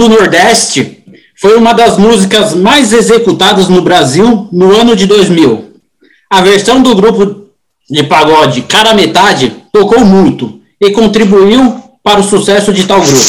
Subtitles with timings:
[0.00, 1.04] do Nordeste
[1.38, 5.72] foi uma das músicas mais executadas no Brasil no ano de 2000.
[6.30, 7.48] A versão do grupo
[7.90, 13.24] de pagode Cara Metade tocou muito e contribuiu para o sucesso de tal grupo.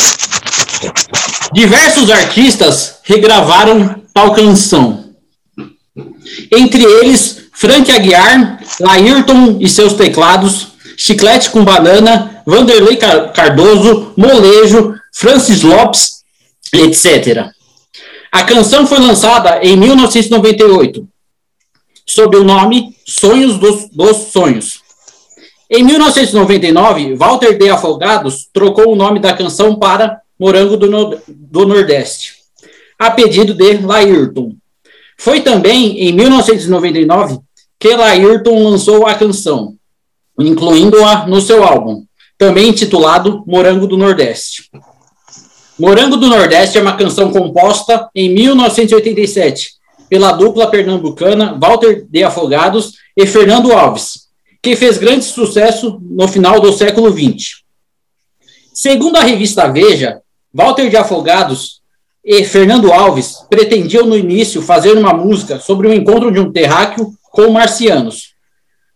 [1.53, 5.05] Diversos artistas regravaram tal canção.
[6.53, 14.95] Entre eles, Frank Aguiar, Laírton e seus teclados, Chiclete com Banana, Vanderlei Car- Cardoso, Molejo,
[15.13, 16.10] Francis Lopes,
[16.73, 17.49] etc.
[18.31, 21.07] A canção foi lançada em 1998,
[22.07, 24.81] sob o nome Sonhos dos, dos Sonhos.
[25.69, 31.65] Em 1999, Walter de Afogados trocou o nome da canção para Morango do, No- do
[31.65, 32.35] Nordeste,
[32.99, 34.55] a pedido de Laírton.
[35.17, 37.39] Foi também em 1999
[37.79, 39.75] que Laírton lançou a canção,
[40.39, 42.03] incluindo-a no seu álbum,
[42.37, 44.69] também intitulado Morango do Nordeste.
[45.79, 49.69] Morango do Nordeste é uma canção composta em 1987
[50.09, 54.27] pela dupla pernambucana Walter de Afogados e Fernando Alves,
[54.61, 57.61] que fez grande sucesso no final do século XX.
[58.73, 60.21] Segundo a revista Veja,
[60.53, 61.81] Walter de Afogados
[62.23, 67.13] e Fernando Alves pretendiam no início fazer uma música sobre o encontro de um terráqueo
[67.31, 68.33] com marcianos.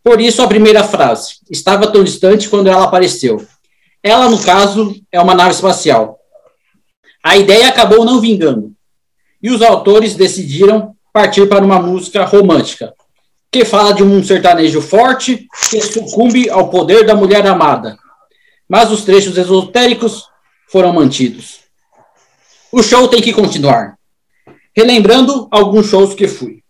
[0.03, 3.43] Por isso a primeira frase, estava tão distante quando ela apareceu.
[4.03, 6.19] Ela, no caso, é uma nave espacial.
[7.25, 8.71] A ideia acabou não vingando,
[9.41, 12.93] e os autores decidiram partir para uma música romântica,
[13.51, 17.97] que fala de um sertanejo forte que sucumbe ao poder da mulher amada.
[18.69, 20.25] Mas os trechos esotéricos
[20.69, 21.61] foram mantidos.
[22.71, 23.97] O show tem que continuar.
[24.77, 26.63] Relembrando alguns shows que fui.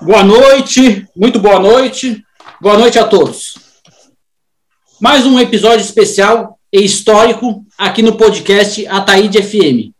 [0.00, 2.24] Boa noite, muito boa noite.
[2.62, 3.58] Boa noite a todos.
[4.98, 9.92] Mais um episódio especial e histórico aqui no podcast Ataíde FM.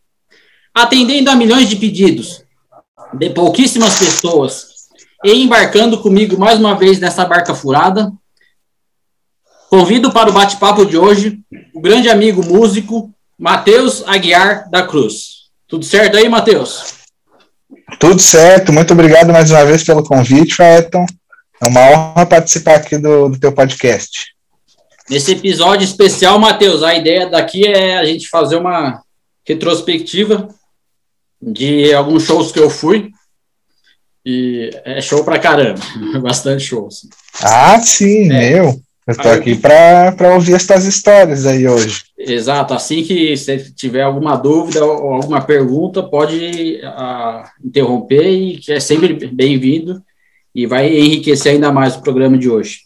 [0.75, 2.45] Atendendo a milhões de pedidos
[3.15, 4.69] de pouquíssimas pessoas
[5.25, 8.13] e embarcando comigo mais uma vez nessa barca furada,
[9.69, 11.41] convido para o bate-papo de hoje
[11.75, 15.41] o grande amigo músico Matheus Aguiar da Cruz.
[15.67, 16.95] Tudo certo aí, Matheus?
[17.99, 21.05] Tudo certo, muito obrigado mais uma vez pelo convite, Ayrton.
[21.61, 24.35] É uma honra participar aqui do, do teu podcast.
[25.11, 29.03] Nesse episódio especial, Matheus, a ideia daqui é a gente fazer uma
[29.45, 30.49] retrospectiva
[31.43, 33.11] de alguns shows que eu fui.
[34.25, 35.81] E é show pra caramba,
[36.23, 37.09] bastante shows.
[37.43, 38.51] Ah, sim, É.
[38.51, 38.81] meu.
[39.07, 42.03] Eu tô aqui para ouvir essas histórias aí hoje.
[42.17, 48.71] Exato, assim que você tiver alguma dúvida ou alguma pergunta, pode ah, interromper e que
[48.71, 50.01] é sempre bem-vindo
[50.55, 52.83] e vai enriquecer ainda mais o programa de hoje.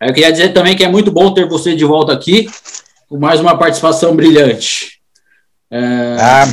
[0.00, 2.48] Eu queria dizer também que é muito bom ter você de volta aqui
[3.08, 5.00] com mais uma participação brilhante.
[5.70, 6.44] É, Ah,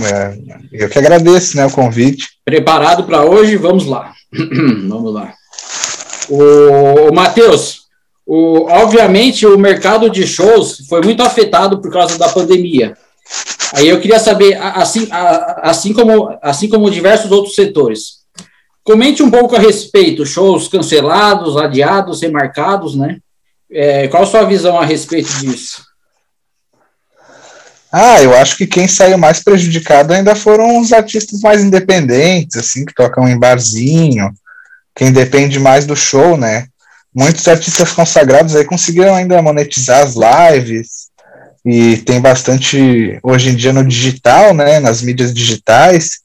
[0.72, 2.28] eu que agradeço né, o convite.
[2.44, 3.56] preparado para hoje?
[3.56, 4.14] Vamos lá.
[4.88, 5.34] Vamos lá.
[6.30, 7.88] O, o Matheus,
[8.26, 12.98] O, obviamente, o mercado de shows foi muito afetado por causa da pandemia.
[13.74, 15.08] Aí eu queria saber, assim,
[15.62, 18.18] assim, como, assim como diversos outros setores,
[18.84, 23.18] comente um pouco a respeito, shows cancelados, adiados, remarcados, né?
[23.72, 25.86] É, qual a sua visão a respeito disso?
[27.92, 32.86] Ah, eu acho que quem saiu mais prejudicado ainda foram os artistas mais independentes, assim,
[32.86, 34.30] que tocam em barzinho,
[34.96, 36.68] quem depende mais do show, né?
[37.14, 41.08] Muitos artistas consagrados aí conseguiram ainda monetizar as lives,
[41.70, 46.20] e tem bastante hoje em dia no digital, né, nas mídias digitais,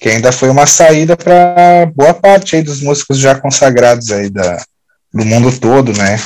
[0.00, 4.62] que ainda foi uma saída para boa parte aí dos músicos já consagrados aí da,
[5.12, 6.20] do mundo todo, né?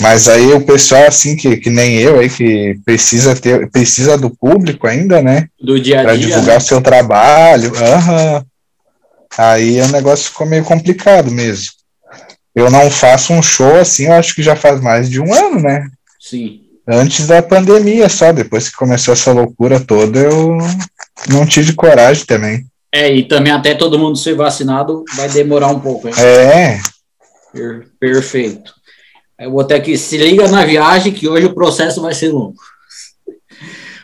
[0.00, 4.30] Mas aí o pessoal, assim, que, que nem eu aí, que precisa ter, precisa do
[4.30, 5.46] público ainda, né?
[5.60, 6.04] Do dia a dia.
[6.04, 6.56] Para divulgar né?
[6.56, 7.70] o seu trabalho.
[7.70, 8.44] Uhum.
[9.36, 11.66] Aí o negócio ficou meio complicado mesmo.
[12.54, 15.60] Eu não faço um show assim, eu acho que já faz mais de um ano,
[15.60, 15.86] né?
[16.18, 16.62] Sim.
[16.86, 20.58] Antes da pandemia só, depois que começou essa loucura toda, eu
[21.28, 22.66] não tive coragem também.
[22.92, 26.08] É, e também até todo mundo ser vacinado vai demorar um pouco.
[26.08, 26.14] Hein?
[26.18, 26.80] É.
[27.52, 28.72] Per perfeito.
[29.40, 32.56] Eu vou ter que se liga na viagem que hoje o processo vai ser longo.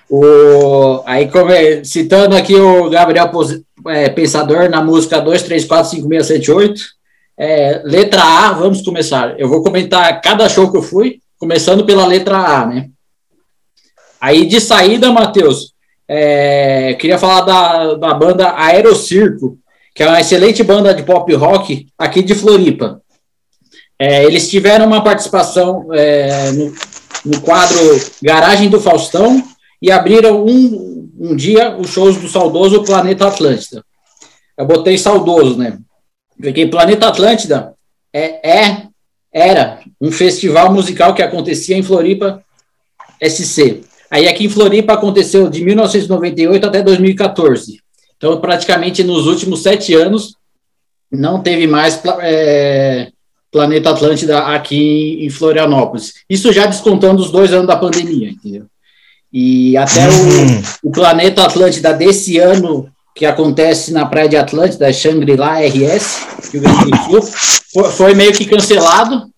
[0.08, 3.30] O, aí, é, citando aqui o Gabriel
[3.88, 6.78] é, Pensador na música 2345678,
[7.38, 9.38] é, letra A, vamos começar.
[9.38, 12.88] Eu vou comentar cada show que eu fui, começando pela letra A, né?
[14.18, 15.74] Aí de saída, Matheus,
[16.08, 19.58] é, queria falar da, da banda Aerocirco,
[19.94, 23.02] que é uma excelente banda de pop rock aqui de Floripa.
[23.98, 26.74] É, eles tiveram uma participação é, no,
[27.24, 27.78] no, quadro
[28.22, 29.42] Garagem do Faustão
[29.80, 33.82] e abriram um, um dia os shows do saudoso Planeta Atlântida.
[34.56, 35.78] Eu botei saudoso, né?
[36.40, 37.74] Porque Planeta Atlântida
[38.12, 38.82] é, é,
[39.32, 42.42] era um festival musical que acontecia em Floripa
[43.22, 43.82] SC.
[44.10, 47.80] Aí aqui em Floripa aconteceu de 1998 até 2014.
[48.16, 50.36] Então, praticamente nos últimos sete anos,
[51.10, 53.10] não teve mais é,
[53.56, 56.12] Planeta Atlântida aqui em Florianópolis.
[56.28, 58.66] Isso já descontando os dois anos da pandemia, entendeu?
[59.32, 60.62] E até Uhum.
[60.84, 66.60] o, o Planeta Atlântida desse ano, que acontece na Praia de Atlântida, Shangri-La RS, Rio
[66.60, 67.22] Grande do Sul,
[67.72, 69.30] foi, foi meio que cancelado.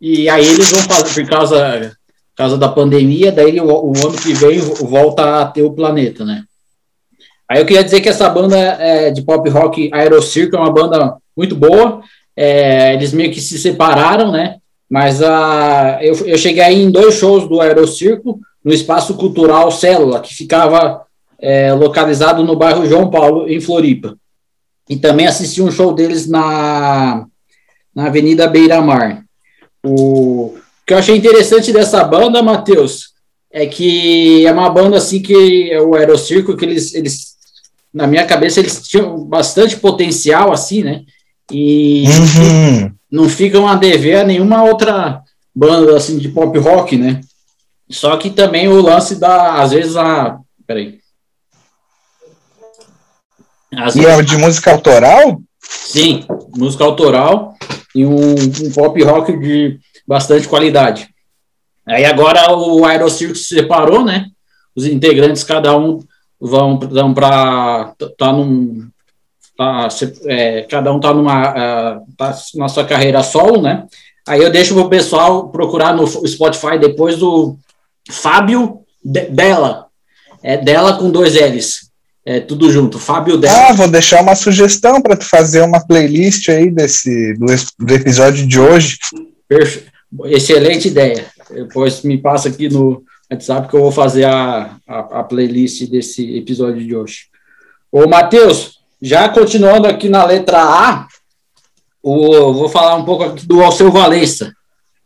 [0.00, 1.92] E aí eles vão fazer, por causa,
[2.30, 6.24] por causa da pandemia, daí o, o ano que vem volta a ter o planeta,
[6.24, 6.42] né?
[7.50, 11.16] Aí eu queria dizer que essa banda é, de pop rock Aerocirco é uma banda
[11.36, 12.00] muito boa.
[12.36, 14.56] É, eles meio que se separaram, né?
[14.88, 20.20] Mas a, eu, eu cheguei aí em dois shows do Aerocirco, no Espaço Cultural Célula,
[20.20, 21.06] que ficava
[21.38, 24.16] é, localizado no bairro João Paulo, em Floripa.
[24.88, 27.26] E também assisti um show deles na,
[27.94, 29.24] na Avenida Beira Mar.
[29.84, 30.56] O
[30.86, 33.12] que eu achei interessante dessa banda, Matheus,
[33.50, 37.36] é que é uma banda assim que é o Aerocirco, que eles, eles,
[37.92, 41.02] na minha cabeça, eles tinham bastante potencial, assim, né?
[41.50, 42.92] E Uhum.
[43.10, 45.22] não ficam a dever a nenhuma outra
[45.54, 47.20] banda assim de pop rock, né?
[47.90, 50.98] Só que também o lance da, às vezes a, peraí.
[53.76, 55.40] Às E vezes, é de música autoral?
[55.60, 56.24] sim,
[56.56, 57.54] música autoral
[57.94, 61.08] e um, um pop rock de bastante qualidade.
[61.86, 64.26] Aí agora o Aerocirco se separou, né?
[64.74, 66.00] Os integrantes cada um
[66.40, 68.88] vão vão para tá num
[69.56, 69.88] tá,
[70.26, 73.84] é, cada um tá numa ah, tá na sua carreira solo, né?
[74.26, 77.56] Aí eu deixo pro pessoal procurar no Spotify depois do
[78.10, 79.86] Fábio De- Della.
[80.42, 81.90] É dela com dois L's.
[82.24, 82.98] É tudo junto.
[83.00, 83.70] Fábio Della.
[83.70, 87.46] Ah, vou deixar uma sugestão para tu fazer uma playlist aí desse do,
[87.84, 88.98] do episódio de hoje.
[89.48, 89.86] Perfe-
[90.26, 91.24] Excelente ideia.
[91.50, 96.36] Depois me passa aqui no WhatsApp que eu vou fazer a, a, a playlist desse
[96.36, 97.22] episódio de hoje.
[97.90, 101.06] Ô, Matheus, já continuando aqui na letra A,
[102.02, 104.52] o, vou falar um pouco aqui do Alceu Valença.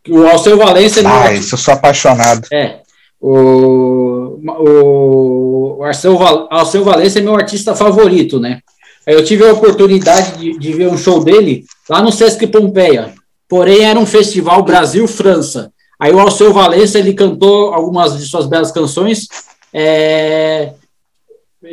[0.09, 2.47] O Alceu Valença Ah, isso eu sou apaixonado.
[2.53, 2.81] é.
[3.19, 8.61] O, o, o Alceu, Val- Alceu Valença é meu artista favorito, né?
[9.07, 13.15] Eu tive a oportunidade de, de ver um show dele lá no Sesc Pompeia.
[13.49, 15.73] Porém, era um festival Brasil-França.
[15.99, 19.29] Aí o Alceu Valença, ele cantou algumas de suas belas canções
[19.73, 20.73] é,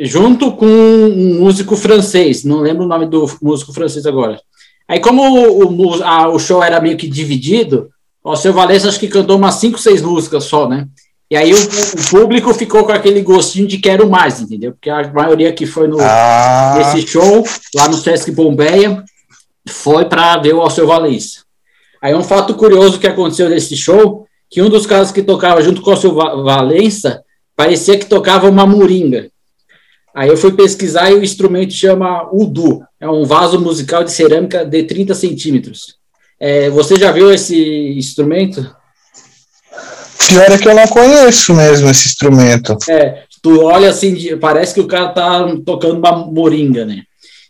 [0.00, 2.44] junto com um músico francês.
[2.44, 4.40] Não lembro o nome do músico francês agora.
[4.88, 5.64] Aí, como o,
[5.98, 7.88] o, a- o show era meio que dividido,
[8.22, 10.86] o Alceu Valença acho que cantou umas cinco, seis músicas só, né?
[11.30, 14.72] E aí o, o público ficou com aquele gostinho de quero mais, entendeu?
[14.72, 17.42] Porque a maioria que foi no Ah, nesse show,
[17.74, 19.02] lá no Sesc Pompeia,
[19.68, 21.42] foi para ver o Alceu Valença.
[22.02, 25.80] Aí um fato curioso que aconteceu nesse show, que um dos caras que tocava junto
[25.80, 27.22] com o seu Valença,
[27.56, 29.30] parecia que tocava uma moringa.
[30.14, 34.64] Aí eu fui pesquisar e o instrumento chama Udu, é um vaso musical de cerâmica
[34.64, 35.96] de 30 centímetros.
[36.38, 37.56] É, você já viu esse
[37.96, 38.74] instrumento?
[40.28, 42.76] Pior é que eu não conheço mesmo esse instrumento.
[42.88, 47.02] É, tu olha assim, parece que o cara tá tocando uma moringa, né?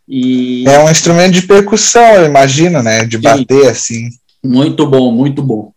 [0.09, 0.67] E...
[0.67, 3.05] É um instrumento de percussão, eu imagino, né?
[3.05, 3.23] De Sim.
[3.23, 4.09] bater assim.
[4.43, 5.73] Muito bom, muito bom.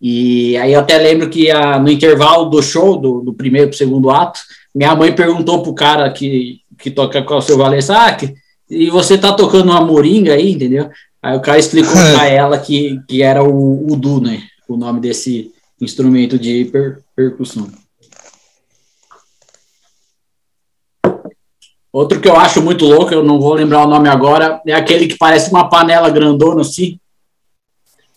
[0.00, 3.74] E aí eu até lembro que a, no intervalo do show, do, do primeiro para
[3.74, 4.40] o segundo ato,
[4.74, 8.34] minha mãe perguntou pro cara que, que toca com o seu Valença, ah, que,
[8.68, 10.90] e você tá tocando uma moringa aí, entendeu?
[11.22, 14.42] Aí o cara explicou para ela que, que era o Udu, né?
[14.68, 17.68] O nome desse instrumento de per, percussão.
[21.92, 25.06] Outro que eu acho muito louco, eu não vou lembrar o nome agora, é aquele
[25.06, 26.98] que parece uma panela grandona assim,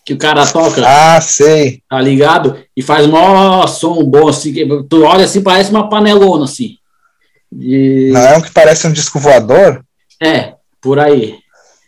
[0.06, 0.84] que o cara toca.
[0.86, 1.82] Ah, sei.
[1.90, 2.64] Tá ligado?
[2.78, 4.54] E faz um som bom assim,
[4.88, 6.78] tu olha assim, parece uma panelona assim.
[7.52, 8.12] E...
[8.14, 9.84] Não é um que parece um disco voador?
[10.22, 11.40] É, por aí.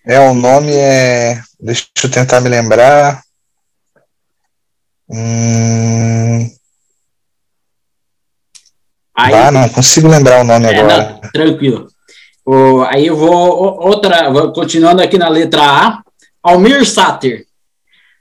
[0.05, 1.39] É, o nome é.
[1.59, 3.21] Deixa eu tentar me lembrar.
[5.09, 6.49] Hum...
[9.15, 11.19] Aí, ah, não consigo lembrar o nome é, agora.
[11.21, 11.87] Não, tranquilo.
[12.45, 13.79] O, aí eu vou.
[13.79, 16.01] Outra, continuando aqui na letra A.
[16.41, 17.46] Almir Sater.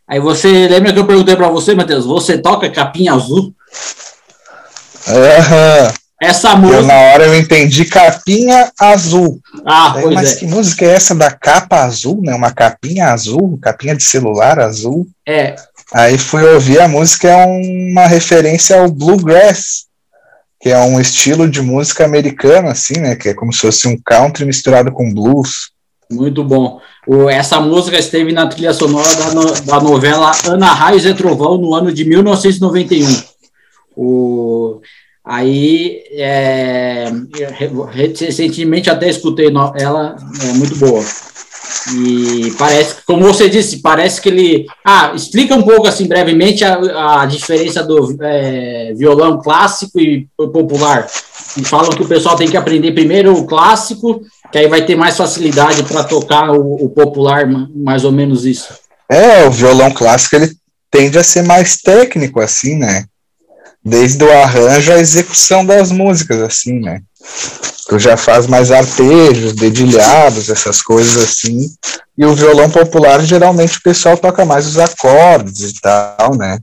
[0.08, 3.52] Aí você lembra que eu perguntei para você, Matheus, você toca capinha azul?
[5.08, 5.92] Uhum.
[6.20, 6.78] Essa música.
[6.78, 9.38] Eu, na hora eu entendi capinha azul.
[9.66, 10.36] Ah, Aí, mas é.
[10.36, 12.34] que música é essa da capa azul, né?
[12.34, 15.06] Uma capinha azul, capinha de celular azul.
[15.28, 15.56] É.
[15.92, 19.86] Aí fui ouvir a música, é uma referência ao bluegrass,
[20.60, 23.14] que é um estilo de música americana, assim, né?
[23.14, 25.70] Que é como se fosse um country misturado com blues.
[26.10, 26.80] Muito bom.
[27.30, 31.74] Essa música esteve na trilha sonora da, no, da novela Ana Raios e Trovão no
[31.74, 33.06] ano de 1991.
[33.96, 34.80] O,
[35.26, 37.06] Aí, é,
[37.90, 41.04] recentemente até escutei ela, é muito boa.
[41.96, 44.66] E parece, como você disse, parece que ele.
[44.84, 51.08] Ah, explica um pouco, assim, brevemente, a, a diferença do é, violão clássico e popular.
[51.56, 54.20] E falam que o pessoal tem que aprender primeiro o clássico,
[54.52, 58.74] que aí vai ter mais facilidade para tocar o, o popular, mais ou menos isso.
[59.08, 60.52] É, o violão clássico ele
[60.90, 63.04] tende a ser mais técnico, assim, né?
[63.86, 67.00] desde o arranjo à execução das músicas, assim, né?
[67.88, 71.70] Tu já faz mais arpejos, dedilhados, essas coisas assim.
[72.18, 76.58] E o violão popular, geralmente, o pessoal toca mais os acordes e tal, né?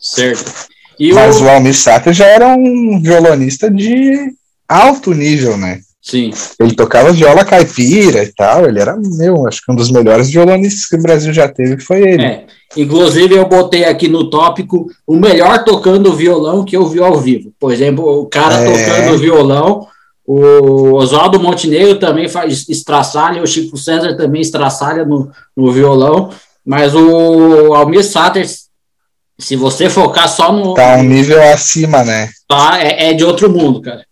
[0.00, 0.50] Certo.
[0.98, 4.32] E Mas o, o Almir Sater já era um violonista de
[4.68, 5.80] alto nível, né?
[6.06, 6.30] Sim.
[6.60, 10.86] Ele tocava viola caipira e tal, ele era, meu, acho que um dos melhores violonistas
[10.86, 12.22] que o Brasil já teve foi ele.
[12.22, 12.46] É.
[12.76, 17.52] Inclusive, eu botei aqui no tópico o melhor tocando violão que eu vi ao vivo.
[17.58, 18.64] Por exemplo, o cara é.
[18.64, 19.88] tocando violão,
[20.24, 26.30] o Oswaldo Montenegro também faz estraçalha, o Chico César também estraçalha no, no violão,
[26.64, 28.46] mas o Almir Sater,
[29.38, 30.74] se você focar só no.
[30.74, 32.30] Tá um nível acima, né?
[32.48, 34.04] Tá, é, é de outro mundo, cara.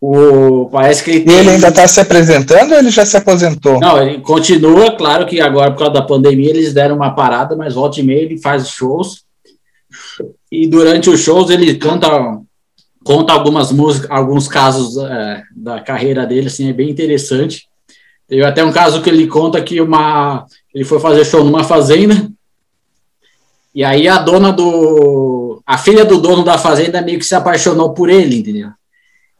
[0.00, 1.38] O, parece que ele, tem...
[1.38, 3.78] ele ainda está se apresentando ou ele já se aposentou?
[3.78, 7.74] Não, ele continua, claro que agora por causa da pandemia eles deram uma parada, mas
[7.74, 9.22] volta e meia ele faz shows.
[10.50, 12.08] E durante os shows ele canta,
[13.04, 17.68] conta algumas músicas, alguns casos é, da carreira dele, assim, é bem interessante.
[18.26, 22.28] Teve até um caso que ele conta que uma, ele foi fazer show numa fazenda,
[23.74, 25.62] e aí a dona do.
[25.66, 28.70] A filha do dono da fazenda meio que se apaixonou por ele, entendeu?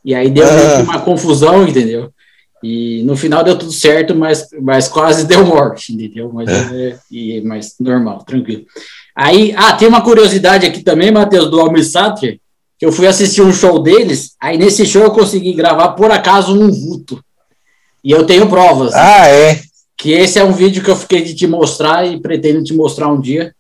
[0.05, 0.83] E aí deu ah.
[0.83, 2.11] uma confusão, entendeu?
[2.62, 6.31] E no final deu tudo certo, mas, mas quase deu morte, entendeu?
[6.33, 6.89] Mas, é.
[6.89, 8.65] É, e, mas normal, tranquilo.
[9.15, 12.39] Aí, ah, tem uma curiosidade aqui também, Matheus, do Almir Sater,
[12.79, 16.59] que eu fui assistir um show deles, aí nesse show eu consegui gravar, por acaso,
[16.59, 17.23] um vulto.
[18.03, 18.93] E eu tenho provas.
[18.95, 19.61] Ah, é?
[19.97, 23.09] Que esse é um vídeo que eu fiquei de te mostrar e pretendo te mostrar
[23.09, 23.55] um dia.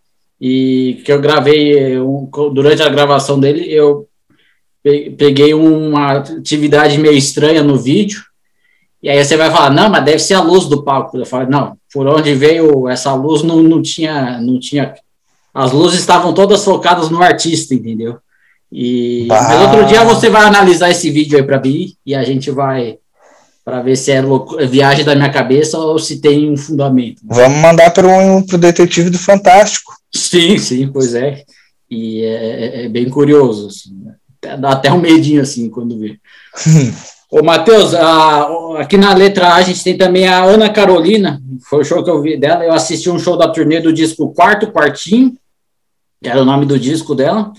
[0.44, 1.94] E que eu gravei,
[2.52, 4.08] durante a gravação dele, eu
[5.16, 8.20] peguei uma atividade meio estranha no vídeo,
[9.00, 11.16] e aí você vai falar, não, mas deve ser a luz do palco.
[11.16, 14.94] Eu falo, não, por onde veio essa luz não, não tinha, não tinha.
[15.54, 18.18] As luzes estavam todas focadas no artista, entendeu?
[18.70, 22.50] E mas outro dia você vai analisar esse vídeo aí para mim e a gente
[22.50, 22.98] vai
[23.64, 24.22] para ver se é
[24.66, 27.22] viagem da minha cabeça ou se tem um fundamento.
[27.24, 29.92] Vamos mandar para o detetive do Fantástico.
[30.12, 31.42] Sim, sim, pois é.
[31.90, 33.68] E é, é, é bem curioso.
[33.68, 34.14] Assim, né?
[34.56, 36.18] dá até um medinho assim quando vê.
[37.30, 37.94] Ô, Matheus,
[38.76, 42.10] aqui na letra A a gente tem também a Ana Carolina, foi o show que
[42.10, 45.32] eu vi dela, eu assisti um show da turnê do disco Quarto Quartinho,
[46.22, 47.50] que era o nome do disco dela,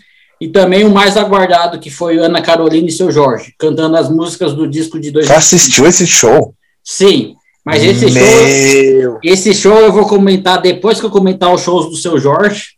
[0.43, 4.53] e também o mais aguardado, que foi Ana Carolina e seu Jorge, cantando as músicas
[4.53, 5.33] do disco de 2000.
[5.33, 6.53] Você assistiu esse show?
[6.83, 9.11] Sim, mas esse Meu.
[9.11, 12.73] show, esse show eu vou comentar depois que eu comentar os shows do seu Jorge,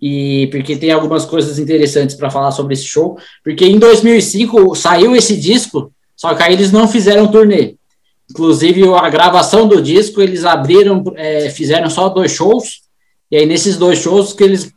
[0.00, 5.14] e porque tem algumas coisas interessantes para falar sobre esse show, porque em 2005 saiu
[5.14, 7.74] esse disco só que aí eles não fizeram turnê.
[8.30, 12.82] Inclusive, a gravação do disco, eles abriram, é, fizeram só dois shows,
[13.30, 14.72] e aí nesses dois shows que eles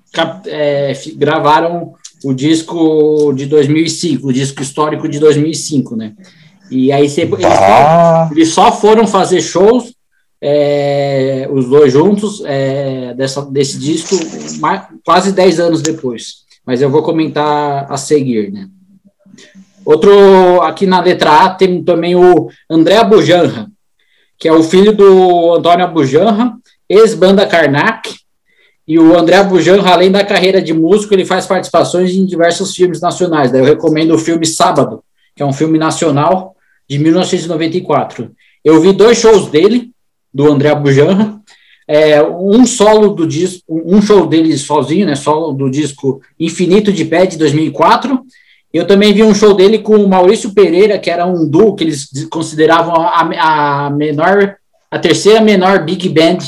[0.48, 1.94] é, gravaram
[2.24, 6.14] o disco de 2005, o disco histórico de 2005, né?
[6.70, 9.94] E aí eles, só, eles só foram fazer shows,
[10.42, 14.16] é, os dois juntos, é, dessa, desse disco,
[14.60, 16.46] mais, quase 10 anos depois.
[16.66, 18.68] Mas eu vou comentar a seguir, né?
[19.86, 23.68] Outro, aqui na letra A, tem também o André Abujanra,
[24.38, 26.54] que é o filho do Antônio Abujanra,
[26.90, 28.14] ex-banda Karnak.
[28.88, 33.02] E o André Abujanra, além da carreira de músico, ele faz participações em diversos filmes
[33.02, 33.52] nacionais.
[33.52, 35.04] Daí eu recomendo o filme Sábado,
[35.36, 36.56] que é um filme nacional
[36.90, 38.32] de 1994.
[38.64, 39.92] Eu vi dois shows dele,
[40.34, 41.40] do André Abujanra,
[41.88, 47.06] é, um solo do disco, um show dele sozinho, né, solo do disco Infinito de
[47.06, 48.26] Pé de 2004,
[48.74, 51.84] eu também vi um show dele com o Maurício Pereira, que era um duo que
[51.84, 54.58] eles consideravam a, a menor,
[54.92, 56.40] a terceira menor big band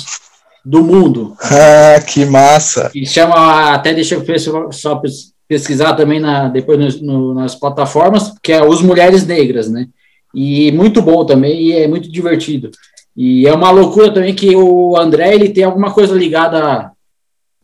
[0.70, 1.36] do mundo.
[1.42, 2.92] Ah, que massa!
[2.94, 5.02] E chama, até deixa eu só
[5.48, 9.88] pesquisar também na, depois no, no, nas plataformas, que é Os Mulheres Negras, né?
[10.34, 12.70] E muito bom também, e é muito divertido.
[13.18, 16.92] E é uma loucura também que o André, ele tem alguma coisa ligada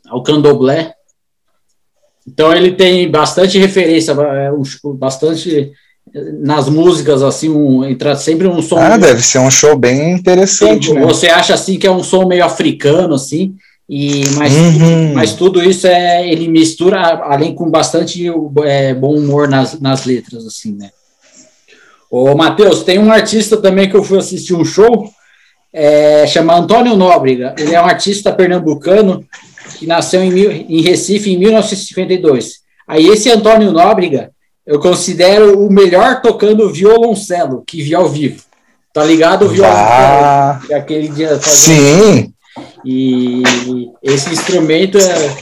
[0.07, 0.95] ao candomblé,
[2.27, 4.49] então ele tem bastante referência, é,
[4.95, 5.71] bastante
[6.13, 8.77] nas músicas, assim, um, entra sempre um som.
[8.77, 10.93] Ah, meio, deve ser um show bem interessante.
[10.93, 11.01] né?
[11.01, 13.55] Você acha assim que é um som meio africano, assim,
[13.89, 15.13] e mas, uhum.
[15.13, 18.25] mas tudo isso é ele mistura, além com bastante
[18.63, 20.89] é, bom humor nas, nas letras, assim, né?
[22.09, 25.09] Ô, Matheus, tem um artista também que eu fui assistir um show,
[25.73, 27.53] é, chama Antônio Nóbrega.
[27.57, 29.25] Ele é um artista pernambucano
[29.77, 30.31] que nasceu em,
[30.69, 32.59] em Recife em 1952.
[32.87, 34.31] Aí esse Antônio Nóbrega,
[34.65, 38.43] eu considero o melhor tocando violoncelo que vi ao vivo.
[38.91, 39.87] Tá ligado o violoncelo?
[39.87, 42.33] Ah, aquele dia Sim.
[42.85, 43.43] E
[44.01, 45.37] esse instrumento é,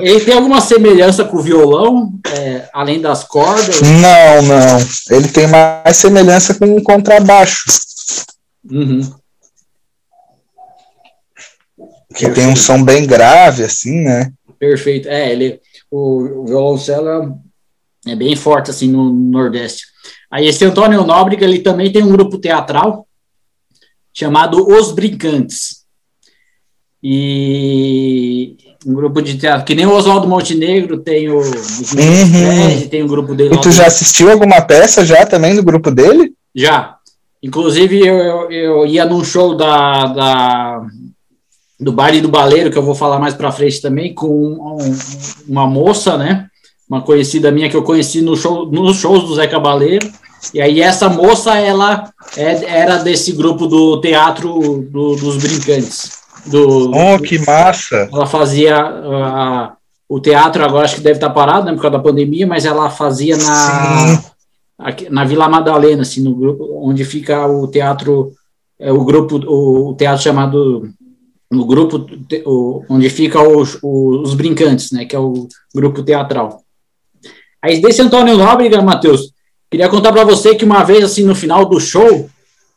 [0.00, 3.80] ele tem alguma semelhança com o violão, é, além das cordas?
[3.80, 4.78] Não, não.
[5.10, 7.64] Ele tem mais semelhança com o contrabaixo.
[8.70, 9.00] Uhum.
[12.14, 14.30] Que tem um som bem grave, assim, né?
[14.58, 15.08] Perfeito.
[15.08, 17.28] É, ele, o, o violoncelo é,
[18.06, 19.84] é bem forte, assim, no, no Nordeste.
[20.30, 23.06] Aí esse Antônio Nóbrega, ele também tem um grupo teatral
[24.12, 25.84] chamado Os Brincantes.
[27.02, 32.88] E um grupo de teatro, que nem o Oswaldo Montenegro tem o, uhum.
[32.90, 33.54] tem um grupo dele.
[33.54, 36.32] E tu já assistiu alguma peça já também do grupo dele?
[36.54, 36.96] Já.
[37.42, 40.86] Inclusive, eu, eu, eu ia num show da, da,
[41.78, 44.78] do baile do baleiro, que eu vou falar mais para frente também, com um,
[45.46, 46.48] uma moça, né?
[46.88, 50.10] Uma conhecida minha que eu conheci no show, nos shows do Zé Cabaleiro.
[50.52, 56.24] E aí essa moça, ela é, era desse grupo do teatro do, dos brincantes.
[56.46, 58.08] Do, oh, que massa!
[58.12, 59.72] Ela fazia uh,
[60.08, 62.90] o teatro, agora acho que deve estar parado, né, por causa da pandemia, mas ela
[62.90, 64.22] fazia na,
[64.78, 68.32] aqui, na Vila Madalena, assim, no grupo, onde fica o teatro,
[68.78, 70.90] é, o grupo, o, o teatro chamado
[71.50, 72.06] no grupo
[72.44, 76.63] o, onde fica os, os, brincantes, né, que é o grupo teatral.
[77.64, 79.32] Aí desse Antônio Nóbrega, Matheus,
[79.70, 82.28] queria contar para você que uma vez assim no final do show,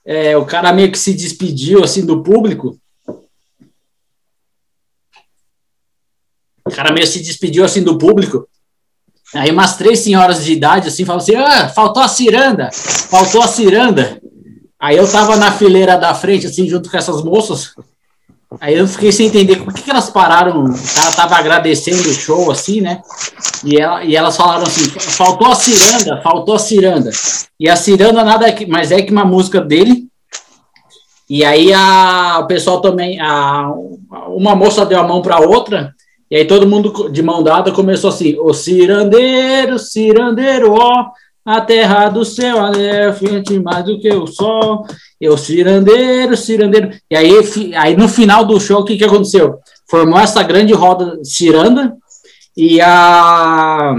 [0.05, 2.79] é, o cara meio que se despediu assim do público.
[6.65, 8.47] O cara meio se despediu assim do público.
[9.35, 12.69] Aí umas três senhoras de idade assim falam assim: "Ah, faltou a ciranda.
[12.71, 14.21] Faltou a ciranda".
[14.79, 17.73] Aí eu tava na fileira da frente assim junto com essas moças.
[18.61, 20.63] Aí eu fiquei sem entender por que, que elas pararam.
[20.95, 23.01] Cara tava agradecendo o show, assim, né?
[23.63, 27.11] E, ela, e elas falaram assim: faltou a ciranda, faltou a ciranda.
[27.59, 30.07] E a ciranda nada mais é que uma música dele.
[31.29, 33.69] E aí a, o pessoal também, a,
[34.29, 35.93] uma moça deu a mão para outra,
[36.31, 41.07] e aí todo mundo de mão dada começou assim: o cirandeiro, cirandeiro, ó,
[41.47, 44.85] a terra do céu, é frente mais do que o sol.
[45.19, 46.91] Eu, cirandeiro, cirandeiro.
[47.09, 47.31] E aí,
[47.73, 49.57] aí no final do show, o que, que aconteceu?
[49.89, 51.95] Formou essa grande roda ciranda,
[52.55, 53.95] e a.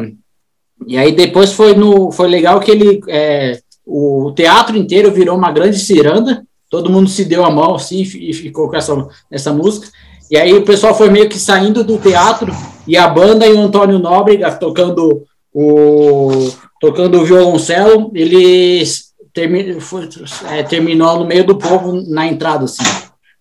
[0.86, 5.50] E aí depois foi no foi legal que ele é, o teatro inteiro virou uma
[5.50, 9.88] grande ciranda, todo mundo se deu a mão assim e ficou com essa, essa música.
[10.30, 12.52] E aí o pessoal foi meio que saindo do teatro
[12.86, 20.08] e a banda e o Antônio Nóbrega tocando o tocando o violoncelo, eles termi, foi,
[20.50, 22.84] é, terminou no meio do povo na entrada assim.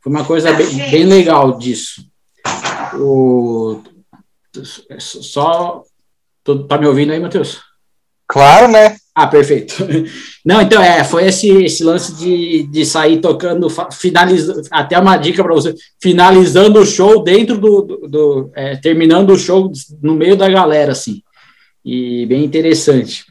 [0.01, 2.05] Foi uma coisa bem, bem legal disso.
[2.95, 3.81] O,
[4.99, 5.83] só
[6.67, 7.59] tá me ouvindo aí, Matheus?
[8.27, 8.95] Claro, né?
[9.15, 9.73] Ah, perfeito.
[10.45, 15.43] Não, então é, foi esse, esse lance de, de sair tocando, finalizando, até uma dica
[15.43, 19.71] para você, finalizando o show dentro do, do, do é, terminando o show
[20.01, 21.21] no meio da galera, assim,
[21.87, 23.23] e bem interessante.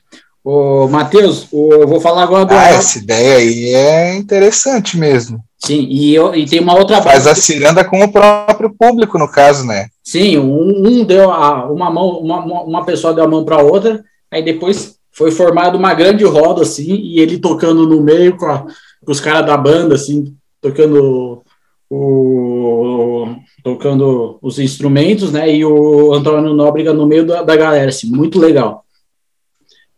[0.42, 2.54] Ô, Matheus, eu vou falar agora do...
[2.54, 5.40] Ah, essa ideia aí é interessante mesmo.
[5.58, 7.02] Sim, e, eu, e tem uma outra...
[7.02, 9.88] Faz a ciranda com o próprio público, no caso, né?
[10.02, 14.02] Sim, um, um deu a, uma mão, uma, uma pessoa deu a mão para outra,
[14.30, 18.64] aí depois foi formada uma grande roda, assim, e ele tocando no meio com, a,
[19.04, 21.42] com os caras da banda, assim, tocando
[21.90, 23.26] o,
[23.66, 28.38] tocando os instrumentos, né, e o Antônio Nóbrega no meio da, da galera, assim, muito
[28.38, 28.84] legal.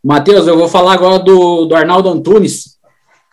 [0.03, 2.79] Matheus, eu vou falar agora do, do Arnaldo Antunes,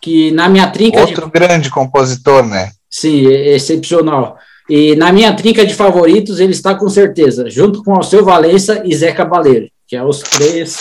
[0.03, 1.01] que na minha trinca...
[1.01, 1.31] Outro de...
[1.31, 2.71] grande compositor, né?
[2.91, 4.37] Sim, excepcional.
[4.69, 8.95] E na minha trinca de favoritos, ele está com certeza, junto com Alceu Valença e
[8.95, 10.77] Zé Cabaleiro, que é os três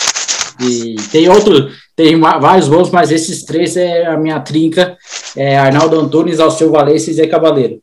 [0.60, 4.96] e tem outro, tem vários bons, mas esses três é a minha trinca:
[5.34, 7.80] é Arnaldo Antunes, Alceu Valença e Zé Cavaleiro.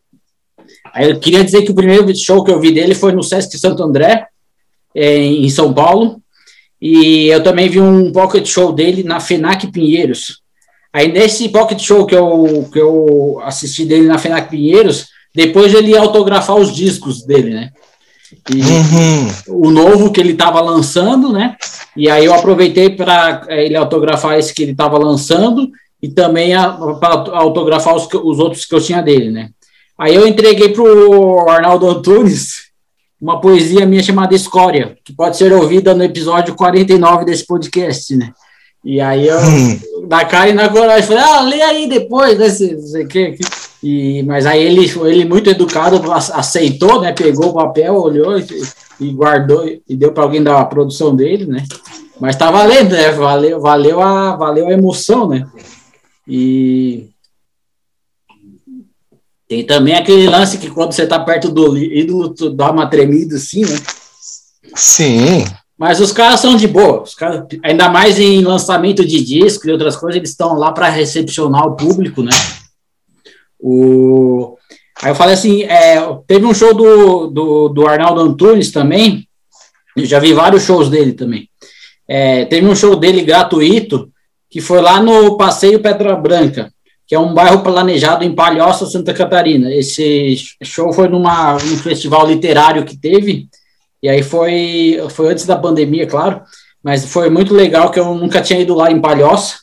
[0.95, 3.84] Eu queria dizer que o primeiro show que eu vi dele foi no Sesc Santo
[3.84, 4.27] André,
[4.95, 6.21] é, em São Paulo,
[6.82, 10.41] e eu também vi um pocket show dele na FENAC Pinheiros.
[10.91, 15.91] Aí nesse pocket show que eu, que eu assisti dele na FENAC Pinheiros, depois ele
[15.91, 17.71] ia autografar os discos dele, né?
[18.53, 19.65] E uhum.
[19.65, 21.56] o novo que ele estava lançando, né?
[21.95, 25.69] E aí eu aproveitei para é, ele autografar esse que ele estava lançando
[26.01, 26.51] e também
[26.99, 29.49] para autografar os, os, outros que eu tinha dele, né?
[29.97, 32.71] Aí eu entreguei para o Arnaldo Antunes
[33.21, 38.34] uma poesia minha chamada Escória, que pode ser ouvida no episódio 49 desse podcast, né?
[38.84, 39.79] E aí eu, hum.
[40.10, 42.49] na cara e na coragem, falei, ah, lê aí depois, né?
[42.49, 43.38] Sei, sei que,
[43.82, 47.13] e, mas aí ele, ele muito educado, aceitou, né?
[47.13, 48.45] Pegou o papel, olhou e,
[48.99, 51.63] e guardou e deu para alguém da produção dele, né?
[52.19, 53.12] Mas tá valendo, né?
[53.12, 55.45] Valeu, valeu, a, valeu a emoção, né?
[56.27, 57.10] E
[59.54, 63.36] tem também aquele lance que quando você tá perto do ídolo, tu dá uma tremida
[63.36, 63.78] assim, né?
[64.76, 65.46] Sim.
[65.78, 69.72] Mas os caras são de boa, os caras, ainda mais em lançamento de disco e
[69.72, 72.32] outras coisas, eles estão lá para recepcionar o público, né?
[73.60, 74.58] O...
[75.02, 79.28] Aí eu falei assim, é, teve um show do, do, do, Arnaldo Antunes também,
[79.96, 81.48] eu já vi vários shows dele também.
[82.08, 84.10] É, teve um show dele gratuito,
[84.50, 86.72] que foi lá no Passeio Pedra Branca,
[87.13, 89.71] que é um bairro planejado em Palhoça, Santa Catarina.
[89.71, 93.47] Esse show foi numa, num festival literário que teve,
[94.02, 96.41] e aí foi, foi antes da pandemia, claro,
[96.84, 99.58] mas foi muito legal que eu nunca tinha ido lá em Palhoça,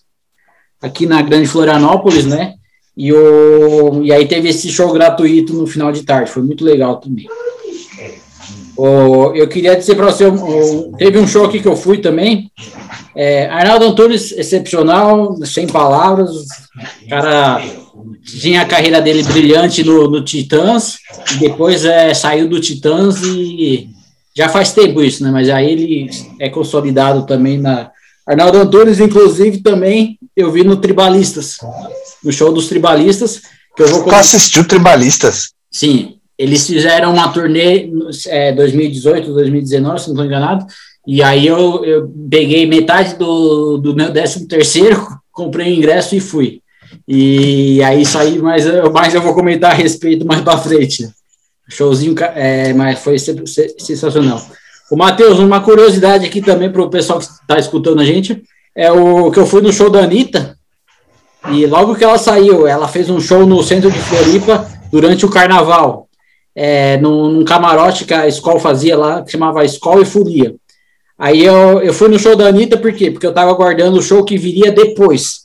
[0.81, 2.55] aqui na Grande Florianópolis, né?
[2.97, 6.99] E, o, e aí teve esse show gratuito no final de tarde, foi muito legal
[6.99, 7.27] também.
[8.77, 12.49] O, eu queria dizer para você, o, teve um show aqui que eu fui também,
[13.23, 16.31] é, Arnaldo Antunes, excepcional, sem palavras,
[17.07, 17.63] cara
[18.25, 20.97] tinha a carreira dele brilhante no, no Titãs,
[21.39, 23.91] depois é, saiu do Titãs e
[24.35, 25.31] já faz tempo isso, né?
[25.31, 27.91] Mas aí ele é consolidado também na.
[28.27, 31.57] Arnaldo Antunes, inclusive, também eu vi no Tribalistas
[32.25, 33.43] no show dos Tribalistas.
[33.77, 35.51] Que eu vou tu assistiu Tribalistas?
[35.71, 37.91] Sim, eles fizeram uma turnê
[38.29, 40.65] é, 2018, 2019, se não estou enganado,
[41.13, 46.21] e aí eu, eu peguei metade do, do meu 13 terceiro, comprei o ingresso e
[46.21, 46.63] fui.
[47.09, 51.11] E aí saí, mas, mas eu vou comentar a respeito mais para frente.
[51.69, 54.41] Showzinho, é, mas foi sensacional.
[54.89, 58.41] O Matheus, uma curiosidade aqui também para o pessoal que está escutando a gente,
[58.73, 60.57] é o que eu fui no show da Anitta,
[61.49, 65.31] e logo que ela saiu, ela fez um show no centro de Floripa durante o
[65.31, 66.09] carnaval,
[66.55, 70.55] é, num, num camarote que a escola fazia lá, que chamava Escola e Folia.
[71.21, 73.11] Aí eu, eu fui no show da Anitta, por quê?
[73.11, 75.41] Porque eu estava aguardando o show que viria depois.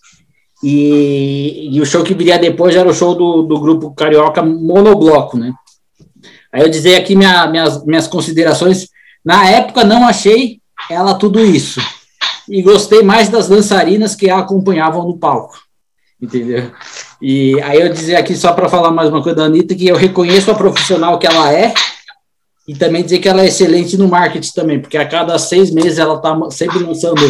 [0.64, 5.38] E, e, o show que viria depois era o show do, do grupo carioca Monobloco,
[5.38, 5.54] né?
[6.52, 8.88] Aí eu dizer aqui minha, minhas, minhas considerações.
[9.24, 11.82] Na época não achei ela tudo isso.
[12.48, 15.66] E gostei mais das dançarinas que a acompanhavam no palco
[16.22, 16.72] entendeu?
[17.22, 19.96] E aí eu dizer aqui, só para falar mais uma coisa da Anitta, que eu
[19.96, 21.74] reconheço a profissional que ela é,
[22.68, 26.00] e também dizer que ela é excelente no marketing também, porque a cada seis meses
[26.00, 27.22] ela está sempre lançando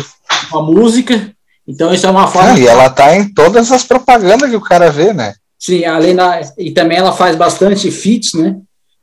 [0.51, 1.33] uma música
[1.67, 2.51] Então isso é uma forma.
[2.51, 5.33] Ah, e ela tá em todas as propagandas que o cara vê, né?
[5.59, 6.41] Sim, além da.
[6.57, 8.57] E também ela faz bastante feats, né?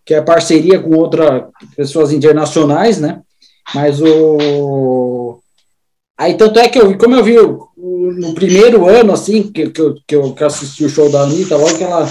[0.04, 1.44] Que é parceria com outras
[1.76, 3.20] pessoas internacionais, né?
[3.74, 5.40] Mas o.
[6.16, 9.94] Aí, tanto é que eu como eu vi no primeiro ano, assim, que, que, eu,
[10.06, 12.08] que eu assisti o show da Anitta, logo que ela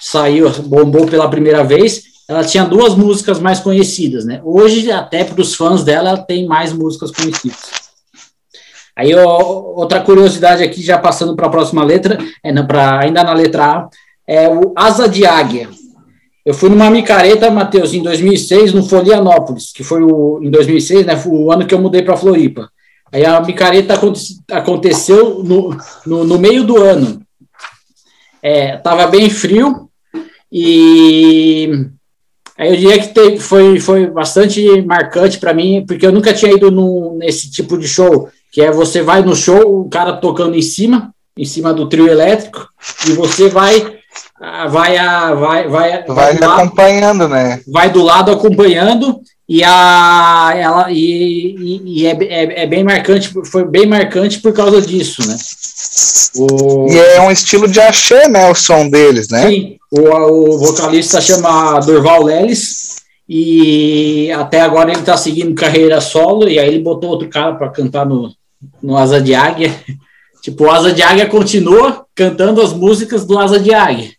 [0.00, 4.40] saiu, bombou pela primeira vez, ela tinha duas músicas mais conhecidas, né?
[4.44, 7.58] Hoje, até para os fãs dela, ela tem mais músicas conhecidas.
[8.96, 9.42] Aí, ó,
[9.74, 13.88] outra curiosidade aqui, já passando para a próxima letra, é, pra, ainda na letra A,
[14.28, 15.68] é o Asa de Águia.
[16.46, 21.20] Eu fui numa micareta, Matheus, em 2006, no Folianópolis, que foi o, em 2006, né,
[21.26, 22.70] o ano que eu mudei para Floripa.
[23.12, 23.98] Aí a micareta
[24.52, 27.20] aconteceu no, no, no meio do ano.
[28.40, 29.90] É, tava bem frio
[30.52, 31.90] e
[32.68, 36.70] eu diria que teve, foi, foi bastante marcante para mim, porque eu nunca tinha ido
[36.70, 40.62] num, nesse tipo de show, que é você vai no show, o cara tocando em
[40.62, 42.68] cima, em cima do trio elétrico,
[43.08, 43.98] e você vai
[44.70, 47.60] vai vai vai, vai, vai acompanhando, né?
[47.66, 53.32] Vai do lado acompanhando e a ela e, e, e é, é, é, bem marcante
[53.46, 55.36] foi bem marcante por causa disso né?
[56.36, 56.86] O...
[56.88, 59.48] e é um estilo de axé né o som deles né?
[59.48, 66.48] Sim o, o vocalista chama Durval Lelis e até agora ele está seguindo carreira solo
[66.48, 68.32] e aí ele botou outro cara para cantar no,
[68.82, 69.74] no Asa de Águia
[70.42, 74.10] tipo o Asa de Águia continua cantando as músicas do Asa de Águia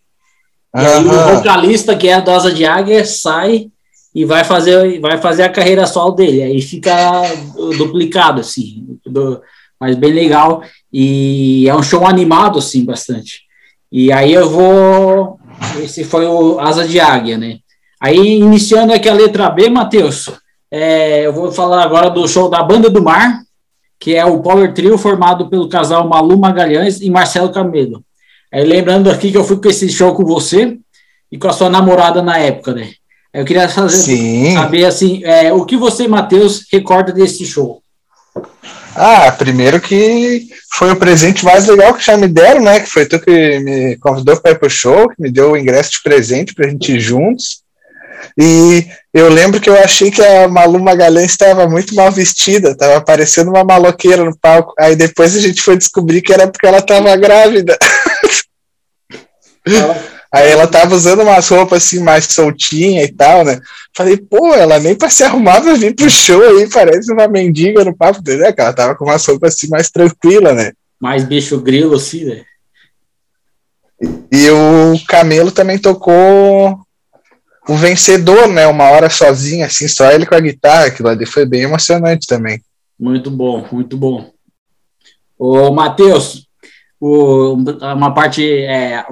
[0.76, 3.72] e aí o vocalista que é do Asa de Águia sai
[4.14, 6.44] e vai fazer, vai fazer a carreira solo dele.
[6.44, 7.24] Aí fica
[7.78, 9.42] duplicado, assim, do,
[9.80, 10.62] mas bem legal.
[10.92, 13.42] E é um show animado, assim, bastante.
[13.92, 15.40] E aí eu vou.
[15.82, 17.60] Esse foi o Asa de Águia, né?
[18.00, 20.30] Aí, iniciando aqui a letra B, Matheus,
[20.72, 23.42] é, eu vou falar agora do show da Banda do Mar,
[24.00, 28.04] que é o Power Trio formado pelo casal Malu Magalhães e Marcelo Camelo.
[28.52, 30.78] Aí, lembrando aqui que eu fui com esse show com você
[31.32, 32.92] e com a sua namorada na época, né?
[33.34, 37.82] Eu queria fazer, saber assim, é, o que você, Matheus, recorda desse show?
[38.96, 42.80] Ah, primeiro que foi o presente mais legal que já me deram, né?
[42.80, 45.92] Que foi tu que me convidou para ir pro show, que me deu o ingresso
[45.92, 47.62] de presente para a gente ir juntos.
[48.38, 53.02] E eu lembro que eu achei que a Malu Magalhães estava muito mal vestida, estava
[53.02, 54.74] parecendo uma maloqueira no palco.
[54.78, 57.78] Aí depois a gente foi descobrir que era porque ela estava grávida.
[60.34, 63.60] Aí ela tava usando umas roupas assim mais soltinha e tal, né?
[63.94, 67.84] Falei, pô, ela nem pra se arrumar pra vir pro show aí, parece uma mendiga
[67.84, 68.54] no papo dele, né?
[68.54, 70.72] Que ela tava com umas roupas assim mais tranquila, né?
[71.00, 72.44] Mais bicho grilo, assim, né?
[74.32, 76.80] E o Camelo também tocou
[77.68, 78.66] o vencedor, né?
[78.68, 82.62] Uma hora sozinho, assim, só ele com a guitarra, aquilo ali foi bem emocionante também.
[82.98, 84.32] Muito bom, muito bom.
[85.38, 86.48] Ô, Matheus,
[87.04, 89.04] o, uma parte é,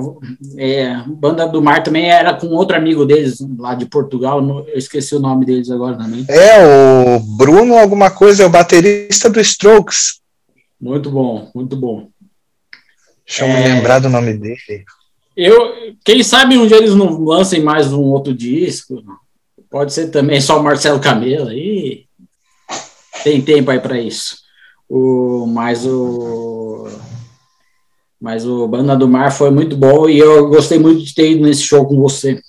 [0.58, 5.16] é, banda do mar também era com outro amigo deles lá de Portugal eu esqueci
[5.16, 6.24] o nome deles agora também.
[6.30, 10.22] É o Bruno alguma coisa é o baterista do Strokes.
[10.80, 12.10] Muito bom muito bom.
[13.26, 14.86] Deixa eu é, me lembrar do nome dele.
[15.36, 15.58] Eu
[16.06, 19.04] quem sabe um dia eles não lancem mais um outro disco.
[19.68, 22.06] Pode ser também só o Marcelo Camelo aí.
[23.24, 24.38] Tem tempo aí para isso.
[24.88, 26.88] O mas o
[28.22, 31.44] mas o Banda do Mar foi muito bom e eu gostei muito de ter ido
[31.44, 32.42] nesse show com você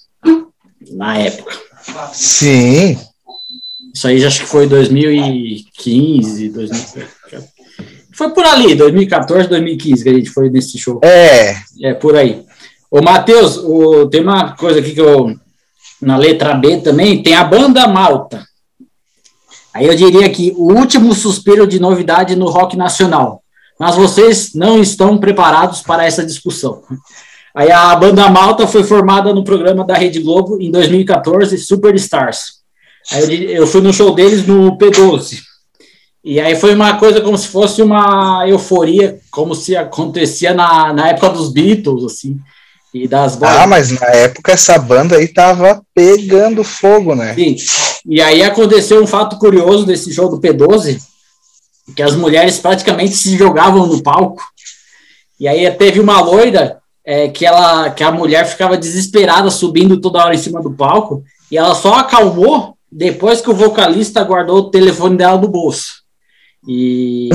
[0.92, 1.56] na época.
[2.12, 2.98] Sim.
[3.94, 7.06] Isso aí já acho que foi 2015, 2000,
[8.20, 11.00] foi por ali, 2014, 2015 que a gente foi nesse show.
[11.02, 11.56] É.
[11.82, 12.44] É por aí.
[12.90, 15.34] Ô, Matheus, o, tem uma coisa aqui que eu.
[16.02, 18.44] Na letra B também, tem a banda Malta.
[19.72, 23.39] Aí eu diria que o último suspiro de novidade no rock nacional
[23.80, 26.82] mas vocês não estão preparados para essa discussão.
[27.54, 32.60] Aí a banda Malta foi formada no programa da Rede Globo em 2014, Superstars.
[33.10, 35.38] Aí eu, fui no show deles no P12.
[36.22, 41.08] E aí foi uma coisa como se fosse uma euforia, como se acontecia na, na
[41.08, 42.36] época dos Beatles, assim.
[42.92, 47.34] E das Ah, mas na época essa banda aí tava pegando fogo, né?
[47.34, 47.56] Sim.
[48.04, 51.00] E aí aconteceu um fato curioso desse show do P12,
[51.94, 54.42] que as mulheres praticamente se jogavam no palco.
[55.38, 60.24] E aí teve uma loira é, que ela que a mulher ficava desesperada subindo toda
[60.24, 64.70] hora em cima do palco e ela só acalmou depois que o vocalista guardou o
[64.70, 66.00] telefone dela no bolso.
[66.68, 67.28] E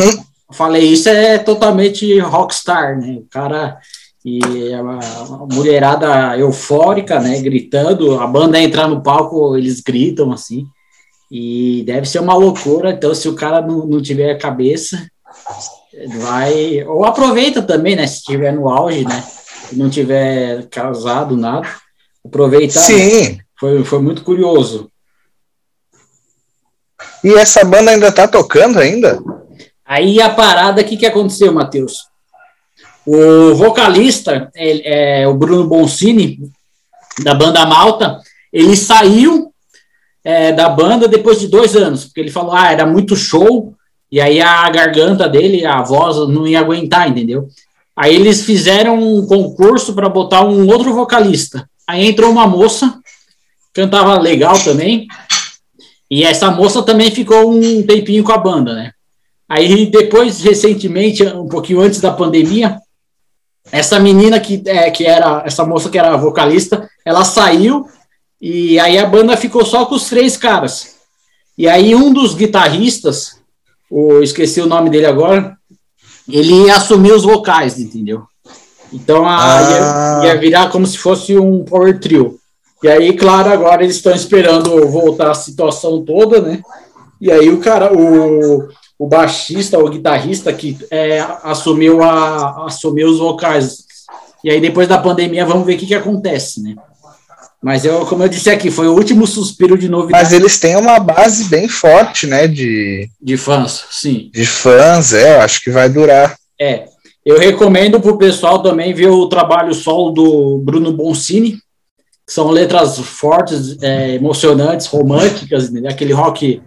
[0.52, 3.18] falei, isso é totalmente rockstar, né?
[3.20, 3.78] O cara
[4.24, 10.66] e a, a mulherada eufórica, né, gritando, a banda entrar no palco, eles gritam assim.
[11.32, 12.92] E deve ser uma loucura.
[12.92, 15.06] Então, se o cara não, não tiver a cabeça,
[16.20, 16.84] vai.
[16.84, 18.06] Ou aproveita também, né?
[18.08, 19.24] Se estiver no auge, né?
[19.70, 21.68] Se não tiver casado, nada.
[22.26, 22.80] Aproveitar.
[22.80, 22.86] né?
[22.86, 23.40] Sim.
[23.60, 24.90] Foi, foi muito curioso.
[27.24, 29.20] E essa banda ainda tá tocando ainda?
[29.84, 32.08] Aí a parada, o que, que aconteceu, Matheus?
[33.06, 36.40] O vocalista, ele- é, o Bruno Boncini,
[37.24, 38.20] da banda Malta,
[38.52, 39.54] ele saiu
[40.26, 43.76] é, da banda depois de dois anos, porque ele falou, ah, era muito show,
[44.12, 47.48] e aí a garganta dele, a voz, não ia aguentar, entendeu?
[47.96, 51.70] Aí eles fizeram um concurso para botar um outro vocalista.
[51.88, 53.00] Aí entrou uma moça,
[53.72, 55.08] cantava legal também,
[56.10, 58.92] e essa moça também ficou um tempinho com a banda, né?
[59.48, 62.80] Aí depois, recentemente, um pouquinho antes da pandemia,
[63.72, 67.88] essa menina que, é, que era, essa moça que era vocalista, ela saiu
[68.48, 70.98] e aí a banda ficou só com os três caras.
[71.58, 73.40] E aí um dos guitarristas,
[73.90, 75.58] o, esqueci o nome dele agora,
[76.30, 78.22] ele assumiu os vocais, entendeu?
[78.94, 80.22] Então a, Ah.
[80.24, 82.38] ia, ia virar como se fosse um power trio.
[82.84, 86.62] E aí, claro, agora eles estão esperando voltar a situação toda, né?
[87.20, 93.18] E aí o cara, o, o baixista, o guitarrista que é, assumiu, a, assumiu os
[93.18, 93.86] vocais.
[94.44, 96.76] E aí, depois da pandemia, vamos ver o que, que acontece, né?
[97.66, 100.76] Mas eu, como eu disse aqui, foi o último suspiro de novidade Mas eles têm
[100.76, 102.48] uma base bem forte, né?
[102.48, 104.30] De, de fãs, sim.
[104.32, 106.38] de fãs, é, eu acho que vai durar.
[106.62, 106.86] É.
[107.26, 112.52] Eu recomendo para o pessoal também ver o trabalho solo do Bruno Boncini, que são
[112.52, 115.90] letras fortes, é, emocionantes, românticas, né?
[115.90, 116.62] aquele rock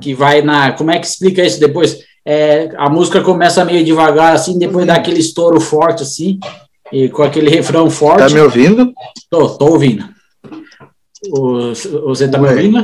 [0.00, 0.72] que vai na.
[0.72, 1.96] Como é que explica isso depois?
[2.26, 6.40] É, a música começa meio devagar, assim, depois dá aquele estouro forte, assim,
[6.92, 8.34] e com aquele refrão Tá forte.
[8.34, 8.92] me ouvindo?
[9.30, 10.18] Tô, tô ouvindo.
[11.28, 11.74] O-
[12.08, 12.82] você tá me ouvindo?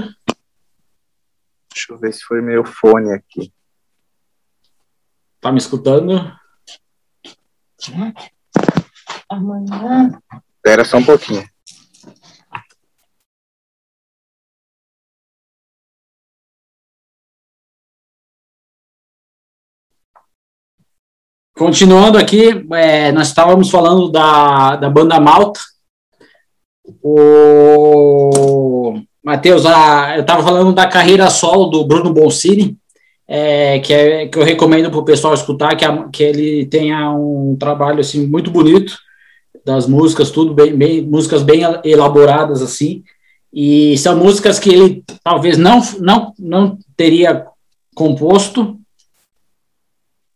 [1.73, 3.53] Deixa eu ver se foi meu fone aqui.
[5.41, 6.33] Tá me escutando?
[10.57, 11.47] Espera só um pouquinho.
[21.57, 25.61] Continuando aqui, é, nós estávamos falando da, da banda Malta.
[27.03, 32.77] O Matheus, a- eu estava falando da carreira solo do Bruno Boncini,
[33.29, 37.11] é, que, é, que eu recomendo para o pessoal escutar, que, a- que ele tenha
[37.11, 38.97] um trabalho assim, muito bonito,
[39.65, 43.03] das músicas, tudo bem, bem, músicas bem elaboradas assim,
[43.53, 47.47] e são músicas que ele talvez não, não, não teria
[47.97, 48.79] composto,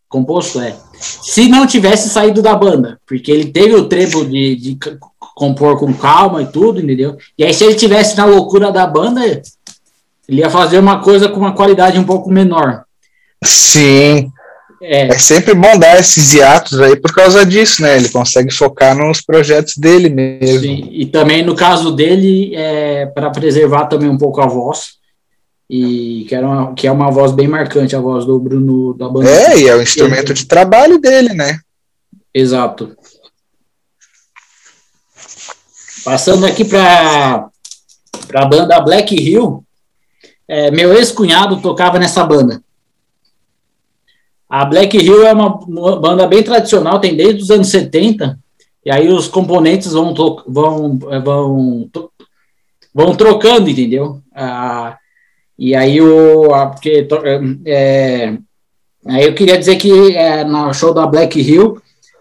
[0.09, 4.79] composto é, se não tivesse saído da banda, porque ele teve o trevo de, de
[5.35, 7.17] compor com calma e tudo, entendeu?
[7.39, 9.25] E aí, se ele tivesse na loucura da banda,
[10.29, 12.85] ele ia fazer uma coisa com uma qualidade um pouco menor.
[13.43, 14.31] Sim,
[14.83, 17.97] É, é sempre bom dar esses hiatos aí por causa disso, né?
[17.97, 20.61] Ele consegue focar nos projetos dele mesmo.
[20.61, 20.89] sim.
[20.91, 25.00] E também no caso dele, é, para preservar também um pouco a voz,
[25.73, 29.09] e que, era uma, que é uma voz bem marcante, a voz do Bruno da
[29.09, 29.31] banda.
[29.31, 31.61] É, e é o instrumento de trabalho dele, né?
[32.35, 32.97] Exato.
[36.05, 37.49] Passando aqui para
[38.35, 39.65] a banda Black Hill,
[40.49, 42.61] é, meu ex-cunhado tocava nessa banda.
[44.49, 48.37] A Black Hill é uma uma banda bem tradicional, tem desde os anos 70,
[48.85, 50.13] e aí os componentes vão,
[50.49, 51.91] vão, vão,
[52.93, 54.21] vão trocando, entendeu?
[54.35, 54.99] Ah,
[55.61, 56.49] e aí o.
[56.71, 57.23] porque, to-
[57.67, 58.35] é,
[59.07, 61.81] aí eu queria dizer que é, no show da Black Hill,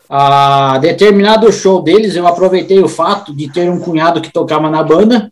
[0.10, 4.84] a determinado show deles, eu aproveitei o fato de ter um cunhado que tocava na
[4.84, 5.32] banda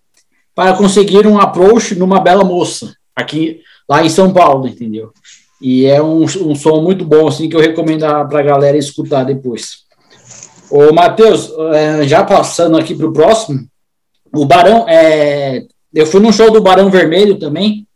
[0.55, 5.11] para conseguir um approach numa bela moça, aqui lá em São Paulo, entendeu?
[5.61, 9.23] E é um, um som muito bom, assim, que eu recomendo para a galera escutar
[9.23, 9.79] depois.
[10.69, 13.65] Ô, Matheus, é, já passando aqui para o próximo,
[14.33, 17.86] o Barão, é, eu fui num show do Barão Vermelho também,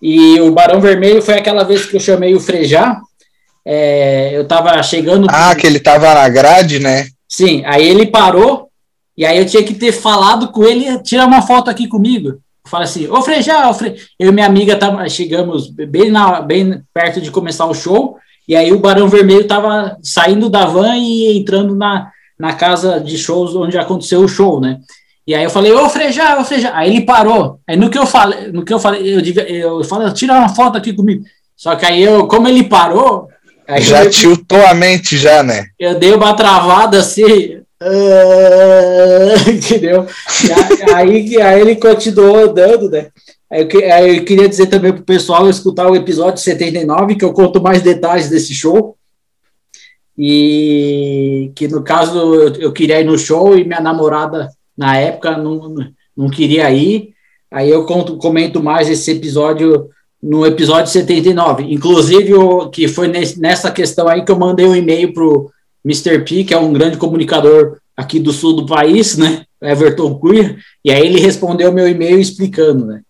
[0.00, 3.00] e o Barão Vermelho foi aquela vez que eu chamei o Frejá,
[3.64, 5.26] é, eu tava chegando...
[5.30, 7.08] Ah, que ele tava na grade, né?
[7.28, 8.68] Sim, aí ele parou,
[9.16, 12.38] e aí eu tinha que ter falado com ele, tira uma foto aqui comigo.
[12.66, 13.96] Fala assim, ô Frejá, ô Fre...
[14.18, 18.16] eu e minha amiga tava, chegamos bem, na, bem perto de começar o show,
[18.48, 23.16] e aí o Barão Vermelho tava saindo da van e entrando na, na casa de
[23.18, 24.78] shows onde aconteceu o show, né?
[25.30, 26.72] E aí eu falei, ô Frejá, ô Frejá.
[26.74, 27.60] Aí ele parou.
[27.68, 30.48] Aí no que eu falei, no que eu falei, eu, devia- eu falei, tira uma
[30.48, 31.22] foto aqui comigo.
[31.56, 33.28] Só que aí eu, como ele parou,
[33.78, 35.66] Já eu, tiltou a mente, já, né?
[35.78, 37.60] eu dei uma travada assim,
[39.48, 40.04] entendeu?
[40.96, 43.06] Aí, aí ele continuou andando, né?
[43.48, 43.80] Aí eu,
[44.16, 48.28] eu queria dizer também pro pessoal escutar o episódio 79, que eu conto mais detalhes
[48.28, 48.96] desse show.
[50.18, 54.48] e que no caso eu, eu queria ir no show e minha namorada
[54.80, 55.74] na época não,
[56.16, 57.10] não queria ir.
[57.50, 59.90] Aí eu conto, comento mais esse episódio
[60.22, 61.64] no episódio 79.
[61.64, 65.50] Inclusive, o, que foi nesse, nessa questão aí que eu mandei um e-mail pro
[65.84, 66.20] Mr.
[66.20, 69.44] P, que é um grande comunicador aqui do sul do país, né?
[69.62, 73.02] Everton Cunha, e aí ele respondeu meu e-mail explicando, né?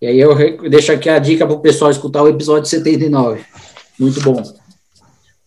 [0.00, 0.34] E aí eu
[0.70, 3.42] deixo aqui a dica para o pessoal escutar o episódio 79.
[3.98, 4.42] Muito bom.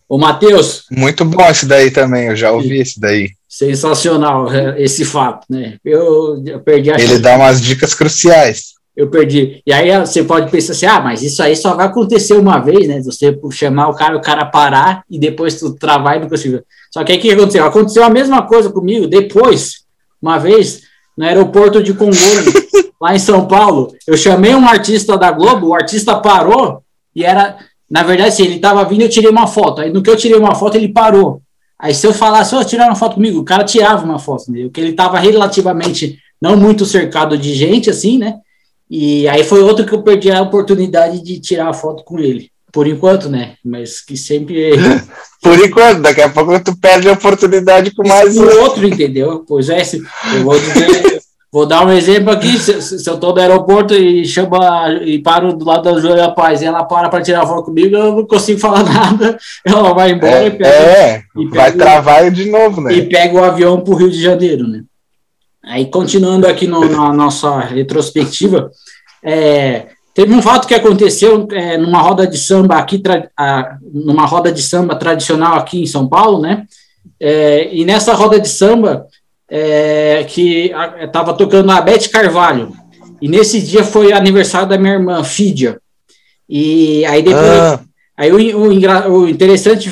[0.08, 0.84] Ô, Matheus.
[0.92, 3.30] Muito bom esse daí também, eu já ouvi esse daí.
[3.56, 5.76] Sensacional é, esse fato, né?
[5.84, 7.22] Eu, eu perdi a Ele chance.
[7.22, 8.74] dá umas dicas cruciais.
[8.96, 9.62] Eu perdi.
[9.64, 12.88] E aí você pode pensar assim: ah, mas isso aí só vai acontecer uma vez,
[12.88, 13.00] né?
[13.02, 16.64] Você chamar o cara, o cara parar e depois tu travar e não conseguir.
[16.92, 17.64] Só que aí o que aconteceu?
[17.64, 19.84] Aconteceu a mesma coisa comigo depois,
[20.20, 20.80] uma vez,
[21.16, 22.46] no aeroporto de Congonhas,
[23.00, 23.94] lá em São Paulo.
[24.04, 26.82] Eu chamei um artista da Globo, o artista parou
[27.14, 27.56] e era
[27.88, 29.80] na verdade, se ele estava vindo, eu tirei uma foto.
[29.80, 31.40] Aí no que eu tirei uma foto, ele parou.
[31.84, 34.68] Aí se eu falasse, oh, tirar uma foto comigo, o cara tirava uma foto dele,
[34.70, 38.36] porque ele estava relativamente não muito cercado de gente, assim, né?
[38.90, 42.48] E aí foi outro que eu perdi a oportunidade de tirar a foto com ele.
[42.72, 43.56] Por enquanto, né?
[43.62, 44.70] Mas que sempre.
[45.42, 48.46] Por enquanto, daqui a pouco tu perde a oportunidade com mais um.
[48.62, 49.44] outro, entendeu?
[49.46, 51.13] Pois é, eu vou dizer,
[51.54, 55.52] Vou dar um exemplo aqui, se, se eu estou no aeroporto e chama e paro
[55.52, 58.58] do lado da Júlia Paz e ela para para tirar foto comigo, eu não consigo
[58.58, 59.38] falar nada.
[59.64, 60.68] Ela vai embora é, e pega.
[60.68, 62.92] É, e vai travar de novo, né?
[62.94, 64.82] E pega o avião para o Rio de Janeiro, né?
[65.62, 68.72] Aí, continuando aqui no, na nossa retrospectiva,
[69.22, 73.00] é, teve um fato que aconteceu é, numa roda de samba aqui,
[73.36, 76.66] a, numa roda de samba tradicional aqui em São Paulo, né?
[77.20, 79.06] É, e nessa roda de samba
[79.48, 82.72] é, que estava tocando a Beth Carvalho.
[83.20, 85.80] E nesse dia foi aniversário da minha irmã, Fídia.
[86.48, 87.44] E aí depois.
[87.44, 87.80] Ah.
[88.16, 89.90] Aí o, o, o, interessante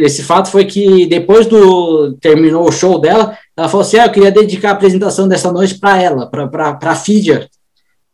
[0.00, 4.10] esse fato foi que depois do terminou o show dela, ela falou assim: ah, eu
[4.12, 7.48] queria dedicar a apresentação dessa noite para ela, para a Fídia,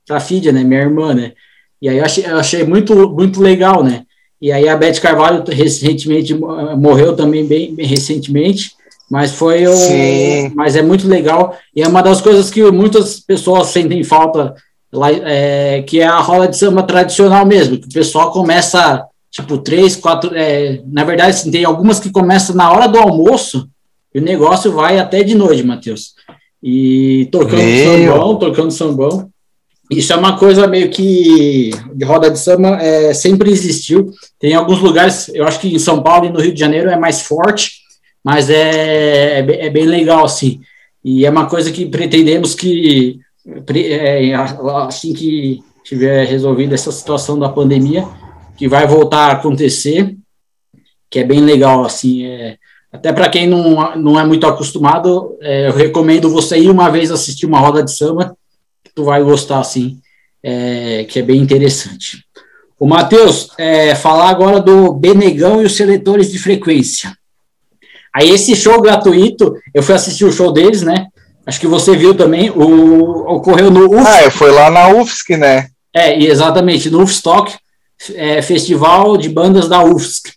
[0.06, 1.32] para Fídia, né, minha irmã, né?
[1.82, 4.04] E aí eu achei, eu achei muito muito legal, né?
[4.40, 6.32] E aí a Beth Carvalho recentemente
[6.76, 8.77] morreu também bem, bem recentemente.
[9.10, 9.74] Mas foi o.
[9.74, 10.52] Sim.
[10.54, 11.56] Mas é muito legal.
[11.74, 14.54] E é uma das coisas que muitas pessoas sentem falta
[14.92, 19.58] lá, é, que é a rola de samba tradicional mesmo, que o pessoal começa tipo
[19.58, 20.30] três, quatro.
[20.34, 23.68] É, na verdade, assim, tem algumas que começam na hora do almoço
[24.14, 26.14] e o negócio vai até de noite, Matheus.
[26.62, 28.12] E tocando Meu.
[28.12, 29.30] sambão, tocando sambão.
[29.90, 34.12] Isso é uma coisa meio que de roda de samba é, sempre existiu.
[34.38, 36.98] Tem alguns lugares, eu acho que em São Paulo e no Rio de Janeiro é
[36.98, 37.80] mais forte,
[38.24, 40.60] mas é, é, é bem legal, assim.
[41.04, 43.20] E é uma coisa que pretendemos que,
[43.74, 44.34] é,
[44.86, 48.06] assim que tiver resolvida essa situação da pandemia,
[48.56, 50.16] que vai voltar a acontecer,
[51.08, 52.24] que é bem legal, assim.
[52.26, 52.58] É,
[52.92, 57.10] até para quem não, não é muito acostumado, é, eu recomendo você ir uma vez
[57.10, 58.36] assistir uma roda de samba,
[58.82, 59.98] que tu vai gostar, assim,
[60.42, 62.24] é, que é bem interessante.
[62.78, 67.12] O Matheus, é, falar agora do Benegão e os seletores de frequência.
[68.14, 71.06] Aí esse show gratuito, eu fui assistir o show deles, né?
[71.46, 74.26] Acho que você viu também, o, ocorreu no UFSC.
[74.26, 75.68] Ah, foi lá na UFSC, né?
[75.94, 77.54] É, exatamente, no UFSTOC,
[78.14, 80.32] é, Festival de Bandas da UFSC,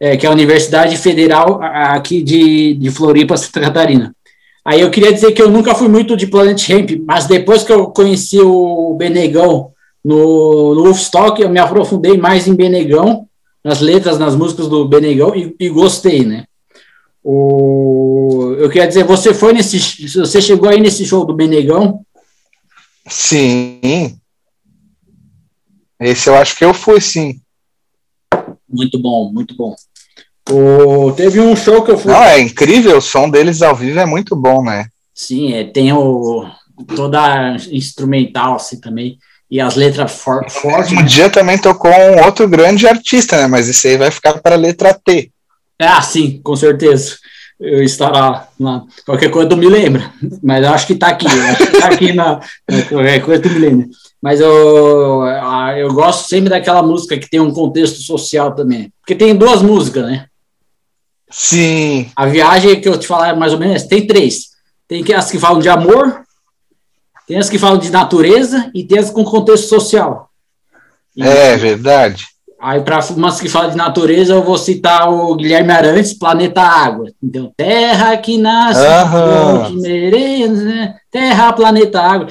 [0.00, 4.14] é, que é a Universidade Federal aqui de, de Floripa, Santa Catarina.
[4.64, 7.72] Aí eu queria dizer que eu nunca fui muito de Planet Ramp, mas depois que
[7.72, 9.70] eu conheci o Benegão
[10.04, 10.92] no, no
[11.38, 13.26] eu me aprofundei mais em Benegão,
[13.64, 16.44] nas letras, nas músicas do Benegão, e, e gostei, né?
[17.22, 20.08] O, eu queria dizer, você foi nesse.
[20.08, 22.04] Você chegou aí nesse show do Benegão?
[23.08, 24.18] Sim.
[26.00, 27.40] Esse eu acho que eu fui, sim.
[28.68, 29.74] Muito bom, muito bom.
[30.50, 32.12] O, teve um show que eu fui.
[32.12, 34.86] Não, é incrível, o som deles ao vivo é muito bom, né?
[35.14, 36.46] Sim, é, tem o
[36.94, 39.18] toda instrumental assim também
[39.50, 40.92] e as letras for, fortes.
[40.92, 43.46] Um dia também tocou um outro grande artista, né?
[43.46, 45.32] Mas esse aí vai ficar para a letra T.
[45.80, 47.16] Ah, sim, com certeza.
[47.60, 48.84] Eu estará lá.
[49.04, 50.12] Qualquer coisa tu me lembra.
[50.42, 51.26] Mas eu acho que está aqui.
[51.26, 52.82] Que tá aqui na, na.
[52.88, 53.88] Qualquer coisa tu me lembra.
[54.22, 55.24] Mas eu,
[55.76, 58.92] eu gosto sempre daquela música que tem um contexto social também.
[59.00, 60.26] Porque tem duas músicas, né?
[61.30, 62.10] Sim.
[62.16, 64.48] A viagem que eu te falar mais ou menos tem três.
[64.86, 66.22] Tem as que falam de amor,
[67.26, 70.30] tem as que falam de natureza e tem as com contexto social.
[71.14, 72.26] E, é verdade.
[72.60, 77.06] Aí, para umas que falam de natureza, eu vou citar o Guilherme Arantes, Planeta Água.
[77.22, 78.80] Então, terra que nasce,
[79.74, 80.96] merece, né?
[81.10, 82.28] terra, planeta água.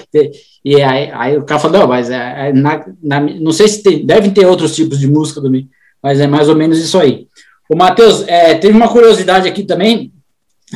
[0.63, 3.82] E aí, aí o cara falou, não, mas é, é na, na, não sei se
[3.82, 5.69] tem, devem ter outros tipos de música também,
[6.01, 7.28] mas é mais ou menos isso aí.
[7.69, 10.11] O Matheus, é, teve uma curiosidade aqui também.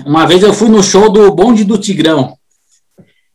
[0.06, 2.38] Uma vez eu fui no show do Bonde do Tigrão.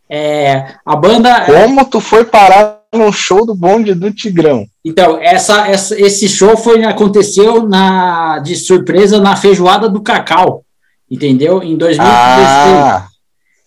[0.09, 1.45] É, a banda.
[1.45, 4.67] Como tu foi parar no show do Bonde do Tigrão?
[4.89, 10.65] Então, essa, essa, esse show foi aconteceu na, de surpresa na feijoada do Cacau,
[11.11, 11.61] entendeu?
[11.61, 12.07] Em 2016.
[12.09, 13.09] Ah.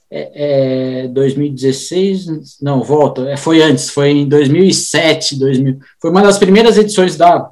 [0.10, 6.38] É, é, 2016, não, volta, é, foi antes, foi em 2007, 2000, foi uma das
[6.38, 7.50] primeiras edições da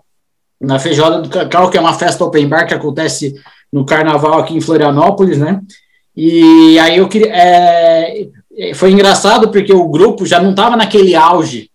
[0.59, 3.35] na Feijoada do Cacau, que é uma festa open bar que acontece
[3.71, 5.61] no carnaval aqui em Florianópolis, né?
[6.15, 7.31] E aí eu queria.
[7.31, 11.69] É, é foi engraçado porque o grupo já não estava naquele auge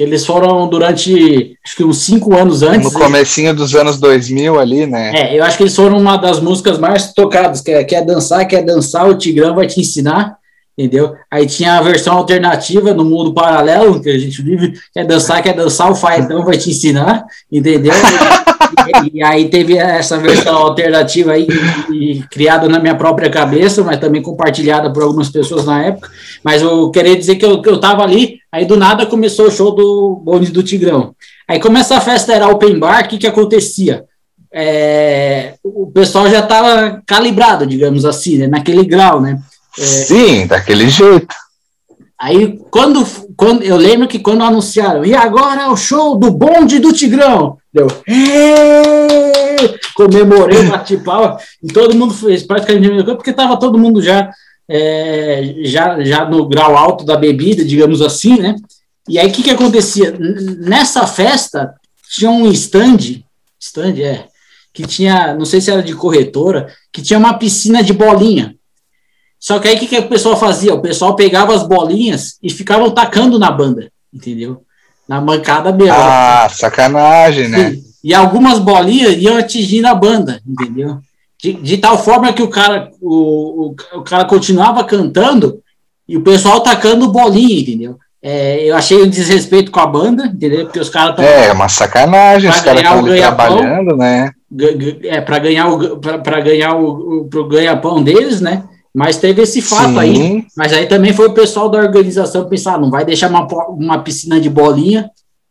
[0.00, 2.90] que eles foram durante acho que uns cinco anos antes.
[2.90, 5.12] No comecinho dos anos 2000 ali, né?
[5.14, 8.48] É, eu acho que eles foram uma das músicas mais tocadas, que é, quer dançar,
[8.48, 10.38] quer dançar, o Tigrão vai te ensinar,
[10.76, 11.16] entendeu?
[11.30, 15.52] Aí tinha a versão alternativa no mundo paralelo que a gente vive, quer dançar, quer
[15.52, 17.92] dançar, o Faetão vai te ensinar, entendeu?
[19.04, 21.46] e, e, aí teve essa versão alternativa aí,
[21.92, 26.10] e, criada na minha própria cabeça, mas também compartilhada por algumas pessoas na época.
[26.42, 29.50] Mas eu queria dizer que eu, que eu tava ali, aí do nada começou o
[29.50, 31.14] show do Bonde do Tigrão.
[31.48, 34.04] Aí como essa festa era open bar, o que que acontecia?
[34.52, 39.40] É, o pessoal já estava calibrado, digamos assim, né, naquele grau, né?
[39.78, 41.34] É, Sim, daquele jeito.
[42.20, 43.02] Aí, quando,
[43.34, 47.56] quando eu lembro que quando anunciaram, e agora é o show do bonde do Tigrão,
[47.72, 47.86] deu,
[49.94, 54.30] comemorei, bati pau, e todo mundo fez praticamente porque estava todo mundo já,
[54.72, 58.54] é, já, já no grau alto da bebida, digamos assim, né?
[59.08, 60.16] E aí, o que, que acontecia?
[60.16, 61.74] Nessa festa,
[62.14, 63.24] tinha um stand,
[63.58, 64.28] stand, é,
[64.72, 68.54] que tinha, não sei se era de corretora, que tinha uma piscina de bolinha.
[69.40, 70.72] Só que aí o que, que o pessoal fazia?
[70.72, 74.62] O pessoal pegava as bolinhas e ficavam tacando na banda, entendeu?
[75.08, 75.94] Na mancada mesmo.
[75.96, 77.72] Ah, sacanagem, né?
[77.72, 81.00] E, e algumas bolinhas iam atingindo a banda, entendeu?
[81.42, 85.60] De, de tal forma que o cara, o, o, o, cara continuava cantando
[86.06, 87.96] e o pessoal tacando bolinha, entendeu?
[88.22, 90.66] É, eu achei um desrespeito com a banda, entendeu?
[90.66, 91.24] Porque os caras estão.
[91.24, 94.30] É, uma sacanagem, os caras estão trabalhando, né?
[95.04, 98.64] É, para ganhar o para ganhar o, o ganha-pão deles, né?
[98.94, 99.98] Mas teve esse fato Sim.
[99.98, 100.46] aí.
[100.56, 104.40] Mas aí também foi o pessoal da organização pensar, não vai deixar uma, uma piscina
[104.40, 105.08] de bolinha.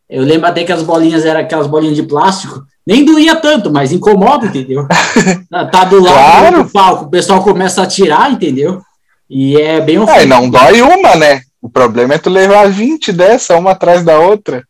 [0.09, 2.61] Eu lembro até que as bolinhas eram aquelas bolinhas de plástico.
[2.89, 4.87] Nem doía tanto, mas incomoda, entendeu?
[5.49, 6.63] Tá, tá do lado claro.
[6.63, 8.81] do palco, o pessoal começa a tirar, entendeu?
[9.29, 10.23] E é bem ofensivo.
[10.23, 11.41] É, não dói uma, né?
[11.61, 14.63] O problema é tu levar 20 dessa, uma atrás da outra.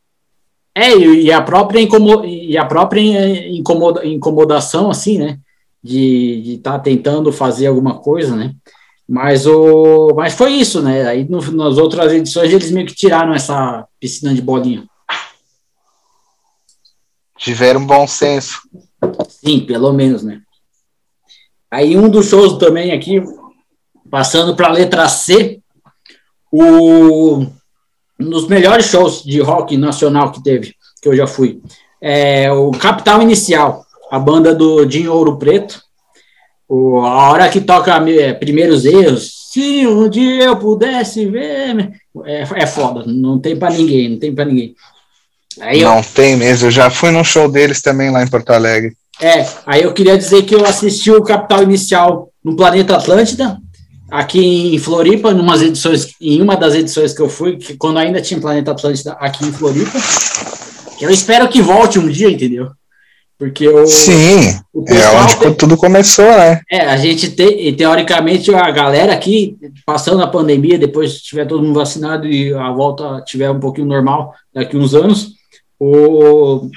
[0.76, 5.38] É, e a própria, incomoda, e a própria incomoda, incomodação, assim, né?
[5.84, 8.54] de estar tá tentando fazer alguma coisa, né?
[9.08, 11.08] Mas, o, mas foi isso, né?
[11.08, 14.84] Aí no, nas outras edições eles meio que tiraram essa piscina de bolinha.
[17.40, 18.62] Tiveram bom senso.
[19.28, 20.42] Sim, pelo menos, né?
[21.72, 23.24] Aí um dos shows também aqui,
[24.12, 25.60] passando para a letra C,
[26.52, 27.46] o,
[28.20, 31.62] um dos melhores shows de rock nacional que teve, que eu já fui,
[32.02, 35.82] é o Capital Inicial a banda do Dinho Ouro Preto.
[36.68, 41.94] O, a hora que toca é, primeiros erros, se um dia eu pudesse ver,
[42.26, 44.76] é, é foda, não tem para ninguém, não tem para ninguém.
[45.60, 48.51] Aí não eu, tem mesmo, eu já fui no show deles também lá em Porto
[48.51, 48.95] Alegre.
[49.22, 53.57] É, aí eu queria dizer que eu assisti o Capital Inicial no Planeta Atlântida,
[54.10, 58.22] aqui em Floripa, numas edições, em uma das edições que eu fui, que quando ainda
[58.22, 59.99] tinha Planeta Atlântida aqui em Floripa.
[61.01, 62.70] Eu espero que volte um dia, entendeu?
[63.38, 63.88] Porque o.
[63.88, 66.60] Sim, o é onde tem, tudo começou, né?
[66.70, 69.55] É, a gente tem, teoricamente, a galera aqui,
[69.86, 74.34] passando a pandemia, depois tiver todo mundo vacinado e a volta tiver um pouquinho normal
[74.53, 75.39] daqui uns anos,
[75.80, 76.70] o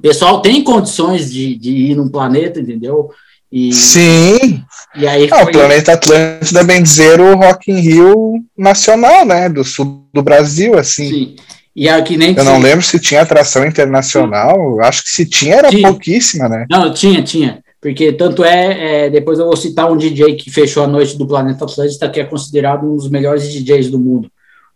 [0.00, 3.10] pessoal tem condições de, de ir num planeta, entendeu?
[3.50, 4.62] E, Sim.
[4.94, 5.42] E aí foi...
[5.42, 9.48] o planeta Atlântida, bem dizer, o Rock in Rio nacional, né?
[9.48, 11.08] Do sul do Brasil, assim.
[11.08, 11.36] Sim.
[11.74, 15.56] E é que nem Eu não lembro se tinha atração internacional, acho que se tinha
[15.56, 15.86] era tinha.
[15.88, 16.64] pouquíssima, né?
[16.70, 17.62] Não, tinha, tinha.
[17.80, 21.26] Porque tanto é, é, depois eu vou citar um DJ que fechou a noite do
[21.26, 24.30] Planeta Atlântida, que é considerado um dos melhores DJs do mundo.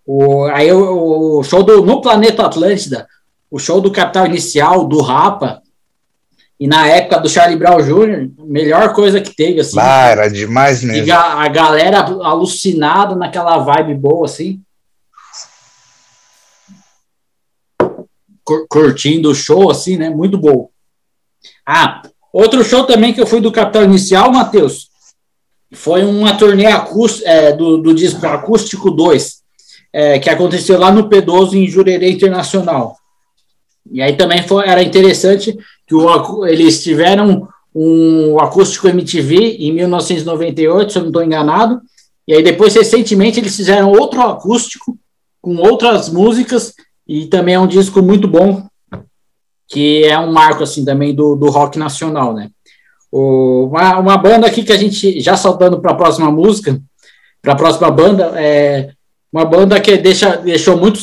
[0.07, 3.07] O, aí o, o show do, no Planeta Atlântida,
[3.51, 5.63] o show do Capital Inicial, do Rapa,
[6.59, 9.79] e na época do Charlie Brown Jr., melhor coisa que teve, assim.
[9.81, 11.07] Ah, era demais mesmo.
[11.07, 14.61] E a, a galera alucinada naquela vibe boa, assim.
[18.69, 20.11] curtindo o show, assim, né?
[20.11, 20.71] Muito bom.
[21.65, 24.91] Ah, outro show também que eu fui do Capital Inicial, Matheus,
[25.73, 29.41] foi uma turnê acústica, é, do, do disco Acústico 2,
[29.93, 32.97] é, que aconteceu lá no Pedoso, em Jurerê Internacional.
[33.91, 40.93] E aí também foi, era interessante que o, eles tiveram um acústico MTV em 1998,
[40.93, 41.81] se eu não estou enganado.
[42.27, 44.97] E aí depois, recentemente, eles fizeram outro acústico
[45.41, 46.75] com outras músicas
[47.07, 48.67] e também é um disco muito bom,
[49.69, 52.51] que é um marco assim também do, do rock nacional, né?
[53.11, 56.81] O, uma, uma banda aqui que a gente já saltando para a próxima música,
[57.43, 58.93] para a próxima banda, é
[59.33, 61.01] uma banda que deixa, deixou muito,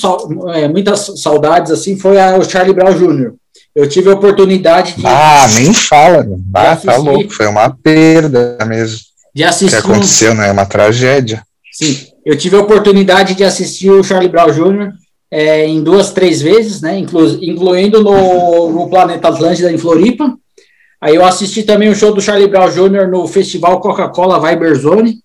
[0.53, 3.33] é, muitas saudades assim foi a, o Charlie Brown Jr.
[3.77, 5.05] Eu tive a oportunidade de.
[5.05, 6.25] Ah, nem fala.
[6.53, 7.31] Ah, tá louco.
[7.31, 8.97] Foi uma perda mesmo.
[9.35, 9.77] De assistir.
[9.77, 10.49] O que aconteceu, né?
[10.49, 11.43] É uma tragédia.
[11.71, 12.07] Sim.
[12.25, 14.91] Eu tive a oportunidade de assistir o Charlie Brown Jr.
[15.29, 16.97] É, em duas, três vezes, né?
[16.97, 20.35] Inclu incluindo no, no Planeta Atlântida em Floripa.
[20.99, 23.07] Aí eu assisti também o show do Charlie Brown Jr.
[23.07, 25.19] no Festival Coca-Cola Viberzone,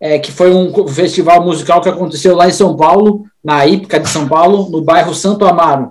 [0.00, 4.08] é, que foi um festival musical que aconteceu lá em São Paulo, na Ípica de
[4.08, 5.90] São Paulo, no bairro Santo Amaro.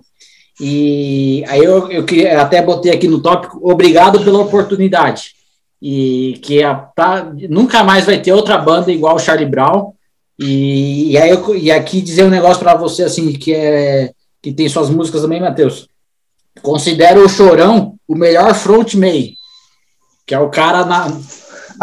[0.59, 5.33] E aí eu, eu até botei aqui no tópico, obrigado pela oportunidade.
[5.81, 9.93] E que a, tá, nunca mais vai ter outra banda igual o Charlie Brown.
[10.39, 14.51] E, e aí eu, e aqui dizer um negócio para você assim que é que
[14.51, 15.87] tem suas músicas também, Matheus.
[16.61, 19.33] Considero o Chorão o melhor frontman,
[20.25, 21.07] que é o cara na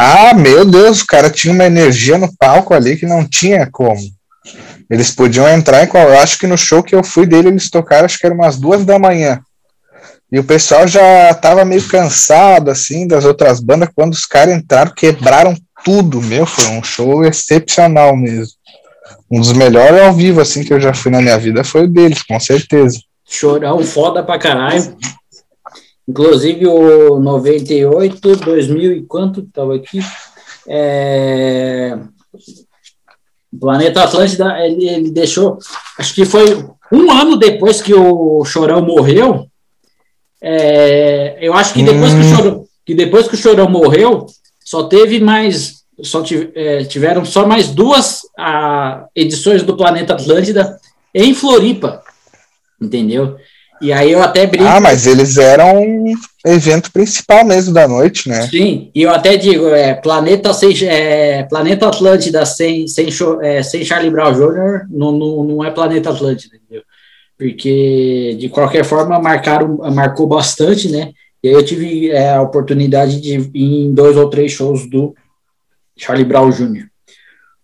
[0.03, 4.01] Ah, meu Deus, o cara tinha uma energia no palco ali que não tinha como.
[4.89, 6.09] Eles podiam entrar em qual.
[6.09, 8.57] Eu acho que no show que eu fui dele, eles tocaram, acho que era umas
[8.57, 9.43] duas da manhã.
[10.33, 13.91] E o pessoal já tava meio cansado, assim, das outras bandas.
[13.95, 16.47] Quando os caras entraram, quebraram tudo, meu.
[16.47, 18.55] Foi um show excepcional mesmo.
[19.31, 21.89] Um dos melhores ao vivo, assim, que eu já fui na minha vida foi o
[21.89, 22.99] deles, com certeza.
[23.29, 24.97] Chorão foda pra caralho.
[26.11, 30.01] Inclusive o 98, 2000 e quanto tava aqui?
[30.69, 31.97] É...
[33.53, 35.59] O Planeta Atlântida, ele, ele deixou,
[35.97, 39.47] acho que foi um ano depois que o Chorão morreu,
[40.43, 42.21] é, eu acho que depois, hum.
[42.21, 42.37] que, o.
[42.37, 44.27] Chorão, que depois que o Chorão morreu,
[44.65, 50.77] só teve mais, só é, tiveram só mais duas a, edições do Planeta Atlântida
[51.15, 52.03] em Floripa,
[52.81, 53.37] entendeu?
[53.81, 54.69] E aí eu até brinco.
[54.69, 56.15] Ah, mas eles eram um
[56.47, 58.43] evento principal mesmo da noite, né?
[58.43, 63.09] Sim, e eu até digo, é, Planeta, sem, é, Planeta Atlântida sem, sem,
[63.41, 64.87] é, sem Charlie Brown Jr.
[64.91, 66.83] Não, não, não é Planeta Atlântida, entendeu?
[67.39, 71.13] Porque, de qualquer forma, marcaram, marcou bastante, né?
[71.43, 75.15] E aí eu tive é, a oportunidade de ir em dois ou três shows do
[75.97, 76.87] Charlie Brown Jr.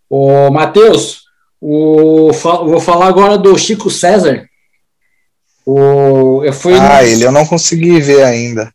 [0.09, 1.25] Ô, Matheus,
[1.61, 4.49] o, vou falar agora do Chico César,
[5.67, 7.09] o, eu fui ah, no...
[7.09, 8.73] ele eu não consegui ver ainda.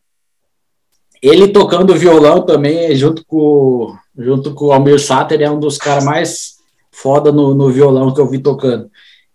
[1.21, 6.03] Ele tocando violão também, junto com, junto com o Almir Sater, é um dos caras
[6.03, 6.55] mais
[6.91, 8.89] foda no, no violão que eu vi tocando.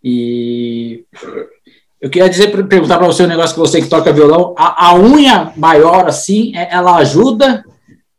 [0.05, 1.05] E
[2.01, 4.55] eu queria dizer, perguntar para você um negócio que você que toca violão.
[4.59, 7.65] A, a, unha maior, assim, é, ela ajuda?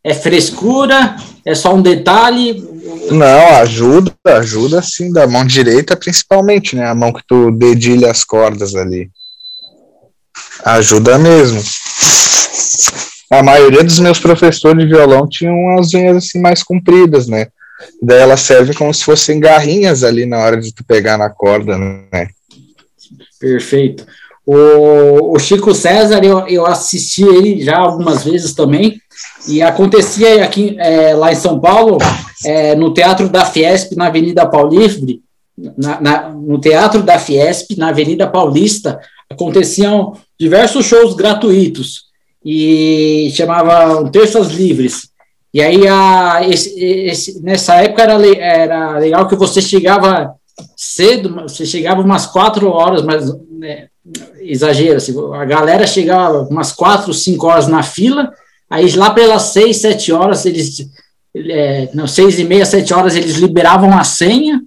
[0.04, 1.16] É frescura?
[1.46, 2.66] É só um detalhe?
[3.12, 6.88] Não, ajuda, ajuda sim, da mão direita principalmente, né?
[6.88, 9.10] A mão que tu dedilha as cordas ali.
[10.64, 11.62] Ajuda mesmo.
[13.30, 17.48] A maioria dos meus professores de violão tinham as unhas assim mais compridas, né?
[18.02, 21.78] Daí elas servem como se fossem garrinhas ali na hora de tu pegar na corda,
[21.78, 22.28] né?
[23.40, 24.06] Perfeito.
[24.46, 28.98] O, o Chico César, eu, eu assisti ele já algumas vezes também,
[29.48, 31.98] e acontecia aqui é, lá em São Paulo,
[32.46, 35.06] é, no Teatro da Fiesp, na Avenida Paulista,
[35.78, 39.00] na, na, no Teatro da Fiesp, na Avenida Paulista,
[39.30, 42.08] aconteciam diversos shows gratuitos
[42.44, 45.10] e chamavam Terças Livres.
[45.54, 50.36] E aí, a, esse, esse, nessa época, era, era legal que você chegava
[50.76, 53.88] cedo, você chegava umas quatro horas, mas né,
[54.40, 58.32] exagero, assim, a galera chegava umas quatro, cinco horas na fila,
[58.70, 60.88] aí lá pelas seis, sete horas, eles,
[61.36, 64.62] é, não, seis e meia, sete horas, eles liberavam a senha,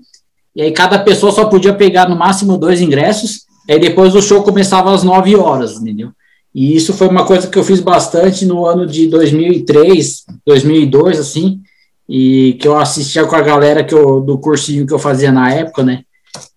[0.54, 4.42] e aí cada pessoa só podia pegar no máximo dois ingressos, Aí depois o show
[4.42, 6.10] começava às 9 horas, entendeu?
[6.54, 11.60] E isso foi uma coisa que eu fiz bastante no ano de 2003, 2002, assim,
[12.08, 15.52] e que eu assistia com a galera que eu, do cursinho que eu fazia na
[15.52, 16.02] época, né?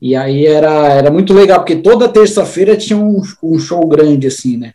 [0.02, 4.58] E aí era, era muito legal, porque toda terça-feira tinha um, um show grande, assim,
[4.58, 4.74] né?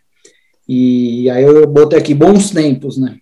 [0.67, 3.17] E aí eu botei aqui bons tempos, né?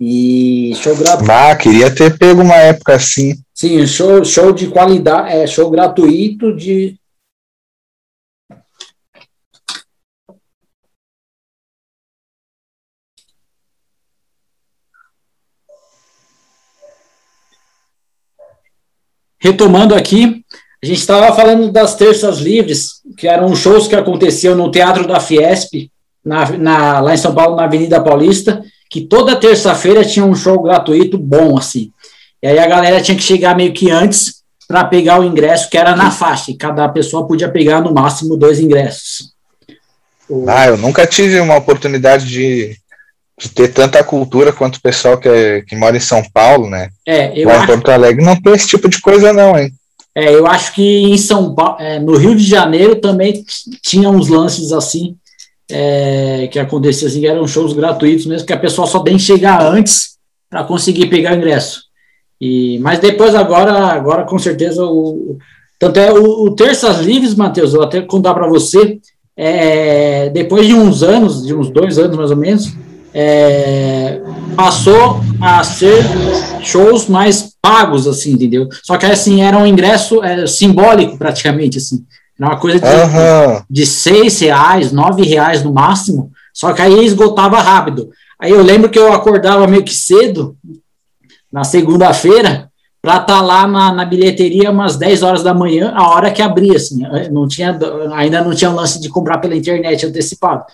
[0.00, 1.30] E show gratuito.
[1.30, 3.34] Ah, queria ter pego uma época assim.
[3.54, 6.96] Sim, show, show de qualidade, é, show gratuito de
[19.40, 20.44] retomando aqui,
[20.82, 25.18] a gente estava falando das terças livres, que eram shows que aconteciam no Teatro da
[25.18, 25.90] Fiesp,
[26.24, 30.60] na, na, lá em São Paulo, na Avenida Paulista, que toda terça-feira tinha um show
[30.62, 31.90] gratuito bom, assim.
[32.42, 35.76] E aí a galera tinha que chegar meio que antes para pegar o ingresso que
[35.76, 39.32] era na faixa, e cada pessoa podia pegar no máximo dois ingressos.
[40.46, 42.79] Ah, eu nunca tive uma oportunidade de, de
[43.48, 46.90] ter tanta cultura quanto o pessoal que, é, que mora em São Paulo, né?
[47.06, 49.72] É, eu Lá acho, em Porto Alegre não tem esse tipo de coisa, não, hein?
[50.14, 53.44] é, eu acho que em São Paulo, é, no Rio de Janeiro também
[53.82, 55.16] tinha uns lances assim,
[55.70, 59.22] é, que acontecia assim, que eram shows gratuitos mesmo, que a pessoa só tem que
[59.22, 60.16] chegar antes
[60.48, 61.84] para conseguir pegar o ingresso.
[62.40, 65.38] E, mas depois agora, agora com certeza o
[65.78, 68.98] tanto é o, o Terças Livres, Matheus, eu vou até contar para você,
[69.34, 72.74] é, depois de uns anos, de uns dois anos mais ou menos,
[73.12, 74.20] é,
[74.56, 76.04] passou a ser
[76.62, 78.68] shows mais pagos, assim, entendeu?
[78.82, 82.04] Só que assim era um ingresso é, simbólico praticamente, assim,
[82.38, 83.64] era uma coisa de, Aham.
[83.68, 88.10] de seis reais, nove reais no máximo, só que aí esgotava rápido.
[88.38, 90.56] Aí eu lembro que eu acordava meio que cedo,
[91.52, 92.70] na segunda-feira,
[93.02, 96.76] para estar lá na, na bilheteria umas 10 horas da manhã, a hora que abria,
[96.76, 97.78] assim, não tinha,
[98.14, 100.64] ainda não tinha lance de comprar pela internet antecipado.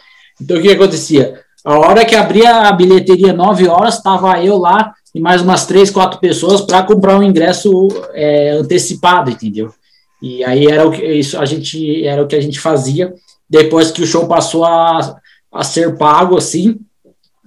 [0.41, 1.41] Então o que acontecia?
[1.67, 5.91] A hora que abria a bilheteria 9 horas, estava eu lá e mais umas três,
[5.91, 9.75] quatro pessoas para comprar um ingresso é, antecipado, entendeu?
[10.23, 13.13] E aí era o que isso a gente era o que a gente fazia
[13.51, 15.17] depois que o show passou a,
[15.53, 16.77] a ser pago assim.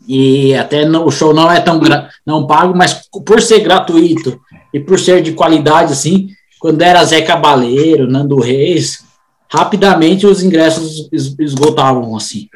[0.05, 1.79] E até o show não é tão
[2.25, 4.37] não pago, mas por ser gratuito
[4.73, 6.27] e por ser de qualidade assim,
[6.59, 8.99] quando era Zé Cabaleiro, Nando Reis,
[9.49, 12.49] rapidamente os ingressos es- esgotavam assim.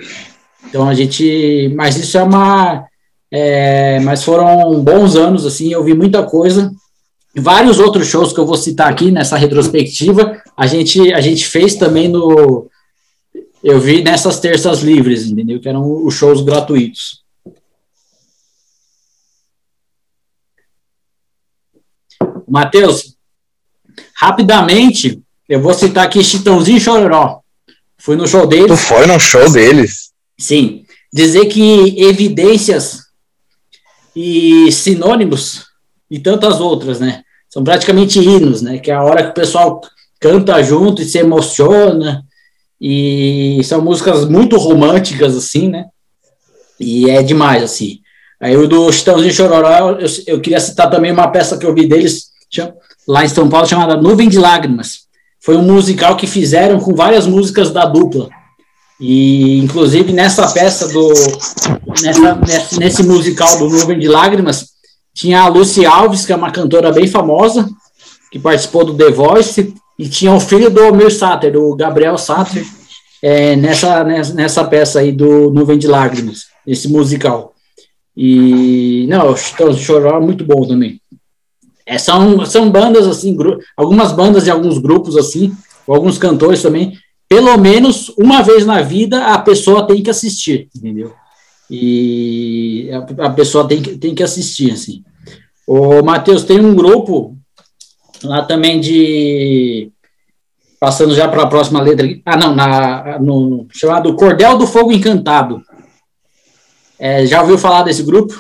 [0.74, 2.88] Então a gente, mas isso é uma
[3.30, 6.72] é, mas foram bons anos assim, eu vi muita coisa
[7.36, 11.76] vários outros shows que eu vou citar aqui nessa retrospectiva, a gente, a gente fez
[11.76, 12.70] também no.
[13.64, 15.60] Eu vi nessas terças livres, entendeu?
[15.60, 17.24] Que eram os shows gratuitos.
[22.48, 23.16] Matheus,
[24.16, 27.40] rapidamente, eu vou citar aqui Chitãozinho e Chororó.
[27.98, 28.82] Fui no show Tu deles.
[28.82, 30.13] foi no show deles?
[30.38, 30.86] Sim.
[31.12, 33.04] Dizer que evidências
[34.16, 35.66] e sinônimos
[36.10, 37.24] e tantas outras, né?
[37.50, 38.80] São praticamente hinos, né?
[38.80, 39.82] Que é a hora que o pessoal
[40.20, 42.24] canta junto e se emociona.
[42.80, 45.86] E são músicas muito românticas, assim, né?
[46.80, 48.00] E é demais, assim.
[48.40, 51.88] Aí o do Chitãozinho Chororó, eu, eu queria citar também uma peça que eu vi
[51.88, 52.32] deles
[53.08, 55.08] lá em São Paulo, chamada Nuvem de Lágrimas.
[55.40, 58.30] Foi um musical que fizeram com várias músicas da dupla.
[59.06, 61.10] E, inclusive, nessa peça do.
[62.02, 64.68] Nessa, nesse, nesse musical do Nuvem de Lágrimas,
[65.14, 67.70] tinha a Lucy Alves, que é uma cantora bem famosa,
[68.32, 72.66] que participou do The Voice, e tinha o filho do Almir Sater, do Gabriel Sater,
[73.22, 77.54] é, nessa, nessa, peça aí do Nuvem de Lágrimas, esse musical.
[78.16, 81.02] E, não, o e Chororó é muito bom também.
[81.86, 83.38] É, são, são bandas, assim,
[83.76, 85.52] algumas bandas de alguns grupos, assim,
[85.86, 86.98] alguns cantores também,
[87.34, 91.12] pelo menos uma vez na vida a pessoa tem que assistir, entendeu?
[91.68, 95.04] E a, a pessoa tem que, tem que assistir, assim.
[95.66, 97.36] O Matheus tem um grupo
[98.24, 99.90] lá também de.
[100.80, 102.22] Passando já para a próxima letra aqui.
[102.24, 105.60] Ah, não, na, no, no- chamado Cordel do Fogo Encantado.
[107.00, 108.40] É, já ouviu falar desse grupo?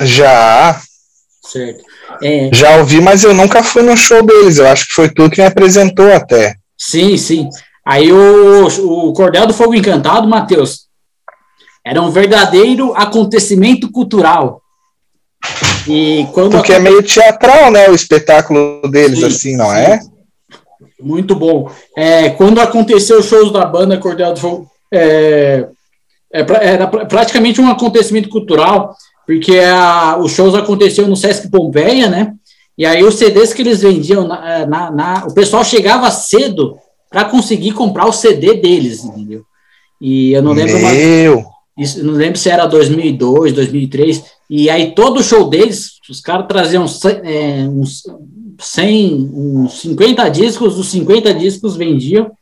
[0.00, 0.80] Já,
[1.44, 1.82] Certo.
[2.22, 4.56] É, já ouvi, mas eu nunca fui no show deles.
[4.58, 6.54] Eu acho que foi tu que me apresentou até.
[6.78, 7.48] Sim, sim.
[7.84, 10.86] Aí o, o Cordel do Fogo Encantado, Matheus,
[11.84, 14.60] era um verdadeiro acontecimento cultural.
[15.88, 17.88] E quando Porque é meio teatral, né?
[17.88, 19.76] O espetáculo deles, Sim, assim, não sim.
[19.76, 20.00] é?
[21.00, 21.68] Muito bom.
[21.96, 25.66] É, quando aconteceu os shows da banda Cordel do Fogo, é,
[26.32, 28.94] é era pra- praticamente um acontecimento cultural,
[29.26, 32.32] porque a- os shows aconteciam no Sesc Pompeia, né?
[32.78, 36.78] E aí os CDs que eles vendiam, na, na- na- o pessoal chegava cedo
[37.12, 39.44] para conseguir comprar o CD deles, entendeu?
[40.00, 40.98] E eu não lembro mais.
[40.98, 41.44] Meu,
[41.78, 46.86] Isso, não lembro se era 2002, 2003, e aí todo show deles, os caras traziam
[47.22, 48.02] é, uns
[48.58, 52.32] 100, uns 50 discos, os 50 discos vendiam,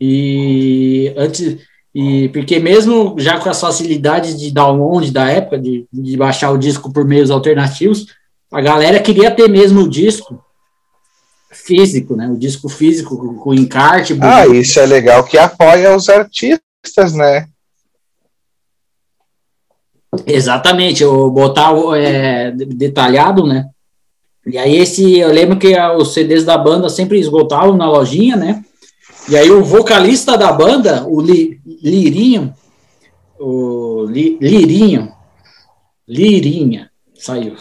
[0.00, 1.58] e antes,
[1.94, 6.58] e porque mesmo já com as facilidades de download da época, de, de baixar o
[6.58, 8.06] disco por meios alternativos,
[8.52, 10.43] a galera queria ter mesmo o disco
[11.54, 17.14] físico, né, o disco físico com, encarte, ah, isso é legal que apoia os artistas,
[17.14, 17.48] né?
[20.26, 23.68] Exatamente, eu botar é, detalhado, né?
[24.46, 28.64] E aí esse, eu lembro que os CDs da banda sempre esgotavam na lojinha, né?
[29.28, 32.54] E aí o vocalista da banda, o Li- Lirinho,
[33.40, 35.10] o Li- Lirinho,
[36.06, 36.90] Lirinha.
[37.14, 37.56] Saiu.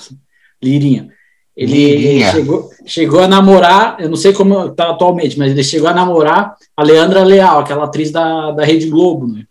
[0.61, 1.09] Lirinha.
[1.55, 5.93] Ele, chegou, chegou a namorar, eu não sei como tá atualmente, mas ele chegou a
[5.93, 9.43] namorar a Leandra Leal, aquela atriz da, da Rede Globo, né?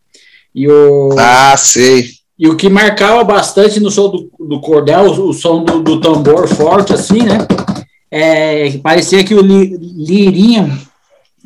[0.54, 2.06] E o, Ah, sei.
[2.38, 6.00] e o que marcava bastante no show do, do Cordel, o, o som do, do
[6.00, 7.38] tambor forte, assim, né?
[8.10, 10.76] É, parecia que o Li- Lirinha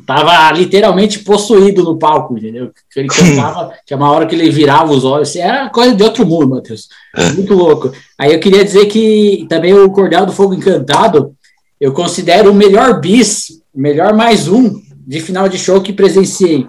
[0.07, 2.71] tava literalmente possuído no palco, entendeu?
[2.89, 6.01] Que Ele cantava, tinha uma hora que ele virava os olhos, assim, era coisa de
[6.01, 6.87] outro mundo, Matheus.
[7.35, 7.91] Muito louco.
[8.17, 11.35] Aí eu queria dizer que também o Cordel do Fogo Encantado,
[11.79, 16.65] eu considero o melhor bis, o melhor mais um de final de show que presenciei.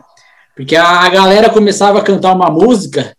[0.56, 3.14] Porque a galera começava a cantar uma música,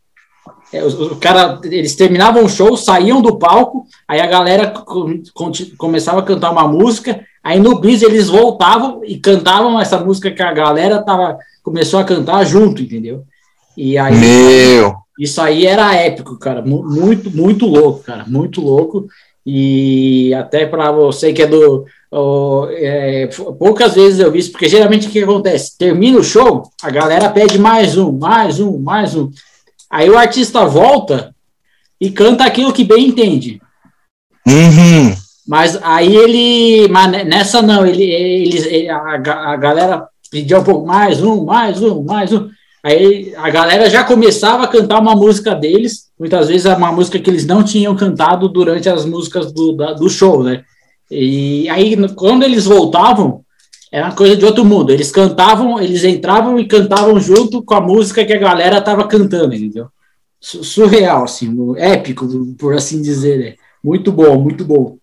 [0.73, 5.09] é, os- o cara, eles terminavam o show, saíam do palco, aí a galera co-
[5.33, 10.29] conti- começava a cantar uma música, aí no bis eles voltavam e cantavam essa música
[10.31, 13.23] que a galera tava, começou a cantar junto, entendeu?
[13.75, 14.95] E aí Meu.
[15.19, 19.07] isso aí era épico, cara, mu- muito, muito louco, cara, muito louco.
[19.45, 21.85] E até para você que é do.
[22.11, 25.77] ó, é, poucas vezes eu vi isso, porque geralmente o que acontece?
[25.77, 29.31] Termina o show, a galera pede mais um, mais um, mais um.
[29.89, 31.33] Aí o artista volta
[31.99, 33.61] e canta aquilo que bem entende.
[34.47, 35.15] Uhum.
[35.47, 36.87] Mas aí ele.
[36.89, 38.99] Mas ne- nessa não, ele, eles, ele- a,
[39.53, 42.47] a galera pedia um pouco mais um, mais um, mais um.
[42.83, 47.19] Aí a galera já começava a cantar uma música deles, muitas vezes é uma música
[47.19, 50.63] que eles não tinham cantado durante as músicas do, da- do show, né?
[51.11, 53.41] E aí, quando eles voltavam,
[53.91, 54.91] era uma coisa de outro mundo.
[54.91, 59.55] Eles cantavam, eles entravam e cantavam junto com a música que a galera tava cantando,
[59.55, 59.87] entendeu?
[60.39, 62.27] Su- Surreal, assim, épico,
[62.57, 63.37] por assim dizer.
[63.39, 63.55] né?
[63.83, 64.97] Muito bom, muito bom.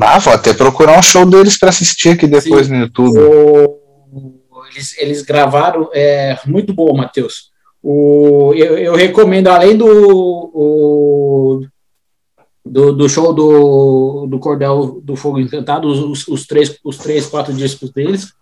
[0.00, 3.18] Ah, vou até procurar um show deles para assistir aqui depois no YouTube.
[3.18, 3.80] O-
[4.72, 7.50] eles, eles gravaram, é muito bom, Matheus.
[7.82, 9.86] O, eu, eu recomendo, além do,
[10.54, 11.60] o-
[12.70, 17.52] do, do show do, do Cordel do Fogo Encantado, os, os, três, os três, quatro
[17.52, 18.32] discos deles,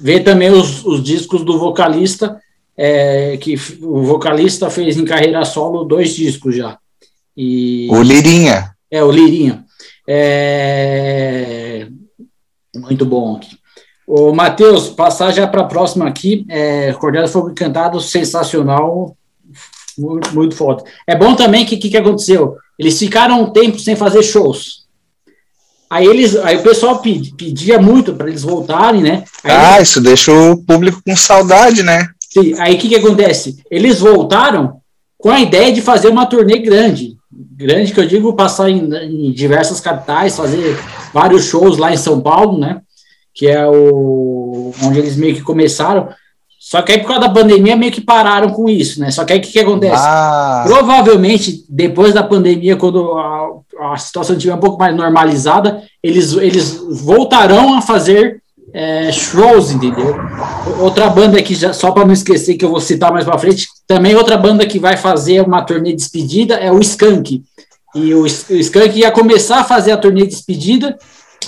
[0.00, 2.40] ver também os, os discos do vocalista,
[2.76, 6.78] é, que o vocalista fez em carreira solo dois discos já.
[7.36, 8.74] E, O Lirinha.
[8.90, 9.64] é, o Lirinha.
[10.08, 11.86] É...
[12.74, 13.56] Muito bom aqui.
[14.06, 16.44] O Matheus, passar já para a próxima aqui.
[16.48, 19.16] É, Cordel do Fogo Encantado, sensacional.
[20.00, 20.82] Muito, muito foda.
[21.06, 22.56] É bom também que o que, que aconteceu?
[22.78, 24.80] Eles ficaram um tempo sem fazer shows.
[25.88, 29.24] Aí, eles, aí o pessoal pedi- pedia muito para eles voltarem, né?
[29.42, 32.08] Aí Ah, isso deixa o público com saudade, né?
[32.32, 33.56] Sim, aí o que, que acontece?
[33.70, 34.80] Eles voltaram
[35.18, 37.16] com a ideia de fazer uma turnê grande.
[37.32, 38.78] Grande, que eu digo, passar em,
[39.28, 40.78] em diversas capitais, fazer
[41.12, 42.80] vários shows lá em São Paulo, né?
[43.34, 46.08] Que é o onde eles meio que começaram.
[46.62, 49.10] Só que aí, por causa da pandemia, meio que pararam com isso, né?
[49.10, 50.04] Só que aí o que, que acontece?
[50.06, 56.34] Ah, Provavelmente, depois da pandemia, quando a, a situação estiver um pouco mais normalizada, eles,
[56.34, 58.42] eles voltarão a fazer
[58.74, 60.14] é, shows, entendeu?
[60.78, 63.66] Outra banda que, já, só para não esquecer, que eu vou citar mais para frente,
[63.86, 67.42] também outra banda que vai fazer uma turnê de despedida é o Skank.
[67.94, 70.98] E o, o Skank ia começar a fazer a turnê de despedida,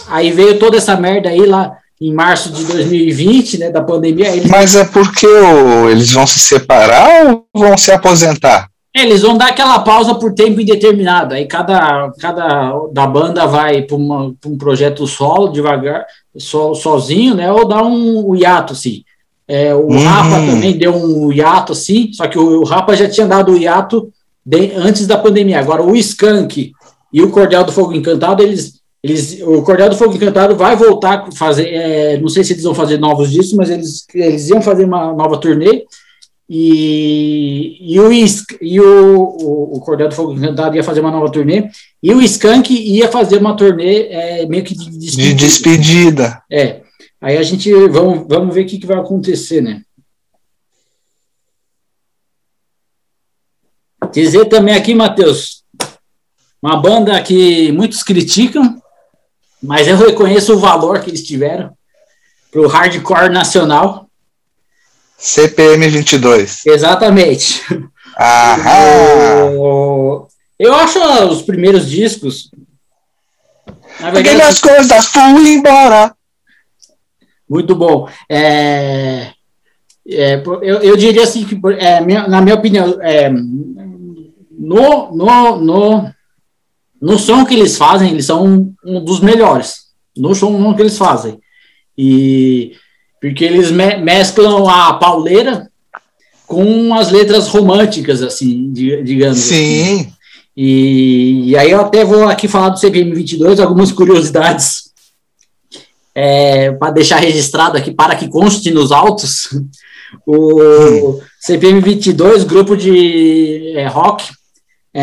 [0.08, 1.76] aí veio toda essa merda aí lá
[2.08, 6.38] em março de 2020, né, da pandemia, eles mas é porque o- eles vão se
[6.38, 8.68] separar ou vão se aposentar?
[8.94, 11.32] É, Eles vão dar aquela pausa por tempo indeterminado.
[11.34, 16.04] Aí cada, cada da banda vai para um projeto solo, devagar,
[16.36, 17.50] solo, sozinho, né?
[17.50, 19.02] Ou dá um, um hiato, assim.
[19.48, 20.04] É, o Uhum.
[20.04, 23.56] Rapa também deu um hiato, assim, só que o, o Rapa já tinha dado o
[23.56, 24.10] hiato
[24.44, 25.58] de- antes da pandemia.
[25.58, 26.72] Agora, o Skank
[27.12, 31.26] e o Cordel do Fogo Encantado, eles, eles, o Cordel do Fogo Encantado vai voltar
[31.26, 34.62] a fazer, é, não sei se eles vão fazer novos discos, mas eles, eles iam
[34.62, 35.84] fazer uma nova turnê.
[36.48, 41.32] E, e, o, e o, o, o Cordel do Fogo Encantado ia fazer uma nova
[41.32, 41.68] turnê,
[42.02, 45.34] e o Skank ia fazer uma turnê é, meio que de De despedida.
[45.36, 46.42] despedida.
[46.50, 46.82] É.
[47.20, 49.82] Aí a gente vamos, vamos ver o que, que vai acontecer, né?
[54.12, 55.62] Dizer também aqui, Matheus,
[56.60, 58.81] uma banda que muitos criticam,
[59.62, 61.72] mas eu reconheço o valor que eles tiveram
[62.50, 64.08] pro hardcore nacional.
[65.16, 66.66] CPM 22.
[66.66, 67.62] Exatamente.
[68.18, 70.26] Aham.
[70.58, 70.98] Eu acho
[71.30, 72.50] os primeiros discos.
[74.00, 76.14] Na verdade, Aquelas coisas fui embora.
[77.48, 78.08] Muito bom.
[78.28, 79.32] É,
[80.08, 86.14] é, eu, eu diria assim que, é, minha- na minha opinião, é, no, no, no,
[87.02, 89.74] no som que eles fazem, eles são um, dos melhores.
[90.16, 91.38] No som que eles fazem.
[91.98, 92.76] E
[93.20, 95.68] porque eles me- mesclam a pauleira
[96.46, 99.38] com as letras românticas, assim, di- digamos.
[99.38, 99.98] assim.
[100.04, 100.12] Sim.
[100.56, 104.92] E, e aí eu até vou aqui falar do CPM 22, algumas curiosidades
[106.14, 109.48] é, para deixar registrado aqui, para que conste nos autos.
[110.26, 114.28] O CPM 22, grupo de é, rock,
[114.92, 115.02] é,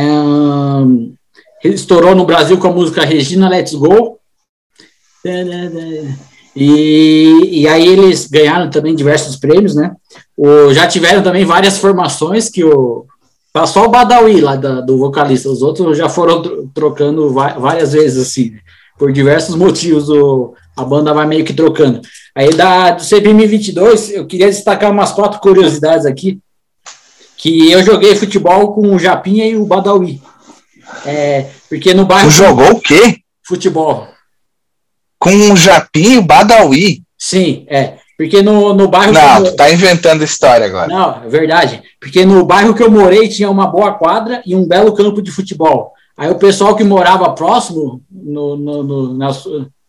[1.64, 4.20] estourou no Brasil com a música Regina Let's Go.
[6.55, 9.93] E, e aí eles ganharam também diversos prêmios, né?
[10.36, 13.05] O, já tiveram também várias formações que o
[13.51, 18.53] passou o Badawi lá da, do vocalista, os outros já foram trocando várias vezes assim,
[18.97, 22.01] por diversos motivos o, a banda vai meio que trocando.
[22.36, 26.39] Aí da do CPM 22, eu queria destacar umas quatro curiosidades aqui,
[27.38, 30.22] que eu joguei futebol com o Japinha e o Badawi.
[31.06, 32.30] É, porque no bairro.
[32.30, 33.18] Tu jogou o quê?
[33.44, 34.08] Futebol.
[35.18, 37.04] Com o Japinha e o Badawi?
[37.18, 37.98] Sim, é.
[38.18, 39.14] Porque no, no bairro.
[39.14, 40.88] Não, tu tá inventando história agora.
[40.88, 41.82] Não, é verdade.
[42.02, 45.32] Porque no bairro que eu morei tinha uma boa quadra e um belo campo de
[45.32, 45.94] futebol.
[46.18, 49.32] Aí o pessoal que morava próximo, no, no, no, na,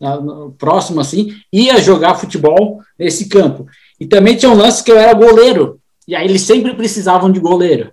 [0.01, 3.67] na, no, próximo assim, ia jogar futebol nesse campo.
[3.99, 5.81] E também tinha um lance que eu era goleiro.
[6.07, 7.91] E aí eles sempre precisavam de goleiro.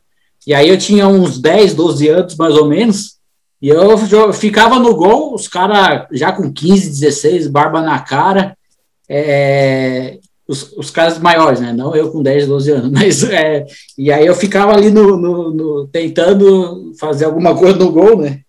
[0.48, 3.18] E aí eu tinha uns 10, 12 anos mais ou menos.
[3.62, 3.98] E eu,
[4.32, 8.56] ficava no gol, os caras já com 15, 16, barba na cara.
[9.10, 10.18] É,
[10.48, 11.74] os, os caras maiores, né?
[11.74, 13.66] Não eu com 10, 12 anos, mas é,
[13.98, 18.39] e aí eu ficava ali no, no, no, tentando fazer alguma coisa no gol, né?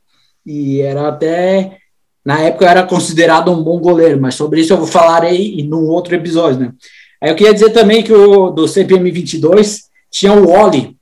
[0.46, 1.78] E era até
[2.24, 5.64] na época eu era considerado um bom goleiro, mas sobre isso eu vou falar aí
[5.64, 6.72] num outro episódio, né?
[7.20, 10.97] Aí eu queria dizer também que o do CPM 22 tinha o Wally,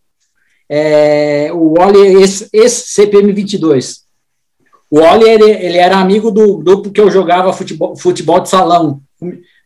[0.68, 4.04] é, o Wally esse, esse CPM 22.
[4.90, 9.00] O Wally ele, ele era amigo do grupo que eu jogava futebol, futebol de salão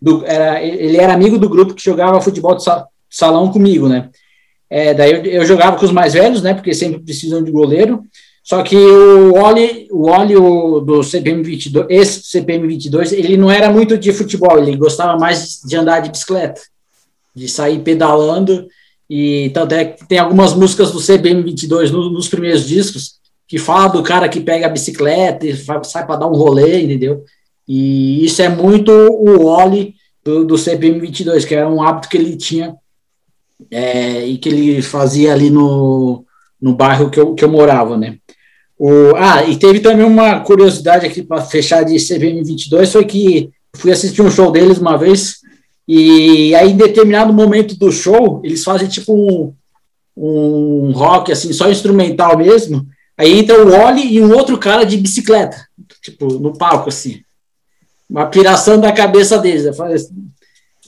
[0.01, 2.65] do, era, ele era amigo do grupo que jogava futebol de
[3.09, 4.09] salão comigo, né?
[4.69, 6.55] É, daí eu, eu, jogava com os mais velhos, né?
[6.55, 8.03] Porque sempre precisam de goleiro.
[8.43, 13.51] Só que o Oli, o Oli o, do CPM 22, esse CPM 22, ele não
[13.51, 16.61] era muito de futebol, ele gostava mais de andar de bicicleta,
[17.35, 18.67] de sair pedalando.
[19.11, 23.59] E tanto é que tem algumas músicas do CPM 22 no, nos primeiros discos que
[23.59, 27.25] fala do cara que pega a bicicleta e sai para dar um rolê, entendeu?
[27.67, 32.17] E isso é muito o Oli do, do CPM 22, que era um hábito que
[32.17, 32.77] ele tinha
[33.69, 36.25] é, e que ele fazia ali no,
[36.63, 38.19] no bairro que eu, que eu morava, né?
[38.79, 43.51] O, ah, e teve também uma curiosidade aqui para fechar de CPM 22, foi que
[43.75, 45.41] fui assistir um show deles uma vez,
[45.87, 49.55] e aí em determinado momento do show, eles fazem tipo um,
[50.17, 52.87] um rock, assim, só instrumental mesmo,
[53.19, 55.67] aí entra o Oli e um outro cara de bicicleta,
[56.03, 57.23] tipo, no palco, assim
[58.11, 59.67] uma piração da cabeça deles.
[59.67, 60.29] Assim,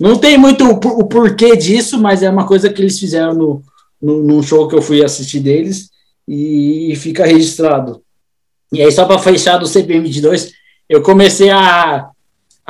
[0.01, 3.63] não tem muito o, porquê disso, mas é uma coisa que eles fizeram no,
[4.03, 5.91] no, num show que eu fui assistir deles
[6.27, 8.03] e, fica registrado.
[8.73, 10.53] E aí, só para fechar do CPM 22,
[10.89, 12.11] eu comecei a.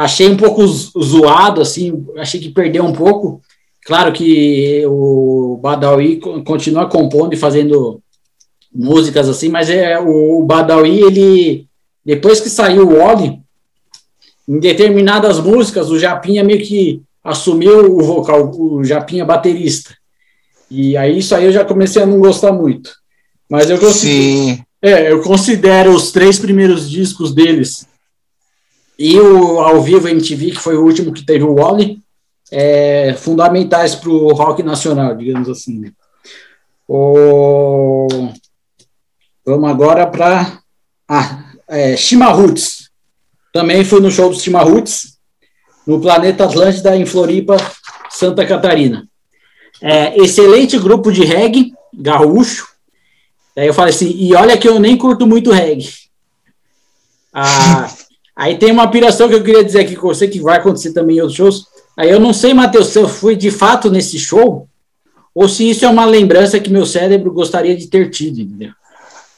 [0.03, 3.41] Achei um pouco zoado, assim, achei que perdeu um pouco.
[3.87, 8.01] Claro que o Badawi continua compondo e fazendo
[8.75, 11.67] músicas assim, mas é o Badawi, ele
[12.05, 13.39] depois que saiu o Oli,
[14.49, 19.95] em determinadas músicas, o Japinha meio que assumiu o vocal, o Japinha baterista.
[20.69, 22.91] E aí isso aí eu já comecei a não gostar muito.
[23.49, 27.87] Mas eu considero, é, eu considero os três primeiros discos deles
[29.03, 32.01] e o ao vivo MTV, que foi o último que teve o Wally,
[32.53, 35.81] é, fundamentais para o rock nacional, digamos assim.
[35.81, 35.93] Né?
[36.87, 38.07] O...
[39.45, 40.61] Vamos agora para
[41.09, 42.91] ah, é, Shima Roots.
[43.53, 45.19] Também fui no show dos Timarruts,
[45.85, 47.57] no Planeta Atlântida, em Floripa,
[48.09, 49.05] Santa Catarina.
[49.81, 52.69] É, excelente grupo de reggae, gaúcho.
[53.57, 55.91] Aí eu falei assim, e olha que eu nem curto muito reggae.
[57.33, 57.93] Ah,
[58.37, 61.17] aí tem uma piração que eu queria dizer aqui com você, que vai acontecer também
[61.17, 61.67] em outros shows.
[61.97, 64.67] Aí eu não sei, Matheus, se eu fui de fato nesse show,
[65.35, 68.71] ou se isso é uma lembrança que meu cérebro gostaria de ter tido, entendeu?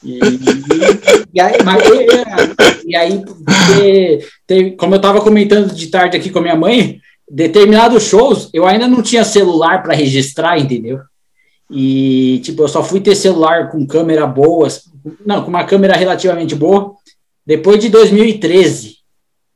[0.03, 0.19] E,
[1.33, 1.83] e, aí, mas,
[2.85, 3.23] e aí
[4.77, 8.87] como eu estava comentando de tarde aqui com a minha mãe, determinados shows eu ainda
[8.87, 10.99] não tinha celular para registrar, entendeu?
[11.71, 14.67] E tipo, eu só fui ter celular com câmera boa,
[15.25, 16.93] não, com uma câmera relativamente boa,
[17.45, 18.97] depois de 2013.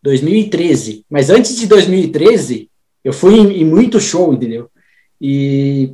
[0.01, 1.05] 2013.
[1.09, 2.69] Mas antes de 2013,
[3.03, 4.69] eu fui em, em muito show, entendeu?
[5.19, 5.91] E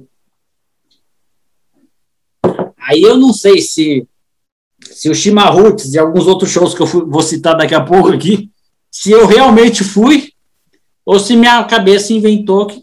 [2.78, 4.08] aí eu não sei se
[4.92, 8.10] se o Chimarruts e alguns outros shows que eu fui, vou citar daqui a pouco
[8.12, 8.52] aqui,
[8.92, 10.32] se eu realmente fui,
[11.04, 12.82] ou se minha cabeça inventou que,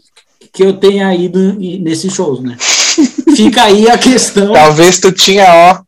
[0.51, 1.39] que eu tenha ido
[1.79, 2.57] nesses shows, né?
[3.37, 4.51] Fica aí a questão.
[4.51, 5.83] Talvez tu tinha, ó,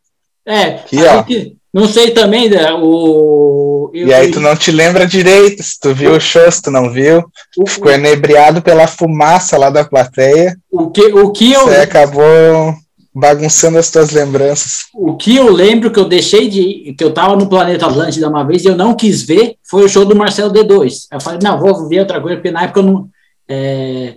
[0.49, 1.27] É, a ó.
[1.27, 3.91] gente- não sei também, né, o...
[3.93, 6.89] E aí tu não te lembra direito, se tu viu o show, se tu não
[6.89, 7.25] viu,
[7.57, 12.73] o, ficou enebriado pela fumaça lá da plateia, o, que, o, que eu, você acabou
[13.13, 14.85] bagunçando as tuas lembranças.
[14.93, 16.95] o que eu lembro que eu deixei de...
[16.97, 19.89] que eu tava no Planeta Atlântida uma vez e eu não quis ver, foi o
[19.89, 21.07] show do Marcelo D2.
[21.11, 23.09] Eu falei, não, vou ver outra coisa, porque na época eu não...
[23.49, 24.15] é,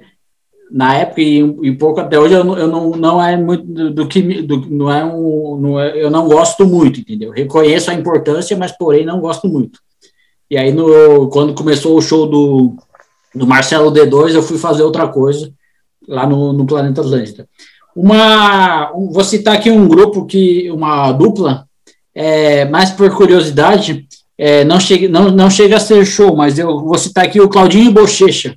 [0.70, 3.90] na época e, e pouco até hoje eu não, eu não, não é muito do,
[3.90, 7.30] do que do, não é um não é, eu não gosto muito entendeu?
[7.30, 9.80] Reconheço a importância mas porém não gosto muito.
[10.50, 12.74] E aí no quando começou o show do,
[13.34, 15.50] do Marcelo D2 eu fui fazer outra coisa
[16.06, 17.48] lá no, no Planeta Atlântida
[17.96, 21.66] uma um- vou citar aqui um grupo que uma dupla
[22.14, 24.06] é, mais por curiosidade
[24.36, 27.48] é, não chega não, não chega a ser show mas eu vou citar aqui o
[27.48, 28.54] Claudinho Bochecha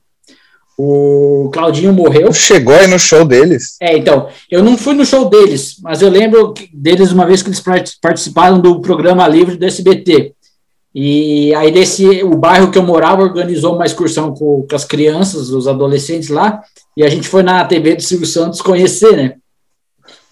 [0.84, 3.76] o Claudinho morreu chegou aí no show deles?
[3.82, 7.50] é, então, eu não fui no show deles, mas eu lembro deles uma vez que
[7.50, 10.34] eles part- participaram do programa livre do SBT.
[10.94, 15.50] E aí desse o bairro que eu morava organizou uma excursão com, com as crianças,
[15.50, 16.62] os adolescentes lá,
[16.98, 19.36] e a gente foi na TV do Silvio Santos conhecer, né?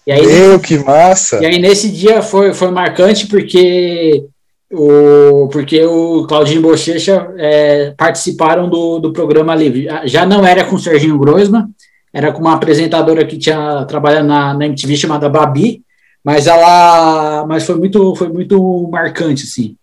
[0.06, 1.40] E aí, Meu, que massa!
[1.42, 4.24] e aí nesse dia foi, foi marcante porque
[4.72, 9.88] o, porque o Claudinho Bochecha é, participaram do, do programa livre.
[10.04, 11.68] Já não era com o Serginho Groisman,
[12.12, 15.82] era com uma apresentadora que tinha trabalhado na, na MTV chamada Babi,
[16.24, 19.76] mas ela mas foi muito foi muito marcante assim.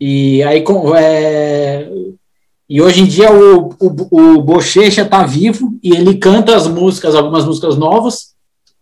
[0.00, 1.88] E aí com, é,
[2.68, 7.14] e hoje em dia o, o, o Bochecha está vivo e ele canta as músicas,
[7.14, 8.34] algumas músicas novas,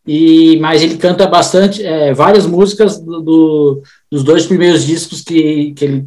[0.07, 3.83] e mas ele canta bastante, é, várias músicas do-
[4.13, 6.07] dos dois primeiros discos que, que ele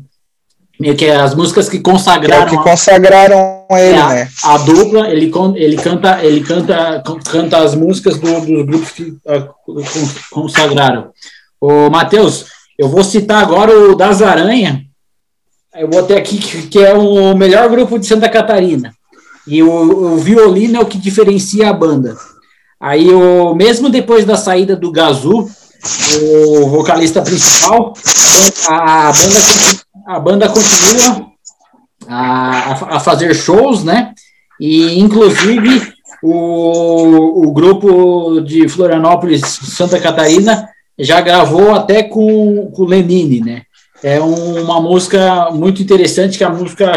[0.80, 3.98] meio que é as músicas que Que é o consagraram que a- consagraram ele, é,
[4.02, 4.30] a, né?
[4.44, 9.18] a dupla, ele, ele canta, ele canta, canta as músicas do- dos grupos que
[9.66, 9.82] con-
[10.32, 11.10] consagraram.
[11.60, 12.46] Ô, Matheus,
[12.78, 14.84] eu vou citar agora o Das Aranha.
[15.74, 18.94] Eu botei aqui que, que é o melhor grupo de Santa Catarina.
[19.48, 22.16] E o, o violino é o que diferencia a banda.
[22.80, 25.50] Aí, o, mesmo depois da saída do Gazu,
[26.22, 27.94] o vocalista principal,
[28.68, 29.40] a banda,
[30.08, 31.28] a banda continua
[32.08, 34.14] a, a- a fazer shows, né?
[34.60, 40.68] E inclusive o, o grupo de Florianópolis, Santa Catarina,
[40.98, 43.62] já gravou até com, com o Lenine, né?
[44.04, 46.92] É um- uma música muito interessante, que a música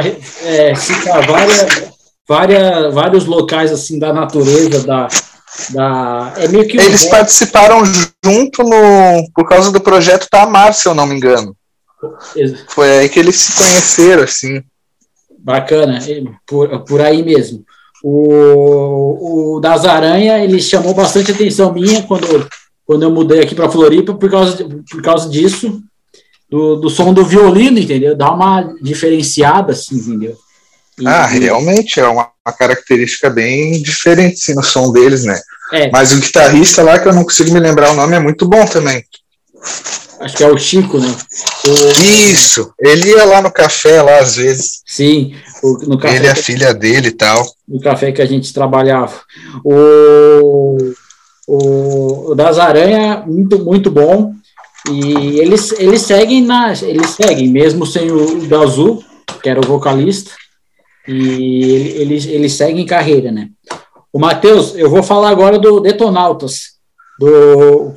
[0.45, 1.85] é, cita várias,
[2.29, 5.09] várias, vários locais assim da natureza, da,
[5.71, 10.89] da é meio que um Eles participaram junto no por causa do projeto Tamar, se
[10.89, 11.57] eu não me engano.
[12.69, 14.63] Foi aí que eles se conheceram, assim.
[15.39, 17.65] Bacana, é, por, por aí mesmo.
[18.03, 22.49] O, o das Aranha, ele chamou bastante atenção minha quando,
[22.87, 25.83] quando eu mudei aqui para Floripa, por causa, por causa disso,
[26.49, 28.17] do, do som do violino, entendeu?
[28.17, 30.37] Dá uma diferenciada, assim, entendeu?
[31.01, 35.39] E- Ah, realmente é uma, uma característica bem diferente assim, no som deles, né?
[35.73, 38.49] É, Mas o guitarrista lá, que eu não consigo me lembrar o nome, é muito
[38.49, 39.05] bom também.
[40.21, 41.15] acho que é o Chico, né?
[41.67, 44.81] O- Isso, ele ia lá no café lá às vezes.
[44.87, 47.47] sim, o- no café Ele é a filha dele e tal.
[47.69, 49.21] no café que a gente trabalhava.
[49.63, 50.93] O,
[51.47, 54.33] o, o das Aranha, muito, muito bom.
[54.91, 56.73] E eles, eles seguem na.
[56.83, 60.31] Eles seguem, mesmo sem o, o que era o vocalista.
[61.09, 63.49] E ele- eles, eles seguem carreira, né?
[64.13, 66.79] O Matheus, eu vou falar agora do Detonautas,
[67.19, 67.93] do,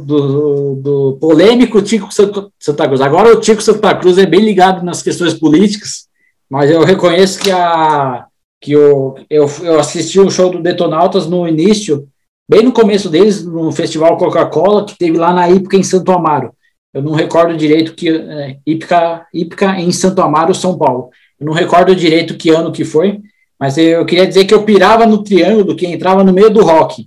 [0.00, 3.00] do, do polêmico Tico Santa Cruz.
[3.00, 6.06] Agora o Tico Santa Cruz é bem ligado nas questões políticas,
[6.48, 8.26] mas eu reconheço que a,
[8.60, 12.06] que eu, eu, eu assisti o show do Detonautas no início,
[12.48, 16.52] bem no começo deles, no Festival Coca-Cola, que teve lá na Ípica, em Santo Amaro.
[16.94, 18.10] Eu não recordo direito que.
[18.10, 21.08] É, Ípica, Ípica em Santo Amaro, São Paulo.
[21.42, 23.20] Não recordo direito que ano que foi,
[23.58, 27.06] mas eu queria dizer que eu pirava no triângulo, que entrava no meio do rock.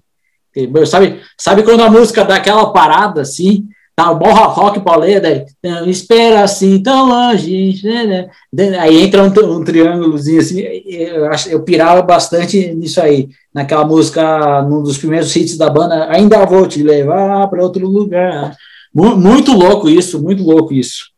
[0.87, 3.65] Sabe, sabe quando a música dá aquela parada assim?
[3.93, 5.21] Tá o bom rock pauleira,
[5.63, 8.77] daí espera assim tão longe, né, né?
[8.77, 14.83] aí entra um, um triângulozinho assim, eu, eu pirava bastante nisso aí, naquela música, num
[14.83, 18.53] dos primeiros hits da banda, ainda vou te levar para outro lugar.
[18.93, 21.14] Mu- Muito louco isso, muito louco isso.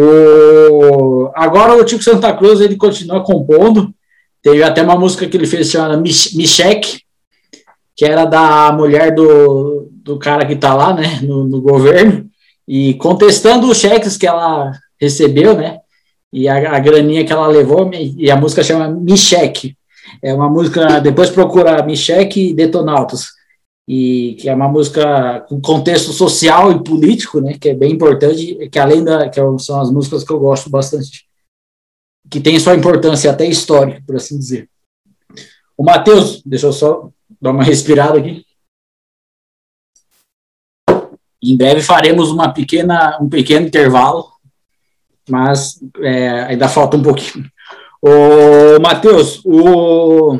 [0.00, 3.92] O, agora o Tico Santa Cruz ele continua compondo,
[4.40, 7.00] teve até uma música que ele fez chamada Mich- Michek,
[7.96, 12.26] que era da mulher do, do cara que está lá, né, no, no governo,
[12.66, 14.70] e contestando os cheques que ela
[15.00, 15.78] recebeu, né,
[16.32, 19.74] e a, a graninha que ela levou, e a música chama Michek.
[20.22, 23.26] É uma música, depois procura Michek e Detonautas.
[23.88, 28.68] E que é uma música com contexto social e político, né, que é bem importante,
[28.68, 31.26] que além da que são as músicas que eu gosto bastante,
[32.30, 34.68] que tem sua importância até histórica, por assim dizer.
[35.74, 37.08] O Matheus, deixa eu só
[37.40, 38.44] dar uma respirada aqui.
[41.42, 44.28] Em breve faremos uma pequena, um pequeno intervalo,
[45.30, 47.50] mas é, ainda falta um pouquinho.
[48.02, 50.38] O Matheus, o,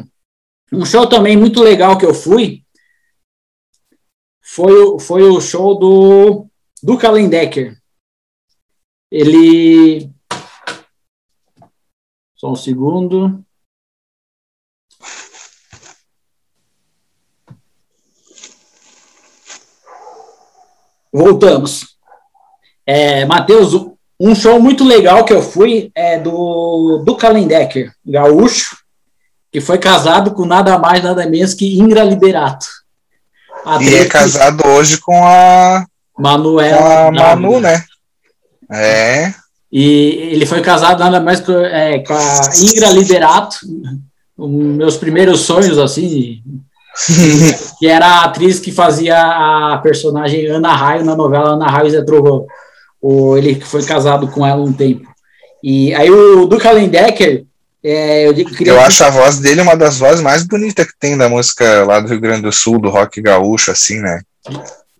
[0.70, 2.62] um show também muito legal que eu fui
[4.58, 6.48] foi, foi o show do,
[6.82, 7.80] do Kalendecker.
[9.08, 10.10] Ele.
[12.34, 13.44] Só um segundo.
[21.12, 21.96] Voltamos.
[22.84, 23.74] É, Matheus,
[24.18, 28.76] um show muito legal que eu fui é do, do Kalendecker, gaúcho,
[29.52, 32.77] que foi casado com nada mais, nada menos que Ingra Liberato.
[33.80, 35.84] E é casado hoje com a
[36.18, 36.78] Manuela.
[36.78, 37.84] Com a Manu, né?
[38.70, 39.32] É.
[39.70, 43.58] E ele foi casado nada mais com, é, com a Ingra Liberato,
[44.38, 46.42] um, meus primeiros sonhos, assim,
[47.78, 52.02] que era a atriz que fazia a personagem Ana Raio na novela Ana Raio Zé
[52.02, 52.46] Trovão.
[53.00, 55.06] O, ele foi casado com ela um tempo.
[55.62, 57.44] E aí o Duca Lendecker,
[57.82, 58.34] é, eu,
[58.64, 62.00] eu acho a voz dele uma das vozes mais bonitas que tem da música lá
[62.00, 64.20] do Rio Grande do Sul, do rock gaúcho, assim, né?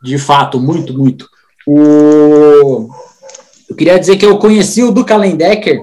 [0.03, 1.29] De fato, muito, muito.
[1.67, 2.89] O...
[3.69, 5.83] Eu queria dizer que eu conheci o Duca Lendecker,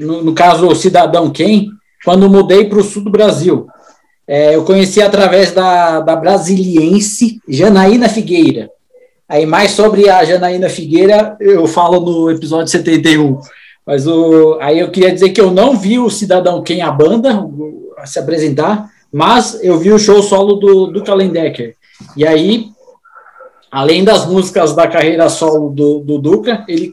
[0.00, 1.68] no, no caso o Cidadão Quem,
[2.04, 3.66] quando mudei para o sul do Brasil.
[4.26, 8.70] É, eu conheci através da, da brasiliense Janaína Figueira.
[9.28, 13.40] Aí, mais sobre a Janaína Figueira, eu falo no episódio 71.
[13.86, 17.46] Mas o, aí eu queria dizer que eu não vi o Cidadão Quem a banda
[18.06, 21.76] se apresentar, mas eu vi o show solo do, do Kalendecker.
[22.16, 22.70] E aí,
[23.70, 26.92] além das músicas da carreira solo do, do Duca, ele,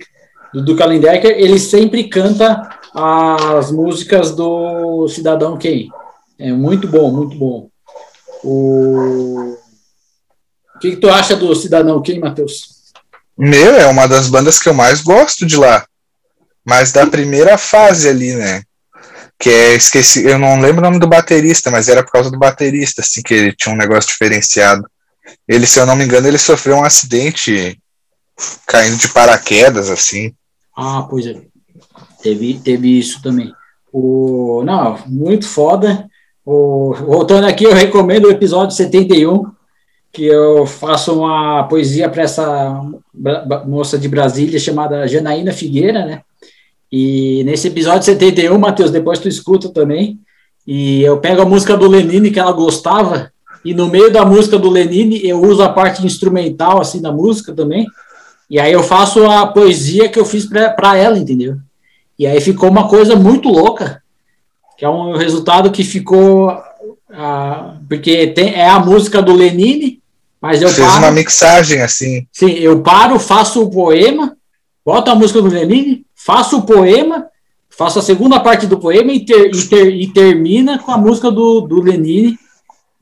[0.54, 5.90] do, do Kalendecker, ele sempre canta as músicas do Cidadão Quem.
[6.38, 7.70] É muito bom, muito bom.
[8.44, 9.56] O,
[10.76, 12.82] o que, que tu acha do Cidadão Quem, Matheus?
[13.38, 15.86] Meu, é uma das bandas que eu mais gosto de lá
[16.66, 18.64] mas da primeira fase ali, né?
[19.40, 22.38] Que é, esqueci, eu não lembro o nome do baterista, mas era por causa do
[22.38, 24.88] baterista, assim, que ele tinha um negócio diferenciado.
[25.48, 27.80] Ele, se eu não me engano, ele sofreu um acidente
[28.68, 30.34] caindo de paraquedas, assim.
[30.76, 31.42] Ah, pois é.
[32.22, 33.52] Teve, teve isso também.
[33.92, 36.08] O, não, muito foda.
[36.46, 39.52] O, voltando aqui, eu recomendo o episódio 71,
[40.12, 42.82] que eu faço uma poesia para essa
[43.66, 46.22] moça de Brasília chamada Janaína Figueira, né?
[46.92, 50.20] E nesse episódio 71, Matheus, depois tu escuta também.
[50.68, 53.32] E eu pego a música do Lenine que ela gostava,
[53.64, 57.54] e no meio da música do Lenine eu uso a parte instrumental assim da música
[57.54, 57.88] também.
[58.50, 61.56] E aí eu faço a poesia que eu fiz para ela, entendeu?
[62.20, 64.02] E aí ficou uma coisa muito louca,
[64.78, 66.52] que é um resultado que ficou.
[67.10, 70.02] Ah, porque tem, é a música do Lenine,
[70.40, 72.28] mas eu Fez paro, uma mixagem assim.
[72.32, 74.36] Sim, eu paro, faço o poema,
[74.86, 77.28] boto a música do Lenine, faço o poema,
[77.70, 81.32] faço a segunda parte do poema e, ter, e, ter, e termina com a música
[81.32, 82.38] do, do Lenine.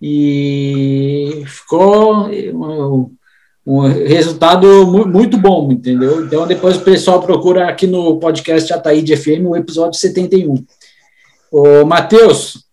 [0.01, 3.11] E ficou um,
[3.65, 6.25] um resultado muito bom, entendeu?
[6.25, 10.63] Então depois o pessoal procura aqui no podcast Ataíde FM o episódio 71.
[11.51, 12.65] O Matheus,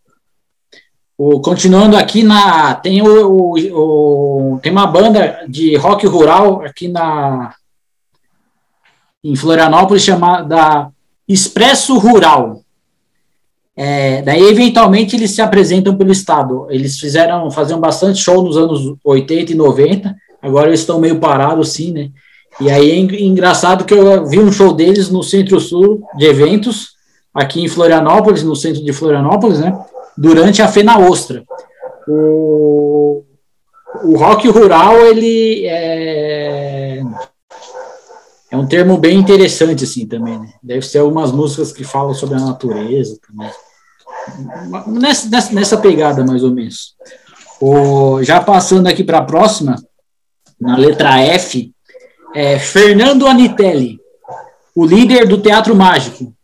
[1.19, 2.75] o, continuando aqui na.
[2.75, 7.55] Tem, o, o, o, tem uma banda de rock rural aqui na,
[9.31, 10.89] em Florianópolis chamada
[11.29, 12.61] Expresso Rural.
[13.77, 16.67] É, daí, eventualmente, eles se apresentam pelo estado.
[16.71, 21.73] Eles fizeram, faziam bastante show nos anos 80 e 90, agora eles estão meio parados,
[21.73, 22.11] sim, né?
[22.59, 26.97] E aí é engraçado que eu vi um show deles no Centro-Sul de eventos,
[27.35, 29.79] aqui em Florianópolis, no centro de Florianópolis, né?
[30.17, 31.45] Durante a Fena Ostra.
[32.09, 33.25] O,
[34.05, 36.76] o rock rural, ele é,
[38.57, 40.49] é um termo bem interessante, assim, também, né?
[40.63, 43.51] Deve ser algumas músicas que falam sobre a natureza também.
[44.87, 46.97] Nessa, nessa, nessa pegada, mais ou menos.
[47.61, 49.77] O, já passando aqui para a próxima,
[50.59, 51.71] na letra F,
[52.35, 54.01] é Fernando Anitelli,
[54.75, 56.35] o líder do Teatro Mágico,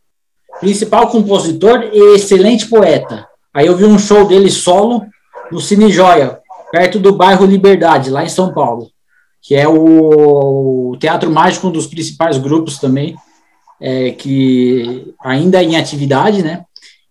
[0.60, 3.26] principal compositor e excelente poeta.
[3.54, 5.02] Aí eu vi um show dele solo
[5.50, 6.38] no Cine Joia,
[6.70, 8.90] perto do bairro Liberdade, lá em São Paulo
[9.42, 13.16] que é o Teatro Mágico, um dos principais grupos também,
[13.80, 16.64] é, que ainda é em atividade, né?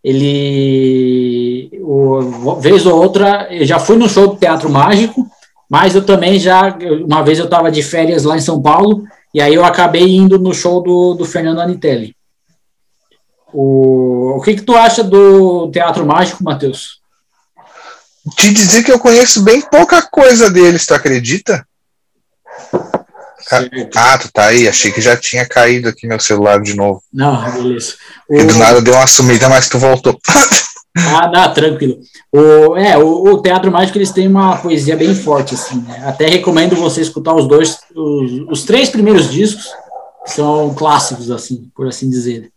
[0.04, 5.30] Ele, o, vez ou outra, eu já fui no show do Teatro Mágico,
[5.72, 9.40] Mas eu também já, uma vez eu estava de férias lá em São Paulo, e
[9.40, 12.14] aí eu acabei indo no show do, do Fernando Anitelli.
[13.54, 17.00] O, o que, que tu acha do Teatro Mágico, Matheus?
[18.36, 21.66] Te dizer que eu conheço bem pouca coisa deles, tu acredita?
[23.96, 24.68] Ah, tu tá aí.
[24.68, 27.02] Achei que já tinha caído aqui meu celular de novo.
[27.14, 27.96] Não, beleza.
[28.30, 30.18] E do O- nada deu uma sumida, mas tu voltou.
[30.94, 32.00] Ah, não, tranquilo.
[32.34, 36.04] O, é, o, o Teatro Mágico, eles têm uma poesia bem forte, assim, né?
[36.06, 39.70] Até recomendo você escutar os dois, os, os três primeiros discos,
[40.26, 42.52] que são clássicos, assim, por assim dizer.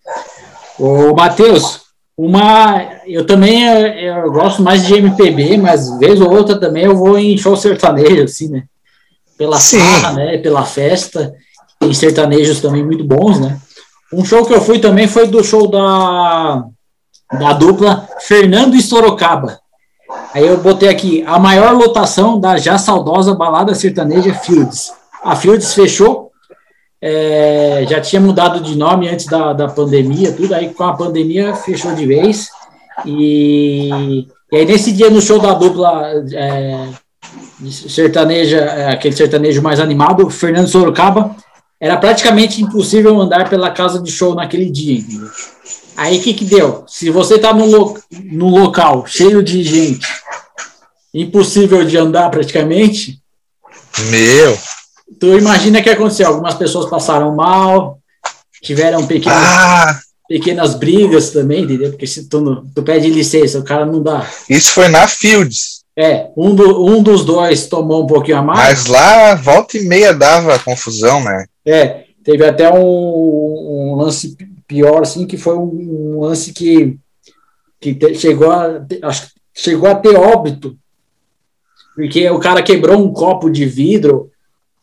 [0.81, 1.83] O Matheus,
[2.19, 6.97] uma, eu também eu, eu gosto mais de MPB, mas vez ou outra também eu
[6.97, 8.65] vou em show sertanejo, assim, né?
[9.37, 9.79] Pela Sim.
[10.15, 10.39] né?
[10.39, 11.35] Pela festa.
[11.79, 13.59] Tem sertanejos também muito bons, né?
[14.13, 16.65] Um show que eu fui também foi do show da
[17.33, 19.59] da dupla Fernando e Sorocaba.
[20.33, 24.93] Aí eu botei aqui a maior lotação da já saudosa balada sertaneja Fields.
[25.23, 26.31] A Fields fechou,
[27.01, 31.55] é, já tinha mudado de nome antes da, da pandemia, tudo aí com a pandemia
[31.55, 32.49] fechou de vez.
[33.05, 36.89] E, e aí nesse dia no show da dupla é,
[37.73, 41.35] sertaneja, é, aquele sertanejo mais animado, Fernando Sorocaba,
[41.81, 44.99] era praticamente impossível andar pela casa de show naquele dia.
[44.99, 45.29] entendeu?
[45.97, 46.85] Aí o que, que deu?
[46.89, 50.07] Se você tá num, lo num local cheio de gente,
[51.13, 53.21] impossível de andar praticamente,
[54.11, 54.59] Meu.
[55.21, 56.27] tu imagina o que aconteceu.
[56.29, 57.99] Algumas pessoas passaram mal,
[58.63, 61.91] tiveram pequenas, Ah, pequenas brigas também, entendeu?
[61.91, 64.27] Porque se tu, tu pede licença, o cara não dá.
[64.51, 65.74] isso foi na Fields.
[65.97, 68.81] É, um, do, um dos dois tomou um pouquinho a mais.
[68.81, 71.47] Mas lá, volta e meia dava confusão, né?
[71.65, 76.99] É, teve até um, um lance pior, assim, que foi um, um lance que,
[77.81, 80.77] que te- chegou, a, acho chegou a ter óbito,
[81.95, 84.31] porque o cara quebrou um copo de vidro,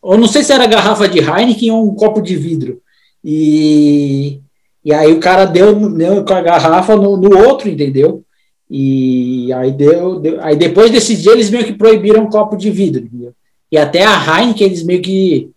[0.01, 2.81] ou não sei se era garrafa de Heineken ou um copo de vidro,
[3.21, 4.39] e,
[4.85, 8.23] e aí o cara deu, deu com a garrafa no, no outro, entendeu?
[8.73, 13.03] E aí deu, deu- aí depois desse dia eles meio que proibiram copo de vidro,
[13.03, 13.33] entendeu?
[13.69, 15.51] E até a Heineken eles meio que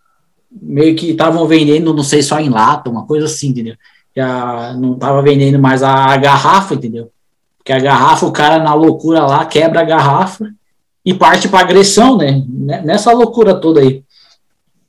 [0.60, 3.74] meio que estavam vendendo, não sei, só em lata, uma coisa assim, entendeu?
[4.16, 7.10] Já não tava vendendo mais a, a garrafa, entendeu?
[7.58, 10.48] Porque a garrafa, o cara na loucura lá quebra a garrafa
[11.04, 12.42] e parte para agressão, né?
[12.48, 14.02] Né- Nessa loucura toda aí.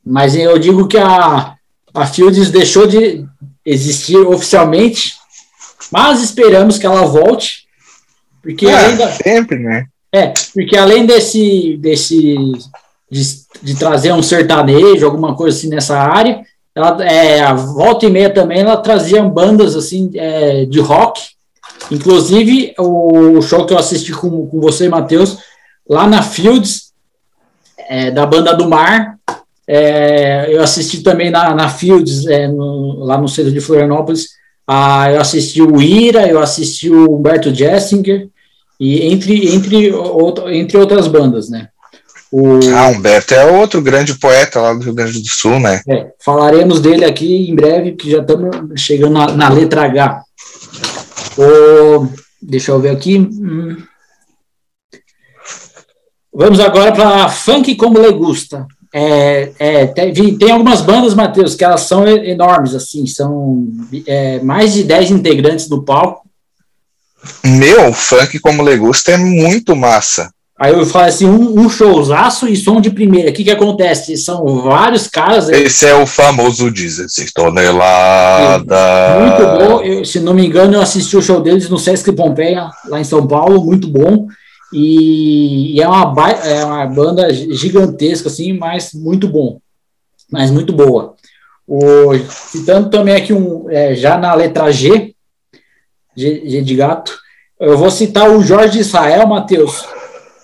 [0.03, 1.55] Mas eu digo que a,
[1.93, 3.25] a Fields deixou de
[3.65, 5.13] existir oficialmente,
[5.91, 7.64] mas esperamos que ela volte,
[8.45, 9.85] porque Ah, além da, sempre, né?
[10.13, 12.35] é, porque além desse, desse
[13.11, 13.21] de,
[13.63, 16.41] de trazer um sertanejo, alguma coisa assim nessa área,
[16.75, 21.21] ela, é, a volta e meia também ela trazia bandas assim é, de rock.
[21.91, 25.37] Inclusive, o show que eu assisti com, com você, Matheus,
[25.87, 26.93] lá na Fields,
[27.89, 29.17] é, da banda do Mar,
[29.67, 34.29] é, eu assisti também na, na Fields, é, no- lá no centro de Florianópolis,
[34.67, 38.27] ah, eu assisti o Ira, eu assisti o Humberto Jessinger,
[38.79, 39.91] e entre, entre,
[40.57, 41.69] entre outras bandas, né?
[42.31, 45.81] O, Ah, Humberto é outro grande poeta lá do Rio Grande do Sul, né?
[45.87, 50.21] é, falaremos dele aqui em breve, que já estamos chegando na, na letra H.
[51.37, 52.07] O,
[52.41, 53.17] deixa eu ver aqui.
[53.19, 53.77] hum.
[56.33, 58.67] Vamos agora para Funk Como Le Gusta.
[58.93, 63.67] É, é, tem, tem algumas bandas, Matheus, que elas são enormes, assim, são
[64.05, 66.25] é, mais de 10 integrantes do palco.
[67.43, 70.29] Meu, funk como legusta é muito massa.
[70.57, 73.29] Aí eu falo assim, um, um showzaço e som de primeira.
[73.29, 74.15] O que que acontece?
[74.15, 78.69] São vários caras, Esse é o famoso 16 toneladas.
[79.19, 79.81] Muito bom.
[79.81, 83.03] Eu, se não me engano, eu assisti o show deles no Sesc Pompeia, lá em
[83.03, 84.27] São Paulo, muito bom.
[84.73, 89.59] E, e é, uma, ba- é uma banda gigantesca, assim, mas muito bom.
[90.31, 91.15] Mas muito boa.
[91.67, 95.14] O, citando também aqui um, é, já na letra G,
[96.15, 97.17] G, de gato,
[97.59, 99.85] eu vou citar o Jorge Israel, Matheus,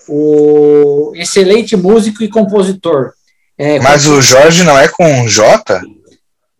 [0.08, 3.12] o excelente músico e compositor.
[3.58, 5.80] É, Mas o Jorge não é com J?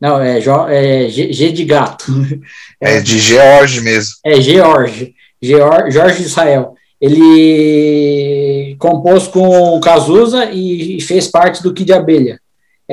[0.01, 2.05] Não, é, Jo- é G, G de gato.
[2.81, 4.15] É de George mesmo.
[4.25, 6.75] É George, Geor- Jorge Israel.
[7.01, 12.41] Ele compôs com o Cazuza e, fez parte do Kid de Abelha.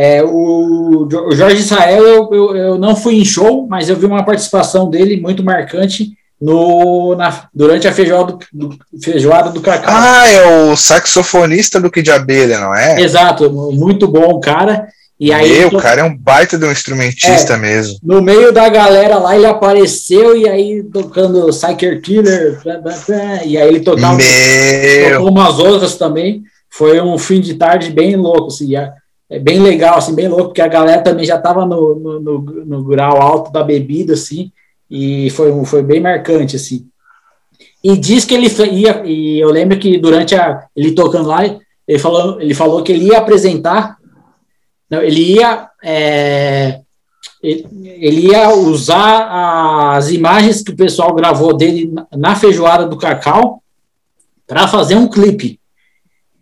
[0.02, 3.98] É, o, Jo- o Jorge Israel, eu, eu, eu não fui em show, mas eu
[3.98, 6.12] vi uma participação dele muito marcante
[6.42, 9.94] no, na, durante a feijoada do, feijoada do Cacau.
[9.94, 13.02] Ah, é o saxofonista do Kid de Abelha, não é?
[13.02, 14.88] Exato, muito bom, cara.
[15.20, 17.98] E aí, Meu, o cara é um baita de um instrumentista mesmo.
[18.02, 23.44] no meio da galera lá, ele apareceu e aí tocando Psycher Killer, blá, blá, blá,
[23.44, 24.16] e aí ele tocava.
[24.16, 26.42] Meu, tocou umas outras também.
[26.70, 28.94] foi um fim de tarde bem louco, assim, é,
[29.30, 32.42] é bem legal, assim, bem louco, porque a galera também já estava no, no, no,
[32.66, 34.52] no, grau alto da bebida, assim,
[34.90, 36.88] e foi, foi bem marcante, assim.
[37.84, 41.46] E diz que ele ia, e eu lembro que durante a, ele tocando lá,
[41.88, 43.98] ele falou, ele falou que ele ia apresentar,
[44.90, 46.82] não, ele ia, é,
[47.44, 53.62] ele ia usar as imagens que o pessoal gravou dele na feijoada do Cacau
[54.48, 55.60] para fazer um clipe.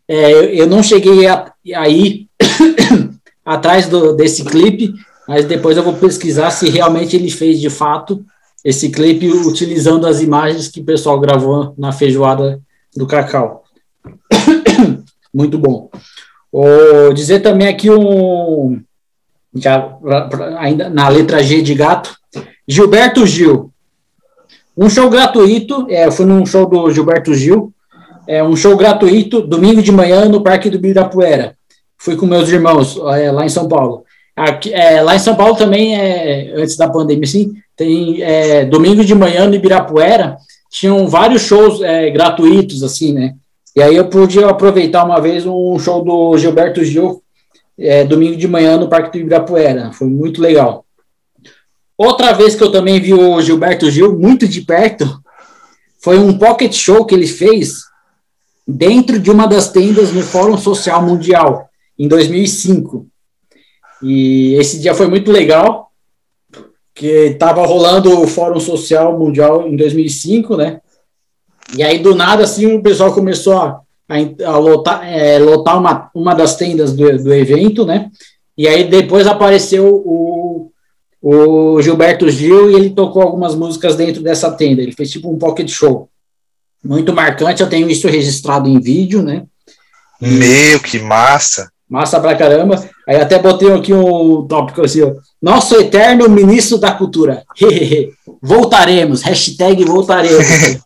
[0.08, 2.27] É, eu, não cheguei a, aí
[3.46, 4.94] atrás do, desse clipe,
[5.28, 8.26] mas depois eu vou pesquisar se realmente ele fez de fato
[8.64, 12.60] esse clipe utilizando as imagens que o pessoal gravou na feijoada
[12.96, 13.64] do Cacau.
[15.34, 15.90] Muito bom.
[16.52, 18.82] Vou dizer também aqui um.
[19.56, 19.98] Já,
[20.58, 22.16] ainda na letra G de gato.
[22.68, 23.72] Gilberto Gil.
[24.76, 25.88] Um show gratuito.
[25.90, 27.74] É, eu fui num show do Gilberto Gil
[28.28, 31.57] é, um show gratuito, domingo de manhã, no Parque do Ibirapuera.
[31.98, 34.04] Fui com meus irmãos é, lá em São Paulo.
[34.36, 39.04] Aqui, é, lá em São Paulo também, é, antes da pandemia, sim, tem é, domingo
[39.04, 40.38] de manhã no Ibirapuera,
[40.70, 43.36] tinham vários shows é, gratuitos, assim, né?
[43.76, 47.22] E aí eu pude aproveitar uma vez um show do Gilberto Gil,
[47.78, 49.92] é, domingo de manhã no Parque do Ibirapuera.
[49.92, 50.86] Foi muito legal.
[51.98, 55.20] Outra vez que eu também vi o Gilberto Gil, muito de perto,
[56.00, 57.88] foi um pocket show que ele fez
[58.68, 61.67] dentro de uma das tendas no Fórum Social Mundial,
[61.98, 63.08] em 2005.
[64.02, 65.92] E esse dia foi muito legal,
[66.94, 70.80] que estava rolando o Fórum Social Mundial em 2005, né?
[71.76, 76.34] E aí, do nada, assim, o pessoal começou a, a, lotar, é, lotar uma, uma
[76.34, 78.10] das tendas do, do evento, né?
[78.58, 80.72] E aí, depois apareceu o,
[81.22, 84.82] o Gilberto Gil e ele tocou algumas músicas dentro dessa tenda.
[84.82, 86.10] Ele fez tipo um pocket show
[86.84, 87.62] muito marcante.
[87.62, 89.46] Eu tenho isso registrado em vídeo, né?
[90.20, 91.72] Meu, que massa!
[91.90, 92.84] Massa pra caramba.
[93.08, 95.14] Aí até botei aqui um tópico assim, ó.
[95.42, 97.44] Nosso eterno ministro da cultura.
[98.42, 99.22] voltaremos.
[99.22, 100.46] Hashtag voltaremos.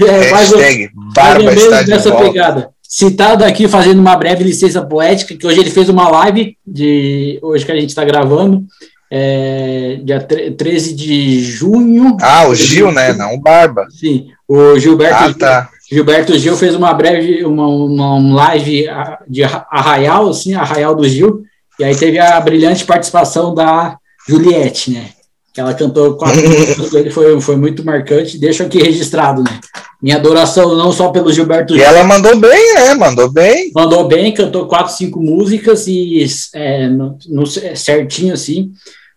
[0.00, 2.26] é, Hashtag barba está de nessa volta.
[2.26, 2.74] pegada.
[2.82, 7.64] Citado aqui, fazendo uma breve licença poética, que hoje ele fez uma live, de hoje
[7.64, 8.64] que a gente está gravando,
[9.10, 12.16] é, dia 13 de junho.
[12.20, 13.12] Ah, o Gil, né?
[13.12, 13.86] Não o Barba.
[13.90, 15.70] Sim, o Gilberto, ah, tá.
[15.90, 18.86] Gilberto Gil fez uma breve, uma, uma live
[19.28, 21.42] de Arraial, assim, Arraial do Gil,
[21.78, 23.98] e aí teve a brilhante participação da
[24.28, 25.10] Juliette, né?
[25.52, 29.60] Que ela cantou quatro músicas ele foi, foi muito marcante, deixa aqui registrado, né?
[30.02, 32.94] Minha adoração não só pelo Gilberto E Gil, ela mandou bem, né?
[32.94, 33.70] Mandou bem.
[33.74, 36.24] Mandou bem, cantou quatro, cinco músicas e
[36.54, 38.72] é, no, no, certinho, assim.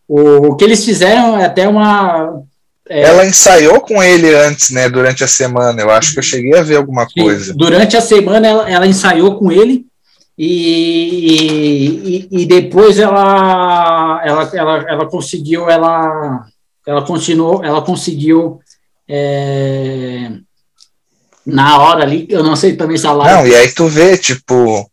[0.08, 2.42] O, o que eles fizeram é até uma
[2.90, 4.90] é, ela ensaiou com ele antes, né?
[4.90, 5.82] Durante a semana.
[5.82, 7.54] Eu acho que eu cheguei a ver alguma sim, coisa.
[7.54, 9.86] Durante a semana ela, ela ensaiou com ele
[10.38, 16.46] e, e, e, depois ela, ela, ela, ela conseguiu, ela,
[16.86, 18.60] ela continuou, ela conseguiu
[19.10, 20.30] é,
[21.46, 23.36] na hora ali, eu não sei também se a live...
[23.36, 24.88] Não, e aí tu vê, tipo,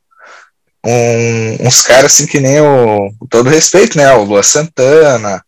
[0.86, 4.12] um, uns caras assim que nem o, todo respeito, né?
[4.14, 5.42] O Lua Santana,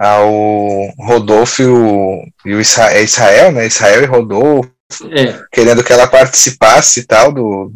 [0.00, 3.66] ao Rodolfo e o, e o Israel, é Israel, né?
[3.66, 4.70] Israel e Rodolfo,
[5.10, 5.38] é.
[5.52, 7.70] querendo que ela participasse e tal, do,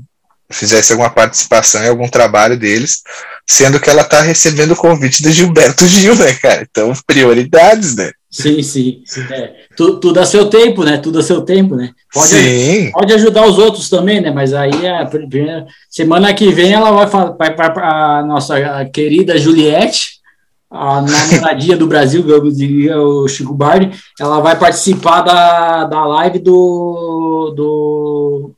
[0.51, 3.03] fizesse alguma participação em algum trabalho deles,
[3.47, 6.67] sendo que ela está recebendo o convite do Gilberto Gil, né, cara?
[6.71, 8.11] Então, prioridades, né?
[8.31, 9.03] Sim, sim.
[9.31, 9.53] É.
[9.77, 10.97] Tudo, tudo a seu tempo, né?
[10.97, 11.91] Tudo a seu tempo, né?
[12.13, 12.91] Pode, sim.
[12.91, 14.31] pode ajudar os outros também, né?
[14.31, 17.07] Mas aí, a primeira, semana que vem, ela vai,
[17.37, 20.14] vai para a nossa querida Juliette,
[20.75, 26.41] a namoradinha do Brasil, eu diria o Chico Bardi, ela vai participar da, da live
[26.41, 28.51] do, do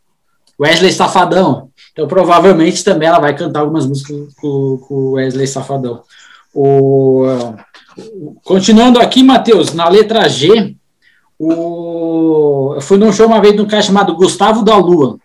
[0.59, 1.69] Wesley Safadão.
[1.93, 6.03] Então, provavelmente também ela vai cantar algumas músicas com o Wesley Safadão.
[6.55, 7.27] O,
[8.43, 10.75] continuando aqui, Matheus, na letra G,
[11.39, 15.19] o, eu fui num show uma vez de um cara chamado Gustavo da Lua.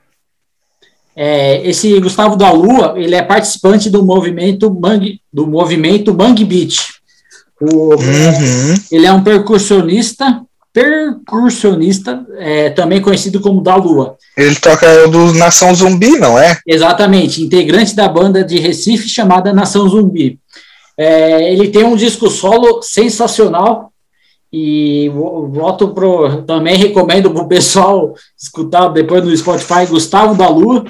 [1.23, 6.95] É, esse Gustavo da Lua, ele é participante do movimento Mangue, do movimento Mangue Beat.
[7.61, 8.76] O, uhum.
[8.91, 10.41] Ele é um percussionista,
[10.73, 14.18] percussionista, é, também conhecido como da Lua.
[14.35, 16.57] Ele toca do Nação Zumbi, não é?
[16.65, 20.39] Exatamente, integrante da banda de Recife chamada Nação Zumbi.
[20.98, 23.91] É, ele tem um disco solo sensacional,
[24.53, 26.41] e voto pro.
[26.43, 30.84] Também recomendo para o pessoal escutar depois no Spotify Gustavo da Lua.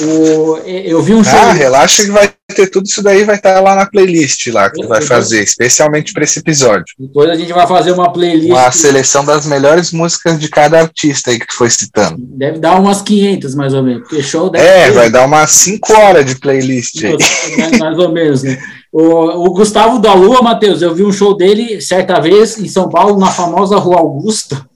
[0.00, 1.38] O, eu vi um show.
[1.38, 4.80] Ah, relaxa que vai ter tudo isso daí, vai estar lá na playlist lá que
[4.82, 6.84] tu vai fazer, especialmente para esse episódio.
[6.98, 8.50] Depois a gente vai fazer uma playlist.
[8.50, 12.16] Uma seleção das melhores músicas de cada artista aí que tu foi citando.
[12.18, 15.50] Deve dar umas 500 mais ou menos, porque show deve É, ter- vai dar umas
[15.52, 17.16] 5 horas de playlist aí.
[17.58, 18.58] mais, mais ou menos, né?
[18.92, 22.88] O, o Gustavo da Lua, Matheus, eu vi um show dele certa vez em São
[22.88, 24.66] Paulo, na famosa Rua Augusta.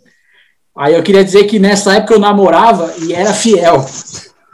[0.76, 3.84] Aí eu queria dizer que nessa época eu namorava e era fiel.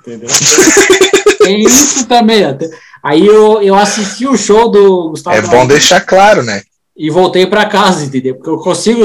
[0.09, 0.29] Entendeu?
[1.39, 2.45] Tem isso também.
[2.45, 2.69] até.
[3.03, 6.63] Aí eu, eu assisti o show do Gustavo É bom deixar claro, né?
[6.99, 8.35] e voltei para casa, entendeu?
[8.35, 9.05] Porque eu consigo,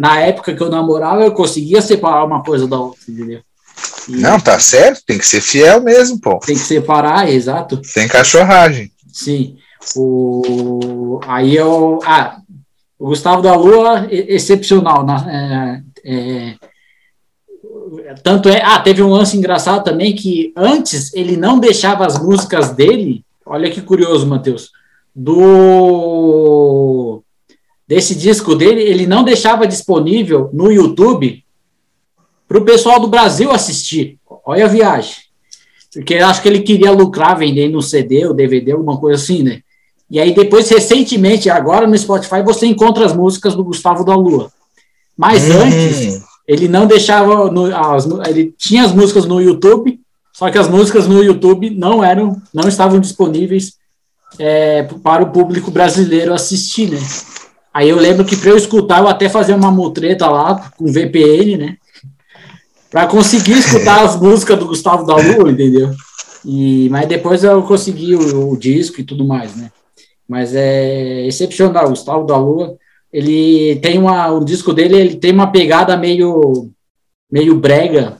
[0.00, 3.40] na época que eu namorava, eu conseguia separar uma coisa da outra, entendeu?
[4.08, 6.40] E Não, tá certo, tem que ser fiel mesmo, pô.
[6.40, 7.80] Tem que separar, exato.
[7.84, 8.90] Sem cachorragem.
[9.12, 9.56] Sim.
[9.94, 12.00] O, aí eu.
[12.04, 12.38] Ah,
[12.98, 15.06] o Gustavo da Lua, excepcional.
[15.06, 16.54] Na, é, é,
[18.22, 18.62] tanto é.
[18.62, 23.24] Ah, teve um lance engraçado também que antes ele não deixava as músicas dele.
[23.44, 24.70] Olha que curioso, Matheus.
[25.14, 27.22] Do.
[27.86, 31.42] Desse disco dele, ele não deixava disponível no YouTube
[32.46, 34.18] para o pessoal do Brasil assistir.
[34.44, 35.16] Olha a viagem.
[35.92, 39.42] Porque eu acho que ele queria lucrar vendendo um CD ou DVD, alguma coisa assim,
[39.42, 39.62] né?
[40.10, 44.50] E aí depois, recentemente, agora no Spotify, você encontra as músicas do Gustavo da Lua.
[45.16, 47.50] Mas Hum, antes, ele não deixava.
[47.50, 50.00] no- as ele tinha as músicas no YouTube,
[50.32, 53.74] só que as músicas no YouTube não eram, não estavam disponíveis
[54.38, 56.98] é, para o público brasileiro assistir, né?
[57.72, 61.56] Aí eu lembro que para eu escutar, eu até fazia uma mutreta lá com VPN,
[61.58, 61.76] né?
[62.90, 65.92] Para conseguir escutar as músicas do Gustavo da Lua, entendeu?
[66.44, 69.70] E, mas depois eu consegui o, o disco e tudo mais, né?
[70.26, 72.76] Mas é excepcional, Gustavo da Lua.
[73.12, 76.70] Ele tem uma, o disco dele, ele tem uma pegada meio,
[77.30, 78.18] meio brega,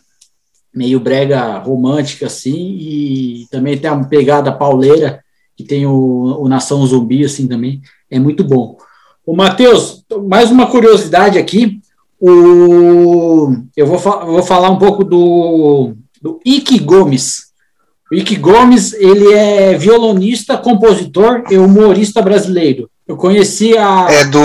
[0.75, 5.23] meio brega romântica assim, e também tem uma pegada pauleira
[5.57, 7.83] que tem o, o Nação Zumbi assim também.
[8.11, 8.77] É muito bom.
[9.27, 11.81] O Matheus, mais uma curiosidade aqui.
[12.21, 15.93] O, eu vou, fa- vou falar um pouco do,
[16.23, 17.49] do Ike Gomes.
[18.11, 22.91] O Ike Gomes, ele é violonista, compositor e humorista brasileiro.
[23.09, 24.39] Eu conheci a É do.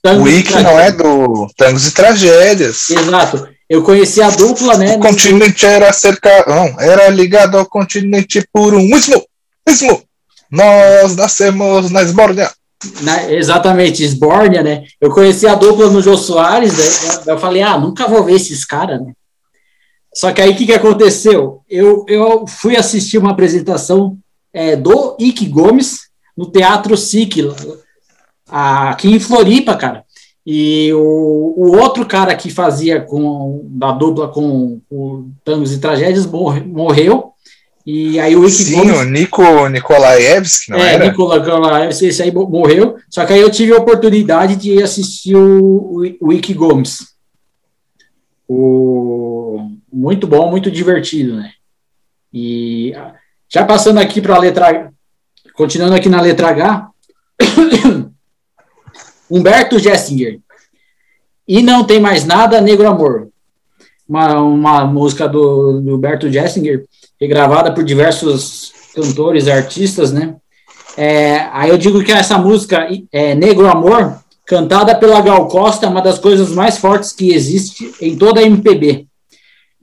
[0.00, 2.88] Tangos Wiki não é do Tangos e Tragédias.
[2.88, 3.48] Exato.
[3.68, 4.94] Eu conheci a dupla, né?
[4.94, 6.44] O continente era cerca.
[6.46, 9.22] Não, era ligado ao continente por um istmo.
[9.68, 10.00] Istmo.
[10.50, 12.50] Nós nascemos na Esbórnia.
[13.02, 14.84] na- exatamente, Esbórnia, né?
[15.00, 17.22] Eu conheci a dupla no Jô Soares, né?
[17.26, 19.12] eu falei, ah, nunca vou ver esses caras, né?
[20.14, 21.60] Só que aí o que, que aconteceu?
[21.68, 24.16] Eu, eu fui assistir uma apresentação
[24.54, 26.07] é, do Ike Gomes
[26.38, 27.42] no Teatro SIC,
[28.48, 30.04] aqui em Floripa, cara.
[30.46, 36.24] E o, o outro cara que fazia com da dupla com o Tangos e Tragédias
[36.24, 37.32] morre- morreu.
[37.84, 41.06] E aí o Ike Sim, Gomes o Nico Nikolaevski, não é, era?
[41.08, 42.96] Nicola Nikolaevski, esse aí mo- morreu.
[43.10, 46.98] Só que aí eu tive a oportunidade de assistir o, o, Gomes.
[48.46, 51.50] O, muito bom, muito divertido, né?
[52.32, 53.14] E ah,
[53.48, 54.92] já passando aqui para a letra,
[55.58, 56.88] continuando aqui na letra H,
[59.28, 60.38] Humberto Gessinger.
[61.48, 63.28] E não tem mais nada, Negro Amor.
[64.08, 66.84] Uma, uma música do, do Humberto Gessinger,
[67.20, 70.36] regravada por diversos cantores artistas, né?
[70.96, 74.16] É, aí eu digo que essa música, é, Negro Amor,
[74.46, 78.44] cantada pela Gal Costa, é uma das coisas mais fortes que existe em toda a
[78.44, 79.08] MPB.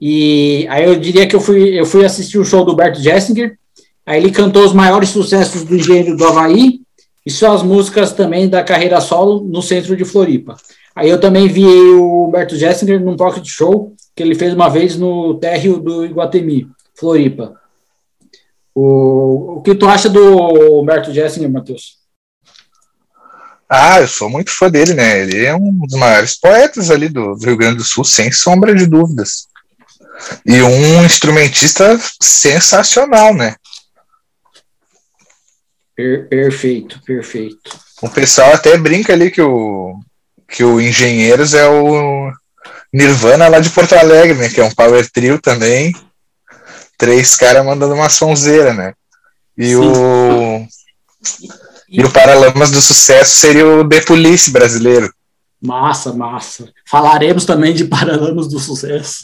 [0.00, 3.58] E aí eu diria que eu fui, eu fui assistir o show do Bert Jessinger,
[4.06, 6.80] aí ele cantou os maiores sucessos do Engenheiro do Havaí
[7.26, 10.56] e suas músicas também da carreira solo no centro de Floripa.
[10.94, 14.96] Aí eu também vi o Humberto Jessinger num pocket show que ele fez uma vez
[14.96, 17.60] no térreo do Iguatemi, Floripa.
[18.74, 21.96] O, o que tu acha do Humberto Jessinger, Matheus?
[23.68, 25.22] Ah, eu sou muito fã dele, né?
[25.22, 28.86] Ele é um dos maiores poetas ali do Rio Grande do Sul, sem sombra de
[28.86, 29.48] dúvidas.
[30.46, 33.56] E um instrumentista sensacional, né?
[35.96, 37.78] Per- perfeito, perfeito.
[38.02, 39.98] O pessoal até brinca ali que o,
[40.46, 42.30] que o Engenheiros é o
[42.92, 44.48] Nirvana lá de Porto Alegre, né?
[44.50, 45.94] Que é um power trio também.
[46.98, 48.92] Três caras mandando uma sonzeira, né?
[49.56, 49.76] E Sim.
[49.76, 50.66] o.
[51.88, 55.12] E o Paralamas do Sucesso seria o The Police brasileiro.
[55.62, 56.68] Massa, massa.
[56.84, 59.20] Falaremos também de Paralamas do Sucesso.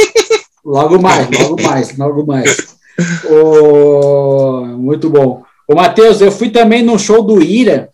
[0.64, 2.76] logo mais, logo mais, logo mais.
[3.24, 4.66] O...
[4.78, 5.42] Muito bom.
[5.72, 7.88] O Matheus, eu fui também no show do Ira,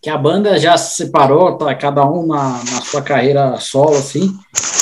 [0.00, 4.32] que a banda já se separou, tá cada um na, na sua carreira solo, assim.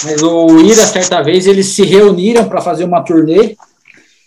[0.04, 3.56] Mas o Ira, certa vez, eles se reuniram para fazer uma turnê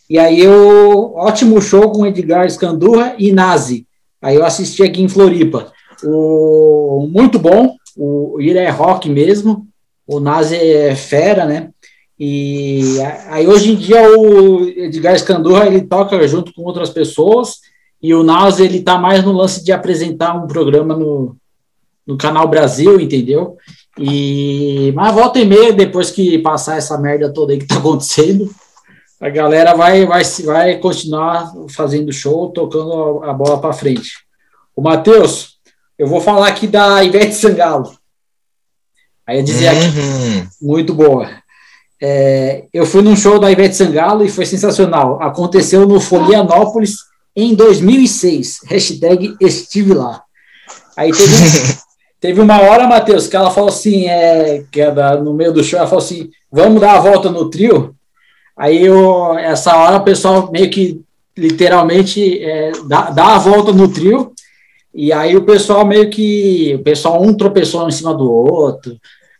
[0.09, 3.85] E aí eu, ótimo show com Edgar Escandurra e Nazi.
[4.19, 5.71] Aí eu assisti aqui em Floripa.
[6.03, 9.67] O, muito bom, o, ele é rock mesmo,
[10.07, 11.69] o Nazi é fera, né?
[12.19, 17.59] E aí hoje em dia o Edgar Escandurra ele toca junto com outras pessoas
[18.01, 21.35] e o Nazi ele tá mais no lance de apresentar um programa no,
[22.05, 23.57] no canal Brasil, entendeu?
[23.99, 28.49] E mas volta e meia depois que passar essa merda toda aí que tá acontecendo,
[29.21, 34.25] a galera vai vai vai continuar fazendo show, tocando a, bola para frente.
[34.75, 35.57] O Matheus,
[35.97, 37.95] eu vou falar aqui da Ivete Sangalo.
[39.25, 39.77] Aí eu dizia uhum.
[39.77, 41.29] aqui, muito boa.
[42.01, 45.21] É, eu fui num show da Ivete Sangalo e foi sensacional.
[45.21, 46.97] Aconteceu no Folianópolis
[47.35, 48.59] em 2006.
[48.65, 50.21] Hashtag estive lá.
[50.95, 51.77] Aí teve,
[52.19, 55.63] teve uma hora, Matheus, que ela falou assim, é, que é da, no meio do
[55.63, 57.95] show, ela falou assim, vamos dar a volta no trio?
[58.55, 60.99] Aí eu, essa hora o pessoal meio que
[61.37, 64.33] literalmente é, dá, dá a volta no trio,
[64.91, 68.97] e aí o pessoal meio que, o pessoal um tropeçou em cima do outro,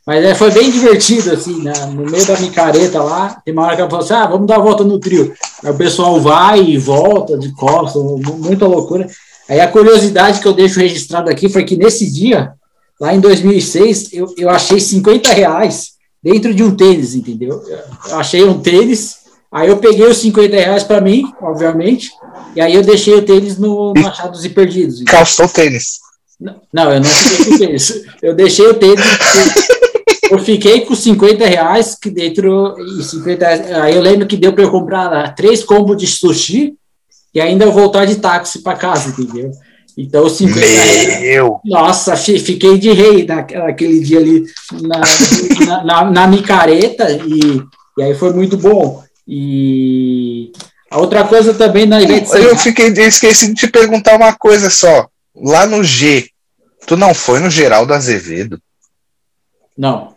[0.07, 1.73] mas é, foi bem divertido, assim, né?
[1.87, 4.55] no meio da micareta lá, tem uma hora que ela falou assim, ah, vamos dar
[4.55, 5.33] a volta no trio.
[5.61, 8.01] Aí o pessoal vai e volta de costas,
[8.39, 9.05] muita loucura.
[9.49, 12.53] Aí a curiosidade que eu deixo registrado aqui foi que nesse dia,
[13.01, 15.89] lá em 2006, eu, eu achei 50 reais
[16.23, 17.61] dentro de um tênis, entendeu?
[18.07, 19.17] Eu achei um tênis,
[19.51, 22.11] aí eu peguei os 50 reais para mim, obviamente,
[22.55, 25.03] e aí eu deixei o tênis no, no Achados e Perdidos.
[25.03, 25.99] Calçou o tênis.
[26.39, 28.03] Não, não, eu não fiquei com o tênis.
[28.21, 29.05] Eu deixei o tênis
[30.29, 32.75] eu fiquei com 50 reais que dentro.
[32.99, 33.47] E 50,
[33.83, 36.75] aí eu lembro que deu para eu comprar três combos de sushi
[37.33, 39.51] e ainda eu voltar de táxi para casa, entendeu?
[39.97, 41.59] Então, 50 Meu.
[41.65, 45.01] Nossa, fiquei de rei naquele dia ali na,
[45.65, 47.63] na, na, na micareta e,
[47.97, 49.03] e aí foi muito bom.
[49.27, 50.51] E
[50.89, 54.69] a outra coisa também na Ivete Eu fiquei, eu esqueci de te perguntar uma coisa
[54.69, 55.07] só.
[55.35, 56.29] Lá no G,
[56.85, 58.61] tu não foi no Geraldo Azevedo?
[59.77, 60.16] Não.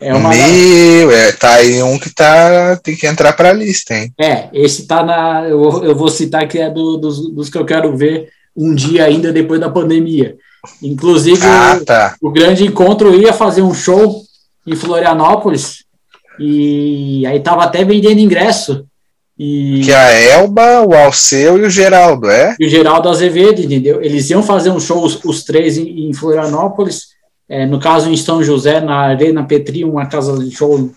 [0.00, 3.94] É uma Meu, é, tá aí um que tá, tem que entrar para a lista,
[3.94, 4.12] hein?
[4.18, 5.48] É, esse tá na.
[5.48, 8.74] Eu vou, eu vou citar que é do, dos, dos que eu quero ver um
[8.74, 10.36] dia ainda depois da pandemia.
[10.82, 12.14] Inclusive, ah, tá.
[12.20, 14.22] o, o, grande encontro ia fazer um show
[14.66, 15.84] em Florianópolis
[16.38, 18.84] e aí tava até vendendo ingresso.
[19.36, 19.82] E...
[19.84, 22.56] Que a Elba, o Alceu e o Geraldo, é?
[22.58, 24.02] E o Geraldo Azevedo, entendeu?
[24.02, 27.17] Eles iam fazer um show, os, os três em, em Florianópolis
[27.48, 30.90] é, no caso, em São José, na Arena Petri, uma casa de show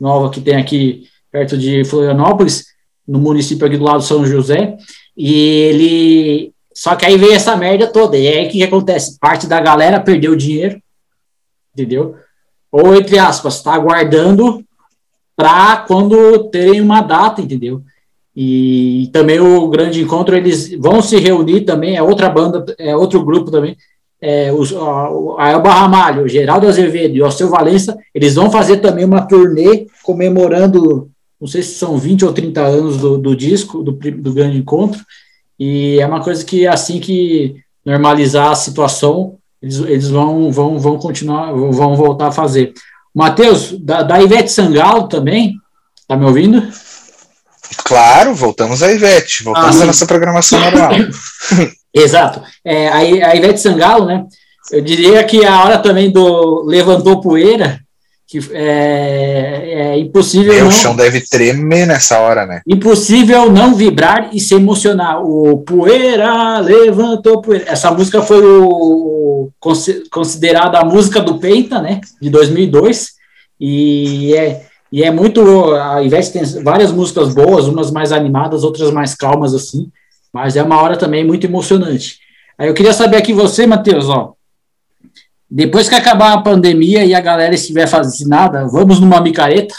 [0.00, 2.66] nova que tem aqui perto de Florianópolis,
[3.06, 4.76] no município aqui do lado de São José,
[5.16, 6.52] e ele.
[6.74, 8.16] Só que aí veio essa merda toda.
[8.16, 9.18] E aí o que, acontece?
[9.20, 10.80] Parte da galera perdeu dinheiro,
[11.72, 12.16] entendeu?
[12.70, 14.64] Ou, entre aspas, está aguardando
[15.36, 17.82] para quando terem uma data, entendeu?
[18.34, 23.22] E também o grande encontro, eles vão se reunir também, é outra banda, é outro
[23.22, 23.76] grupo também,
[24.22, 29.04] é, os, a Elba Ramalho, Geraldo Azevedo e o Alceu Valença, eles vão fazer também
[29.04, 33.90] uma turnê comemorando, não sei se são 20 ou 30 anos do, do disco, do,
[33.90, 35.00] do grande encontro,
[35.58, 40.98] e é uma coisa que assim que normalizar a situação, eles, eles vão, vão, vão
[40.98, 42.72] continuar, vão voltar a fazer.
[43.12, 45.54] Matheus, da, da Ivete Sangalo também,
[46.06, 46.62] tá me ouvindo?
[47.84, 50.92] Claro, voltamos a Ivete, voltamos ah, à nossa programação normal.
[51.94, 52.42] Exato.
[52.64, 54.24] É, a, a Ivete Sangalo, né?
[54.70, 57.80] Eu diria que a hora também do levantou poeira,
[58.26, 60.54] que é, é impossível.
[60.54, 62.62] Meu, não, o chão deve tremer nessa hora, né?
[62.66, 65.22] Impossível não vibrar e se emocionar.
[65.22, 67.66] O poeira levantou poeira.
[67.68, 69.50] Essa música foi o,
[70.10, 72.00] considerada a música do Peita, né?
[72.20, 73.10] De 2002.
[73.60, 75.74] E é, e é muito.
[75.74, 79.90] A Ivete tem várias músicas boas, umas mais animadas, outras mais calmas, assim.
[80.32, 82.18] Mas é uma hora também muito emocionante.
[82.56, 84.32] Aí eu queria saber aqui você, Matheus, ó.
[85.50, 89.74] Depois que acabar a pandemia e a galera estiver vacinada, vamos numa micareta?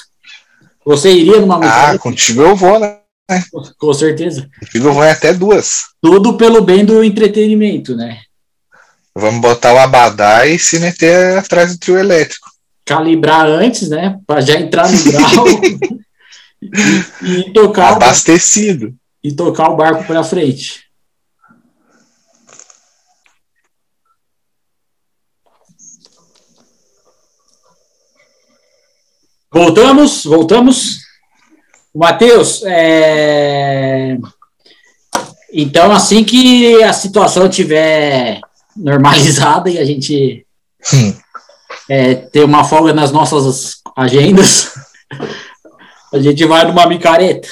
[0.86, 1.96] Você iria numa ah, micareta?
[1.96, 3.00] Ah, contigo eu vou, né?
[3.80, 4.48] Com certeza.
[4.60, 5.86] Contigo eu vou até duas.
[6.00, 8.20] Tudo pelo bem do entretenimento, né?
[9.16, 12.52] Vamos botar o abadá e se meter atrás do trio elétrico.
[12.86, 14.20] Calibrar antes, né?
[14.28, 15.48] Para já entrar no grau
[16.62, 17.94] e, e tocar.
[17.94, 18.94] Abastecido
[19.24, 20.84] e tocar o barco para frente.
[29.52, 31.00] Voltamos, voltamos.
[31.96, 34.18] Matheus, é...
[35.54, 38.42] então assim que a situação tiver
[38.76, 40.44] normalizada e a gente
[41.88, 44.74] é, ter uma folga nas nossas agendas,
[46.12, 47.48] a gente vai numa micareta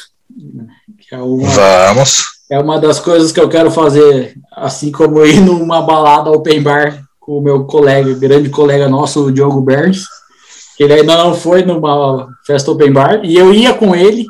[1.11, 2.23] é uma, Vamos.
[2.49, 7.03] é uma das coisas que eu quero fazer, assim como ir numa balada open bar
[7.19, 10.05] com o meu colega, grande colega nosso, o Diogo Berns.
[10.79, 14.25] Ele ainda não foi numa festa open bar, e eu ia com ele,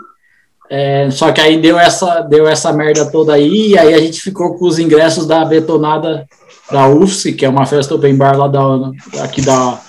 [0.69, 4.19] é, só que aí deu essa, deu essa merda toda aí, e aí a gente
[4.19, 6.25] ficou com os ingressos da betonada
[6.71, 8.91] da UFSC, que é uma festa open bar lá da,
[9.23, 9.79] aqui da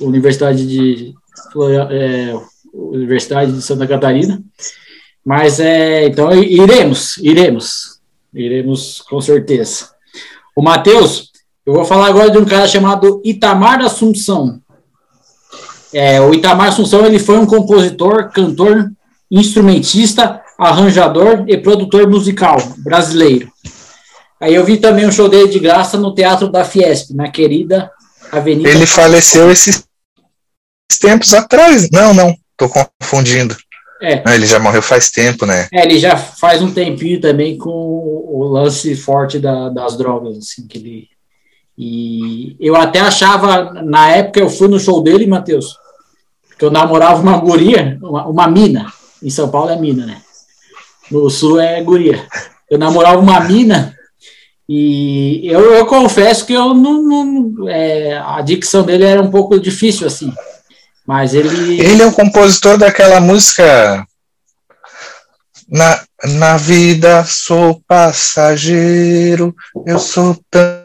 [0.00, 1.14] Universidade de
[1.90, 2.34] é,
[2.72, 4.40] Universidade de Santa Catarina.
[5.26, 7.98] Mas é, então iremos, iremos,
[8.32, 9.88] iremos com certeza.
[10.54, 11.32] O Matheus,
[11.66, 14.60] eu vou falar agora de um cara chamado Itamar Assunção.
[15.92, 18.88] É, o Itamar Assunção ele foi um compositor, cantor,
[19.28, 23.50] instrumentista, arranjador e produtor musical brasileiro.
[24.40, 27.90] Aí eu vi também um show dele de graça no Teatro da Fiesp, na querida
[28.30, 28.68] Avenida.
[28.68, 29.82] Ele faleceu esses
[31.00, 31.90] tempos atrás.
[31.90, 33.56] Não, não, tô confundindo.
[34.02, 34.22] É.
[34.24, 35.68] Não, ele já morreu faz tempo, né?
[35.72, 40.66] É, ele já faz um tempinho também com o lance forte da- das drogas, assim,
[40.66, 41.08] que ele.
[41.78, 45.76] E eu até achava, na época eu fui no show dele, Matheus,
[46.58, 48.86] que eu namorava uma guria, uma, uma mina.
[49.22, 50.22] Em São Paulo é mina, né?
[51.10, 52.26] No sul é guria.
[52.70, 53.94] Eu namorava uma mina
[54.68, 57.02] e eu, eu confesso que eu não.
[57.02, 60.32] não- é, a dicção dele era um pouco difícil, assim.
[61.06, 61.80] Mas ele.
[61.80, 64.06] Ele é o compositor daquela música.
[65.68, 69.54] Na, na vida sou passageiro,
[69.84, 70.84] eu sou tam-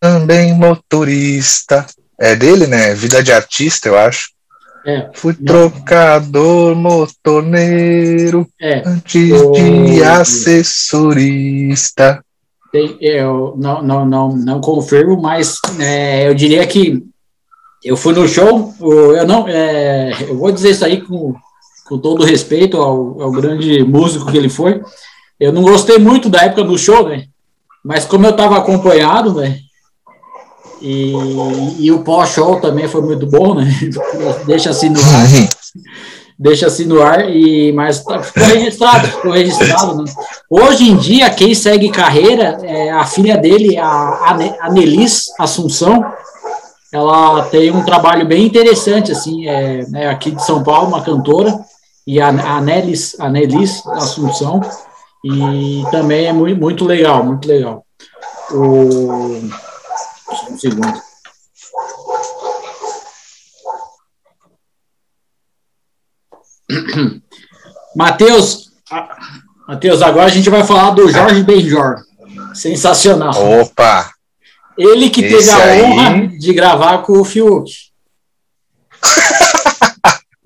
[0.00, 1.84] também motorista.
[2.20, 2.94] É dele, né?
[2.94, 4.32] Vida de artista, eu acho.
[4.86, 8.82] É, Fui trocador, motorneiro, é.
[8.86, 10.02] antes O- de
[11.04, 12.22] assessorista.
[12.70, 17.02] Tem- eu não, não, não, não confirmo, mas é, eu diria que
[17.84, 21.34] eu fui no show, eu não, é, eu vou dizer isso aí com,
[21.86, 24.82] com todo respeito ao, ao grande músico que ele foi.
[25.38, 27.24] Eu não gostei muito da época do show, né?
[27.84, 29.58] Mas como eu estava acompanhado, né?
[30.80, 31.12] E,
[31.78, 33.66] e o pós-show também foi muito bom, né?
[34.46, 35.26] Deixa assim no ar
[36.38, 40.02] deixa assim no ar, e, mas tá- ficou registrado, ficou registrado.
[40.02, 40.12] Né?
[40.50, 46.04] Hoje em dia, quem segue carreira, é a filha dele, a, a Nelis Assunção,
[46.94, 51.58] ela tem um trabalho bem interessante, assim, é, é aqui de São Paulo, uma cantora,
[52.06, 53.16] e a, a, Nelis,
[53.88, 54.60] Assunção,
[55.24, 57.84] e também é muito, muito legal, muito legal.
[58.52, 59.40] O...
[60.36, 61.02] Só um segundo.
[67.96, 68.70] Matheus,
[69.66, 71.96] Matheus, agora a gente vai falar do Jorge Benjor.
[72.54, 73.34] Sensacional.
[73.60, 74.13] Opa!
[74.76, 77.70] Ele que teve esse a aí- honra de gravar com o Fiuk.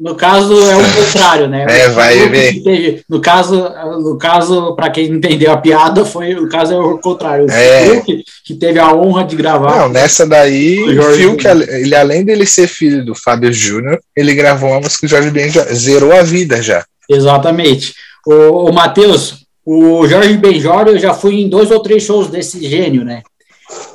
[0.01, 1.67] No caso, é o contrário, né?
[1.69, 2.63] É, vai ver.
[2.63, 3.69] teve- no caso,
[4.01, 7.47] no caso para quem entendeu a piada, foi o caso é o contrário.
[7.47, 7.85] O É.
[8.01, 9.77] Fiuk que teve a honra de gravar.
[9.77, 14.37] Não, nessa daí, O o Fiuk, ele além dele ser filho do Fábio Júnior, ele
[14.37, 16.85] gravou uma música que o Jorge Ben já zerou a vida já.
[17.11, 17.93] Exatamente.
[18.25, 22.65] O, o Matheus, o Jorge Benjor, eu já fui em dois ou três shows desse
[22.65, 23.25] gênio, né?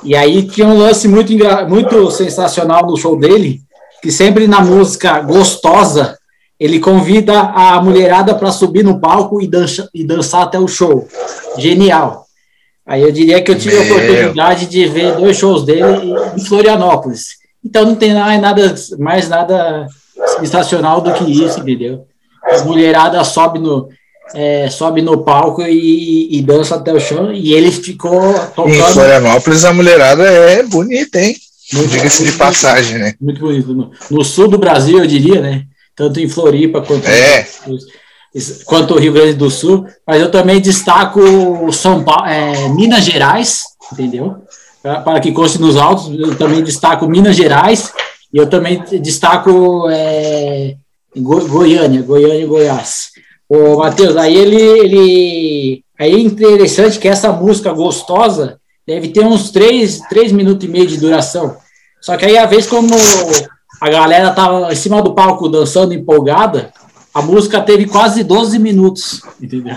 [0.04, 1.32] E aí tinha um lance muito,
[1.68, 3.62] muito sensacional no show dele,
[4.02, 6.18] que sempre na música gostosa,
[6.60, 11.08] ele convida a mulherada para subir no palco e, dança, e dançar até o show.
[11.56, 12.26] Genial.
[12.86, 13.96] Aí eu diria que eu tive a Meu.
[13.96, 17.38] oportunidade de ver dois shows dele em Florianópolis.
[17.64, 19.86] Então não tem mais nada, mais nada
[20.38, 22.06] sensacional do que isso, entendeu?
[22.42, 23.88] A mulherada sobe no,
[24.34, 28.92] é, sobe no palco e, e dança até o chão, e ele ficou Em tocando.
[28.92, 31.36] Florianópolis, a mulherada é bonita, hein?
[31.72, 33.14] Diga-se de passagem, né?
[33.20, 33.74] Muito bonito.
[33.74, 35.64] No, no sul do Brasil, eu diria, né?
[35.96, 37.46] Tanto em Floripa quanto, É.
[38.64, 39.86] quanto o Rio Grande do Sul.
[40.06, 43.60] Mas eu também destaco São Paulo, é, Minas Gerais,
[43.92, 44.36] entendeu?
[44.82, 47.90] Para, para que conste nos autos, eu também destaco Minas Gerais
[48.32, 50.74] e eu também destaco é,
[51.16, 53.13] Go- Goiânia, Goiânia e Goiás.
[53.48, 55.84] Ô, Matheus, aí ele, ele.
[55.98, 60.86] Aí é interessante que essa música gostosa deve ter uns três, três minutos e meio
[60.86, 61.56] de duração.
[62.00, 62.94] Só que aí, a vez como
[63.80, 66.72] a galera tava em cima do palco dançando empolgada,
[67.14, 69.76] a música teve quase 12 minutos, entendeu?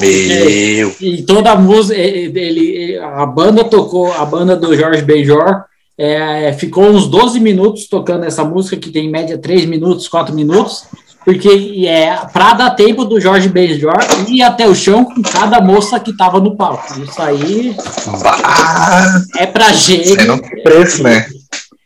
[0.00, 0.94] Meu.
[1.00, 5.64] E toda a música, ele, ele- a banda tocou, a banda do Jorge Benjor,
[5.96, 10.34] é, ficou uns 12 minutos tocando essa música, que tem em média 3 minutos, 4
[10.34, 10.84] minutos,
[11.28, 13.98] porque é para dar tempo do Jorge Benjor
[14.28, 17.02] ir até o chão com cada moça que estava no palco.
[17.02, 17.76] Isso aí
[18.22, 20.08] Bah, é pra gente.
[20.08, 21.26] você não tem preço, né?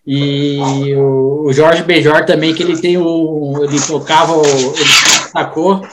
[0.07, 3.65] E o, o Jorge Benjor também, que ele tem o.
[3.65, 4.91] Ele tocava, ele
[5.33, 5.85] sacou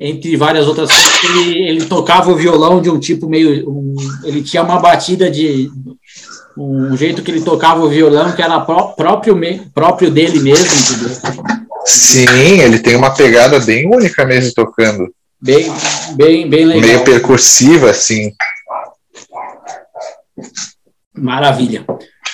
[0.00, 3.70] entre várias outras coisas, ele, ele tocava o violão de um tipo meio.
[3.70, 3.94] Um,
[4.24, 5.70] ele tinha uma batida de.
[6.60, 9.38] Um jeito que ele tocava o violão que era pró próprio,
[9.72, 11.16] próprio dele mesmo, entendeu?
[11.84, 15.08] Sim, ele tem uma pegada bem única mesmo tocando.
[15.40, 15.72] Bem,
[16.16, 16.82] bem, bem legal.
[16.82, 18.32] Meio percursiva, assim.
[21.14, 21.84] Maravilha.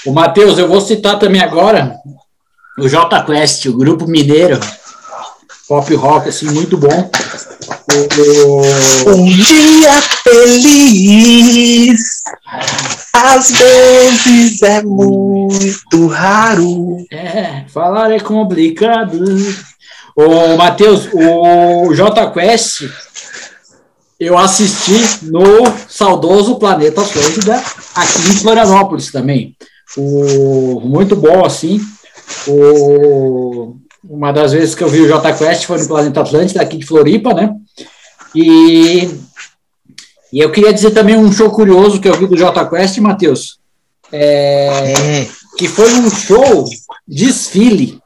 [0.06, 1.94] O Matheus, eu vou citar também agora
[2.78, 4.58] o J Quest, o grupo mineiro,
[5.68, 7.10] pop rock, assim, muito bom.
[7.92, 9.14] O, o...
[9.14, 12.00] Um dia feliz,
[13.12, 16.96] às vezes é muito raro.
[17.10, 19.24] É, falar é complicado.
[20.16, 22.82] O Matheus, o J Quest,
[24.20, 27.62] eu assisti no saudoso Planeta Flórida,
[27.94, 29.56] aqui em Florianópolis também.
[29.96, 31.80] O, muito bom, assim.
[32.46, 33.76] O,
[34.08, 36.86] uma das vezes que eu vi o J Quest foi no Planeta Atlântico, aqui de
[36.86, 37.54] Floripa, né?
[38.34, 39.08] E,
[40.32, 43.58] e eu queria dizer também um show curioso que eu vi do J Quest, Matheus,
[44.12, 45.26] é,
[45.56, 46.64] que foi um show
[47.06, 47.98] desfile.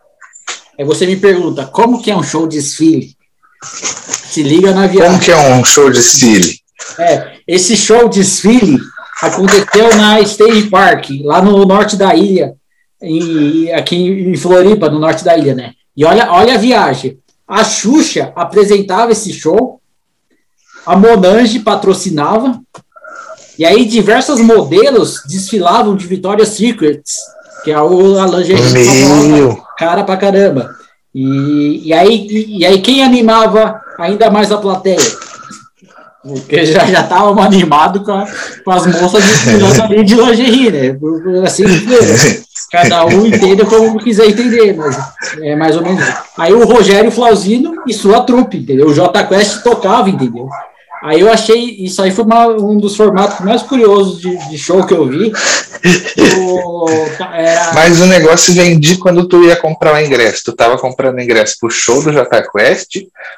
[0.79, 3.17] Aí você me pergunta, como que é um show desfile?
[3.63, 5.13] Se liga na viagem.
[5.13, 6.61] Como que é um show desfile?
[6.99, 8.79] É, esse show desfile
[9.21, 12.55] aconteceu na State Park, lá no norte da ilha,
[13.03, 15.73] em, aqui em Floripa, no norte da ilha, né?
[15.99, 17.19] E olha, olha a viagem.
[17.47, 19.81] A Xuxa apresentava esse show,
[20.87, 22.61] a Monange patrocinava,
[23.59, 27.17] e aí diversos modelos desfilavam de Victoria's Secrets,
[27.65, 30.71] que é o a lingerie cara pra caramba.
[31.13, 34.99] E, e, aí, e, e aí quem animava ainda mais a plateia?
[36.23, 38.25] Porque já já estávamos animados com,
[38.65, 40.99] com as moças desfilando ali de lingerie, né?
[41.45, 41.65] Assim,
[42.71, 44.97] cada um entenda como quiser entender, mas
[45.41, 46.05] é mais ou menos.
[46.37, 48.89] Aí o Rogério Flauzino e sua trupe, entendeu?
[48.89, 50.49] O J Quest tocava, entendeu?
[51.03, 54.85] Aí eu achei, isso aí foi uma, um dos formatos mais curiosos de, de show
[54.85, 55.33] que eu vi.
[56.39, 56.87] O,
[57.33, 57.73] era...
[57.73, 60.43] Mas o negócio vendi quando tu ia comprar o ingresso.
[60.47, 62.97] Tu tava comprando ingresso pro show do J Quest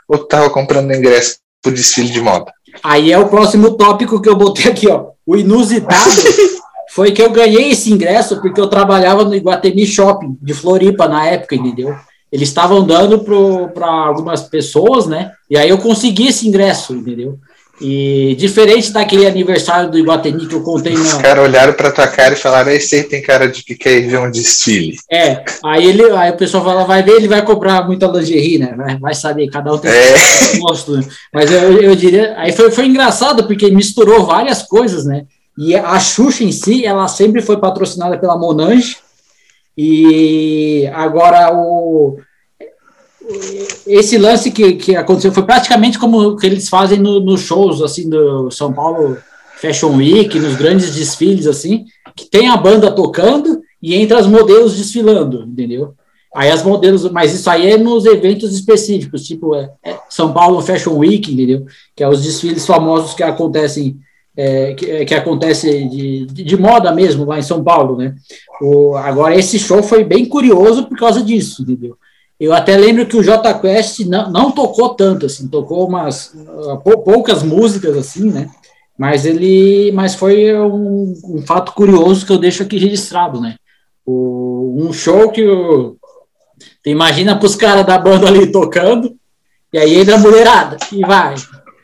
[0.08, 2.50] ou tu tava comprando ingresso pro desfile de moda?
[2.82, 5.08] Aí é o próximo tópico que eu botei aqui, ó.
[5.26, 6.10] O inusitado
[6.90, 11.24] foi que eu ganhei esse ingresso porque eu trabalhava no Iguatemi Shopping de Floripa na
[11.26, 11.94] época, entendeu?
[12.32, 15.30] Eles estavam dando para algumas pessoas, né?
[15.48, 17.38] E aí eu consegui esse ingresso, entendeu?
[17.80, 22.34] E diferente daquele aniversário do Iguatemi que eu contei Os caras olharam para tua cara
[22.34, 24.96] e falaram: Esse aí tem cara de que quer ver um desfile.
[25.10, 28.74] É, aí, ele, aí o pessoal fala: Vai ver, ele vai comprar muita lingerie, né?
[28.76, 30.58] Vai, vai saber, cada um tem é.
[30.58, 30.96] gosto.
[30.96, 31.04] Né?
[31.32, 32.34] Mas eu, eu diria.
[32.36, 35.24] Aí foi, foi engraçado, porque misturou várias coisas, né?
[35.60, 38.96] E a Xuxa em si, ela sempre foi patrocinada pela Monange.
[39.76, 42.16] E agora o
[43.86, 48.08] esse lance que, que aconteceu foi praticamente como que eles fazem nos no shows assim
[48.08, 49.18] do São Paulo
[49.60, 51.84] Fashion Week, nos grandes desfiles assim,
[52.16, 55.94] que tem a banda tocando e entra as modelos desfilando, entendeu?
[56.34, 60.62] Aí as modelos, mas isso aí é nos eventos específicos, tipo é, é São Paulo
[60.62, 61.66] Fashion Week, entendeu?
[61.94, 64.00] Que é os desfiles famosos que acontecem
[64.36, 68.14] é, que, é, que, acontece de, de, moda mesmo lá em São Paulo, né?
[68.60, 71.96] O, agora esse show foi bem curioso por causa disso, entendeu?
[72.38, 76.32] Eu até lembro que o J Quest não, não tocou tanto, assim, tocou umas
[77.04, 78.48] poucas músicas, assim, né?
[78.96, 83.56] Mas ele, mas foi um, um fato curioso que eu deixo aqui registrado, né?
[84.06, 85.96] O, um show que o,
[86.86, 89.14] imagina para os caras da banda ali tocando,
[89.72, 91.34] e aí entra a mulherada e vai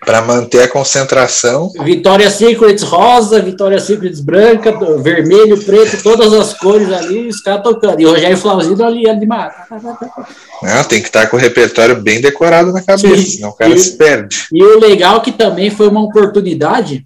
[0.07, 1.73] para manter a concentração.
[1.83, 8.01] Vitória Secrets rosa, Vitória Secrets branca, vermelho, preto, todas as cores ali, os caras tocando.
[8.01, 12.73] E o Rogério Flauzino ali, de Não, tem que estar com o repertório bem decorado
[12.73, 13.27] na cabeça, Sim.
[13.27, 14.47] senão o cara e, se perde.
[14.53, 17.05] E o legal que também foi uma oportunidade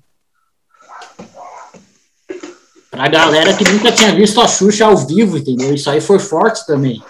[2.90, 5.72] para a galera que nunca tinha visto a Xuxa ao vivo, entendeu?
[5.72, 7.02] Isso aí foi forte também.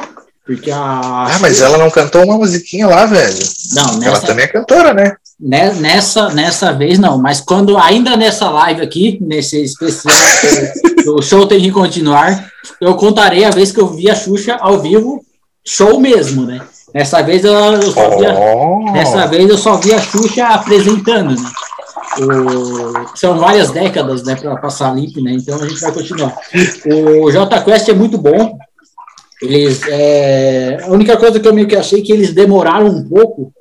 [0.46, 0.78] Porque a.
[0.78, 3.38] Ah, mas ela não cantou uma musiquinha lá, velho.
[3.72, 4.08] Não, nessa...
[4.08, 5.16] Ela também é cantora, né?
[5.40, 10.14] Né, nessa, nessa vez não, mas quando ainda nessa live aqui, nesse especial,
[11.16, 14.80] o show tem que continuar, eu contarei a vez que eu vi a Xuxa ao
[14.80, 15.24] vivo,
[15.66, 16.60] show mesmo, né?
[16.92, 18.92] Dessa vez eu, eu só vi a, oh.
[18.92, 21.50] dessa vez eu só vi a Xuxa apresentando, né?
[22.18, 25.32] O, são várias décadas né, para passar limpo, né?
[25.32, 26.36] Então a gente vai continuar.
[26.86, 28.58] O J Quest é muito bom.
[29.40, 33.52] Eles, é, a única coisa que eu meio que achei que eles demoraram um pouco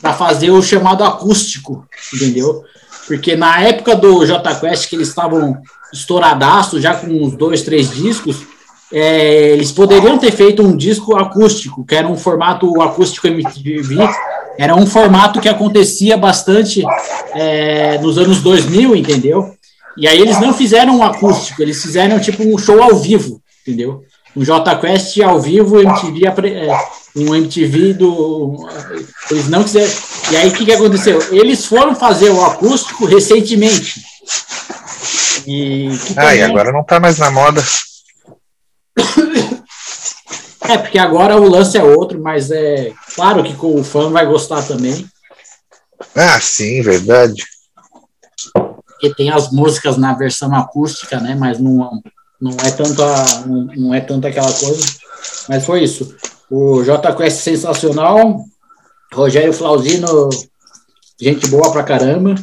[0.00, 2.64] para fazer o chamado acústico, entendeu?
[3.06, 5.60] Porque na época do J Quest, que eles estavam
[5.92, 8.42] estouradaço, já com uns dois, três discos,
[8.92, 13.96] é, eles poderiam ter feito um disco acústico, que era um formato acústico MTV,
[14.58, 16.84] Era um formato que acontecia bastante
[17.34, 19.54] é, nos anos 2000, entendeu?
[19.96, 24.02] E aí eles não fizeram um acústico, eles fizeram tipo um show ao vivo, entendeu?
[24.34, 26.78] Um J Quest ao vivo, MTV, é,
[27.16, 28.68] um MTV do.
[29.30, 29.92] Eles não quiseram.
[30.30, 31.20] E aí o que, que aconteceu?
[31.34, 34.02] Eles foram fazer o acústico recentemente.
[35.46, 36.38] E, ah, também...
[36.38, 37.62] e agora não tá mais na moda.
[40.64, 44.62] É, porque agora o lance é outro, mas é claro que o fã vai gostar
[44.62, 45.06] também.
[46.14, 47.44] Ah, sim, verdade.
[48.54, 51.34] Porque tem as músicas na versão acústica, né?
[51.34, 52.00] Mas não,
[52.42, 54.84] não é tanto a, não, não é tanto aquela coisa.
[55.48, 56.12] Mas foi isso.
[56.50, 58.44] O JQuest sensacional,
[59.14, 60.28] Rogério Flauzino,
[61.20, 62.34] gente boa pra caramba.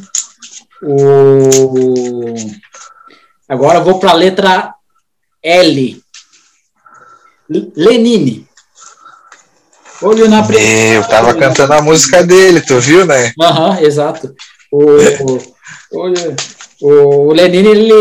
[0.82, 2.34] O...
[3.46, 4.74] Agora eu vou para a letra
[5.42, 6.02] L.
[7.76, 8.48] Lenine.
[10.00, 13.34] Olho na Eu tava cantando a música dele, tu viu, né?
[13.38, 14.34] Aham, uhum, exato.
[14.72, 14.80] O,
[15.92, 16.14] o,
[16.80, 17.92] o, Lenine, ele,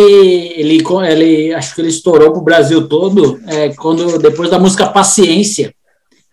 [0.55, 5.73] ele, ele, acho que ele estourou pro Brasil todo é, quando, depois da música Paciência.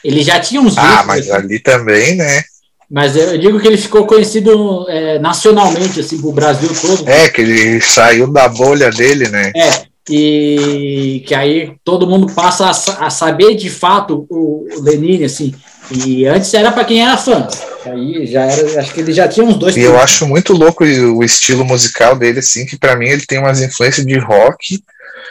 [0.04, 2.42] Ele já tinha uns Ah, mas ali também, né?
[2.88, 7.08] Mas eu digo que ele ficou conhecido é, nacionalmente, assim, pro Brasil todo.
[7.08, 9.50] É, que ele saiu da bolha dele, né?
[9.56, 15.24] É, e que aí todo mundo passa a, a saber de fato o, o Lenine,
[15.24, 15.52] assim.
[15.90, 17.46] E antes era para quem era fã.
[17.84, 19.76] Aí já era, acho que ele já tinha uns dois.
[19.76, 23.38] E eu acho muito louco o estilo musical dele, assim, que para mim ele tem
[23.38, 24.82] umas influências de rock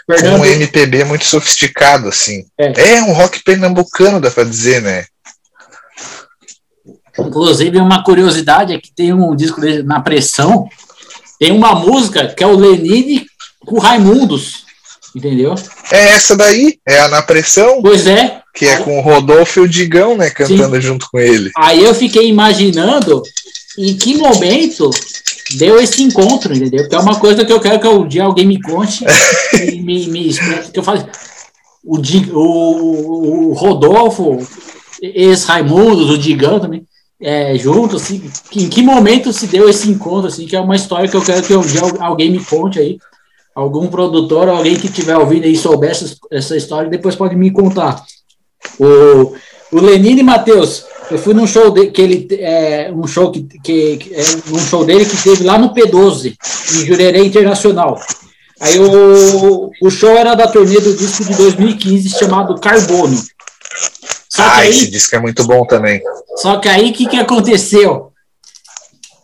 [0.09, 0.37] Fernando...
[0.37, 2.45] com um MPB muito sofisticado, assim.
[2.57, 2.95] É.
[2.95, 5.05] é um rock pernambucano, dá para dizer, né?
[7.17, 10.67] Inclusive, uma curiosidade é que tem um disco dele na pressão,
[11.39, 13.25] tem uma música que é o Lenine
[13.65, 14.64] com Raimundos,
[15.15, 15.55] entendeu?
[15.91, 17.81] É essa daí, é a Na Pressão.
[17.81, 18.41] Pois é.
[18.53, 20.81] Que é com o Rodolfo e o Digão, né, cantando Sim.
[20.81, 21.51] junto com ele.
[21.57, 23.21] Aí eu fiquei imaginando
[23.77, 24.89] em que momento
[25.57, 26.87] deu esse encontro, entendeu?
[26.87, 29.03] Que é uma coisa que eu quero que um dia alguém me conte
[29.53, 30.33] e me, me
[30.71, 31.07] que eu falo.
[31.83, 31.99] O,
[32.33, 34.39] o, o Rodolfo,
[35.01, 36.83] ex-Raimundos, o Digão também,
[37.21, 38.23] é, junto, assim,
[38.55, 41.43] em que momento se deu esse encontro, assim, que é uma história que eu quero
[41.43, 42.97] que um dia alguém me conte aí,
[43.55, 48.03] algum produtor, alguém que estiver ouvindo aí souber essa, essa história, depois pode me contar.
[48.77, 49.33] O,
[49.71, 53.97] o Lenine Matheus, eu fui num show de, que ele é, um show que, que,
[53.97, 54.21] que é,
[54.51, 56.35] um show dele que teve lá no P12
[56.73, 57.99] em Jurerê Internacional.
[58.59, 63.17] Aí o, o show era da turnê do disco de 2015 chamado Carbono.
[64.29, 66.01] Só ah, aí, esse disco é muito bom também.
[66.37, 68.11] Só que aí o que, que aconteceu?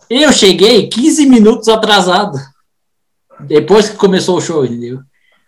[0.10, 2.38] Eu cheguei 15 minutos atrasado.
[3.47, 4.99] Depois que começou o show, entendeu?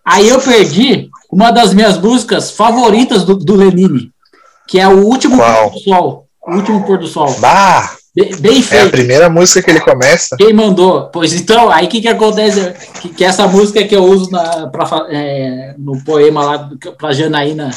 [0.06, 4.11] Aí eu perdi uma das minhas músicas favoritas do, do Lenine,
[4.68, 5.70] que é o último Qual?
[5.70, 6.28] pôr do sol.
[6.45, 7.34] O último pôr do sol.
[7.40, 7.95] Bah!
[8.15, 8.84] Bem, bem feito.
[8.84, 10.38] É a primeira música que ele começa.
[10.38, 11.10] Quem mandou?
[11.11, 12.72] Pois então, aí o que, que acontece?
[13.02, 17.72] Que, que essa música que eu uso na, pra, é, no poema lá para Janaína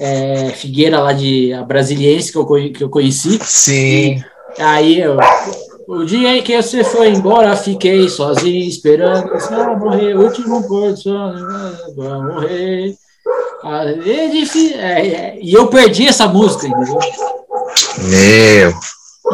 [0.00, 3.38] é, Figueira, lá de a brasiliense, que eu, que eu conheci.
[3.40, 4.24] Sim.
[4.58, 5.18] E, aí eu,
[5.88, 9.30] o dia em que você foi embora, fiquei sozinho esperando.
[9.50, 11.32] Ah, morrer, último pôr sol,
[11.96, 12.94] vai morrer.
[13.62, 16.98] Ah, é difícil, é, é, e eu perdi essa música, entendeu?
[17.98, 18.74] Meu.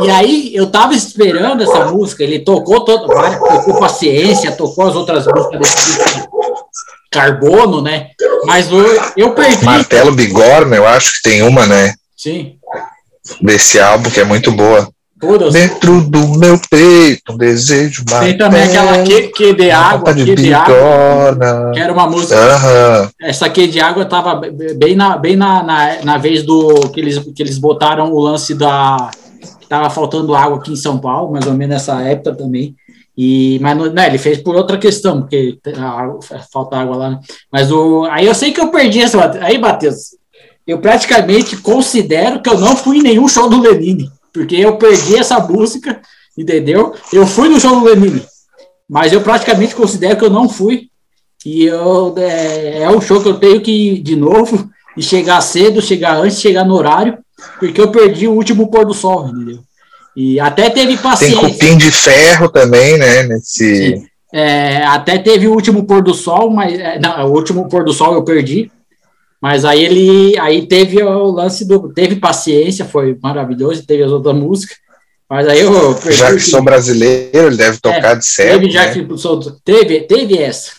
[0.05, 5.27] E aí eu tava esperando essa música, ele tocou todo, tocou Paciência, tocou as outras
[5.27, 6.43] músicas desse tipo,
[7.11, 8.11] Carbono, né?
[8.47, 9.65] Mas eu, eu perdi.
[9.65, 11.95] Martelo Bigorna, eu acho que tem uma, né?
[12.17, 12.57] Sim.
[13.41, 14.89] Desse álbum que é muito boa.
[15.23, 15.53] Todas.
[15.53, 20.35] Dentro do meu peito, um desejo Tem também aquela que, que de água, de que
[20.35, 22.35] de água, que era uma música.
[22.35, 23.09] Uhum.
[23.21, 24.35] Essa que de água estava
[24.75, 28.53] bem na, bem na, na, na, vez do que eles, que eles botaram o lance
[28.53, 29.13] da
[29.61, 32.75] que tava faltando água aqui em São Paulo, mais ou menos nessa época também.
[33.17, 37.11] E, mas não, né, ele fez por outra questão, porque a, falta água lá.
[37.11, 37.21] Né?
[37.53, 39.39] Mas o, aí eu sei que eu perdi essa.
[39.41, 40.17] Aí, Matheus,
[40.67, 45.17] eu praticamente considero que eu não fui em nenhum show do Lenine porque eu perdi
[45.17, 46.01] essa música,
[46.37, 46.95] entendeu?
[47.13, 48.23] Eu fui no show do Lenine,
[48.89, 50.89] mas eu praticamente considero que eu não fui.
[51.45, 55.41] E eu, é, é um show que eu tenho que ir de novo e chegar
[55.41, 57.19] cedo, chegar antes, chegar no horário,
[57.59, 59.59] porque eu perdi o último pôr do sol, entendeu?
[60.15, 61.41] E até teve paciência.
[61.41, 63.25] Tem cupim de ferro também, né?
[63.25, 64.07] Nesse...
[64.33, 67.93] É, até teve o último pôr do sol, mas é, não, o último pôr do
[67.93, 68.71] sol eu perdi,
[69.43, 71.93] mas aí ele aí teve o lance do.
[71.93, 74.77] Teve paciência, foi maravilhoso, teve as outras músicas.
[75.29, 75.99] Mas aí eu.
[76.13, 78.61] Já que, que sou brasileiro, ele deve tocar é, de certo.
[78.61, 78.93] Teve, já né?
[78.93, 80.71] que sou, teve, teve essa.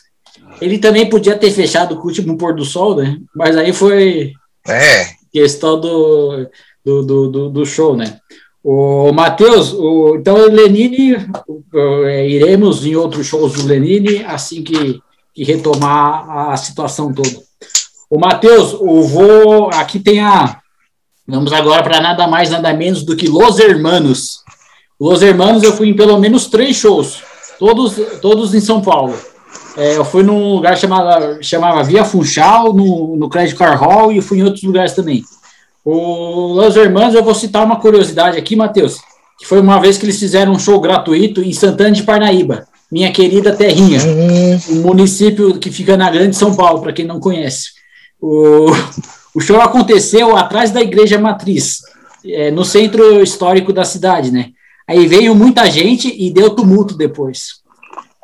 [0.61, 3.17] Ele também podia ter fechado com o último pôr do sol, né?
[3.35, 4.31] Mas aí foi
[4.65, 5.07] é.
[5.29, 6.47] questão do,
[6.85, 8.17] do, do, do, show, né?
[8.63, 11.17] O Matheus, o, então o Lenine,
[11.49, 15.01] o, é, iremos em outros shows do Lenine assim que,
[15.33, 17.43] que retomar a situação toda.
[18.13, 20.59] O Matheus, o vou aqui tem a
[21.27, 24.41] vamos agora para nada mais nada menos do que Los Hermanos.
[24.99, 27.23] Los Hermanos eu fui em pelo menos três shows,
[27.57, 29.15] todos todos em São Paulo.
[29.75, 34.21] É, eu fui num lugar chamado chamava Via Funchal, no, no Credit Car Hall e
[34.21, 35.23] fui em outros lugares também.
[35.83, 38.99] O Los Hermanos, eu vou citar uma curiosidade aqui, Matheus,
[39.39, 43.11] que foi uma vez que eles fizeram um show gratuito em Santana de Parnaíba, minha
[43.11, 44.59] querida terrinha, uhum.
[44.69, 47.81] um município que fica na Grande São Paulo, para quem não conhece.
[48.25, 48.67] O,
[49.35, 51.81] o show aconteceu atrás da Igreja Matriz,
[52.25, 54.51] é, no centro histórico da cidade, né?
[54.87, 57.61] Aí veio muita gente e deu tumulto depois.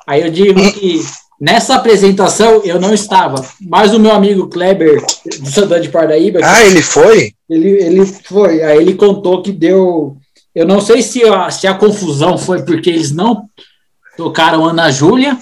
[0.07, 1.01] Aí eu digo que
[1.39, 6.41] Nessa apresentação eu não estava, mas o meu amigo Kleber de Santana de Parnaíba.
[6.43, 7.31] Ah, ele foi?
[7.49, 8.61] Ele, ele foi.
[8.61, 10.17] Aí ele contou que deu.
[10.53, 13.45] Eu não sei se a, se a confusão foi porque eles não
[14.17, 15.37] tocaram Ana Júlia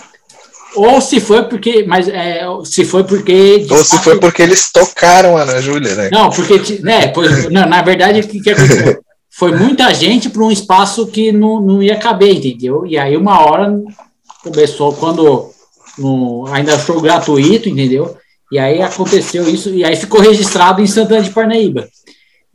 [0.75, 5.37] ou se foi porque, mas é, se foi porque ou se foi porque eles tocaram
[5.37, 6.09] Ana Júlia, né?
[6.11, 8.99] Não, porque né, pois, não, na verdade o que, que aconteceu?
[9.29, 12.85] Foi muita gente para um espaço que não, não ia caber, entendeu?
[12.87, 13.71] E aí uma hora
[14.43, 15.51] começou quando
[15.97, 18.17] no, ainda show gratuito, entendeu?
[18.51, 21.87] E aí aconteceu isso, e aí ficou registrado em Santana de Parnaíba.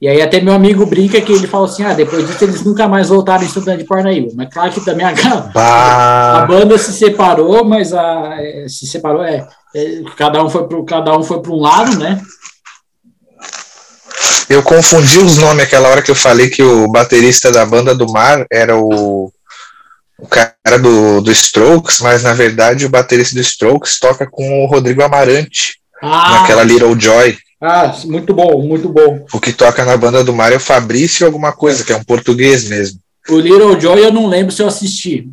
[0.03, 2.89] E aí até meu amigo brinca que ele fala assim, ah, depois disso eles nunca
[2.89, 4.33] mais voltaram em Santana de Parnaíba.
[4.35, 9.47] Mas claro que também a, a banda se separou, mas a, é, se separou, é,
[9.77, 12.21] é, cada um foi para cada um foi para um lado, né?
[14.49, 18.11] Eu confundi os nomes aquela hora que eu falei que o baterista da banda do
[18.11, 19.33] mar era o
[20.19, 24.67] o cara do, do Strokes, mas na verdade o baterista do Strokes toca com o
[24.67, 27.39] Rodrigo Amarante ah, naquela Little Joy.
[27.63, 29.25] Ah, muito bom, muito bom.
[29.33, 32.03] O que toca na banda do Mar é o Fabrício alguma coisa, que é um
[32.03, 32.99] português mesmo.
[33.29, 35.29] O Little Joy eu não lembro se eu assisti,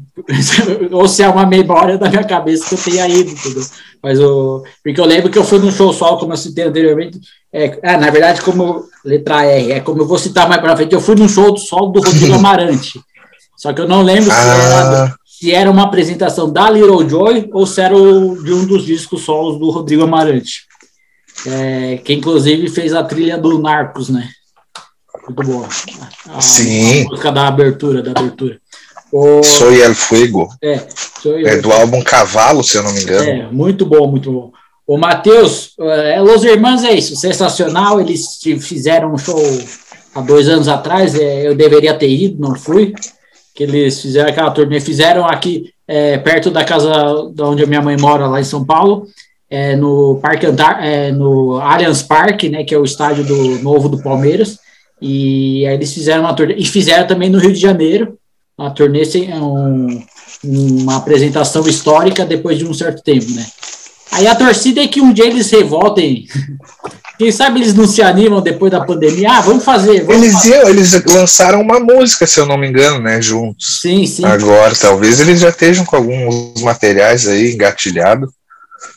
[0.92, 3.64] ou se é uma memória da minha cabeça que eu tenha ido, entendeu?
[4.02, 4.64] Mas o.
[4.84, 7.20] Porque eu lembro que eu fui num show solo, como eu citei anteriormente.
[7.52, 10.94] É, é, na verdade, como letra R, é como eu vou citar mais pra frente,
[10.94, 13.02] eu fui num show do solo do Rodrigo Amarante.
[13.58, 14.36] Só que eu não lembro ah.
[14.36, 18.68] se, era, se, era, uma apresentação da Little Joy ou se era o, de um
[18.68, 20.69] dos discos solos do Rodrigo Amarante.
[21.48, 24.30] É, que inclusive fez a trilha do Narcos, né?
[25.28, 25.68] Muito boa.
[26.30, 27.06] A, Sim.
[27.06, 28.60] A música da abertura, da abertura.
[29.12, 30.50] O, Soy el Fuego.
[30.62, 30.88] É,
[31.46, 33.30] é do álbum Cavalo, se eu não me engano.
[33.30, 34.52] É, muito bom, muito bom.
[34.86, 38.00] O Matheus, é, Los Irmãos é isso, sensacional.
[38.00, 39.40] Eles fizeram um show
[40.16, 41.16] há dois anos atrás.
[41.16, 42.94] É, eu deveria ter ido, não fui
[43.60, 46.90] que eles fizeram aquela turnê, fizeram aqui é, perto da casa
[47.34, 49.06] de onde a minha mãe mora, lá em São Paulo,
[49.50, 50.46] é, no Parque
[50.82, 54.60] é, no Allianz Parque, né, que é o estádio do novo do Palmeiras,
[55.02, 58.18] e aí eles fizeram uma turnê, e fizeram também no Rio de Janeiro,
[58.58, 59.04] uma turnê,
[59.34, 60.04] um,
[60.44, 63.46] uma apresentação histórica depois de um certo tempo, né.
[64.12, 66.26] Aí a torcida é que um dia eles revoltem
[67.20, 69.30] Quem sabe eles não se animam depois da pandemia?
[69.30, 70.06] Ah, vamos fazer.
[70.06, 70.68] Vamos eles, fazer.
[70.68, 73.22] eles lançaram uma música, se eu não me engano, né?
[73.22, 73.82] Juntos.
[73.82, 74.24] Sim, sim.
[74.24, 78.32] Agora, talvez eles já estejam com alguns materiais aí engatilhados,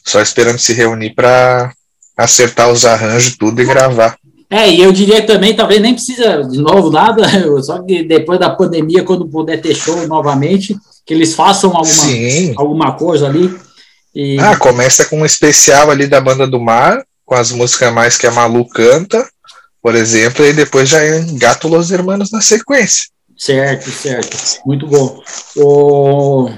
[0.05, 1.73] só esperando se reunir para
[2.17, 4.17] acertar os arranjos, tudo e gravar.
[4.51, 7.23] É, e eu diria também, talvez nem precisa de novo nada,
[7.63, 10.77] só que depois da pandemia, quando puder ter show novamente,
[11.07, 13.55] que eles façam alguma, alguma coisa ali.
[14.15, 14.39] E...
[14.39, 18.27] Ah, começa com um especial ali da Banda do Mar, com as músicas mais que
[18.27, 19.27] a Malu canta,
[19.81, 23.07] por exemplo, e depois já engata Los Hermanos na sequência.
[23.37, 24.37] Certo, certo.
[24.67, 25.21] Muito bom.
[25.57, 26.51] O,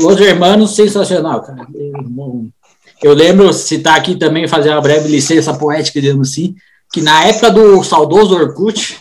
[0.00, 1.66] Los Hermanos, sensacional, cara.
[3.02, 6.54] Eu lembro, citar aqui também, fazer uma breve licença poética, digamos assim,
[6.92, 8.98] que na época do saudoso Orkut,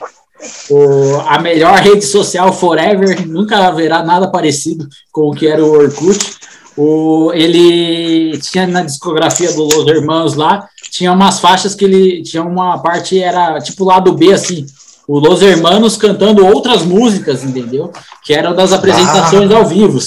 [0.70, 5.72] o, a melhor rede social forever, nunca haverá nada parecido com o que era o
[5.72, 6.36] Orkut.
[6.76, 12.44] O, ele tinha na discografia do Los Hermanos lá, tinha umas faixas que ele tinha
[12.44, 14.66] uma parte era tipo lado B assim,
[15.08, 17.92] o Los Hermanos cantando outras músicas, entendeu?
[18.24, 19.58] Que eram das apresentações ah.
[19.58, 20.00] ao vivo.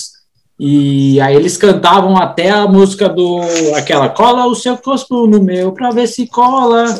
[0.58, 3.40] E aí eles cantavam até a música do
[3.76, 6.98] aquela cola o seu cospo no meu para ver se cola,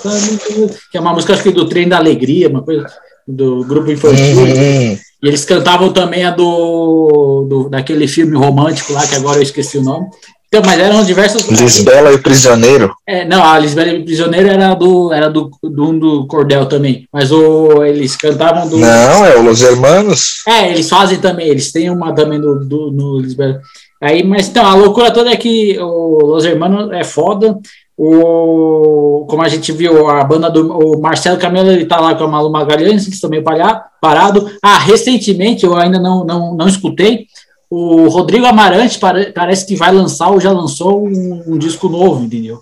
[0.92, 2.86] que é uma música acho que do Trem da Alegria, uma coisa
[3.26, 4.38] do grupo infantil.
[4.38, 4.98] Uhum.
[5.20, 9.78] E eles cantavam também a do, do daquele filme romântico lá que agora eu esqueci
[9.78, 10.06] o nome.
[10.48, 11.46] Então, mas eram diversas.
[11.46, 12.94] Lisbela e o Prisioneiro.
[13.06, 17.06] É, não, a Lisbela e o Prisioneiro era do era do, do, do Cordel também.
[17.12, 18.78] Mas o, eles cantavam do.
[18.78, 20.42] Não, é o Los Hermanos.
[20.48, 23.60] É, eles fazem também, eles têm uma também do, do no Lisbela.
[24.00, 27.58] Aí, mas então, a loucura toda é que o Los Hermanos é foda.
[28.00, 32.24] O, como a gente viu, a banda do o Marcelo Camelo ele tá lá com
[32.24, 34.48] a Malu Magalhães, que também parado.
[34.62, 37.26] Ah, recentemente, eu ainda não, não, não escutei,
[37.70, 38.98] o Rodrigo Amarante
[39.34, 42.60] parece que vai lançar ou já lançou um, um, disco novo, entendeu?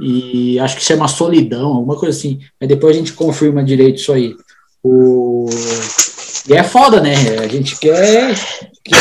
[0.00, 2.38] E acho que chama Solidão, alguma coisa assim.
[2.60, 4.34] Mas depois a gente confirma direito isso aí.
[4.82, 5.48] O...
[6.48, 7.14] E é foda, né?
[7.42, 8.34] A gente quer
[8.84, 8.94] que,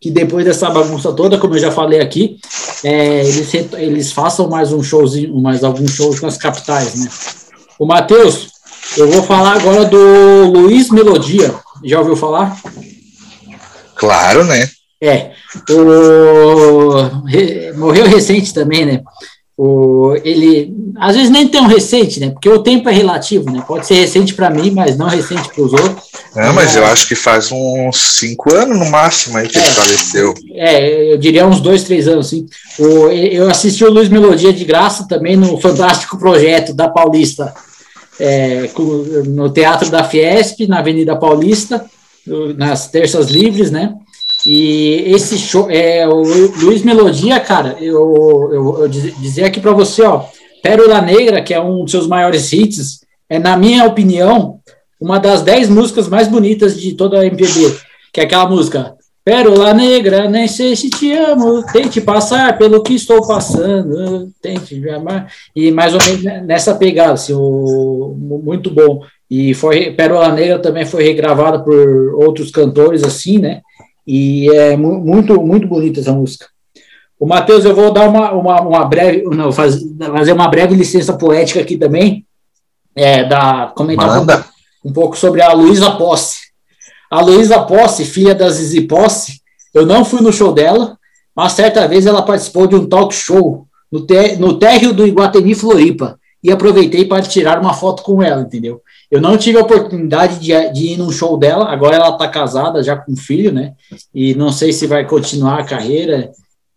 [0.00, 2.38] que depois dessa bagunça toda, como eu já falei aqui,
[2.84, 7.08] é, eles, eles façam mais um showzinho, mais alguns shows nas capitais, né?
[7.78, 8.48] O Matheus,
[8.96, 11.54] eu vou falar agora do Luiz Melodia.
[11.84, 12.56] Já ouviu falar?
[14.00, 14.66] Claro, né?
[14.98, 15.32] É.
[15.68, 19.02] O, re, morreu recente também, né?
[19.58, 22.30] O, ele, às vezes nem tão recente, né?
[22.30, 23.62] Porque o tempo é relativo, né?
[23.68, 26.02] Pode ser recente para mim, mas não recente para os outros.
[26.34, 29.60] Não, mas é, eu acho que faz uns cinco anos no máximo aí que é,
[29.60, 30.34] ele faleceu.
[30.54, 32.46] É, eu diria uns dois, três anos, sim.
[32.78, 37.52] O, eu assisti o Luiz Melodia de graça também no fantástico projeto da Paulista,
[38.18, 38.66] é,
[39.26, 41.84] no Teatro da Fiesp, na Avenida Paulista
[42.56, 43.94] nas terças livres, né?
[44.46, 46.22] E esse show, é, o
[46.62, 50.24] Luiz Melodia, cara, eu, eu, eu dizer aqui para você, ó,
[50.62, 54.58] Pérola Negra, que é um dos seus maiores hits, é, na minha opinião,
[55.00, 57.76] uma das dez músicas mais bonitas de toda a MPB,
[58.12, 62.94] que é aquela música Pérola Negra, nem sei se te amo, tente passar pelo que
[62.94, 69.02] estou passando, tente me amar, e mais ou menos nessa pegada, assim, o, muito bom.
[69.30, 73.60] E foi Pérola Negra também foi regravada por outros cantores assim, né?
[74.06, 76.46] E é muito muito bonita essa música.
[77.18, 81.12] O Matheus, eu vou dar uma, uma, uma breve, não, faz, fazer uma breve licença
[81.12, 82.24] poética aqui também,
[82.96, 86.40] é, da comentar um, um pouco sobre a Luísa Posse.
[87.10, 89.40] A Luísa Posse, filha da Zizi Posse,
[89.74, 90.96] eu não fui no show dela,
[91.36, 94.06] mas certa vez ela participou de um talk show no,
[94.38, 98.80] no térreo do Iguatemi Floripa e aproveitei para tirar uma foto com ela, entendeu?
[99.10, 102.82] Eu não tive a oportunidade de, de ir num show dela, agora ela está casada
[102.82, 103.74] já com um filho, né?
[104.14, 106.30] E não sei se vai continuar a carreira.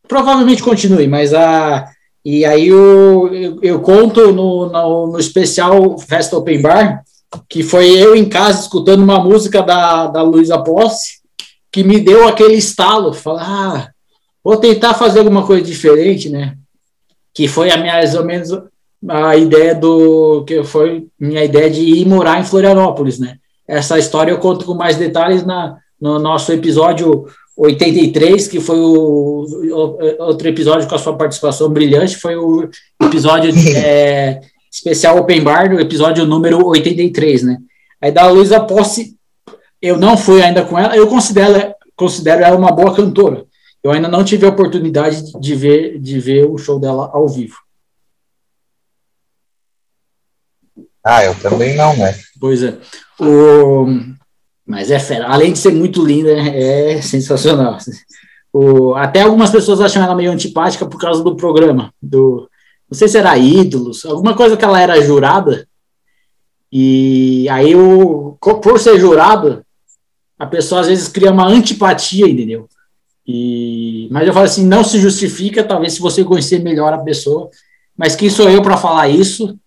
[0.07, 1.87] Provavelmente continue, mas a.
[2.25, 7.03] E aí eu, eu, eu conto no, no, no, especial Festa Open Bar,
[7.49, 11.19] que foi eu em casa escutando uma música da, da Luísa Posse,
[11.71, 13.91] que me deu aquele estalo, falar, ah,
[14.43, 16.55] vou tentar fazer alguma coisa diferente, né?
[17.33, 18.49] Que foi a minha, mais ou menos
[19.09, 23.37] a ideia do que foi minha ideia de ir morar em Florianópolis, né?
[23.67, 27.25] Essa história eu conto com mais detalhes na, no nosso episódio
[27.55, 32.69] 83, que foi o, o outro episódio com a sua participação brilhante, foi o
[33.01, 37.57] episódio é, especial Open Bar, o episódio número 83, né?
[38.01, 39.15] Aí da Luísa Posse,
[39.81, 43.45] eu não fui ainda com ela, eu considero, considero ela uma boa cantora.
[43.83, 47.55] Eu ainda não tive a oportunidade de ver, de ver o show dela ao vivo.
[51.05, 52.15] Ah, eu também não, né?
[52.39, 52.77] Pois é.
[53.19, 53.85] O...
[54.65, 55.27] Mas é fera.
[55.27, 57.77] Além de ser muito linda, é sensacional.
[58.51, 58.95] O...
[58.95, 61.93] Até algumas pessoas acham ela meio antipática por causa do programa.
[62.01, 62.49] Do...
[62.89, 65.67] Não sei se era ídolos, alguma coisa que ela era jurada.
[66.71, 68.37] E aí, o...
[68.39, 69.65] por ser jurada,
[70.39, 72.69] a pessoa às vezes cria uma antipatia, entendeu?
[73.27, 74.07] E...
[74.11, 77.49] Mas eu falo assim, não se justifica, talvez se você conhecer melhor a pessoa.
[77.97, 79.57] Mas quem sou eu para falar isso?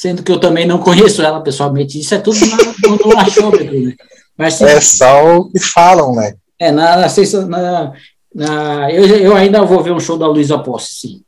[0.00, 1.98] Sendo que eu também não conheço ela pessoalmente.
[1.98, 3.94] Isso é tudo no, no achômetro, né?
[4.36, 6.34] Mas, sim, é só o que falam, né?
[6.56, 7.08] É, na,
[7.48, 7.92] na,
[8.32, 11.22] na, eu, eu ainda vou ver um show da Luísa Posse, sim.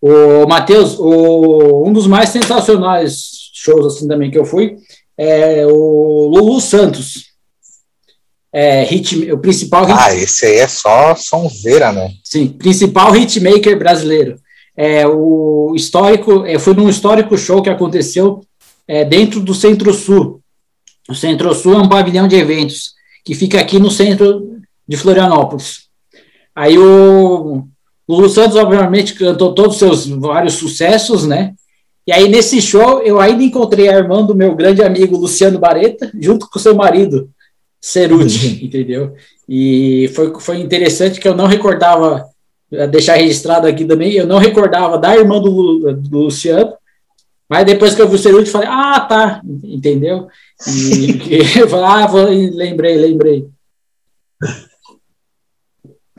[0.00, 4.76] O Matheus, o, um dos mais sensacionais shows assim também que eu fui
[5.16, 7.30] é o Lulu Santos.
[8.52, 12.10] É, hit, o principal hit, Ah, esse aí é só sonzeira, né?
[12.24, 14.36] Sim, principal hitmaker brasileiro
[14.76, 18.40] é, o histórico, é, foi num histórico show que aconteceu
[18.86, 20.40] é, dentro do Centro-Sul.
[21.08, 22.94] O Centro-Sul é um pavilhão de eventos
[23.24, 25.88] que fica aqui no centro de Florianópolis.
[26.54, 27.66] Aí o
[28.08, 31.54] Lulu Santos, obviamente, cantou todos os seus vários sucessos, né?
[32.06, 36.10] E aí, nesse show, eu ainda encontrei a irmã do meu grande amigo Luciano Bareta,
[36.18, 37.30] junto com seu marido,
[37.80, 39.14] Ceruti, entendeu?
[39.48, 42.26] E foi, foi interessante que eu não recordava
[42.90, 46.72] deixar registrado aqui também, eu não recordava da irmã do, do Luciano,
[47.48, 50.28] mas depois que eu vi o Ceruti, falei, ah, tá, entendeu?
[50.68, 53.48] E, eu falei, ah, vou, lembrei, lembrei.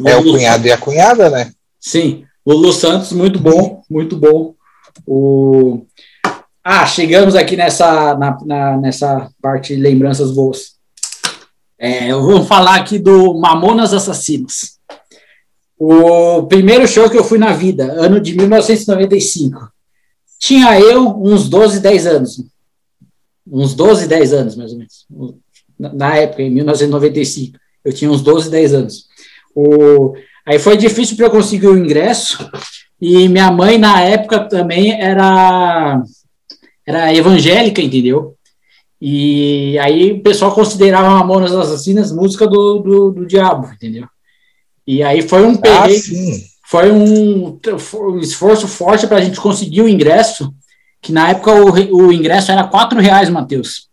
[0.05, 1.53] É o cunhado e a cunhada, né?
[1.79, 4.53] Sim, o Lu Santos, muito bom, muito bom.
[5.07, 5.85] O...
[6.63, 10.75] Ah, chegamos aqui nessa, na, na, nessa parte de lembranças boas.
[11.79, 14.80] É, eu vou falar aqui do Mamonas Assassinos.
[15.83, 19.67] O primeiro show que eu fui na vida, ano de 1995.
[20.37, 22.43] Tinha eu uns 12, 10 anos.
[23.51, 25.07] Uns 12, 10 anos, mais ou menos.
[25.79, 27.57] Na época, em 1995.
[27.83, 29.07] Eu tinha uns 12, 10 anos.
[29.55, 30.13] O,
[30.45, 32.47] aí foi difícil para eu conseguir o ingresso.
[33.01, 36.03] E minha mãe, na época, também era,
[36.85, 38.35] era evangélica, entendeu?
[39.01, 44.07] E aí o pessoal considerava Mamonas Assassinas música do, do, do diabo, entendeu?
[44.91, 49.81] E aí foi um Ah, perrengue, foi um, um esforço forte para a gente conseguir
[49.81, 50.53] o ingresso,
[51.01, 53.87] que na época o, o ingresso era quatro reais, Matheus.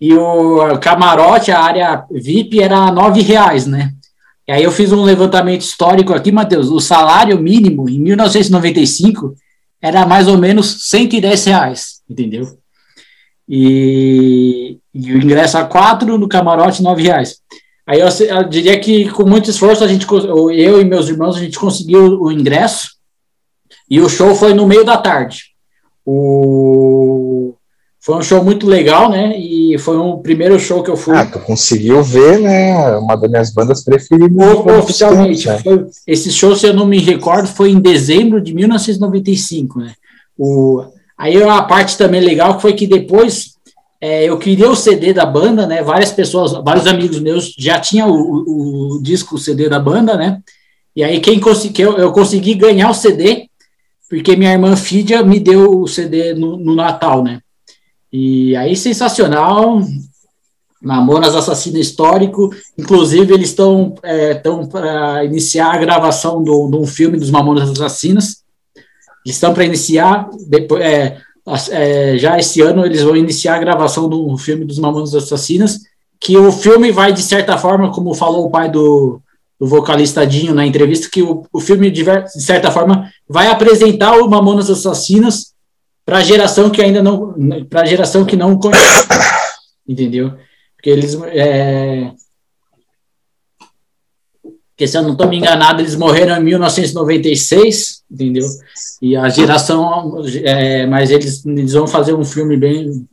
[0.00, 3.92] E o camarote, a área VIP, era nove reais, né?
[4.48, 6.70] E aí eu fiz um levantamento histórico aqui, Matheus.
[6.70, 9.36] O salário mínimo em 1995
[9.80, 12.58] era mais ou menos 110 reais, entendeu?
[13.48, 17.36] E, e o ingresso a quatro, no camarote, nove reais.
[17.86, 21.40] Aí eu, eu diria que com muito esforço a gente, eu e meus irmãos, a
[21.40, 22.90] gente conseguiu o ingresso
[23.90, 25.52] e o show foi no meio da tarde.
[26.04, 27.54] O,
[28.00, 29.38] foi um show muito legal, né?
[29.38, 31.16] E foi o primeiro show que eu fui.
[31.16, 32.96] Ah, tu conseguiu ver, né?
[32.96, 34.56] Uma das minhas bandas preferidas.
[34.78, 35.46] Oficialmente.
[35.46, 35.58] né?
[35.58, 39.94] Foi, esse show, se eu não me recordo, foi em dezembro de 1995, né?
[40.36, 40.82] O,
[41.16, 43.51] aí a parte também legal foi que depois
[44.02, 45.80] é, eu queria o CD da banda, né?
[45.80, 50.16] Várias pessoas, vários amigos meus já tinham o, o, o disco, o CD da banda,
[50.16, 50.40] né?
[50.96, 53.48] E aí quem conseguiu, eu consegui ganhar o CD
[54.10, 57.40] porque minha irmã Fídia me deu o CD no, no Natal, né?
[58.12, 59.80] E aí sensacional,
[60.82, 62.50] Mamonas Assassino Histórico.
[62.76, 68.42] Inclusive, eles estão estão para iniciar a gravação do- de um filme dos Mamonas Assassinas.
[69.24, 71.18] Eles estão para iniciar, depois, é,
[71.70, 75.80] é, já esse ano, eles vão iniciar a gravação do filme dos Mamonas Assassinas.
[76.20, 79.20] Que o filme vai, de certa forma, como falou o pai do,
[79.58, 84.16] do vocalista Dinho na entrevista, que o, o filme, de, de certa forma, vai apresentar
[84.16, 85.52] o Mamonas Assassinas
[86.04, 87.34] para a geração que ainda não.
[87.68, 89.08] para a geração que não conhece.
[89.86, 90.34] Entendeu?
[90.76, 91.16] Porque eles.
[91.26, 92.12] É...
[94.82, 98.48] Porque se eu não estou me enganado, eles morreram em 1996, entendeu?
[99.00, 100.24] E a geração.
[100.42, 103.06] É, mas eles, eles vão fazer um filme bem.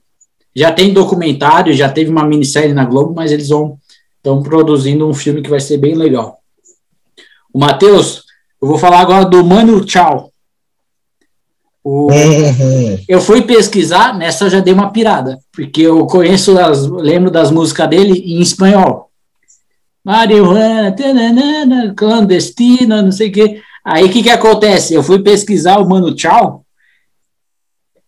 [0.56, 3.78] Já tem documentário, já teve uma minissérie na Globo, mas eles vão.
[4.18, 6.40] Estão produzindo um filme que vai ser bem legal.
[7.54, 8.24] O Matheus,
[8.60, 10.32] eu vou falar agora do Mano Tchau.
[11.84, 13.00] O, Uhum.
[13.08, 17.52] eu fui pesquisar, nessa eu já dei uma pirada, porque eu conheço, as, lembro das
[17.52, 19.09] músicas dele em espanhol.
[20.10, 23.62] Marihuana, tananana, clandestina, não sei o quê.
[23.86, 24.96] Aí o que, que acontece?
[24.96, 26.66] Eu fui pesquisar o Mano Tchau,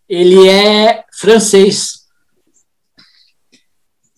[0.09, 2.01] ele é francês.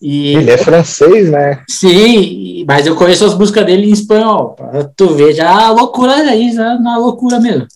[0.00, 1.62] E, Ele é francês, né?
[1.68, 4.56] Sim, mas eu conheço as músicas dele em espanhol.
[4.96, 7.66] Tu ver, já a loucura aí, já na loucura mesmo.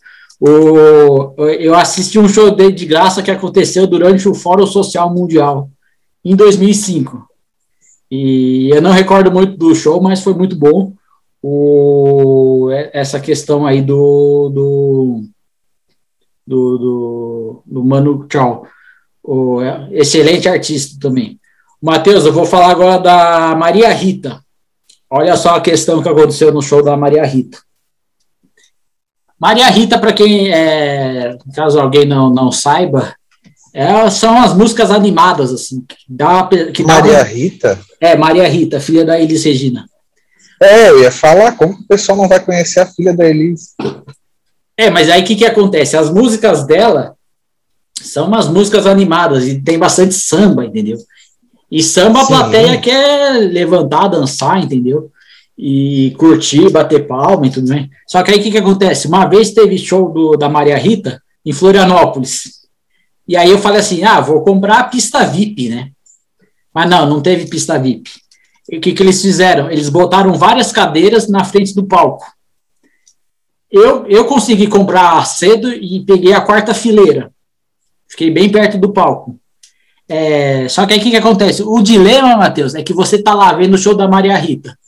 [0.40, 5.70] O, eu assisti um show dele de graça que aconteceu durante o Fórum Social Mundial,
[6.24, 7.28] em 2005.
[8.10, 10.94] E eu não recordo muito do show, mas foi muito bom.
[11.43, 15.24] O, essa questão aí do, do,
[16.47, 18.66] do, do, do Mano Tchau.
[19.22, 19.60] O,
[19.90, 21.39] excelente artista também.
[21.80, 24.43] Matheus, eu vou falar agora da Maria Rita.
[25.10, 27.59] Olha só a questão que aconteceu no show da Maria Rita.
[29.39, 33.14] Maria Rita, para quem, é, caso alguém não, não saiba,
[33.79, 37.79] é, são as músicas animadas, assim, que dá, que dá Maria Rita?
[38.01, 39.87] É, Maria Rita, filha da Elis Regina.
[40.61, 43.77] É, eu ia falar, como que o pessoal não vai conhecer a filha da Elis?
[44.77, 45.97] É, mas aí o que, que acontece?
[45.97, 47.15] As músicas dela
[48.03, 50.99] são umas músicas animadas e tem bastante samba, entendeu?
[51.71, 55.09] E samba a plateia quer levantar, dançar, entendeu?
[55.57, 57.89] E curtir, bater palma e tudo bem.
[58.09, 59.07] Só que aí o que, que acontece?
[59.07, 62.57] Uma vez teve show do, da Maria Rita em Florianópolis.
[63.29, 65.91] E aí eu falei assim: ah, vou comprar a pista VIP, né?
[66.75, 68.11] Mas não, não teve pista VIP.
[68.71, 69.71] E o que, que eles fizeram?
[69.71, 72.27] Eles botaram várias cadeiras na frente do palco.
[73.71, 77.31] Eu, eu consegui comprar cedo e peguei a quarta fileira.
[78.09, 79.39] Fiquei bem perto do palco.
[80.09, 81.63] É, só que aí o que, que acontece?
[81.63, 84.79] O dilema, Matheus, é que você tá lá vendo o show da Maria Rita,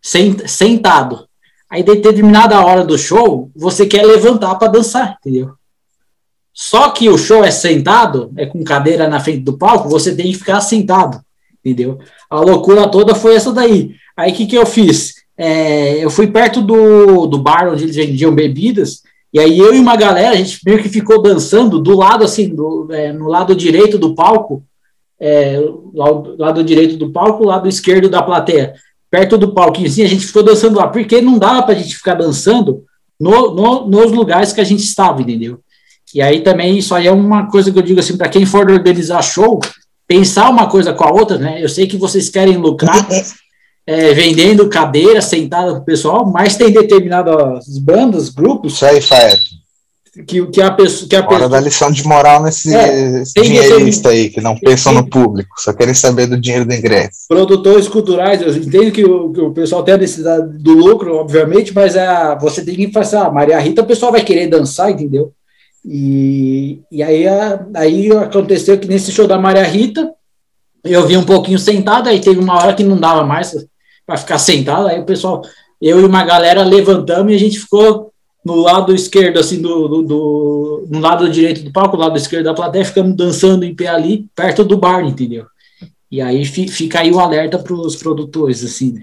[0.00, 1.26] sent- sentado.
[1.68, 5.54] Aí, de determinada hora do show, você quer levantar para dançar, entendeu?
[6.62, 10.26] Só que o show é sentado, é com cadeira na frente do palco, você tem
[10.26, 11.18] que ficar sentado,
[11.64, 11.98] entendeu?
[12.28, 13.94] A loucura toda foi essa daí.
[14.14, 15.14] Aí o que, que eu fiz?
[15.38, 19.00] É, eu fui perto do, do bar onde eles vendiam bebidas,
[19.32, 22.54] e aí eu e uma galera, a gente meio que ficou dançando do lado, assim,
[22.54, 24.62] do, é, no lado direito do palco,
[25.18, 25.58] é,
[25.94, 28.74] lado, lado direito do palco, lado esquerdo da plateia.
[29.10, 31.96] perto do palquinho, assim, a gente ficou dançando lá, porque não dava para a gente
[31.96, 32.84] ficar dançando
[33.18, 35.58] no, no, nos lugares que a gente estava, entendeu?
[36.14, 38.70] E aí também isso aí é uma coisa que eu digo assim, para quem for
[38.70, 39.60] organizar show,
[40.06, 41.62] pensar uma coisa com a outra, né?
[41.62, 43.06] Eu sei que vocês querem lucrar
[43.86, 48.74] é, vendendo cadeira sentada pro pessoal, mas tem determinadas bandas, grupos.
[48.74, 49.38] Isso aí, Fael
[50.26, 51.08] que, que a pessoa.
[51.08, 54.92] Que a Hora pessoa, da lição de moral nesse É, dinheirista aí, que não pensam
[54.92, 57.26] no público, só querem saber do dinheiro do ingresso.
[57.28, 61.72] produtores culturais, eu entendo que o, que o pessoal tem a necessidade do lucro, obviamente,
[61.72, 65.32] mas a, você tem que fazer, ah, Maria Rita, o pessoal vai querer dançar, entendeu?
[65.84, 70.12] E, e aí, a- aí aconteceu que nesse show da Maria Rita,
[70.84, 73.54] eu vi um pouquinho sentado, aí teve uma hora que não dava mais
[74.06, 75.42] para ficar sentado, aí o pessoal,
[75.80, 78.10] eu e uma galera levantamos e a gente ficou
[78.44, 82.44] no lado esquerdo, assim, do, do, do- no lado direito do palco, no lado esquerdo
[82.44, 85.44] da plateia, ficamos dançando em pé ali, perto do bar, entendeu?
[86.10, 89.02] E aí fi- fica aí o alerta para os produtores, assim, né?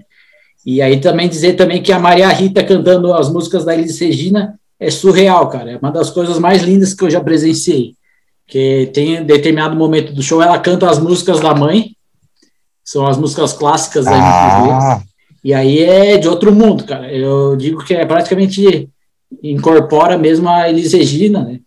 [0.66, 4.58] E aí também dizer também que a Maria Rita cantando as músicas da Elis Regina
[4.80, 5.72] é surreal, cara.
[5.72, 7.94] É uma das coisas mais lindas que eu já presenciei.
[8.46, 11.94] Que tem determinado momento do show, ela canta as músicas da mãe,
[12.84, 14.70] são as músicas clássicas da MPB.
[14.72, 15.02] Ah,
[15.44, 17.12] E aí é de outro mundo, cara.
[17.12, 18.88] Eu digo que é praticamente
[19.42, 21.60] incorpora mesmo a Elis Regina, né?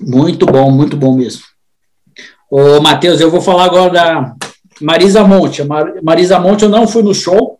[0.00, 1.42] Muito bom, muito bom mesmo.
[2.50, 4.34] Ô, Matheus, eu vou falar agora da
[4.80, 5.62] Marisa Monte.
[5.62, 7.58] A Mar- Marisa Monte, eu não fui no show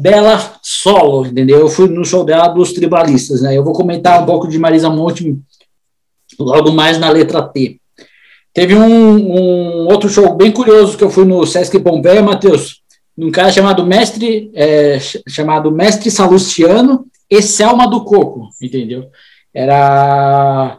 [0.00, 1.58] dela solo, entendeu?
[1.58, 3.56] Eu fui no show dela dos tribalistas, né?
[3.56, 5.36] Eu vou comentar um pouco de Marisa Monte
[6.38, 7.80] logo mais na letra T.
[8.54, 12.80] Teve um, um outro show bem curioso que eu fui no Sesc Pompeia, Matheus,
[13.16, 19.06] num cara chamado Mestre, é, ch- chamado Mestre Salustiano e Selma do Coco, entendeu?
[19.52, 20.78] Era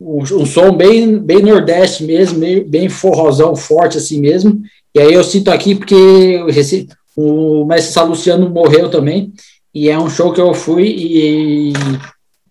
[0.00, 4.60] um, um som bem, bem nordeste mesmo, meio, bem forrozão, forte assim mesmo.
[4.94, 6.86] E aí eu cito aqui porque eu rece-
[7.16, 9.32] o Mestre Salustiano morreu também,
[9.74, 11.72] e é um show que eu fui e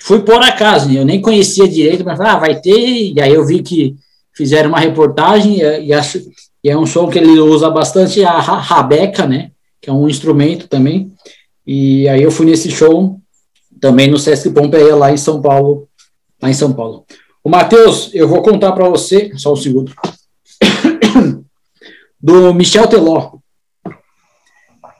[0.02, 1.00] fui por acaso, né?
[1.00, 3.96] eu nem conhecia direito, mas ah, vai ter, e aí eu vi que
[4.36, 6.20] fizeram uma reportagem e, acho,
[6.64, 9.52] e é um som que ele usa bastante a ra- rabeca, né?
[9.82, 11.12] Que é um instrumento também.
[11.66, 13.20] E aí eu fui nesse show
[13.80, 15.88] também no Sesc Pompeia lá em São Paulo,
[16.42, 17.06] lá em São Paulo.
[17.44, 19.94] O Matheus, eu vou contar para você, só um segundo,
[22.20, 23.34] do Michel Teló.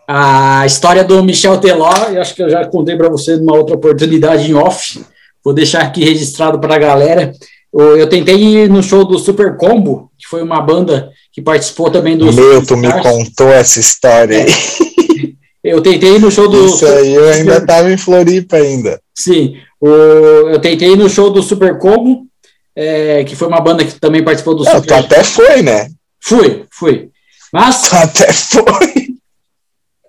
[0.08, 3.76] A história do Michel Teló, eu acho que eu já contei para você numa outra
[3.76, 5.04] oportunidade em off.
[5.44, 7.34] Vou deixar aqui registrado para a galera.
[7.74, 11.90] Eu, eu tentei ir no show do Super Combo, que foi uma banda que participou
[11.90, 12.32] também do.
[12.32, 15.36] meu, tu me contou essa história aí.
[15.64, 16.68] Eu tentei ir no show do.
[16.68, 19.02] Isso aí eu ainda tava em Floripa ainda.
[19.16, 22.28] Sim, o, eu tentei ir no show do Super Combo,
[22.76, 24.94] é, que foi uma banda que também participou do Não, tu Super.
[24.94, 25.90] até foi, né?
[26.22, 27.10] Fui, fui.
[27.52, 29.05] Mas Tu até foi.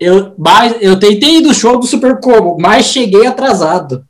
[0.00, 4.04] Eu, mas eu tentei ir no show do Super Combo, mas cheguei atrasado.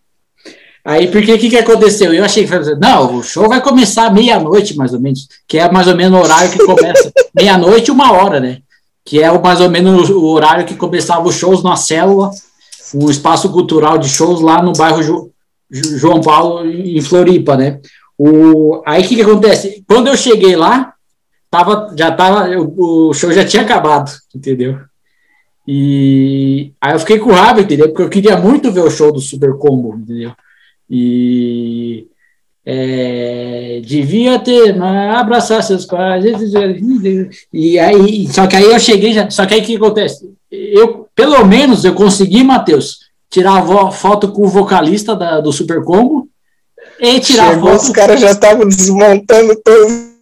[0.85, 2.15] Aí, porque o que, que aconteceu?
[2.15, 5.71] Eu achei que foi não, o show vai começar meia-noite, mais ou menos, que é
[5.71, 7.13] mais ou menos o horário que começa.
[7.35, 8.59] meia-noite, uma hora, né?
[9.05, 12.31] Que é o, mais ou menos o horário que começava os shows na célula,
[12.95, 15.31] um espaço cultural de shows lá no bairro Ju-
[15.71, 17.81] João Paulo, em Floripa, né?
[18.17, 19.85] O, aí o que, que acontece?
[19.89, 20.93] Quando eu cheguei lá,
[21.51, 24.79] tava, já tava, eu- o show já tinha acabado, entendeu?
[25.67, 27.89] E aí eu fiquei com raiva, entendeu?
[27.89, 30.33] Porque eu queria muito ver o show do Super Combo, entendeu?
[30.89, 32.07] E
[32.65, 36.25] é, devia ter, mas abraçar seus pais.
[37.53, 40.31] E aí, só que aí eu cheguei, já, só que aí o que acontece?
[40.51, 42.99] Eu, pelo menos, eu consegui, Matheus,
[43.31, 46.29] tirar a foto com o vocalista da- do Super Combo
[47.01, 50.16] e tirar Chegou, foto os caras já estavam desmontando equipamentos.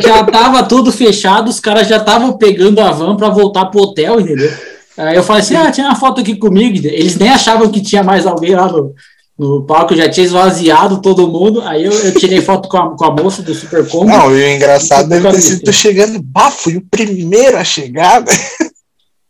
[0.00, 4.20] Já tava tudo fechado, os caras já estavam pegando a van para voltar pro hotel,
[4.20, 4.50] entendeu?
[4.96, 6.86] Aí eu falei assim: ah, tinha uma foto aqui comigo.
[6.86, 8.92] Eles nem achavam que tinha mais alguém lá no,
[9.38, 11.62] no palco, já tinha esvaziado todo mundo.
[11.62, 14.06] Aí eu, eu tirei foto com a, com a moça do Super Combo.
[14.06, 18.24] Não, e o engraçado deve ter sido tu chegando, bah, fui o primeiro a chegar.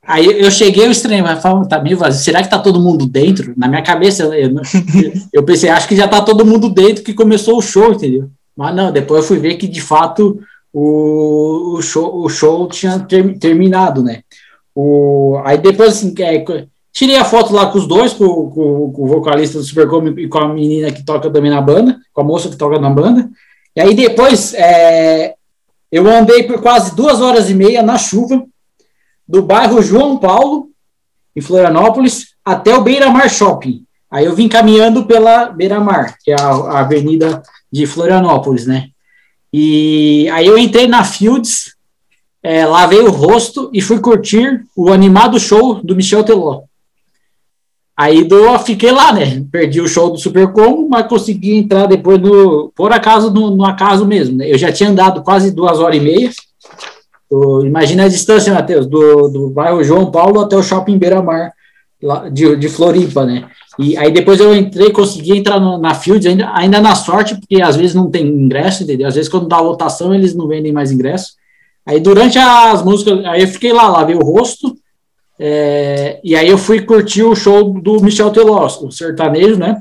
[0.09, 2.24] Aí eu cheguei, eu estranho, mas falando, tá meio vazio.
[2.24, 3.52] Será que tá todo mundo dentro?
[3.55, 4.55] Na minha cabeça, eu, eu,
[5.35, 8.31] eu pensei, acho que já tá todo mundo dentro que começou o show, entendeu?
[8.59, 10.40] Mas não, depois eu fui ver que de fato
[10.72, 14.22] o, o, show, o show tinha ter- terminado, né?
[14.74, 19.02] O, aí depois, assim, é, tirei a foto lá com os dois, com, com- com
[19.05, 22.24] o vocalista do Supercom e com a menina que toca também na banda, com a
[22.24, 23.30] moça que toca na banda.
[23.76, 25.35] E aí depois é,
[25.93, 28.44] eu andei por quase duas horas e meia na chuva
[29.26, 30.70] do bairro João Paulo,
[31.36, 33.85] em Florianópolis, até o Beira Mar Shopping.
[34.10, 38.88] Aí eu vim caminhando pela Beira Mar, que é a, a avenida de Florianópolis, né?
[39.52, 41.74] E aí eu entrei na Fields,
[42.42, 46.62] é, lavei o rosto e fui curtir o animado show do Michel Teló.
[47.96, 49.44] Aí do, fiquei lá, né?
[49.50, 52.72] Perdi o show do Super Combo, mas consegui entrar depois do.
[52.76, 54.36] Por acaso, no, no acaso mesmo.
[54.36, 54.52] Né?
[54.52, 56.30] Eu já tinha andado quase duas horas e meia.
[57.64, 61.52] Imagina a distância, Matheus, do, do bairro João Paulo até o shopping Beira Mar,
[62.32, 63.48] de, de Floripa, né?
[63.78, 67.62] E aí depois eu entrei, consegui entrar no, na Field, ainda, ainda na sorte, porque
[67.62, 69.06] às vezes não tem ingresso, entendeu?
[69.06, 71.34] Às vezes quando dá lotação eles não vendem mais ingresso.
[71.86, 74.76] Aí durante as músicas, aí eu fiquei lá, lavei o rosto,
[75.38, 79.80] é, e aí eu fui curtir o show do Michel Teló, o sertanejo, né?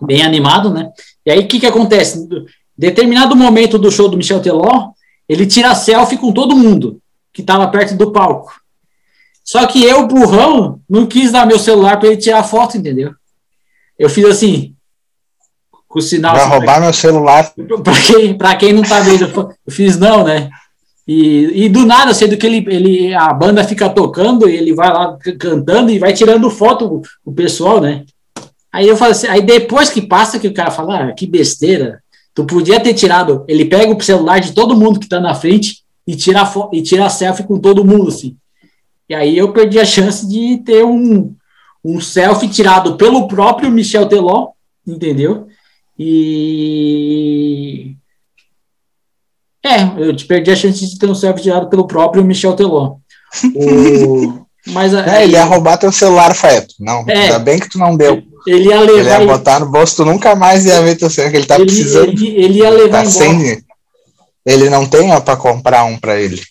[0.00, 0.90] Bem animado, né?
[1.24, 2.28] E aí o que que acontece?
[2.78, 4.90] Determinado momento do show do Michel Teló,
[5.28, 7.00] ele tira selfie com todo mundo
[7.32, 8.52] que estava perto do palco.
[9.46, 13.14] Só que eu, burrão, não quis dar meu celular para ele tirar foto, entendeu?
[13.96, 14.74] Eu fiz assim,
[15.86, 16.34] com o sinal.
[16.34, 17.52] Vai assim, roubar meu celular.
[18.36, 20.50] Para quem, quem não tá vendo, eu fiz não, né?
[21.06, 24.92] E, e do nada, sendo que ele, ele, a banda fica tocando e ele vai
[24.92, 28.04] lá cantando e vai tirando foto o pessoal, né?
[28.72, 32.02] Aí eu falo assim, aí depois que passa que o cara fala, ah, que besteira,
[32.34, 35.84] tu podia ter tirado, ele pega o celular de todo mundo que tá na frente
[36.04, 36.42] e tira,
[36.72, 38.36] e tira selfie com todo mundo, assim.
[39.08, 41.34] E aí eu perdi a chance de ter um,
[41.84, 44.48] um selfie tirado pelo próprio Michel Teló,
[44.86, 45.46] entendeu?
[45.98, 47.96] E
[49.64, 52.96] é, eu te perdi a chance de ter um selfie tirado pelo próprio Michel Teló.
[53.54, 54.46] O...
[54.68, 56.74] Mas é, ele ia roubar teu celular, Faeto.
[56.80, 58.20] Não, é, ainda bem que tu não deu.
[58.46, 58.98] Ele ia levar.
[58.98, 61.54] Ele ia botar no bolso, tu nunca mais ia ver teu celular, que ele tá
[61.54, 62.08] ele, precisando.
[62.08, 63.62] Ele, ele ia levar tá sem,
[64.44, 66.42] Ele não tem ó, pra comprar um pra ele.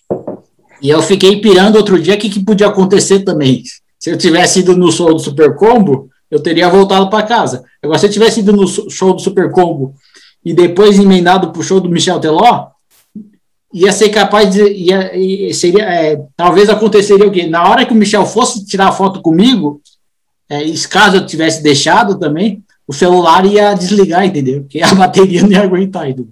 [0.81, 3.63] E eu fiquei pirando outro dia o que, que podia acontecer também.
[3.99, 7.63] Se eu tivesse ido no show do Super Combo, eu teria voltado para casa.
[7.81, 9.93] Agora, se eu tivesse ido no show do Super Combo
[10.43, 12.67] e depois emendado pro show do Michel Teló,
[13.73, 14.61] ia ser capaz de.
[14.61, 17.47] Ia, seria, é, talvez aconteceria o quê?
[17.47, 19.81] Na hora que o Michel fosse tirar foto comigo,
[20.49, 24.61] é, caso eu tivesse deixado também, o celular ia desligar, entendeu?
[24.61, 26.09] Porque a bateria não ia aguentar.
[26.09, 26.31] Entendeu?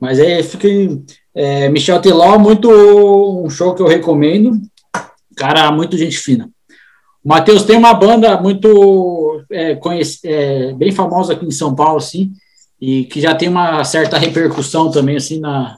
[0.00, 1.02] Mas é, fiquei.
[1.34, 4.60] É, Michel Teló, muito um show que eu recomendo.
[5.36, 6.50] Cara, muito gente fina.
[7.24, 11.98] O Matheus tem uma banda muito é, conhece, é, bem famosa aqui em São Paulo,
[11.98, 12.32] assim,
[12.80, 15.76] e que já tem uma certa repercussão também, assim, na,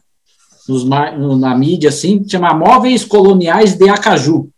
[0.68, 4.48] nos, na mídia, assim, chama Móveis Coloniais de Acaju.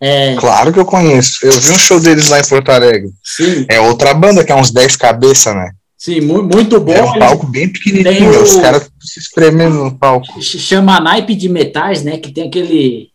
[0.00, 0.36] É...
[0.36, 1.44] Claro que eu conheço.
[1.44, 3.10] Eu vi um show deles lá em Porto Alegre.
[3.22, 3.64] Sim.
[3.68, 5.70] É outra banda que é uns 10 cabeça, né?
[5.96, 6.92] Sim, muito bom.
[6.92, 8.42] É um palco bem pequenininho, o...
[8.42, 10.26] os caras se espremendo no palco.
[10.42, 12.18] Chama naipe de metais, né?
[12.18, 13.10] Que tem aquele.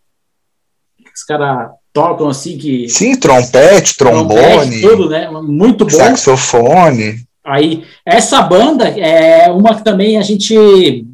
[1.13, 2.89] Os caras tocam assim que.
[2.89, 4.39] Sim, trompete, trombone.
[4.39, 5.29] Trompete, tudo, né?
[5.29, 5.91] Muito bom.
[5.91, 7.27] Saxofone.
[7.45, 11.05] Aí, essa banda é uma que também a gente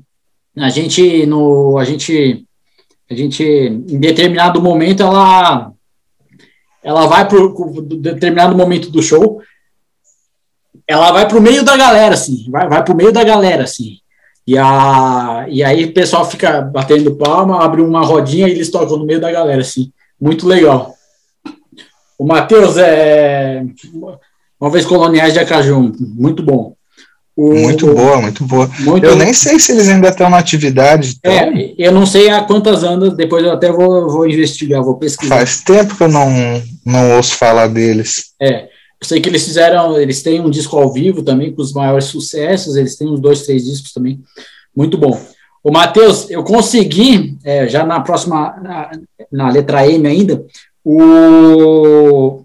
[0.58, 2.46] a gente no a gente
[3.10, 5.72] a gente em determinado momento ela
[6.84, 7.38] ela vai para
[7.98, 9.42] determinado momento do show
[10.88, 13.64] ela vai para o meio da galera assim vai vai para o meio da galera
[13.64, 13.98] assim
[14.48, 18.98] e a e aí o pessoal fica batendo palma abre uma rodinha e eles tocam
[18.98, 20.94] no meio da galera assim muito legal
[22.18, 23.64] o Matheus é
[24.60, 26.76] uma vez coloniais de Acajum muito bom
[27.38, 28.70] o, muito boa, muito boa.
[28.80, 31.18] Muito eu nem sei se eles ainda estão na atividade.
[31.20, 31.32] Então...
[31.32, 35.36] É, eu não sei há quantas anos, depois eu até vou, vou investigar, vou pesquisar.
[35.36, 36.30] Faz tempo que eu não,
[36.86, 38.32] não ouço falar deles.
[38.42, 38.70] É,
[39.06, 42.76] sei que eles fizeram, eles têm um disco ao vivo também com os maiores sucessos,
[42.76, 44.22] eles têm uns dois, três discos também,
[44.76, 45.20] muito bom.
[45.64, 48.92] O Matheus, eu consegui, é, já na próxima, na,
[49.32, 50.46] na letra M ainda,
[50.84, 52.44] o...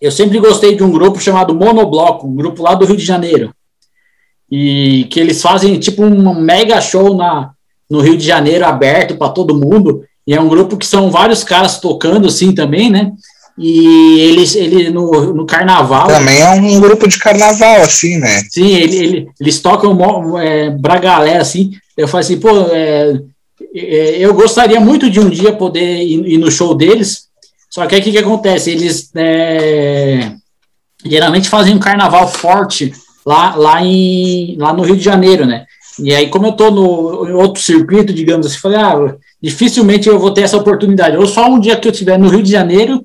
[0.00, 3.52] Eu sempre gostei de um grupo chamado Monobloco, um grupo lá do Rio de Janeiro
[4.50, 7.50] e que eles fazem tipo um mega show na,
[7.88, 10.04] no Rio de Janeiro aberto para todo mundo.
[10.26, 13.12] E é um grupo que são vários caras tocando assim também, né?
[13.58, 16.06] E eles ele no, no carnaval.
[16.06, 18.42] Também é um grupo de carnaval, assim, né?
[18.48, 21.72] Sim, ele, ele, eles tocam é, pra galera, assim.
[21.96, 23.18] Eu falei assim, pô, é,
[23.74, 27.26] é, eu gostaria muito de um dia poder ir, ir no show deles.
[27.68, 28.70] Só que aí o que, que acontece?
[28.70, 30.32] Eles é,
[31.04, 32.92] geralmente fazem um carnaval forte
[33.26, 35.66] lá, lá, em, lá no Rio de Janeiro, né?
[35.98, 40.30] E aí, como eu estou no outro circuito, digamos assim, falei, ah, dificilmente eu vou
[40.30, 41.16] ter essa oportunidade.
[41.16, 43.04] Ou só um dia que eu estiver no Rio de Janeiro,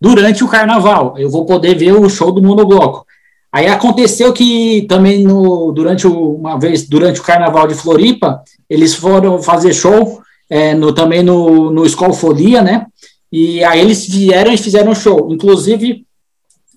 [0.00, 3.06] durante o carnaval, eu vou poder ver o show do Monobloco.
[3.52, 8.94] Aí aconteceu que também no, durante o, uma vez durante o carnaval de Floripa, eles
[8.94, 12.86] foram fazer show é, no, também no, no Escola Folia, né?
[13.30, 15.32] E aí eles vieram e fizeram show.
[15.32, 16.04] Inclusive,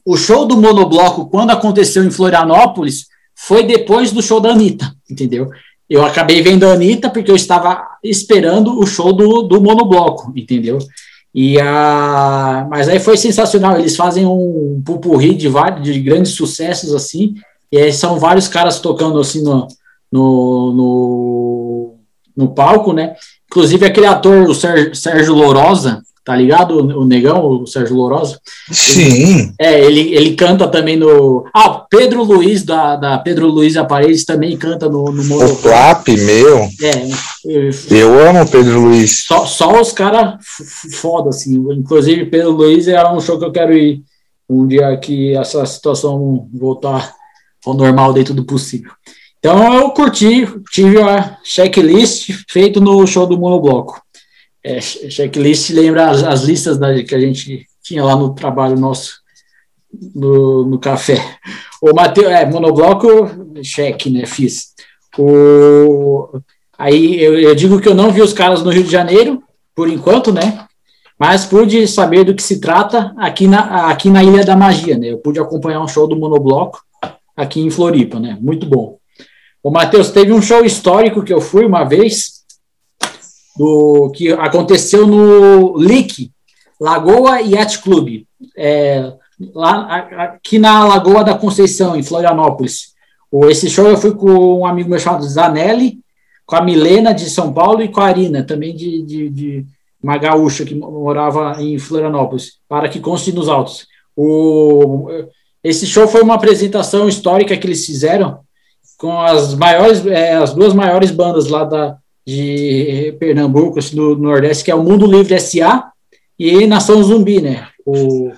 [0.06, 3.06] o show do monobloco, quando aconteceu em Florianópolis,
[3.36, 5.50] foi depois do show da Anitta, entendeu?
[5.90, 10.80] eu acabei vendo a Anitta porque eu estava esperando o show do, do monobloco, entendeu?
[11.34, 13.80] E a, mas aí foi sensacional.
[13.80, 17.36] Eles fazem um pupurri de vários de grandes sucessos assim.
[17.72, 19.68] E aí são vários caras tocando assim no,
[20.12, 21.96] no, no,
[22.38, 23.16] no palco, né?
[23.50, 26.78] Inclusive aquele ator, o Sérgio, Lourosa, tá ligado?
[26.78, 28.40] O, negão, o Sérgio Lourosa.
[28.72, 29.54] Sim.
[29.60, 31.46] Ele, é, ele, ele canta também no.
[31.54, 36.60] Ah, Pedro Luiz, da, da Pedro Luiz Aparelhos, também canta no, no O Plap, meu.
[36.82, 37.10] É,
[37.46, 39.26] eu, Eu amo Pedro Luiz.
[39.28, 40.36] só, só os caras
[40.94, 41.56] foda, assim.
[41.72, 44.02] Inclusive, Pedro Luiz é um show que eu quero ir
[44.50, 47.14] um dia que essa situação voltar
[47.66, 48.92] ao normal dentro do possível.
[49.40, 54.02] Então eu curti, tive a checklist feito no show do Monobloco.
[54.64, 59.16] É, checklist lembra as, as listas da, que a gente tinha lá no trabalho nosso,
[60.16, 61.38] no, no café.
[61.82, 63.08] O Matheus, é, monobloco,
[63.62, 64.74] cheque, né, fiz.
[65.18, 66.40] O,
[66.78, 69.44] aí eu, eu digo que eu não vi os caras no Rio de Janeiro,
[69.76, 70.66] por enquanto, né,
[71.20, 75.12] mas pude saber do que se trata aqui na, aqui na Ilha da Magia, né,
[75.12, 76.82] eu pude acompanhar um show do monobloco
[77.36, 78.98] aqui em Floripa, né, muito bom.
[79.62, 82.33] O Matheus, teve um show histórico que eu fui uma vez,
[83.58, 86.32] do que aconteceu no LIC,
[86.80, 88.24] Lagoa Yacht Club,
[88.58, 89.14] é,
[89.54, 92.94] lá, aqui na Lagoa da Conceição, em Florianópolis.
[93.50, 96.00] Esse show eu fui com um amigo meu chamado Zanelli,
[96.46, 99.66] com a Milena de São Paulo e com a Arina, também de, de, de
[100.02, 103.88] uma gaúcha que morava em Florianópolis, para que conste nos autos.
[104.16, 105.08] O,
[105.64, 108.40] esse show foi uma apresentação histórica que eles fizeram
[108.98, 114.64] com as maiores, é, as duas maiores bandas lá da, de Pernambuco, assim, do Nordeste,
[114.64, 115.86] que é o Mundo Livre SA
[116.40, 117.68] e Nação Zumbi, né?
[117.86, 118.32] O,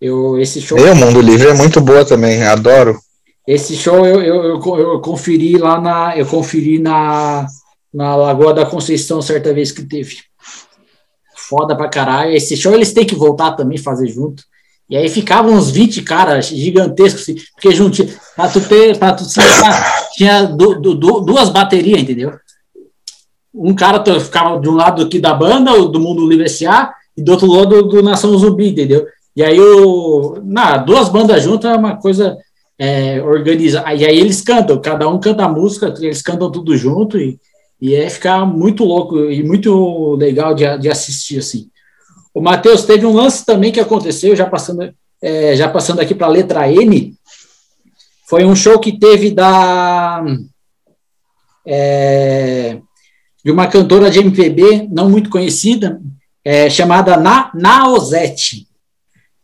[0.00, 2.98] eu, esse show, Meu, Mundo Livre é muito boa também, adoro.
[3.46, 7.46] esse show eu, eu, eu, eu conferi lá na, eu conferi na,
[7.94, 10.16] na Lagoa da Conceição certa vez que teve.
[11.48, 12.32] Foda pra caralho.
[12.34, 14.42] Esse show eles têm que voltar também, fazer junto.
[14.90, 19.24] E aí ficavam uns 20 caras gigantescos, assim, porque juntinho, pra tu ter, pra tu
[20.14, 22.32] tinha du- du- du- duas baterias, entendeu?
[23.54, 27.32] Um cara ficava de um lado aqui da banda, do Mundo Livre S.A., e do
[27.32, 29.06] outro lado do Nação Zumbi, entendeu?
[29.34, 30.40] E aí o.
[30.44, 32.36] Na, duas bandas juntas é uma coisa
[32.78, 33.92] é, organizada.
[33.92, 37.38] E aí eles cantam, cada um canta a música, eles cantam tudo junto, e,
[37.80, 41.68] e é ficar muito louco e muito legal de, de assistir, assim.
[42.32, 46.28] O Matheus teve um lance também que aconteceu, já passando, é, já passando aqui para
[46.28, 47.14] a letra N.
[48.28, 50.24] Foi um show que teve da.
[51.66, 52.78] é,
[53.48, 56.02] de uma cantora de MPB não muito conhecida,
[56.44, 58.66] é, chamada Na, Naozete.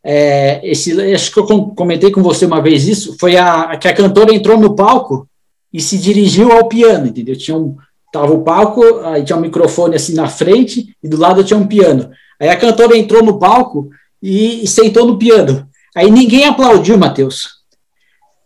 [0.05, 3.89] É, esse, acho que eu com- comentei com você uma vez isso, foi a que
[3.89, 5.27] a cantora entrou no palco
[5.73, 7.35] e se dirigiu ao piano, entendeu?
[7.35, 7.77] Tinha um,
[8.13, 11.67] tava o palco, aí tinha um microfone assim na frente e do lado tinha um
[11.67, 12.11] piano.
[12.39, 13.89] Aí a cantora entrou no palco
[14.23, 15.67] e, e sentou no piano.
[15.97, 17.49] Aí ninguém aplaudiu, Matheus.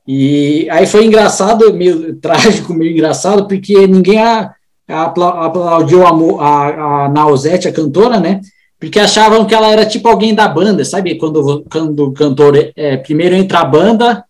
[0.07, 4.55] E aí foi engraçado, meio trágico, meio engraçado, porque ninguém a,
[4.89, 6.11] aplaudiu a,
[6.41, 8.41] a, a Nausete, a cantora, né?
[8.81, 11.17] Porque achavam que ela era tipo alguém da banda, sabe?
[11.17, 14.25] Quando, quando o cantor é, primeiro entra a banda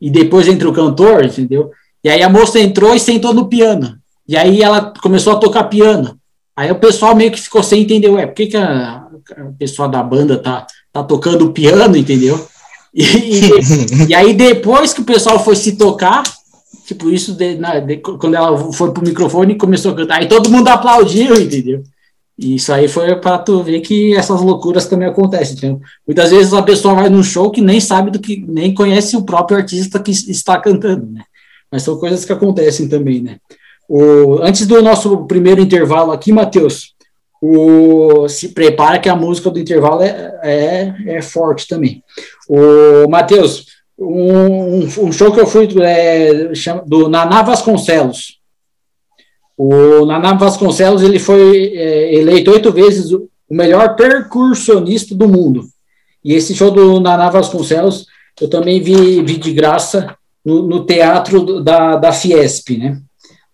[0.00, 1.70] e depois entra o cantor, entendeu?
[2.04, 3.96] E aí a moça entrou e sentou no piano.
[4.28, 6.18] E aí ela começou a tocar piano.
[6.54, 9.88] Aí o pessoal meio que ficou sem entender, ué, por que, que a, a pessoa
[9.88, 12.46] da banda tá, tá tocando piano, entendeu?
[12.92, 13.50] E, e,
[14.10, 16.22] e aí depois que o pessoal foi se tocar,
[16.86, 20.28] tipo, isso de, na- de- quando ela foi pro microfone e começou a cantar, aí
[20.28, 21.82] todo mundo aplaudiu, entendeu?
[22.38, 25.80] E isso aí foi para tu ver que essas loucuras também acontecem, entendeu?
[26.06, 29.24] Muitas vezes a pessoa vai num show que nem sabe do que, nem conhece o
[29.24, 31.24] próprio artista que está cantando, né?
[31.70, 33.38] Mas são coisas que acontecem também, né?
[33.88, 36.94] O, antes do nosso primeiro intervalo aqui, Matheus,
[37.42, 42.02] o, se prepara que a música do intervalo é, é, é forte também.
[42.48, 43.66] O Matheus,
[43.98, 46.52] um, um show que eu fui é,
[46.86, 48.38] do Naná Vasconcelos.
[49.56, 55.64] O Naná Vasconcelos ele foi é, eleito oito vezes o melhor percussionista do mundo.
[56.24, 58.06] E esse show do Naná Vasconcelos
[58.40, 63.00] eu também vi, vi de graça no, no teatro da, da Fiesp, né?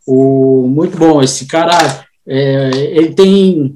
[0.07, 3.75] O, muito bom, esse cara, é, ele tem,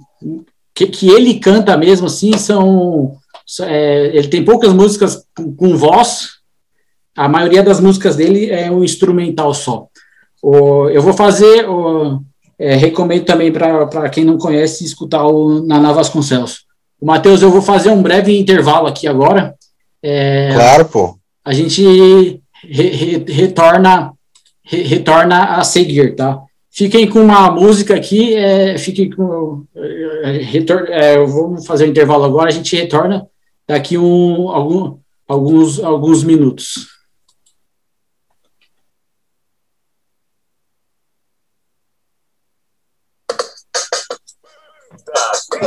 [0.75, 3.17] que, que ele canta mesmo assim, são,
[3.63, 6.38] é, ele tem poucas músicas com, com voz,
[7.19, 9.87] a maioria das músicas dele é um instrumental só.
[10.43, 12.23] O, eu vou fazer, o,
[12.59, 16.61] é, recomendo também para quem não conhece escutar o Naná Vasconcelos.
[17.01, 19.55] O Matheus, eu vou fazer um breve intervalo aqui agora.
[20.03, 21.19] É, Claro, pô.
[21.45, 24.13] a gente re- re- retorna
[24.65, 26.41] re- retorna a seguir, tá?
[26.71, 29.65] Fiquem com uma música aqui, é, fiquem com.
[29.75, 30.47] É,
[30.91, 33.27] é, vamos fazer um intervalo agora, a gente retorna
[33.67, 36.98] daqui um, algum, alguns, alguns minutos.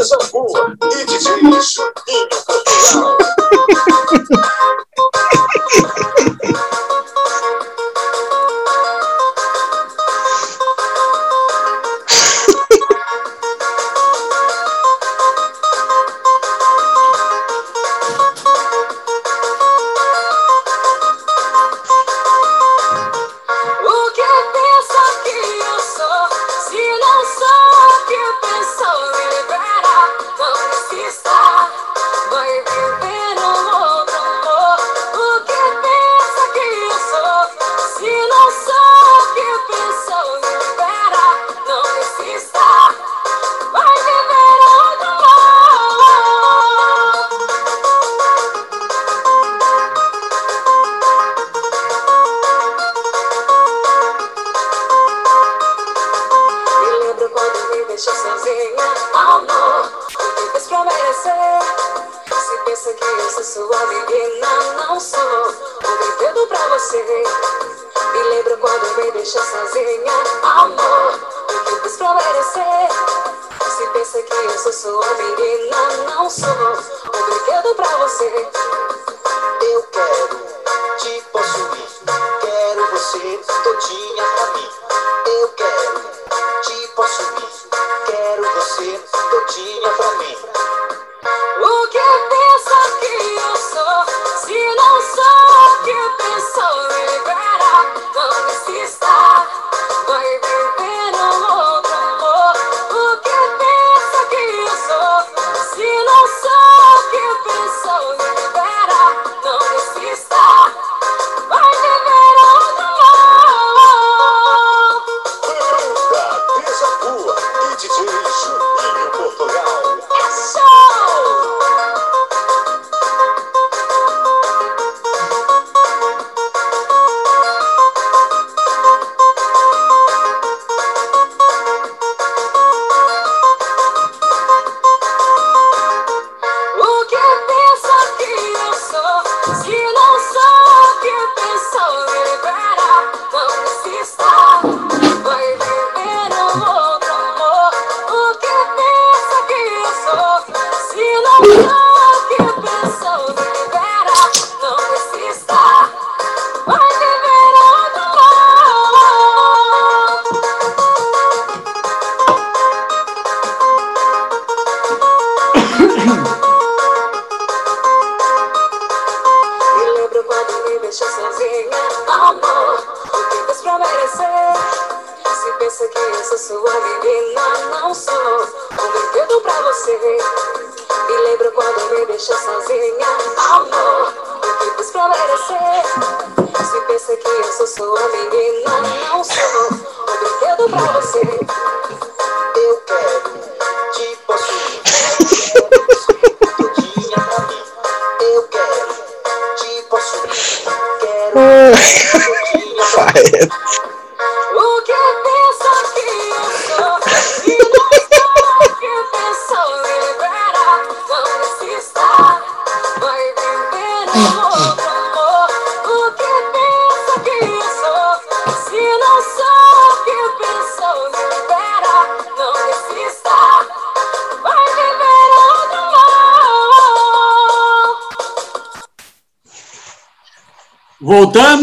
[0.01, 1.61] Mesa Boa e DJ Juninho.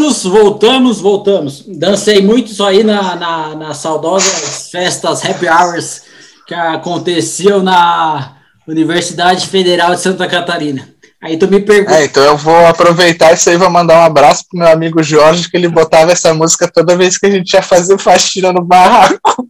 [0.09, 1.63] Voltamos, voltamos, voltamos.
[1.67, 6.01] Dancei muito isso aí na, na, nas saudosas festas happy hours
[6.47, 10.89] que aconteciam na Universidade Federal de Santa Catarina.
[11.21, 11.99] Aí tu me pergunta.
[11.99, 15.03] É, então eu vou aproveitar isso aí e vou mandar um abraço pro meu amigo
[15.03, 18.63] Jorge, que ele botava essa música toda vez que a gente ia fazer faxina no
[18.63, 19.47] barraco.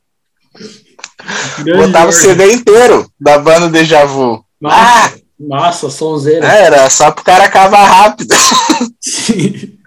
[1.78, 4.44] Botava o CD inteiro da banda Deja Vu.
[4.60, 6.46] Nossa, nossa, sonzeira.
[6.46, 8.36] É, Era só pro cara acabar rápido.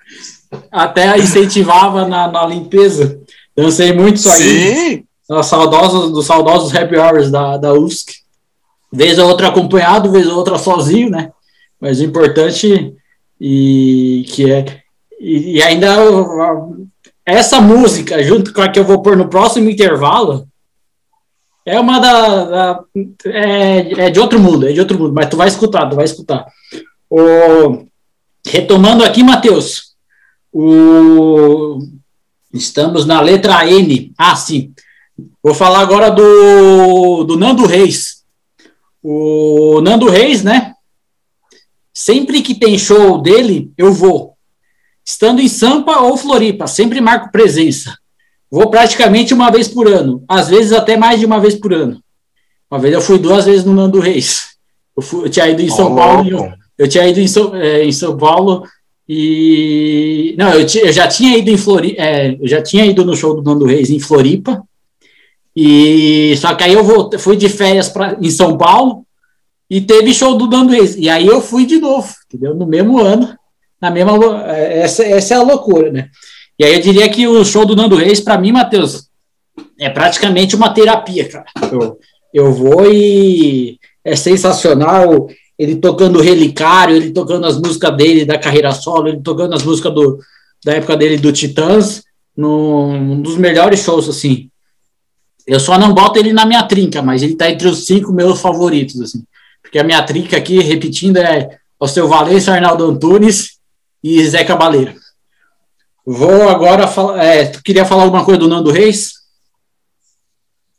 [0.70, 3.20] Até incentivava na, na limpeza.
[3.56, 4.74] Dancei muito isso aí.
[4.74, 8.22] Sim, Nas saudosas, dos saudosos happy hours da, da USC.
[8.92, 11.30] Vez ou outra acompanhado, vez ou outra sozinho, né?
[11.80, 12.94] Mas o importante
[13.40, 14.82] e que é
[15.18, 15.96] e, e ainda
[17.24, 20.48] essa música, junto com a que eu vou pôr no próximo intervalo,
[21.64, 22.44] é uma da.
[22.44, 22.84] da
[23.26, 26.04] é, é, de outro mundo, é de outro mundo, mas tu vai escutar, tu vai
[26.04, 26.44] escutar.
[27.08, 27.86] O,
[28.44, 29.91] retomando aqui, Matheus,
[30.52, 31.78] o,
[32.52, 34.12] estamos na letra N.
[34.18, 34.72] Ah, sim.
[35.42, 38.22] Vou falar agora do, do Nando Reis.
[39.02, 40.74] O Nando Reis, né?
[41.92, 44.36] Sempre que tem show dele, eu vou.
[45.04, 47.96] Estando em Sampa ou Floripa, sempre marco presença.
[48.50, 52.02] Vou praticamente uma vez por ano, às vezes até mais de uma vez por ano.
[52.70, 54.56] Uma vez eu fui duas vezes no Nando Reis.
[54.96, 57.54] Eu, fui, eu tinha ido em São oh, Paulo, eu, eu, tinha ido em São,
[57.54, 58.64] é, em São Paulo
[59.08, 63.16] e não, eu, eu já tinha ido em Floripa, é, eu já tinha ido no
[63.16, 64.62] show do Nando Reis em Floripa.
[65.54, 69.04] E só que aí eu voltei, fui de férias pra, em São Paulo
[69.68, 70.96] e teve show do Nando Reis.
[70.96, 72.54] E aí eu fui de novo, entendeu?
[72.54, 73.36] No mesmo ano,
[73.80, 76.08] na mesma é, essa, essa é a loucura, né?
[76.58, 79.08] E aí eu diria que o show do Nando Reis, para mim, Matheus,
[79.78, 81.46] é praticamente uma terapia, cara.
[81.70, 81.98] Eu,
[82.32, 85.28] eu vou e é sensacional.
[85.58, 89.94] Ele tocando Relicário, ele tocando as músicas dele da carreira solo, ele tocando as músicas
[89.94, 90.18] do,
[90.64, 92.02] da época dele do Titãs,
[92.36, 94.50] num dos melhores shows, assim.
[95.46, 98.40] Eu só não boto ele na minha trinca, mas ele tá entre os cinco meus
[98.40, 99.24] favoritos, assim.
[99.60, 103.58] Porque a minha trinca aqui, repetindo, é o seu Valência, Arnaldo Antunes
[104.02, 104.94] e Zé Cabaleiro.
[106.04, 107.22] Vou agora falar.
[107.22, 109.14] É, tu queria falar alguma coisa do Nando Reis?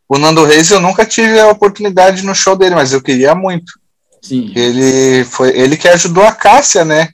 [0.08, 3.74] O Nando Reis eu nunca tive a oportunidade no show dele, mas eu queria muito.
[4.24, 4.52] Sim.
[4.56, 7.10] Ele foi ele que ajudou a Cássia, né?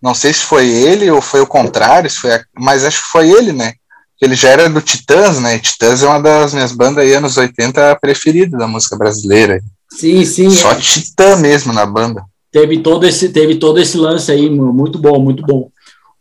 [0.00, 3.30] Não sei se foi ele ou foi o contrário, foi a, mas acho que foi
[3.30, 3.72] ele, né?
[4.20, 5.58] Ele já era do Titãs, né?
[5.58, 9.60] Titãs é uma das minhas bandas aí anos 80 preferidas da música brasileira.
[9.90, 10.50] Sim, sim.
[10.50, 10.76] Só é.
[10.76, 12.22] Titã mesmo na banda.
[12.52, 15.70] Teve todo esse teve todo esse lance aí, muito bom, muito bom.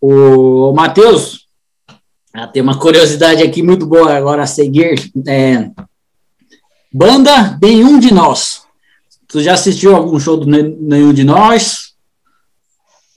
[0.02, 1.46] O Matheus,
[2.34, 5.12] ah, tem uma curiosidade aqui muito boa agora a seguir.
[5.28, 5.70] É,
[6.92, 8.65] banda Nenhum de Nós.
[9.36, 11.90] Tu já assistiu algum show do Nenhum de Nós?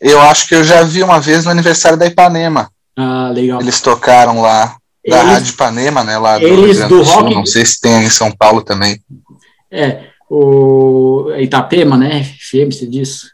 [0.00, 2.72] Eu acho que eu já vi uma vez no aniversário da Ipanema.
[2.96, 3.60] Ah, legal.
[3.60, 4.76] Eles tocaram lá,
[5.08, 6.18] da eles, Rádio Ipanema, né?
[6.18, 7.34] Lá eles do, do Sul, rock...
[7.36, 9.00] Não sei se tem em São Paulo também.
[9.70, 12.24] É, o Itapema, né?
[12.24, 13.26] FM, você disse.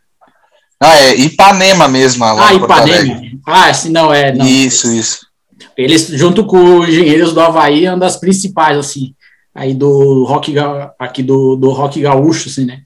[0.79, 2.23] Ah, é Ipanema mesmo.
[2.23, 3.23] ah, Ipanema.
[3.47, 4.31] Ah, se não é.
[4.31, 4.45] Não.
[4.45, 5.27] Isso, isso.
[5.75, 9.15] Eles, junto com os Engenheiros do Havaí, é uma das principais, assim,
[9.55, 10.55] aí do rock,
[10.99, 12.83] aqui do, do rock gaúcho, assim, né?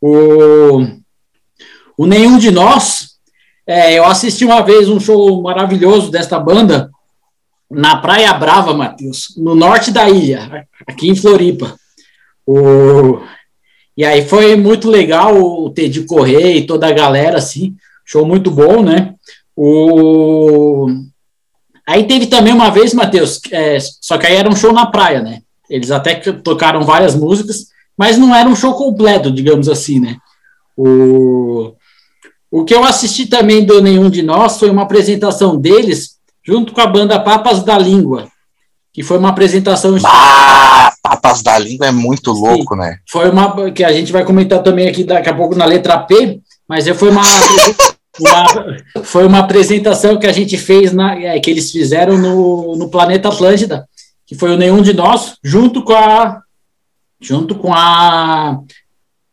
[0.00, 0.86] O,
[1.96, 3.18] o Nenhum de Nós,
[3.66, 6.90] é, eu assisti uma vez um show maravilhoso desta banda
[7.70, 11.76] na Praia Brava, Matheus, no norte da ilha, aqui em Floripa.
[12.46, 13.20] O,
[13.96, 18.50] e aí foi muito legal o Teddy correr e toda a galera, assim, show muito
[18.50, 19.14] bom, né?
[19.54, 20.88] O...
[21.86, 25.20] Aí teve também uma vez, Matheus, é, só que aí era um show na praia,
[25.20, 25.42] né?
[25.68, 27.66] Eles até tocaram várias músicas,
[27.96, 30.16] mas não era um show completo, digamos assim, né?
[30.76, 31.72] O,
[32.50, 36.80] o que eu assisti também do Nenhum de Nós foi uma apresentação deles junto com
[36.80, 38.28] a banda Papas da Língua,
[38.92, 39.96] que foi uma apresentação.
[40.04, 42.98] Ah, Papas da Língua é muito louco, Sim, né?
[43.06, 46.40] Foi uma que a gente vai comentar também aqui daqui a pouco na letra P,
[46.66, 47.22] mas foi uma,
[48.20, 52.88] uma foi uma apresentação que a gente fez na é, que eles fizeram no, no
[52.88, 53.86] Planeta Atlântida,
[54.28, 56.42] que foi o Nenhum de Nós, junto com a
[57.18, 58.60] junto com a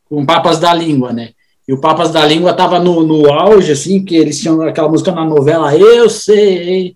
[0.05, 1.31] com Papas da Língua, né?
[1.67, 5.11] E o Papas da Língua tava no, no auge, assim, que eles tinham aquela música
[5.11, 6.95] na novela Eu Sei.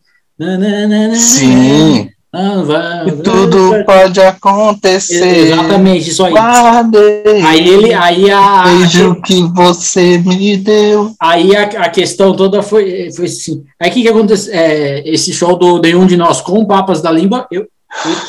[1.15, 2.09] Sim.
[2.31, 5.47] Ah, vai, tudo pode acontecer.
[5.47, 6.31] Exatamente, isso aí.
[6.31, 8.65] Guardei, aí ele, aí a.
[8.65, 11.11] Beijo que você me deu.
[11.19, 13.63] Aí a, a questão toda foi, foi assim.
[13.79, 14.53] Aí o que, que aconteceu?
[14.53, 17.67] É, esse show do Nenhum de Nós com Papas da Língua, eu,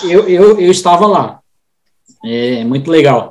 [0.04, 1.40] eu, eu, eu estava lá.
[2.24, 3.30] É muito legal.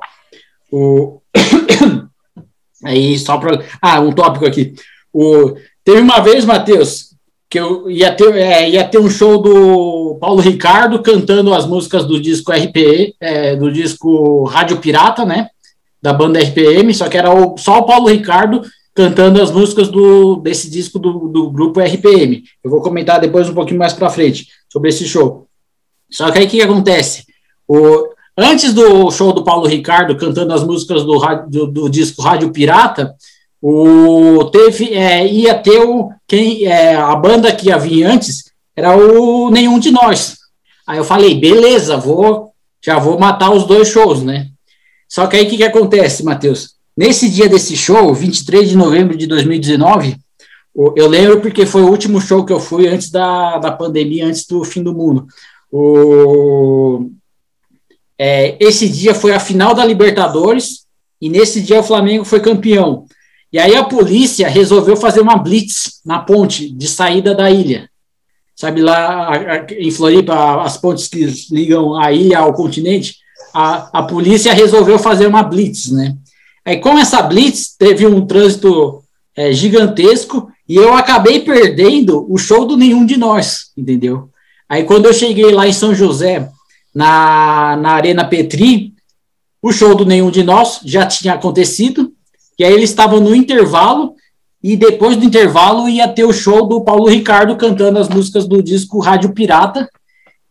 [0.71, 1.21] O...
[2.83, 3.63] Aí, só para.
[3.81, 4.73] Ah, um tópico aqui.
[5.13, 5.55] O...
[5.83, 7.15] Teve uma vez, Matheus,
[7.49, 12.05] que eu ia ter, é, ia ter um show do Paulo Ricardo cantando as músicas
[12.05, 15.49] do disco RPE, é, do disco Rádio Pirata, né?
[16.01, 18.61] Da banda RPM, só que era o, só o Paulo Ricardo
[18.93, 22.43] cantando as músicas do, desse disco do, do grupo RPM.
[22.63, 25.48] Eu vou comentar depois um pouquinho mais para frente sobre esse show.
[26.11, 27.25] Só que aí o que acontece?
[27.67, 28.07] O,
[28.37, 33.13] antes do show do Paulo Ricardo cantando as músicas do, do, do disco Rádio Pirata,
[33.61, 38.95] o, teve, é, ia ter o, quem, é, a banda que ia vir antes era
[38.95, 40.37] o Nenhum de Nós.
[40.87, 42.51] Aí eu falei, beleza, vou,
[42.83, 44.47] já vou matar os dois shows, né?
[45.07, 46.75] Só que aí o que, que acontece, Matheus?
[46.95, 50.17] Nesse dia desse show, 23 de novembro de 2019,
[50.73, 54.25] O- Eu lembro porque foi o último show que eu fui antes da, da pandemia,
[54.27, 55.25] antes do fim do mundo.
[55.71, 57.09] O,
[58.17, 60.85] é, esse dia foi a final da Libertadores
[61.21, 63.05] e nesse dia o Flamengo foi campeão.
[63.51, 67.89] E aí a polícia resolveu fazer uma blitz na ponte de saída da ilha.
[68.55, 73.15] Sabe lá a- a- em Floripa, as pontes que ligam a ilha ao continente,
[73.53, 76.15] a, a polícia resolveu fazer uma blitz, né?
[76.65, 79.01] Aí com essa blitz teve um trânsito
[79.35, 84.29] é, gigantesco e eu acabei perdendo o show do nenhum de nós, entendeu?
[84.69, 86.47] Aí quando eu cheguei lá em São José,
[86.93, 88.93] na, na Arena Petri,
[89.61, 92.13] o show do nenhum de nós já tinha acontecido,
[92.57, 94.13] e aí eles estavam no intervalo,
[94.61, 98.61] e depois do intervalo ia ter o show do Paulo Ricardo cantando as músicas do
[98.61, 99.89] disco Rádio Pirata,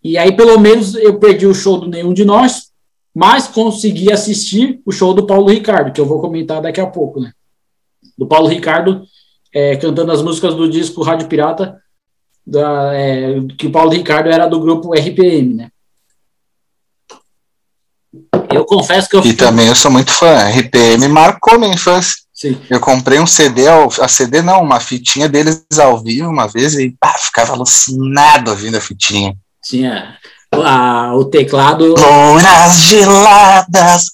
[0.02, 2.68] e aí pelo menos eu perdi o show do nenhum de nós,
[3.14, 7.20] mas consegui assistir o show do Paulo Ricardo, que eu vou comentar daqui a pouco,
[7.20, 7.32] né?
[8.16, 9.02] Do Paulo Ricardo
[9.52, 11.80] é, cantando as músicas do disco Rádio Pirata,
[12.50, 15.68] da, é, que o Paulo Ricardo era do grupo RPM, né?
[18.52, 20.48] Eu confesso que eu E também eu sou muito fã.
[20.48, 22.14] RPM marcou minha infância.
[22.32, 26.74] Sim, Eu comprei um CD, a CD não, uma fitinha deles ao vivo uma vez
[26.74, 29.34] e pá, ficava alucinado ouvindo a fitinha.
[29.62, 30.16] tinha
[30.52, 34.04] a- o teclado Horas geladas,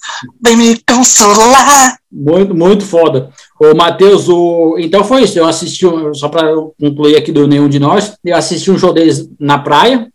[0.43, 1.97] vem me consolar.
[2.11, 3.31] muito, muito foda.
[3.59, 4.77] Ô, Matheus, o...
[4.77, 5.39] então foi isso.
[5.39, 9.29] Eu assisti, só para concluir aqui do Nenhum de Nós, eu assisti um show deles
[9.39, 10.09] na praia,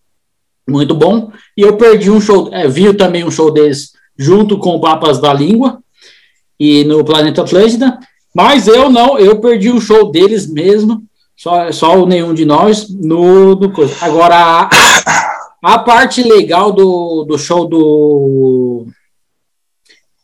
[0.69, 4.77] muito bom, e eu perdi um show, é, vi também um show deles junto com
[4.77, 5.81] o Papas da Língua
[6.59, 7.99] e no Planeta Atlântida,
[8.35, 11.03] mas eu não, eu perdi um show deles mesmo,
[11.35, 13.73] só, só o Nenhum de Nós no, no.
[14.03, 14.71] Agora, a,
[15.63, 18.87] a parte legal do, do show do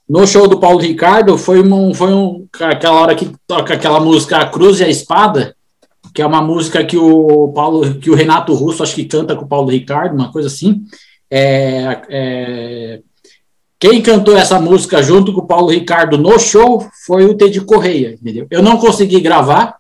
[0.08, 4.38] no show do Paulo Ricardo foi, um, foi um, aquela hora que toca aquela música
[4.38, 5.56] A Cruz e a Espada,
[6.14, 9.44] que é uma música que o Paulo, que o Renato Russo acho que canta com
[9.44, 10.82] o Paulo Ricardo, uma coisa assim.
[11.30, 13.00] É, é,
[13.78, 18.16] quem cantou essa música junto com o Paulo Ricardo no show foi o Teddy Correia,
[18.20, 18.46] entendeu?
[18.50, 19.76] Eu não consegui gravar,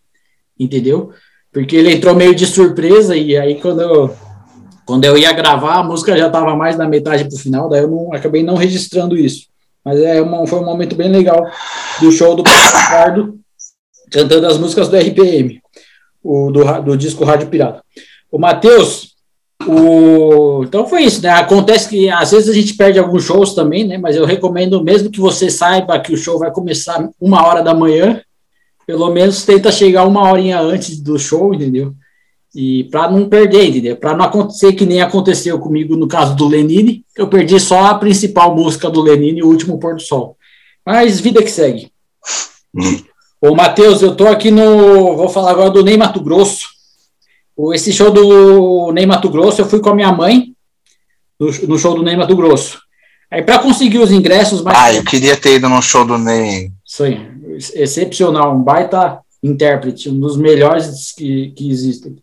[0.58, 1.12] entendeu?
[1.52, 4.14] Porque ele entrou meio de surpresa e aí quando eu,
[4.84, 7.82] quando eu ia gravar, a música já estava mais da metade para o final, daí
[7.82, 9.46] eu não, acabei não registrando isso.
[9.86, 11.48] Mas é uma, foi um momento bem legal
[12.00, 13.38] do show do Ricardo
[14.10, 15.60] cantando as músicas do RPM,
[16.24, 17.84] o, do, do disco Rádio Pirata.
[18.28, 19.14] O Matheus,
[19.64, 20.64] o...
[20.64, 21.30] então foi isso, né?
[21.30, 23.96] Acontece que às vezes a gente perde alguns shows também, né?
[23.96, 27.72] Mas eu recomendo, mesmo que você saiba que o show vai começar uma hora da
[27.72, 28.20] manhã,
[28.88, 31.94] pelo menos tenta chegar uma horinha antes do show, entendeu?
[32.58, 33.96] E para não perder, entendeu?
[33.96, 37.94] Para não acontecer que nem aconteceu comigo no caso do Lenine, eu perdi só a
[37.96, 40.38] principal música do Lenine, o último pôr do sol.
[40.84, 41.90] Mas vida que segue.
[43.40, 45.16] Ô, Matheus, eu tô aqui no.
[45.16, 46.66] Vou falar agora do Ney Mato Grosso.
[47.54, 50.54] O- Esse show do Ney Mato Grosso, eu fui com a minha mãe
[51.38, 52.78] no, no show do Ney Mato Grosso.
[53.30, 54.78] Aí, para conseguir os ingressos mais.
[54.78, 56.70] Ah, eu queria ter ido num show do Ney.
[56.86, 57.20] Isso aí,
[57.74, 62.16] excepcional, um baita intérprete, um dos melhores que, que existem.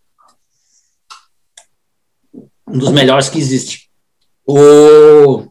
[2.73, 3.87] Um dos melhores que existe.
[4.47, 5.45] O...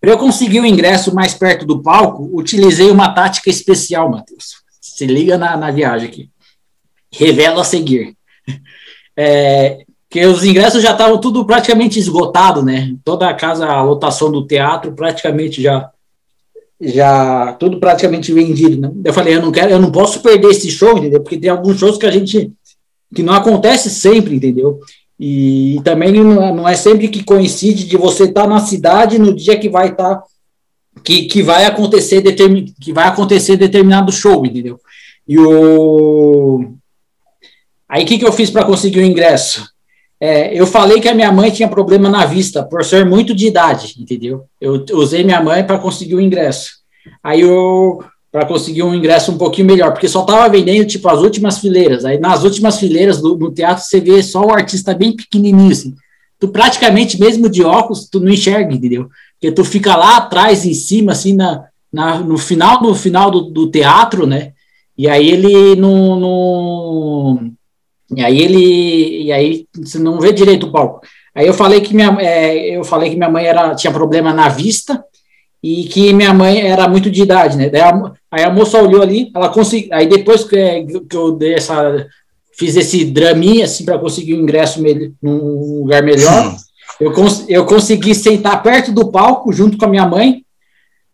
[0.00, 4.62] Para eu conseguir o ingresso mais perto do palco, utilizei uma tática especial, Matheus.
[4.80, 6.30] Se liga na, na viagem aqui.
[7.12, 8.16] Revela a seguir.
[9.16, 12.96] É, que os ingressos já estavam tudo praticamente esgotado, né?
[13.04, 15.88] Toda a casa, a lotação do teatro praticamente já
[16.80, 18.92] já tudo praticamente vendido, né?
[19.04, 21.20] Eu falei, eu não quero, eu não posso perder esse show, entendeu?
[21.20, 22.52] Porque tem alguns shows que a gente
[23.14, 24.80] que não acontece sempre, entendeu?
[25.18, 29.68] E também não é, sempre que coincide de você estar na cidade no dia que
[29.68, 30.22] vai estar
[31.02, 34.80] que, que vai acontecer determin, que vai acontecer determinado show, entendeu?
[35.26, 36.74] E o
[37.88, 39.66] aí o que, que eu fiz para conseguir o ingresso?
[40.20, 43.46] É, eu falei que a minha mãe tinha problema na vista, por ser muito de
[43.46, 44.44] idade, entendeu?
[44.60, 46.78] Eu usei minha mãe para conseguir o ingresso.
[47.22, 48.02] Aí eu,
[48.34, 52.04] para conseguir um ingresso um pouquinho melhor, porque só estava vendendo, tipo, as últimas fileiras.
[52.04, 55.94] Aí nas últimas fileiras do, no teatro você vê só o artista bem pequenininho, assim.
[56.40, 59.08] Tu praticamente, mesmo de óculos, tu não enxerga, entendeu?
[59.34, 63.42] Porque tu fica lá atrás, em cima, assim, na, na, no final do final do,
[63.42, 64.50] do teatro, né?
[64.98, 67.52] E aí ele não, não
[68.16, 69.22] e aí ele.
[69.26, 71.06] E aí você não vê direito o palco.
[71.32, 74.48] Aí eu falei que minha, é, eu falei que minha mãe era, tinha problema na
[74.48, 75.04] vista
[75.66, 77.70] e que minha mãe era muito de idade, né?
[77.70, 79.88] Daí a, aí a moça olhou ali, ela conseguiu.
[79.94, 82.06] Aí depois que, que eu dei essa.
[82.56, 86.48] Fiz esse draminha assim para conseguir um ingresso me, num lugar melhor.
[86.48, 86.56] Hum.
[87.00, 90.42] Eu, cons, eu consegui sentar perto do palco junto com a minha mãe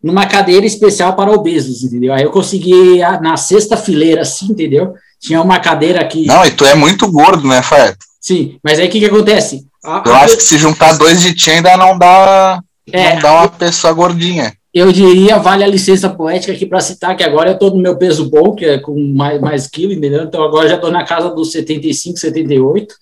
[0.03, 2.13] numa cadeira especial para obesos, entendeu?
[2.13, 4.93] Aí eu consegui na sexta fileira, assim, entendeu?
[5.21, 6.25] tinha uma cadeira que.
[6.25, 7.95] Não, e tu é muito gordo, né, Fred?
[8.19, 9.65] Sim, mas aí o que, que acontece?
[9.83, 12.59] A- Eu a- acho que se juntar dois de ti ainda não dá,
[12.91, 13.15] É.
[13.15, 14.53] não dá uma pessoa gordinha.
[14.73, 17.97] eu diria, vale a licença poética aqui para citar que agora eu estou no meu
[17.97, 20.23] peso bom, que é com mais, mais quilo, entendeu?
[20.23, 22.95] Então agora já estou na casa dos 75, 78.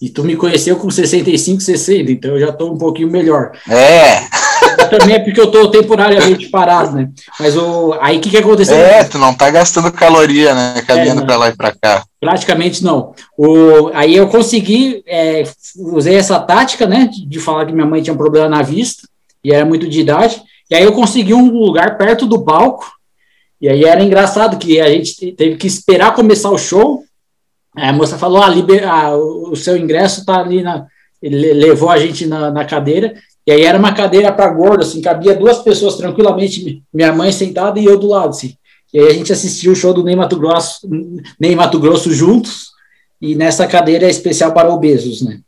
[0.00, 3.52] E tu me conheceu com 65, 60, então eu já estou um pouquinho melhor.
[3.68, 4.24] É,
[4.90, 7.08] Também é porque eu estou temporariamente parado, né?
[7.38, 8.76] Mas o, aí o que, que aconteceu?
[8.76, 10.82] é, tu não tá gastando caloria, né?
[10.86, 11.26] Caminhando não.
[11.26, 12.04] pra lá e pra cá.
[12.20, 13.14] Praticamente não.
[13.36, 15.44] O, aí eu consegui, é,
[15.76, 19.08] usei essa tática, né, de falar que minha mãe tinha um problema na vista,
[19.44, 22.90] e era muito de idade, e aí eu consegui um lugar perto do palco,
[23.60, 27.02] e aí era engraçado que a gente te- teve que esperar começar o show,
[27.74, 30.86] a moça falou, ah, liber, ah, o seu ingresso tá ali na...
[31.22, 33.14] Ele le- levou a gente na, na cadeira,
[33.46, 37.30] e aí era uma cadeira para gordo, assim, cabia duas pessoas tranquilamente, mi- minha mãe
[37.32, 38.56] sentada e eu do lado, assim.
[38.92, 40.86] E aí a gente assistiu o show do Ney Mato Grosso,
[41.40, 42.72] Ney Mato Grosso juntos,
[43.20, 45.40] e nessa cadeira especial para obesos, né?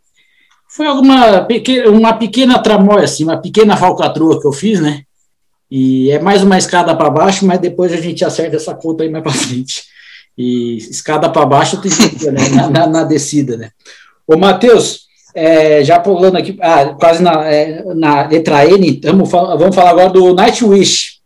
[0.74, 5.02] Foi alguma pequena, uma pequena tramóia, assim, uma pequena falcatrua que eu fiz, né?
[5.70, 9.08] E é mais uma escada para baixo, mas depois a gente acerta essa conta aí
[9.08, 9.84] mais para frente.
[10.36, 12.48] E escada para baixo tem que né?
[12.48, 13.70] na, na, na descida, né?
[14.26, 19.76] Ô, Matheus, é, já pulando aqui, ah, quase na, é, na letra N, tamo, vamos
[19.76, 21.20] falar agora do Nightwish.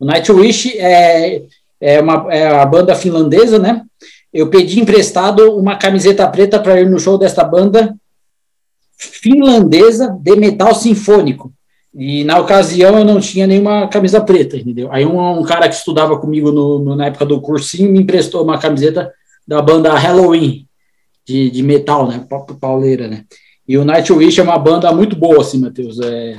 [0.00, 1.42] O Nightwish é,
[1.78, 3.82] é, uma, é a banda finlandesa, né?
[4.32, 7.94] Eu pedi emprestado uma camiseta preta para ir no show desta banda
[8.98, 11.52] finlandesa de metal sinfônico.
[11.94, 14.88] E na ocasião eu não tinha nenhuma camisa preta, entendeu?
[14.92, 18.42] Aí um, um cara que estudava comigo no, no- na época do cursinho me emprestou
[18.44, 19.12] uma camiseta
[19.46, 20.66] da banda Halloween,
[21.26, 22.24] de, de metal, né?
[22.28, 23.24] pa- Pauleira, né?
[23.66, 25.98] E o Nightwish é uma banda muito boa, assim, Matheus.
[26.00, 26.38] É,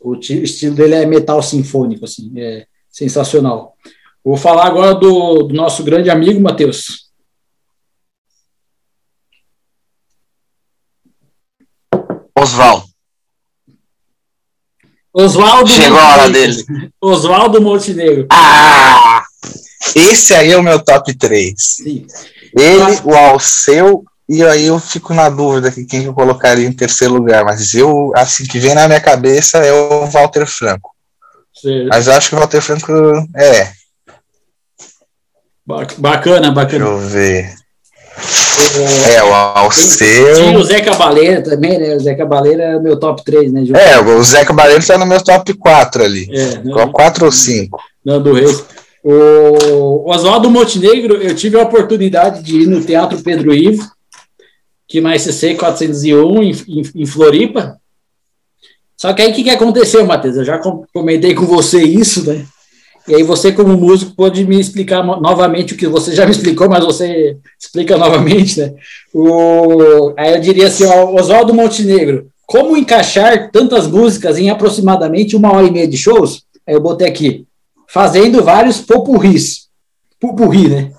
[0.00, 3.74] o ti- estilo dele é metal sinfônico, assim, é sensacional.
[4.24, 7.09] Vou falar agora do, do nosso grande amigo, Matheus.
[12.40, 12.84] Osvaldo,
[15.12, 16.64] Oswaldo chegou a hora Montenegro.
[16.66, 16.90] dele.
[17.00, 18.26] Oswaldo Montenegro.
[18.30, 19.22] Ah!
[19.94, 21.54] Esse aí é o meu top 3.
[21.58, 22.06] Sim.
[22.56, 26.72] Ele, o Alceu, e aí eu fico na dúvida aqui quem que eu colocaria em
[26.72, 30.90] terceiro lugar, mas eu, assim, que vem na minha cabeça é o Walter Franco.
[31.52, 31.88] Certo.
[31.88, 32.92] Mas eu acho que o Walter Franco
[33.36, 33.72] é.
[35.66, 36.84] Ba- Bacana, Deixa bacana.
[36.84, 37.52] eu ver.
[39.08, 40.54] É, É, o Tinha Alceu.
[40.58, 41.94] o Zé Cabaleira também, né?
[41.96, 43.64] O Zé Cabaleira é o meu top 3, né?
[43.74, 46.28] É, o Zé Cabaleiro tá no meu top 4 ali.
[46.32, 46.72] É, né?
[46.72, 47.78] Qual 4 ou 5?
[48.04, 48.64] Nando Reis.
[49.02, 53.82] O Oswaldo Montenegro, eu tive a oportunidade de ir no Teatro Pedro Ivo,
[54.86, 57.76] que na SCC 401, em, em, em Floripa.
[58.96, 60.36] Só que aí o que, que aconteceu, Matheus?
[60.36, 62.44] Eu já com- comentei com você isso, né?
[63.08, 66.68] E aí você, como músico, pode me explicar novamente o que você já me explicou,
[66.68, 68.74] mas você explica novamente, né?
[69.12, 75.66] O, aí eu diria assim, Oswaldo Montenegro, como encaixar tantas músicas em aproximadamente uma hora
[75.66, 76.42] e meia de shows?
[76.66, 77.46] Aí eu botei aqui,
[77.88, 79.68] fazendo vários popurris.
[80.20, 80.92] Pupurri, né?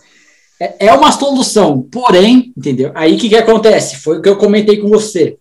[0.60, 2.92] É, é uma solução, porém, entendeu?
[2.94, 3.98] Aí o que, que acontece?
[3.98, 5.38] Foi o que eu comentei com você.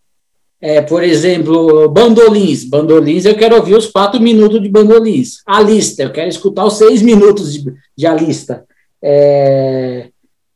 [0.60, 2.64] É, por exemplo, bandolins.
[2.64, 5.38] Bandolins, eu quero ouvir os quatro minutos de bandolins.
[5.46, 8.64] A lista, eu quero escutar os seis minutos de, de a lista.
[9.02, 10.08] É,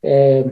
[0.02, 0.44] é,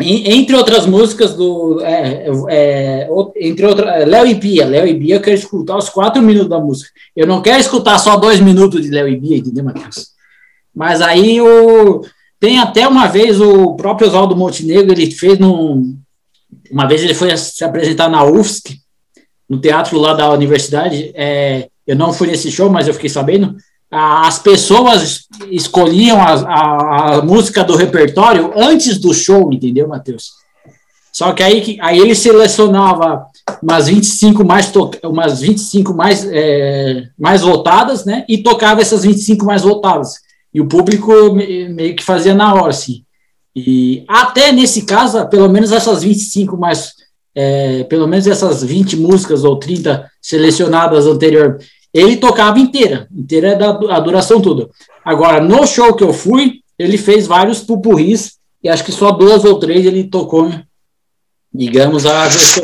[0.00, 1.80] entre outras músicas do.
[1.82, 4.08] é, é, entre outras.
[4.08, 4.64] Léo e Bia.
[4.64, 6.90] Léo e Bia, eu quero escutar os quatro minutos da música.
[7.14, 10.12] Eu não quero escutar só dois minutos de Léo e Bia, entendeu, Matheus?
[10.74, 12.00] Mas aí o.
[12.40, 15.96] Tem até uma vez o próprio Oswaldo Montenegro, ele fez num.
[16.72, 18.78] Uma vez ele foi se apresentar na UFSC,
[19.48, 21.12] no teatro lá da universidade.
[21.14, 23.56] é, eu não fui nesse show, mas eu fiquei sabendo.
[23.90, 30.30] As pessoas escolhiam a, a, a música do repertório antes do show, entendeu, Matheus?
[31.12, 33.26] Só que aí, aí ele selecionava
[33.62, 34.72] umas 25 mais,
[35.04, 38.24] umas 25 mais, é, mais votadas, né?
[38.26, 40.14] E tocava essas 25 mais votadas.
[40.54, 43.04] E o público me- meio que fazia na hora, assim.
[43.54, 46.92] E até nesse caso, pelo menos essas 25 mais,
[47.34, 51.58] é, pelo menos essas 20 músicas ou 30 selecionadas anterior,
[51.92, 54.68] ele tocava inteira, inteira da a duração toda.
[55.04, 59.44] Agora, no show que eu fui, ele fez vários pupurris, e acho que só duas
[59.44, 60.50] ou três ele tocou,
[61.52, 62.62] digamos, a versão.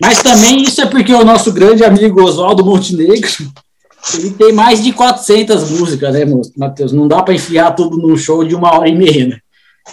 [0.00, 3.28] Mas também isso é porque o nosso grande amigo Oswaldo Montenegro,
[4.14, 6.24] ele tem mais de 400 músicas, né,
[6.56, 6.92] Matheus?
[6.92, 9.38] Não dá para enfiar tudo num show de uma hora e meia, né?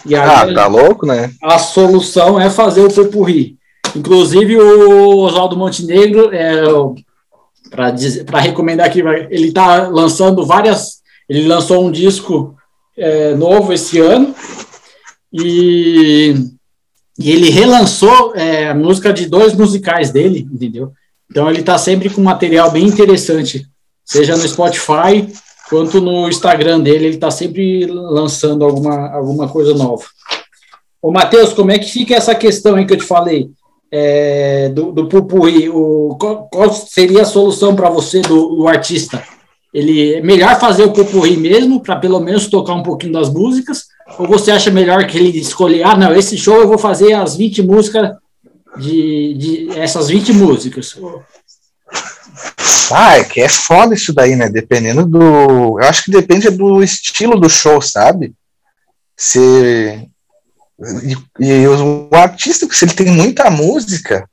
[0.05, 1.31] E aí, Ah, tá louco, né?
[1.41, 3.57] a solução é fazer o popurri.
[3.95, 6.63] Inclusive, o Oswaldo Montenegro, é,
[7.69, 11.01] para recomendar aqui, ele está lançando várias.
[11.29, 12.55] Ele lançou um disco
[12.97, 14.35] é, novo esse ano
[15.31, 16.35] e,
[17.17, 20.91] e ele relançou é, a música de dois musicais dele, entendeu?
[21.29, 23.65] Então ele está sempre com material bem interessante,
[24.03, 25.31] seja no Spotify
[25.72, 30.03] quanto no Instagram dele, ele está sempre lançando alguma, alguma coisa nova.
[31.01, 33.50] Ô, Matheus, como é que fica essa questão aí que eu te falei?
[33.90, 35.08] É, do, do
[35.74, 39.24] o, qual, qual seria a solução para você do, do, artista?
[39.74, 43.85] Ele é melhor fazer o pupurri mesmo, para pelo menos tocar um pouquinho das músicas,
[44.19, 47.38] ou você acha melhor que ele escolher, ah, não, esse show eu vou fazer as
[47.38, 48.11] 20 músicas
[48.77, 50.98] de, de essas 20 músicas?
[52.93, 54.49] Ah, é que é foda isso daí, né?
[54.49, 55.79] Dependendo do.
[55.79, 58.33] Eu acho que depende do estilo do show, sabe?
[59.17, 59.39] Se.
[61.03, 64.27] E, e o, o artista, se ele tem muita música,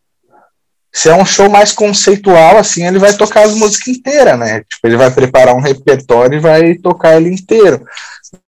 [0.92, 4.60] se é um show mais conceitual, assim, ele vai tocar as músicas inteiras, né?
[4.60, 7.84] Tipo, ele vai preparar um repertório e vai tocar ele inteiro.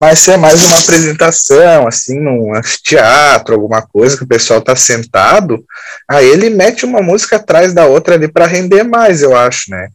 [0.01, 4.75] Mas se é mais uma apresentação, assim, num teatro, alguma coisa que o pessoal tá
[4.75, 5.63] sentado,
[6.09, 9.89] aí ele mete uma música atrás da outra ali para render mais, eu acho, né?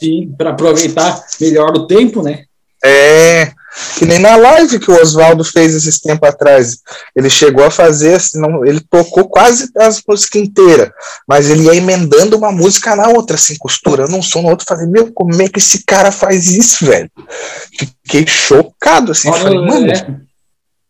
[0.00, 2.42] Sim, para aproveitar melhor o tempo, né?
[2.84, 3.52] É,
[3.98, 6.78] que nem na live que o Oswaldo fez esses tempos atrás.
[7.16, 10.90] Ele chegou a fazer, assim, não, ele tocou quase as músicas inteiras,
[11.26, 14.66] mas ele ia emendando uma música na outra, assim, costurando um som no outro.
[14.68, 17.10] Falei, meu, como é que esse cara faz isso, velho?
[18.04, 19.30] Fiquei chocado, assim.
[19.30, 19.92] Olha, falei, mano.
[19.92, 20.32] É.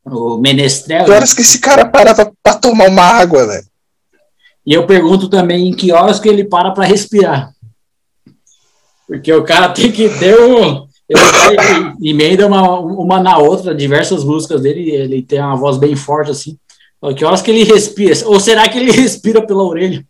[0.04, 1.04] O Menestrel.
[1.04, 1.36] Que horas né?
[1.36, 3.66] que esse cara parava pra tomar uma água, velho?
[4.66, 7.52] E eu pergunto também em que horas que ele para para respirar.
[9.06, 14.62] Porque o cara tem que ter um ele emenda uma, uma na outra, diversas músicas
[14.62, 16.56] dele, ele tem uma voz bem forte, assim.
[17.16, 18.14] Que horas que ele respira?
[18.26, 20.04] Ou será que ele respira pela orelha?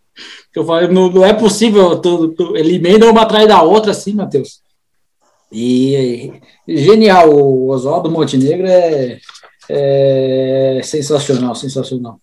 [0.53, 3.93] Que eu falei, não, não é possível, tu, tu, ele emenda uma atrás da outra,
[3.93, 4.61] assim, Matheus.
[5.51, 6.33] E,
[6.69, 9.19] e genial, o Oswaldo Montenegro é,
[9.69, 12.21] é sensacional, sensacional.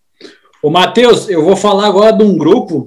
[0.62, 2.86] O Matheus, eu vou falar agora de um grupo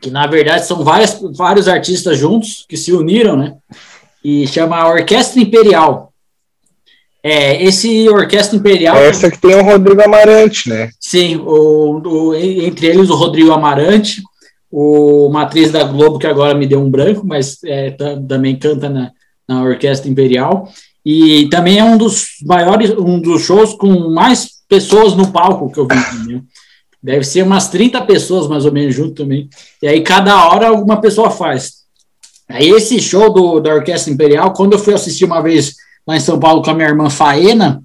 [0.00, 3.56] que, na verdade, são várias, vários artistas juntos que se uniram, né?
[4.24, 6.12] E chama Orquestra Imperial.
[7.22, 8.96] É, esse Orquestra Imperial.
[8.96, 10.90] É essa que tem o Rodrigo Amarante, né?
[11.00, 14.22] Sim, o, o, entre eles o Rodrigo Amarante,
[14.70, 17.90] o Matriz da Globo, que agora me deu um branco, mas é,
[18.28, 19.10] também canta na,
[19.48, 20.68] na Orquestra Imperial.
[21.04, 25.78] E também é um dos maiores, um dos shows com mais pessoas no palco que
[25.78, 26.32] eu vi.
[26.32, 26.42] Né?
[27.02, 29.48] Deve ser umas 30 pessoas mais ou menos junto também.
[29.82, 31.77] E aí cada hora alguma pessoa faz.
[32.48, 35.74] Aí esse show do, da Orquestra Imperial, quando eu fui assistir uma vez
[36.06, 37.82] lá em São Paulo com a minha irmã Faena,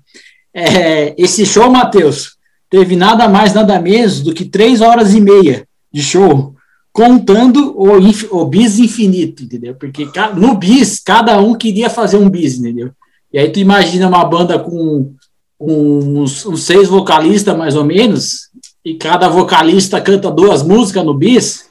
[0.53, 2.37] é, esse show, Matheus,
[2.69, 6.55] teve nada mais, nada menos do que três horas e meia de show,
[6.93, 9.75] contando o, o bis infinito, entendeu?
[9.75, 12.91] Porque no bis, cada um queria fazer um bis, entendeu?
[13.31, 15.11] E aí tu imagina uma banda com
[15.59, 18.49] uns, uns seis vocalistas, mais ou menos,
[18.85, 21.65] e cada vocalista canta duas músicas no bis,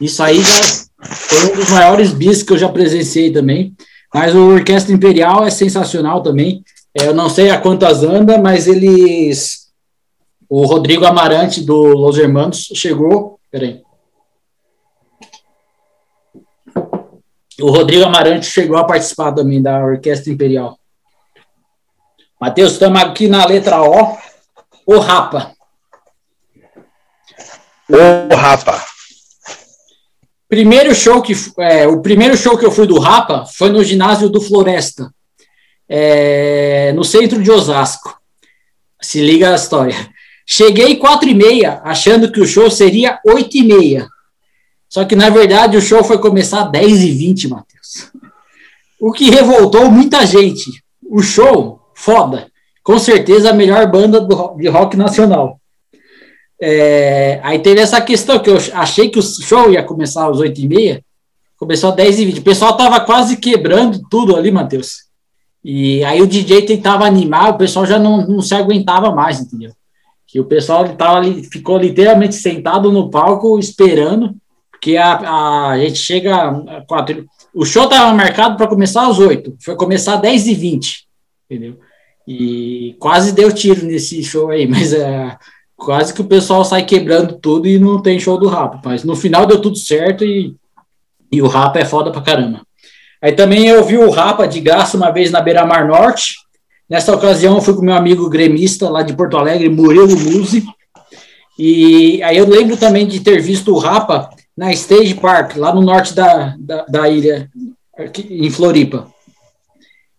[0.00, 3.74] isso aí já foi um dos maiores bis que eu já presenciei também.
[4.12, 6.64] Mas o Orquestra Imperial é sensacional também.
[6.98, 9.66] É, eu não sei a quantas anda, mas eles.
[10.48, 13.38] O Rodrigo Amarante do Los Hermanos chegou.
[13.50, 13.82] Peraí.
[17.60, 20.78] O Rodrigo Amarante chegou a participar também da Orquestra Imperial.
[22.40, 24.16] Matheus, estamos aqui na letra O.
[24.86, 25.52] O Rapa.
[27.88, 28.95] O Rapa.
[30.48, 34.28] Primeiro show que é, o primeiro show que eu fui do Rapa foi no ginásio
[34.28, 35.12] do Floresta,
[35.88, 38.16] é, no centro de Osasco.
[39.00, 39.96] Se liga a história.
[40.46, 44.08] Cheguei quatro e meia, achando que o show seria oito e meia.
[44.88, 48.12] Só que na verdade o show foi começar às dez e vinte, Matheus.
[49.00, 50.70] O que revoltou muita gente.
[51.04, 52.50] O show, foda.
[52.84, 55.60] Com certeza a melhor banda do, de rock nacional.
[56.60, 61.02] É, aí teve essa questão que eu achei que o show ia começar às 8h30,
[61.56, 62.38] começou às 10h20.
[62.38, 65.06] O pessoal tava quase quebrando tudo ali, Matheus.
[65.62, 69.72] E aí o DJ tentava animar, o pessoal já não, não se aguentava mais, entendeu?
[70.26, 74.34] Que o pessoal tava ali, ficou literalmente sentado no palco esperando,
[74.70, 77.26] porque a, a gente chega quatro.
[77.52, 80.98] O show estava marcado para começar às 8, foi começar às 10h20,
[81.50, 81.78] entendeu?
[82.28, 85.36] E quase deu tiro nesse show aí, mas é
[85.76, 88.80] quase que o pessoal sai quebrando tudo e não tem show do Rapa.
[88.84, 90.56] Mas no final deu tudo certo e,
[91.30, 92.62] e o Rapa é foda pra caramba.
[93.22, 96.36] Aí também eu vi o Rapa de graça uma vez na Beira Mar Norte.
[96.88, 100.64] Nessa ocasião eu fui com meu amigo gremista lá de Porto Alegre, Murilo Muzi.
[101.58, 105.82] E aí eu lembro também de ter visto o Rapa na Stage Park, lá no
[105.82, 107.50] norte da, da, da ilha,
[108.30, 109.08] em Floripa.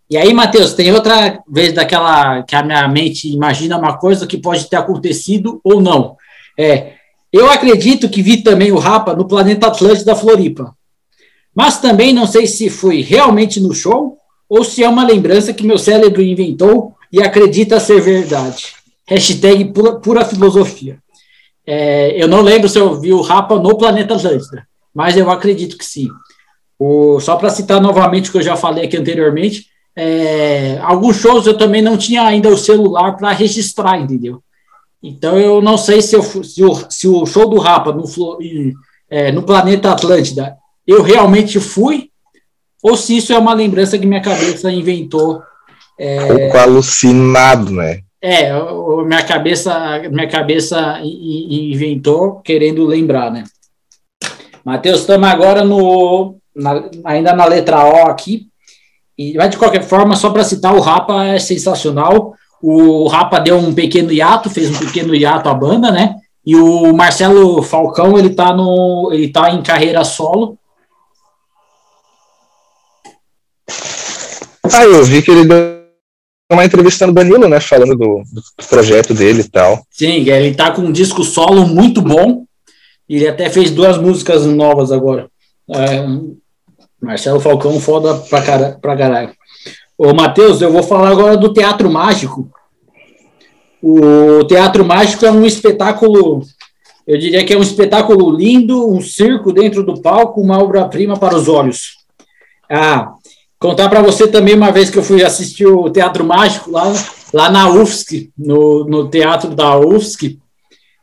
[0.10, 4.38] E aí, Matheus, tem outra vez daquela que a minha mente imagina uma coisa que
[4.38, 6.16] pode ter acontecido ou não.
[6.58, 6.94] É,
[7.32, 10.74] eu acredito que vi também o Rapa no Planeta Atlântico da Floripa.
[11.53, 15.66] Mas também não sei se foi realmente no show ou se é uma lembrança que
[15.66, 18.68] meu cérebro inventou e acredita ser verdade.
[19.06, 21.00] Hashtag pura, pura filosofia.
[21.66, 25.77] É, eu não lembro se eu vi o Rapa no Planeta Atlântida, mas eu acredito
[25.77, 26.08] que sim.
[26.80, 29.66] O, só para citar novamente o que eu já falei aqui anteriormente,
[30.00, 34.43] é, alguns shows eu também não tinha ainda o celular para registrar, entendeu?
[35.01, 38.03] Então eu não sei se, eu, se, o, se o show do Rapa no,
[39.09, 42.11] é, no Planeta Atlântida eu realmente fui,
[42.84, 45.42] ou se isso é uma lembrança que minha cabeça inventou.
[46.00, 48.01] É, pouco alucinado, né?
[48.22, 48.51] É,
[49.03, 53.43] minha cabeça, minha cabeça inventou querendo lembrar, né?
[54.64, 58.48] Matheus, estamos agora no, na, ainda na letra O aqui.
[59.17, 62.35] E mas de qualquer forma, só para citar, o Rapa é sensacional.
[62.61, 66.15] O Rapa deu um pequeno hiato, fez um pequeno hiato à banda, né?
[66.45, 70.57] E o Marcelo Falcão, ele tá no, ele tá em carreira solo.
[74.63, 75.87] Ah, eu vi que ele deu
[76.51, 79.83] uma entrevista no Danilo, né, falando do, do, projeto dele e tal.
[79.91, 82.45] Sim, ele tá com um disco solo muito bom.
[83.09, 85.29] Ele até fez duas músicas novas agora.
[85.69, 86.05] É,
[87.01, 89.32] Marcelo Falcão, foda pra, cara, pra caralho.
[89.98, 92.50] Ô, Matheus, eu vou falar agora do Teatro Mágico.
[93.82, 96.42] O Teatro Mágico é um espetáculo,
[97.06, 101.35] eu diria que é um espetáculo lindo, um circo dentro do palco, uma obra-prima para
[101.35, 101.98] os olhos.
[102.69, 103.14] Ah,
[103.59, 106.93] Contar para você também uma vez que eu fui assistir o Teatro Mágico lá,
[107.34, 110.38] lá na UFSC, no, no teatro da UFSC,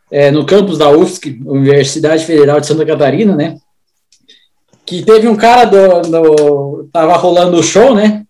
[0.08, 3.56] é, no campus da UFSC, Universidade Federal de Santa Catarina, né?
[4.86, 8.24] Que teve um cara do, do tava rolando o show, né?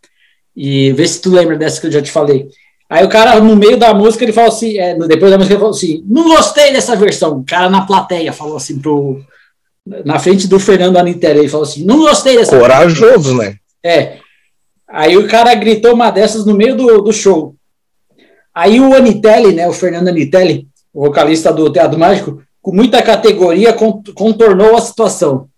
[0.57, 2.49] E vê se tu lembra dessa que eu já te falei.
[2.89, 5.61] Aí o cara, no meio da música, ele falou assim, é, depois da música, ele
[5.61, 7.39] falou assim, não gostei dessa versão.
[7.39, 9.21] O cara na plateia falou assim pro.
[10.05, 13.37] Na frente do Fernando Anitelli, ele falou assim, não gostei dessa Corajoso, versão.
[13.37, 13.57] né?
[13.85, 14.19] É.
[14.89, 17.55] Aí o cara gritou uma dessas no meio do, do show.
[18.55, 23.75] Aí o Anitelli, né, o Fernando Anitelli, o vocalista do Teatro Mágico, com muita categoria,
[24.15, 25.49] contornou a situação.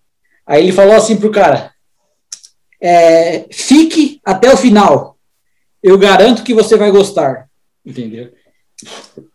[0.47, 1.71] Aí ele falou assim pro cara:
[2.81, 5.17] é, fique até o final.
[5.83, 7.47] Eu garanto que você vai gostar.
[7.85, 8.29] Entendeu?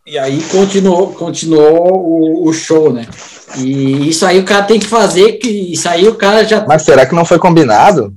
[0.07, 3.05] E aí continuou, continuou o, o, show, né?
[3.57, 6.65] E isso aí o cara tem que fazer, que isso aí o cara já.
[6.65, 8.13] Mas será que não foi combinado?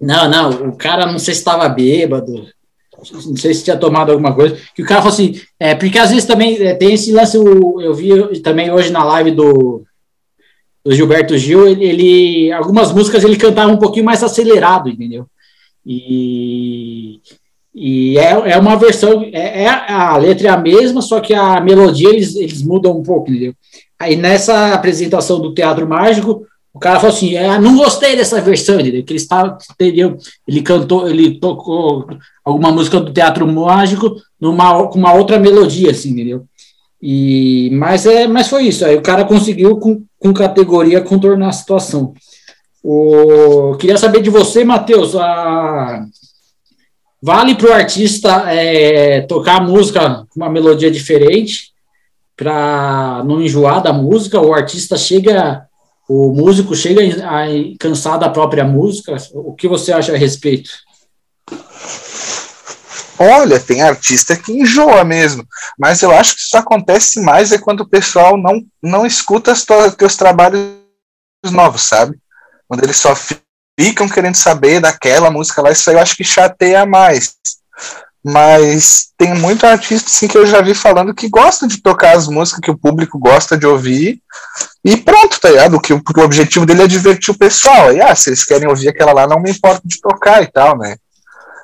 [0.00, 2.46] Não, não, o cara não sei se estava bêbado,
[3.26, 6.10] não sei se tinha tomado alguma coisa, que o cara falou assim, é, porque às
[6.10, 9.84] vezes também é, tem esse lance, eu, eu vi também hoje na live do,
[10.84, 15.26] do Gilberto Gil, ele, ele, algumas músicas ele cantava um pouquinho mais acelerado, entendeu?
[15.84, 17.20] E,
[17.74, 21.60] e é, é uma versão, é, é, a letra é a mesma, só que a
[21.60, 23.54] melodia eles, eles mudam um pouco, entendeu?
[23.98, 28.80] Aí nessa apresentação do Teatro Mágico, o cara falou assim: é, não gostei dessa versão,
[28.80, 29.04] entendeu?
[29.04, 30.18] Que ele estava, entendeu?
[30.46, 32.06] Ele cantou, ele tocou
[32.44, 36.44] alguma música do Teatro Mágico numa, com uma outra melodia, assim, entendeu?
[37.06, 38.82] E, mas, é, mas foi isso.
[38.82, 42.14] Aí o cara conseguiu, com, com categoria, contornar a situação.
[42.82, 46.02] O, queria saber de você, Matheus, a,
[47.20, 51.74] vale para o artista é, tocar a música com uma melodia diferente
[52.34, 54.40] para não enjoar da música?
[54.40, 55.68] O artista chega
[56.08, 57.44] o músico chega a
[57.78, 59.14] cansar da própria música?
[59.34, 60.70] O que você acha a respeito?
[63.18, 65.46] Olha, tem artista que enjoa mesmo,
[65.78, 69.64] mas eu acho que isso acontece mais é quando o pessoal não, não escuta os
[69.96, 70.74] teus trabalhos
[71.50, 72.18] novos, sabe?
[72.66, 73.14] Quando eles só
[73.78, 77.36] ficam querendo saber daquela música lá, isso aí eu acho que chateia mais
[78.24, 82.26] mas tem muito artista assim, que eu já vi falando que gosta de tocar as
[82.26, 84.18] músicas que o público gosta de ouvir
[84.82, 85.78] e pronto, tá ligado?
[85.78, 87.92] Que o, o objetivo dele é divertir o pessoal.
[87.92, 90.78] E ah, se eles querem ouvir aquela lá, não me importa de tocar e tal,
[90.78, 90.96] né?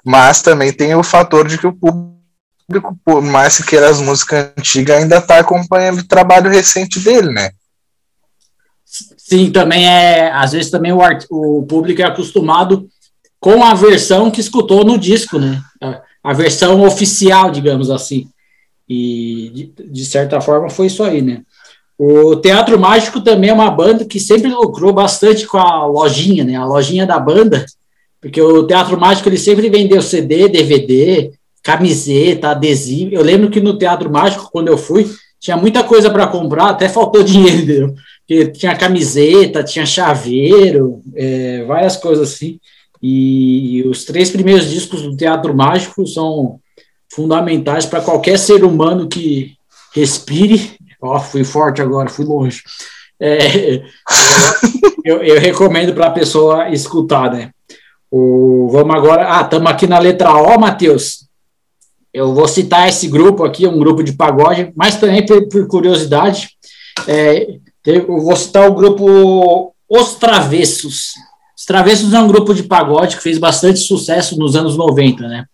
[0.04, 4.52] Mas também tem o fator de que o público, por mais que queira as músicas
[4.58, 7.50] antigas, ainda tá acompanhando o trabalho recente dele, né?
[8.84, 10.32] Sim, também é.
[10.32, 12.88] Às vezes também o, art, o público é acostumado
[13.38, 15.62] com a versão que escutou no disco, né?
[16.22, 18.28] a versão oficial, digamos assim.
[18.88, 21.42] E, de, de, certa forma, foi isso aí, né?
[21.96, 26.56] O Teatro Mágico também é uma banda que sempre lucrou bastante com a lojinha, né?
[26.56, 27.64] A lojinha da banda,
[28.20, 31.30] porque o Teatro Mágico ele sempre vendeu CD, DVD,
[31.62, 33.14] camiseta, adesivo.
[33.14, 36.88] Eu lembro que no Teatro Mágico, quando eu fui, tinha muita coisa para comprar, até
[36.88, 37.94] faltou dinheiro, entendeu?
[38.26, 42.60] Porque tinha camiseta, tinha chaveiro, é, várias coisas assim.
[43.02, 46.60] E os três primeiros discos do Teatro Mágico são
[47.12, 49.54] fundamentais para qualquer ser humano que
[49.94, 50.76] respire.
[51.02, 52.62] Ó, oh, fui forte agora, fui longe.
[53.18, 53.82] É,
[55.04, 57.50] eu, eu, recomendo para a pessoa escutar, né?
[58.10, 59.38] O, vamos agora.
[59.38, 61.28] Ah, estamos aqui na letra O, Matheus.
[62.12, 66.50] Eu vou citar esse grupo aqui, um grupo de pagode, mas também por, por curiosidade.
[67.06, 67.46] É,
[67.86, 71.10] eu vou citar o grupo Os Travessos.
[71.56, 75.44] Os Travessos é um grupo de pagode que fez bastante sucesso nos anos 90, né?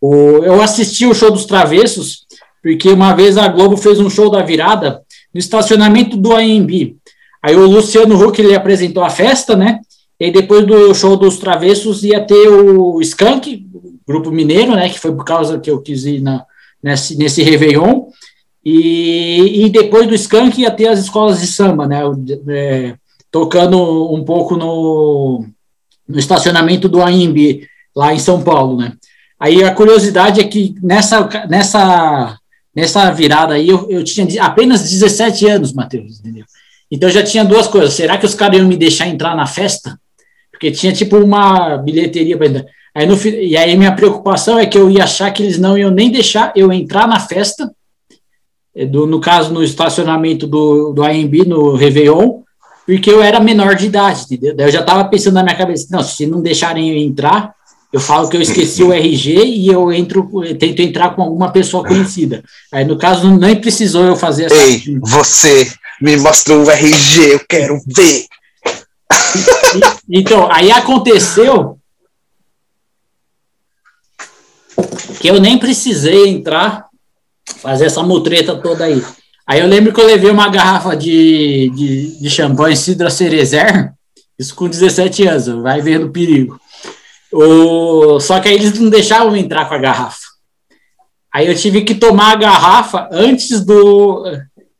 [0.00, 2.26] O, eu assisti o show dos Travessos,
[2.62, 6.96] porque uma vez a Globo fez um show da virada no estacionamento do AMB.
[7.42, 9.80] Aí o Luciano Huck ele apresentou a festa, né?
[10.20, 13.66] E depois do show dos Travessos ia ter o Skank,
[14.06, 14.90] grupo mineiro, né?
[14.90, 16.44] Que foi por causa que eu quis ir na,
[16.82, 18.08] nesse, nesse Réveillon.
[18.62, 22.02] E, e depois do Skank ia ter as escolas de samba, né?
[22.48, 22.94] É,
[23.30, 25.46] tocando um pouco no,
[26.06, 27.66] no estacionamento do AMB,
[27.96, 28.92] lá em São Paulo, né?
[29.38, 32.36] Aí a curiosidade é que nessa, nessa,
[32.76, 36.44] nessa virada aí eu, eu tinha apenas 17 anos, Matheus, entendeu?
[36.90, 37.94] Então já tinha duas coisas.
[37.94, 39.98] Será que os caras iam me deixar entrar na festa?
[40.60, 42.66] Porque tinha tipo uma bilheteria para entrar.
[42.94, 45.90] Aí no, e aí minha preocupação é que eu ia achar que eles não iam
[45.90, 47.72] nem deixar eu entrar na festa,
[48.76, 52.42] eh, do, no caso no estacionamento do, do AMB, no Réveillon,
[52.84, 54.54] porque eu era menor de idade, entendeu?
[54.54, 57.54] Daí eu já estava pensando na minha cabeça, não, se não deixarem eu entrar,
[57.90, 61.50] eu falo que eu esqueci o RG e eu entro, eu tento entrar com alguma
[61.50, 62.44] pessoa conhecida.
[62.70, 64.54] Aí no caso nem precisou eu fazer essa.
[64.54, 65.72] Ei, você
[66.02, 68.26] me mostra o RG, eu quero ver.
[70.08, 71.78] Então, aí aconteceu
[75.20, 76.86] que eu nem precisei entrar,
[77.56, 79.02] fazer essa mutreta toda aí.
[79.46, 83.92] Aí eu lembro que eu levei uma garrafa de, de, de champanhe Cidra Cerezer,
[84.38, 86.58] isso com 17 anos, vai vendo o perigo.
[87.32, 90.30] O, só que aí eles não deixavam entrar com a garrafa.
[91.32, 94.24] Aí eu tive que tomar a garrafa antes do.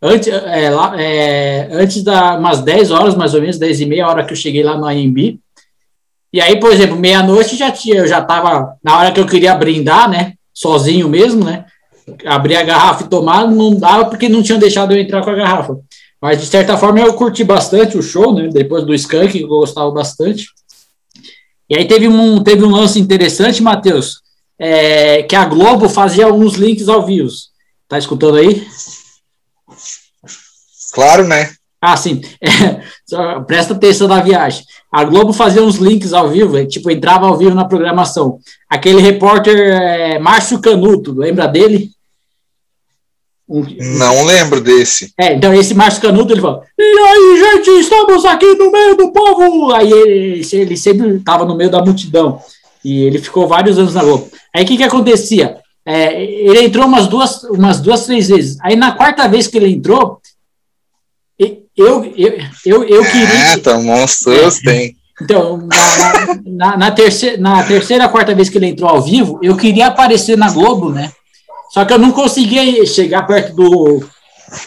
[0.02, 4.08] Antes, é, lá, é, antes da umas 10 horas, mais ou menos, 10 e meia,
[4.08, 5.38] hora que eu cheguei lá no AMB.
[6.32, 9.54] E aí, por exemplo, meia-noite já tinha, eu já estava, na hora que eu queria
[9.54, 10.34] brindar, né?
[10.54, 11.66] Sozinho mesmo, né?
[12.24, 15.34] Abrir a garrafa e tomar, não dava porque não tinham deixado eu entrar com a
[15.34, 15.76] garrafa.
[16.20, 18.48] Mas, de certa forma, eu curti bastante o show, né?
[18.48, 20.46] Depois do Skunk, eu gostava bastante.
[21.68, 24.22] E aí teve um, teve um lance interessante, Matheus,
[24.58, 27.28] é, que a Globo fazia alguns links ao vivo.
[27.88, 28.66] Tá escutando aí?
[30.92, 31.50] Claro, né?
[31.80, 32.20] Ah, sim.
[33.12, 34.62] É, presta atenção na viagem.
[34.92, 38.38] A Globo fazia uns links ao vivo, é, tipo, entrava ao vivo na programação.
[38.68, 41.90] Aquele repórter é, Márcio Canuto, lembra dele?
[43.48, 43.64] Um,
[43.98, 45.12] não lembro desse.
[45.18, 49.12] É, então esse Márcio Canuto, ele falou, e aí, gente, estamos aqui no meio do
[49.12, 49.72] povo!
[49.72, 52.40] Aí ele, ele sempre estava no meio da multidão.
[52.84, 54.30] E ele ficou vários anos na Globo.
[54.54, 55.56] Aí o que, que acontecia?
[55.84, 58.56] É, ele entrou umas duas, umas duas, três vezes.
[58.62, 60.20] Aí na quarta vez que ele entrou,
[61.76, 63.52] eu, eu, eu, eu queria.
[63.52, 64.96] É, tá monstros, é, tem.
[65.22, 69.56] Então, na, na, na, terceira, na terceira, quarta vez que ele entrou ao vivo, eu
[69.56, 71.12] queria aparecer na Globo, né?
[71.72, 74.02] Só que eu não conseguia chegar perto do,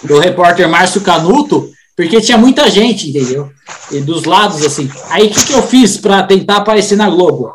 [0.04, 3.50] do repórter Márcio Canuto, porque tinha muita gente, entendeu?
[3.92, 4.90] E dos lados, assim.
[5.10, 7.52] Aí o que, que eu fiz para tentar aparecer na Globo?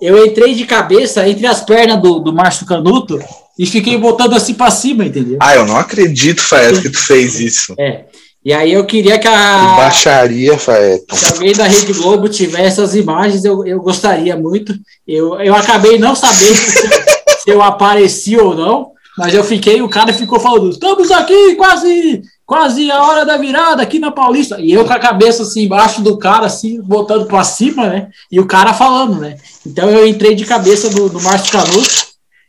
[0.00, 3.18] Eu entrei de cabeça entre as pernas do, do Márcio Canuto
[3.58, 5.38] e fiquei botando assim para cima, entendeu?
[5.40, 7.74] Ah, eu não acredito, Fael, que tu fez isso.
[7.78, 8.04] É.
[8.44, 9.30] E aí eu queria que a.
[9.30, 11.16] Que baixaria, Faeto.
[11.16, 14.74] Se alguém da Rede Globo tivesse essas imagens, eu, eu gostaria muito.
[15.08, 16.88] Eu, eu acabei não sabendo se,
[17.42, 22.20] se eu apareci ou não, mas eu fiquei, o cara ficou falando: estamos aqui, quase,
[22.44, 24.60] quase a hora da virada aqui na Paulista.
[24.60, 28.08] E eu com a cabeça assim embaixo do cara, assim, botando para cima, né?
[28.30, 29.38] E o cara falando, né?
[29.66, 32.08] Então eu entrei de cabeça no, no Márcio Canuto,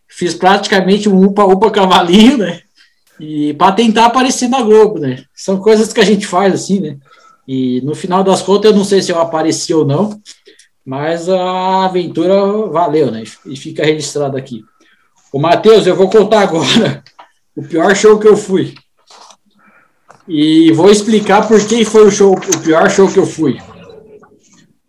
[0.10, 2.60] fiz praticamente um upa-upa cavalinho, né?
[3.20, 5.24] E para tentar aparecer na Globo, né?
[5.34, 6.98] São coisas que a gente faz assim, né?
[7.48, 10.20] E no final das contas, eu não sei se eu apareci ou não,
[10.86, 13.24] mas a aventura valeu, né?
[13.46, 14.64] E fica registrado aqui.
[15.32, 17.04] O Matheus, eu vou contar agora
[17.56, 18.74] o pior show que eu fui.
[20.28, 23.58] E vou explicar por que foi o show, o pior show que eu fui.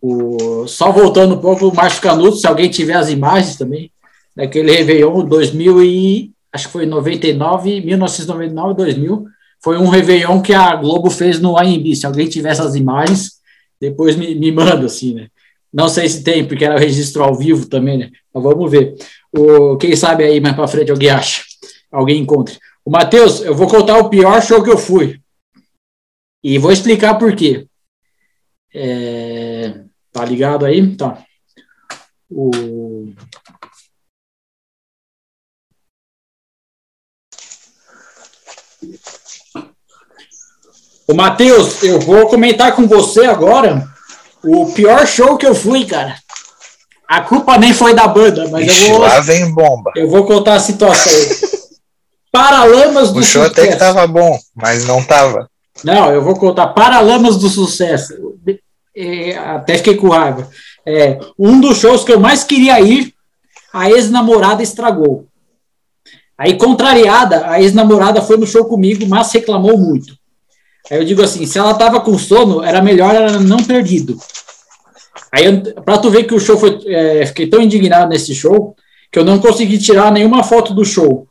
[0.01, 3.91] O, só voltando um pouco, o Márcio Canuto, se alguém tiver as imagens também,
[4.35, 9.25] daquele Réveillon 2000 e acho que foi 99, 1999, 2000,
[9.61, 11.95] foi um Réveillon que a Globo fez no AMB.
[11.95, 13.33] Se alguém tiver essas imagens,
[13.79, 15.27] depois me, me manda, assim, né?
[15.73, 18.11] Não sei se tem, porque era o registro ao vivo também, né?
[18.33, 18.95] Mas vamos ver.
[19.31, 21.43] O, quem sabe aí mais para frente alguém acha,
[21.91, 22.57] alguém encontre.
[22.85, 25.19] O Matheus, eu vou contar o pior show que eu fui.
[26.43, 27.67] E vou explicar por quê.
[28.73, 30.95] É, tá ligado aí?
[30.95, 31.23] Tá.
[32.29, 33.11] O...
[41.07, 43.87] O Matheus, eu vou comentar com você agora
[44.43, 46.15] o pior show que eu fui, cara.
[47.07, 49.01] A culpa nem foi da banda, mas Ixi, eu vou.
[49.01, 49.91] lá vem bomba.
[49.95, 51.11] Eu vou contar a situação.
[52.31, 53.79] Paralamas do O show até que sucesso.
[53.93, 55.49] tava bom, mas não tava.
[55.83, 58.13] Não, eu vou contar Paralamas do Sucesso.
[58.95, 60.49] É, até fiquei com raiva.
[60.85, 63.13] É, um dos shows que eu mais queria ir,
[63.71, 65.27] a ex-namorada estragou.
[66.37, 70.16] Aí, contrariada, a ex-namorada foi no show comigo, mas reclamou muito.
[70.89, 74.17] Aí eu digo assim: se ela tava com sono, era melhor ela não ter ido.
[75.31, 76.79] Aí, eu- pra tu ver que o show foi.
[76.87, 78.75] é, fiquei tão indignado nesse show
[79.11, 81.27] que eu não consegui tirar nenhuma foto do show.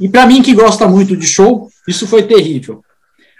[0.00, 2.82] E pra mim, que gosta muito de show, isso foi terrível.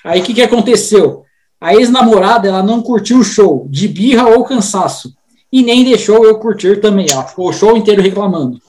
[0.05, 1.25] Aí o que, que aconteceu?
[1.61, 5.15] A ex-namorada ela não curtiu o show, de birra ou cansaço,
[5.51, 7.07] e nem deixou eu curtir também.
[7.11, 8.61] Ela ficou o show inteiro reclamando.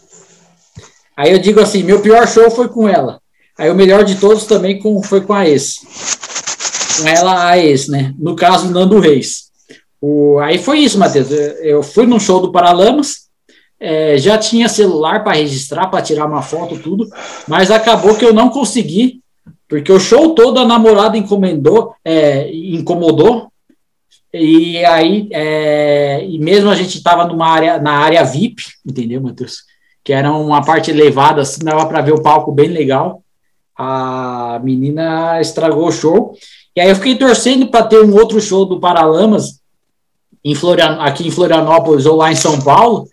[1.18, 3.20] Aí eu digo assim: meu pior show foi com ela.
[3.58, 5.77] Aí o melhor de todos também com, foi com a ex.
[7.01, 8.14] Com ela, a ex, né?
[8.17, 9.45] No caso, Nando Reis.
[10.01, 11.30] O, aí foi isso, Matheus.
[11.61, 13.25] Eu fui num show do Paralamas,
[13.80, 17.08] é, já tinha celular para registrar, para tirar uma foto, tudo,
[17.48, 19.22] mas acabou que eu não consegui
[19.67, 23.51] porque o show todo a namorada encomendou, é, incomodou,
[24.32, 29.64] e aí, é, e mesmo a gente estava numa área, na área VIP, entendeu, Matheus?
[30.03, 33.24] Que era uma parte elevada, assim, dava para ver o palco bem legal.
[33.78, 36.36] A menina estragou o show.
[36.76, 39.60] E aí eu fiquei torcendo para ter um outro show do Paralamas
[40.44, 43.08] em Florian, aqui em Florianópolis ou lá em São Paulo.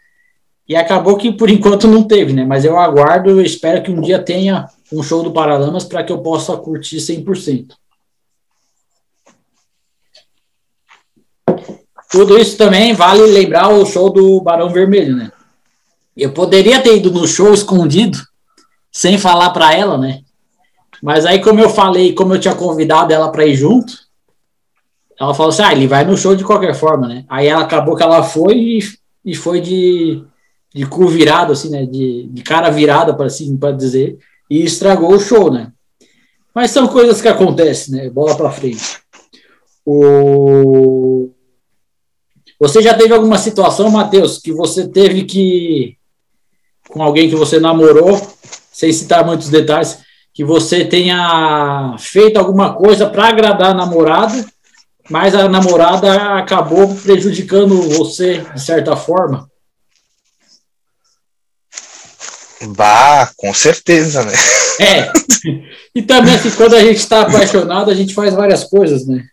[0.68, 2.44] E acabou que por enquanto não teve, né?
[2.44, 6.12] Mas eu aguardo, eu espero que um dia tenha um show do Paralamas para que
[6.12, 7.74] eu possa curtir 100%.
[12.10, 15.32] Tudo isso também vale lembrar o show do Barão Vermelho, né?
[16.14, 18.18] Eu poderia ter ido no show escondido,
[18.90, 20.20] sem falar para ela, né?
[21.02, 23.92] Mas aí, como eu falei, como eu tinha convidado ela para ir junto,
[25.18, 27.24] ela falou assim: ah, ele vai no show de qualquer forma, né?
[27.28, 28.78] Aí ela acabou que ela foi e,
[29.24, 30.22] e foi de,
[30.72, 31.84] de cu virado, assim, né?
[31.84, 35.72] De, de cara virada, para assim, dizer e estragou o show, né?
[36.54, 38.10] Mas são coisas que acontecem, né?
[38.10, 39.00] Bola para frente.
[39.84, 41.30] O...
[42.60, 45.96] Você já teve alguma situação, Matheus, que você teve que
[46.90, 48.20] com alguém que você namorou,
[48.70, 50.00] sem citar muitos detalhes,
[50.34, 54.44] que você tenha feito alguma coisa para agradar a namorada,
[55.10, 59.50] mas a namorada acabou prejudicando você de certa forma?
[62.68, 64.32] Bah, com certeza, né?
[64.80, 65.12] É.
[65.94, 69.24] E também, assim, quando a gente está apaixonado, a gente faz várias coisas, né?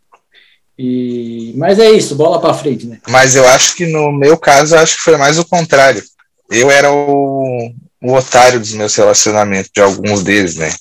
[0.78, 1.54] E...
[1.56, 3.00] Mas é isso, bola para frente, né?
[3.08, 6.04] Mas eu acho que no meu caso, eu acho que foi mais o contrário.
[6.50, 7.72] Eu era o,
[8.02, 10.74] o otário dos meus relacionamentos, de alguns deles, né?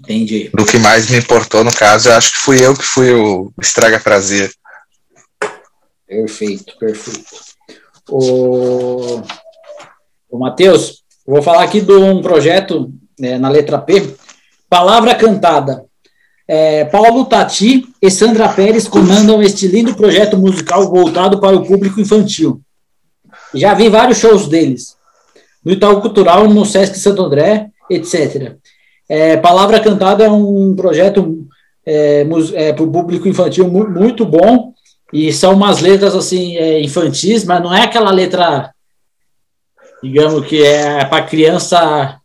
[0.00, 0.50] Entendi.
[0.52, 3.52] Do que mais me importou, no caso, eu acho que fui eu que fui o
[3.60, 4.52] estraga prazer.
[6.06, 7.24] Perfeito, perfeito.
[8.10, 9.22] O,
[10.28, 14.14] o Matheus, vou falar aqui de um projeto né, na letra P,
[14.68, 15.84] Palavra Cantada.
[16.48, 22.00] É, Paulo Tati e Sandra Pérez comandam este lindo projeto musical voltado para o público
[22.00, 22.60] infantil.
[23.54, 24.96] Já vi vários shows deles,
[25.64, 28.56] no Itaú Cultural, no Sesc Santo André, etc.
[29.14, 31.46] É, Palavra Cantada é um projeto
[31.84, 32.24] é,
[32.72, 34.72] para o público infantil mu- muito bom,
[35.12, 38.72] e são umas letras assim é, infantis, mas não é aquela letra,
[40.02, 42.18] digamos que é para criança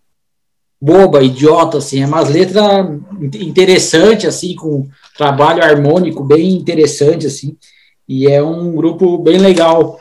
[0.80, 2.88] boba, idiota, assim, é umas letras
[3.34, 7.58] interessante assim, com trabalho harmônico bem interessante assim,
[8.08, 10.00] e é um grupo bem legal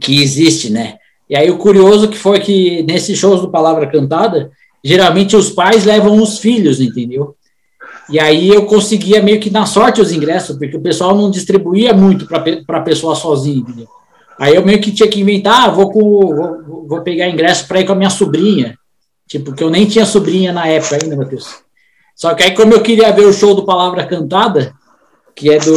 [0.00, 0.98] que existe, né?
[1.28, 4.52] E aí o curioso que foi que nesses shows do Palavra Cantada,
[4.86, 7.34] geralmente os pais levam os filhos, entendeu?
[8.08, 11.92] E aí eu conseguia meio que na sorte os ingressos, porque o pessoal não distribuía
[11.92, 13.88] muito para a pessoa sozinha, entendeu?
[14.38, 17.80] Aí eu meio que tinha que inventar, ah, vou, com, vou, vou pegar ingresso para
[17.80, 18.78] ir com a minha sobrinha.
[19.26, 21.48] Tipo, que eu nem tinha sobrinha na época ainda, Matheus.
[22.14, 24.72] Só que aí, como eu queria ver o show do Palavra Cantada,
[25.34, 25.74] que é do.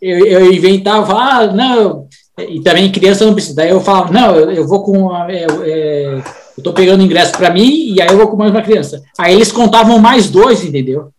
[0.00, 2.08] Eu, eu inventava, ah, não.
[2.38, 3.56] E também criança não precisa.
[3.56, 5.12] Daí eu falava, não, eu, eu vou com.
[5.12, 6.22] a- é, é,
[6.56, 9.02] eu tô pegando ingresso para mim e aí eu vou com mais uma criança.
[9.18, 11.10] Aí eles contavam mais dois, entendeu?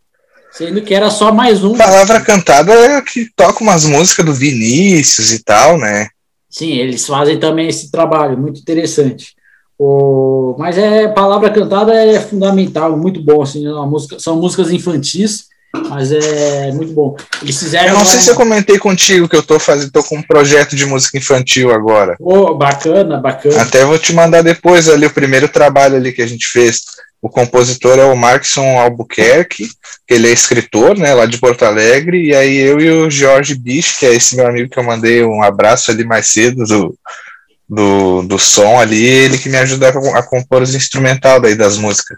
[0.52, 1.76] Sendo que era só mais um.
[1.76, 6.08] Palavra cantada é que toca umas músicas do Vinícius e tal, né?
[6.50, 9.34] Sim, eles fazem também esse trabalho, muito interessante.
[9.80, 15.48] O, mas é palavra cantada é fundamental, muito bom assim, a música, são músicas infantis
[15.90, 17.16] Mas é muito bom.
[17.42, 17.90] Eles fizeram.
[17.90, 20.76] Eu não sei se eu comentei contigo que eu tô fazendo, tô com um projeto
[20.76, 22.16] de música infantil agora.
[22.20, 23.62] Oh, bacana, bacana.
[23.62, 26.82] Até vou te mandar depois ali o primeiro trabalho ali que a gente fez.
[27.20, 29.70] O compositor é o Markson Albuquerque,
[30.06, 33.56] que ele é escritor, né, lá de Porto Alegre, e aí eu e o Jorge
[33.56, 36.98] Bicho, que é esse meu amigo que eu mandei um abraço ali mais cedo do,
[37.70, 41.78] do, do som ali, ele que me ajuda a, a compor os instrumental daí das
[41.78, 42.18] músicas.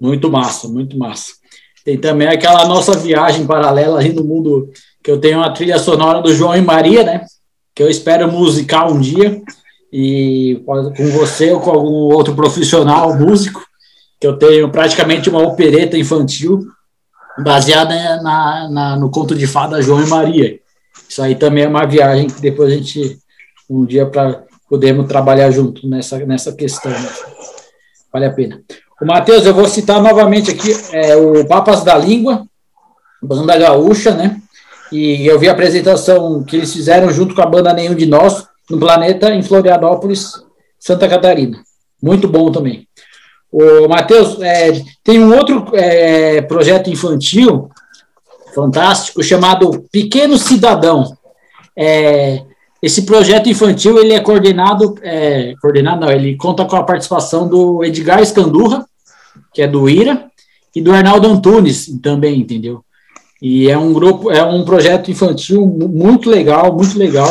[0.00, 1.39] Muito massa, muito massa.
[1.84, 4.70] Tem também aquela nossa viagem paralela aí no mundo,
[5.02, 7.24] que eu tenho a trilha sonora do João e Maria, né?
[7.74, 9.40] Que eu espero musical um dia,
[9.92, 13.64] e com você ou com algum outro profissional músico,
[14.20, 16.66] que eu tenho praticamente uma opereta infantil
[17.42, 20.60] baseada na, na, no conto de fada João e Maria.
[21.08, 23.18] Isso aí também é uma viagem que depois a gente,
[23.68, 26.92] um dia, para podermos trabalhar junto nessa, nessa questão.
[28.12, 28.62] Vale a pena.
[29.00, 32.44] O Matheus, eu vou citar novamente aqui é, o Papas da Língua,
[33.22, 34.40] banda gaúcha, né?
[34.92, 38.46] E eu vi a apresentação que eles fizeram junto com a banda Nenhum de Nós,
[38.68, 40.32] no Planeta, em Florianópolis,
[40.78, 41.62] Santa Catarina.
[42.02, 42.86] Muito bom também.
[43.50, 47.70] O Matheus, é, tem um outro é, projeto infantil
[48.54, 51.16] fantástico chamado Pequeno Cidadão.
[51.76, 52.42] É,
[52.82, 57.84] esse projeto infantil ele é coordenado, é, coordenado não, ele conta com a participação do
[57.84, 58.86] Edgar Escandurra,
[59.52, 60.30] que é do IRA,
[60.74, 62.82] e do Arnaldo Antunes também, entendeu?
[63.42, 67.30] E é um grupo, é um projeto infantil muito legal, muito legal.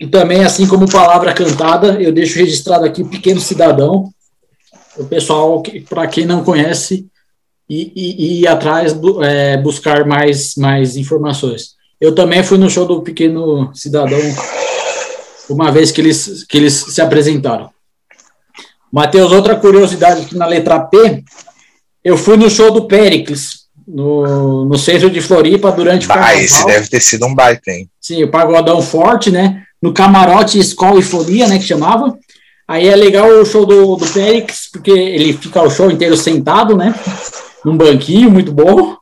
[0.00, 4.10] E também, assim como Palavra Cantada, eu deixo registrado aqui Pequeno Cidadão,
[4.96, 7.06] o pessoal, para quem não conhece,
[7.68, 11.76] e, e, e atrás, é, buscar mais, mais informações.
[12.00, 14.18] Eu também fui no show do Pequeno Cidadão
[15.48, 17.70] uma vez que eles, que eles se apresentaram.
[18.92, 21.24] Matheus, outra curiosidade aqui na letra P,
[22.04, 26.64] eu fui no show do Pericles, no, no centro de Floripa, durante o Ah, esse
[26.66, 27.88] deve ter sido um baita, hein?
[28.00, 29.62] Sim, o Pagodão Forte, né?
[29.80, 32.16] No camarote Escola e Folia, né, que chamava.
[32.68, 36.76] Aí é legal o show do, do Périx, porque ele fica o show inteiro sentado,
[36.76, 36.94] né?
[37.64, 38.96] Num banquinho muito bom.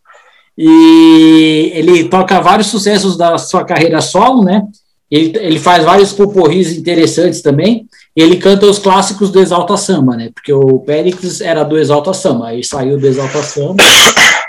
[0.56, 4.62] E ele toca vários sucessos da sua carreira solo, né?
[5.10, 7.86] Ele, ele faz vários poporris interessantes também.
[8.14, 10.30] Ele canta os clássicos do Exalta Samba, né?
[10.34, 13.82] Porque o Périx era do Exalta Samba, aí saiu do Exalta Samba.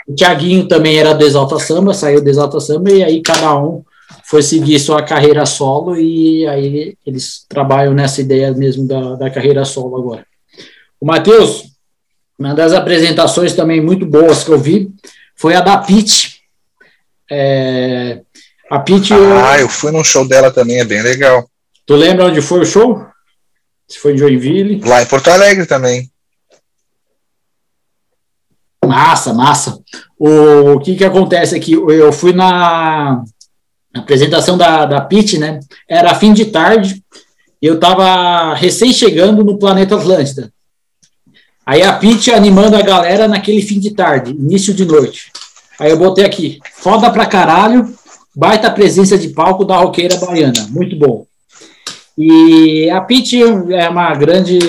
[0.07, 3.83] O Tiaguinho também era do Exalta Samba, saiu do Exalta Samba, e aí cada um
[4.25, 9.65] foi seguir sua carreira solo e aí eles trabalham nessa ideia mesmo da, da carreira
[9.65, 10.25] solo agora.
[10.99, 11.65] O Matheus,
[12.37, 14.89] uma das apresentações também muito boas que eu vi
[15.35, 16.41] foi a da Pete.
[17.29, 18.21] É,
[18.71, 19.13] a Pete.
[19.13, 19.61] Ah, eu...
[19.61, 21.47] eu fui num show dela também, é bem legal.
[21.85, 23.05] Tu lembra onde foi o show?
[23.87, 24.81] Se foi em Joinville?
[24.85, 26.09] Lá em Porto Alegre também.
[28.85, 29.79] Massa, massa.
[30.17, 31.73] O, o que que acontece aqui?
[31.73, 33.23] Eu fui na
[33.93, 35.59] a apresentação da, da Pit, né?
[35.87, 37.03] Era fim de tarde,
[37.61, 40.51] e eu estava recém chegando no planeta Atlântida.
[41.65, 45.31] Aí a Pit animando a galera naquele fim de tarde, início de noite.
[45.77, 47.93] Aí eu botei aqui, foda pra caralho,
[48.35, 51.25] baita presença de palco da roqueira baiana, muito bom.
[52.17, 54.59] E a Pit é uma grande.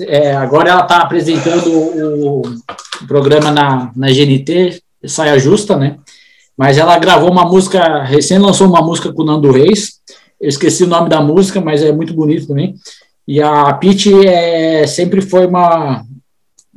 [0.00, 2.42] É, agora ela está apresentando o, o,
[3.08, 5.98] programa na, na GNT, Saia Justa, né?
[6.56, 10.00] mas ela gravou uma música, recém lançou uma música com o Nando Reis,
[10.40, 12.74] eu esqueci o nome da música, mas é muito bonito também,
[13.26, 16.04] e a Pete é, sempre foi uma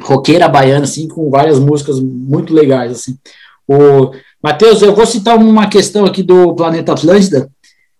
[0.01, 3.17] roqueira baiana, assim, com várias músicas muito legais, assim.
[3.67, 7.49] O Matheus, eu vou citar uma questão aqui do Planeta Atlântida,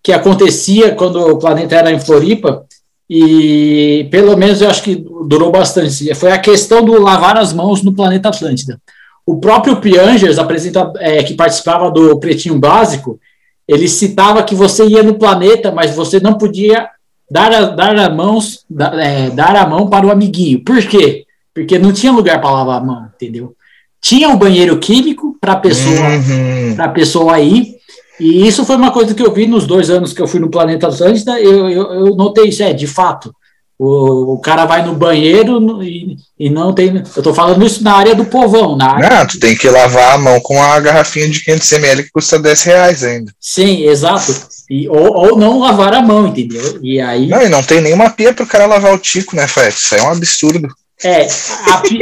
[0.01, 2.65] que acontecia quando o planeta era em Floripa,
[3.09, 6.13] e pelo menos eu acho que durou bastante.
[6.15, 8.79] Foi a questão do lavar as mãos no planeta Atlântida.
[9.25, 13.19] O próprio Piangers, apresenta, é, que participava do Pretinho Básico,
[13.67, 16.89] ele citava que você ia no planeta, mas você não podia
[17.29, 20.63] dar a, dar a, mãos, dar, é, dar a mão para o amiguinho.
[20.63, 21.25] Por quê?
[21.53, 23.53] Porque não tinha lugar para lavar a mão, entendeu?
[23.99, 26.75] Tinha um banheiro químico para a pessoa, uhum.
[26.77, 27.77] a pessoa ir,
[28.19, 30.49] e isso foi uma coisa que eu vi nos dois anos que eu fui no
[30.49, 33.33] Planeta Atlântida, eu, eu, eu notei isso, é, de fato,
[33.79, 37.01] o, o cara vai no banheiro e, e não tem.
[37.15, 39.09] Eu tô falando isso na área do povão, na área.
[39.09, 42.63] Não, tu tem que lavar a mão com a garrafinha de 500ml que custa 10
[42.63, 43.31] reais ainda.
[43.39, 44.33] Sim, exato.
[44.69, 46.79] E, ou, ou não lavar a mão, entendeu?
[46.81, 47.27] E aí.
[47.27, 49.75] Não, e não tem nenhuma pia pro cara lavar o tico, né, Fred?
[49.75, 50.67] Isso é um absurdo.
[51.03, 51.27] É,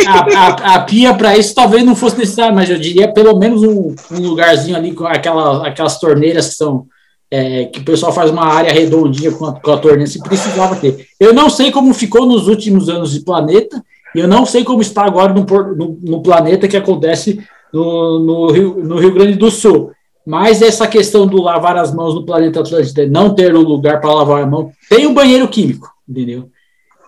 [0.08, 3.62] a, a, a pia para isso talvez não fosse necessário, mas eu diria pelo menos
[3.62, 6.86] um, um lugarzinho ali com aquela, aquelas torneiras que são
[7.30, 10.76] é, que o pessoal faz uma área redondinha com a, com a torneira, se precisava
[10.78, 11.08] ter.
[11.20, 13.84] Eu não sei como ficou nos últimos anos de planeta,
[14.14, 17.44] e eu não sei como está agora no, no, no planeta que acontece
[17.74, 19.92] no, no, Rio, no Rio Grande do Sul.
[20.26, 24.14] Mas essa questão do lavar as mãos no planeta Atlântida, não ter um lugar para
[24.14, 26.50] lavar a mão, tem um banheiro químico, entendeu?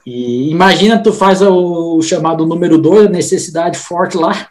[0.10, 4.48] E imagina tu faz o chamado número 2, necessidade forte lá,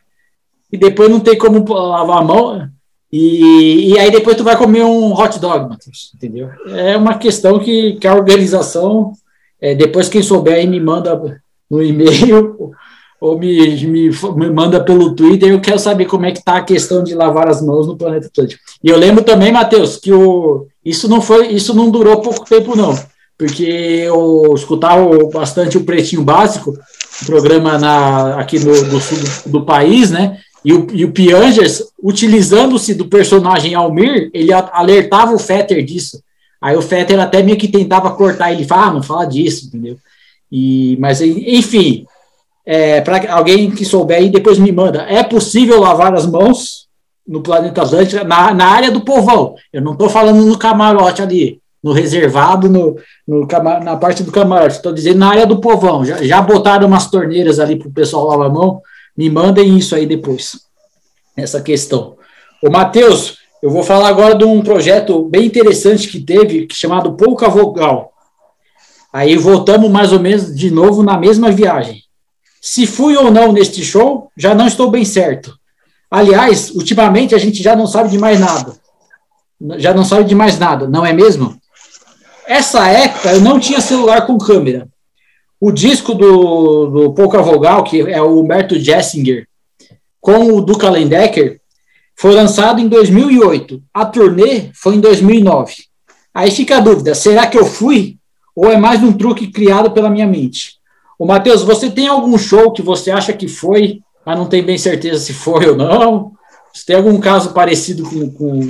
[0.70, 2.68] e depois não tem como lavar a mão,
[3.10, 6.51] e, e aí depois tu vai comer um hot dog, Matheus, entendeu?
[6.67, 9.12] É uma questão que, que a organização,
[9.59, 12.73] é, depois quem souber aí me manda no e-mail
[13.18, 16.65] ou me, me, me, manda pelo Twitter, eu quero saber como é que está a
[16.65, 18.62] questão de lavar as mãos no planeta Atlântico.
[18.85, 22.76] E eu lembro também, Matheus, que o, isso não foi, isso não durou pouco tempo,
[22.76, 22.94] não,
[23.39, 26.76] porque eu escutava bastante o Pretinho Básico,
[27.26, 30.39] programa na, aqui no, sul do, do país, né?
[30.65, 36.20] E o, e o Piangers, utilizando-se do personagem Almir, ele alertava o Fetter disso.
[36.60, 39.97] Aí o Fetter até meio que tentava cortar ele, fala, ah, não fala disso, entendeu?
[40.50, 42.05] E, mas, enfim,
[42.65, 45.02] é, para alguém que souber aí, depois me manda.
[45.02, 46.86] É possível lavar as mãos
[47.26, 49.55] no planeta Atlântico, na, na área do povão.
[49.73, 53.47] Eu não estou falando no camarote ali, no reservado, no, no
[53.84, 54.74] na parte do camarote.
[54.74, 56.05] Estou dizendo na área do povão.
[56.05, 58.82] Já, já botaram umas torneiras ali para o pessoal lavar a mão.
[59.16, 60.58] Me mandem isso aí depois.
[61.36, 62.16] Essa questão.
[62.60, 67.48] O Matheus, eu vou falar agora de um projeto bem interessante que teve, chamado Pouca
[67.48, 68.10] Vogal.
[69.12, 72.02] Aí voltamos mais ou menos de novo na mesma viagem.
[72.60, 75.56] Se fui ou não neste show, já não estou bem certo.
[76.10, 78.74] Aliás, ultimamente a gente já não sabe de mais nada.
[79.78, 81.56] Já não sabe de mais nada, não é mesmo?
[82.47, 84.89] Essa época eu não tinha celular com câmera.
[85.60, 89.49] O disco do, do Pouca Vogal, que é o Humberto Jessinger,
[90.20, 91.60] com o Duca Lendecker,
[92.15, 93.83] foi lançado em 2008.
[93.92, 95.75] A turnê foi em 2009.
[96.33, 98.16] Aí fica a dúvida: será que eu fui?
[98.55, 100.76] Ou é mais um truque criado pela minha mente?
[101.18, 104.78] O Matheus, você tem algum show que você acha que foi, mas não tem bem
[104.78, 106.33] certeza se foi ou não?
[106.73, 108.60] Você tem algum caso parecido com, com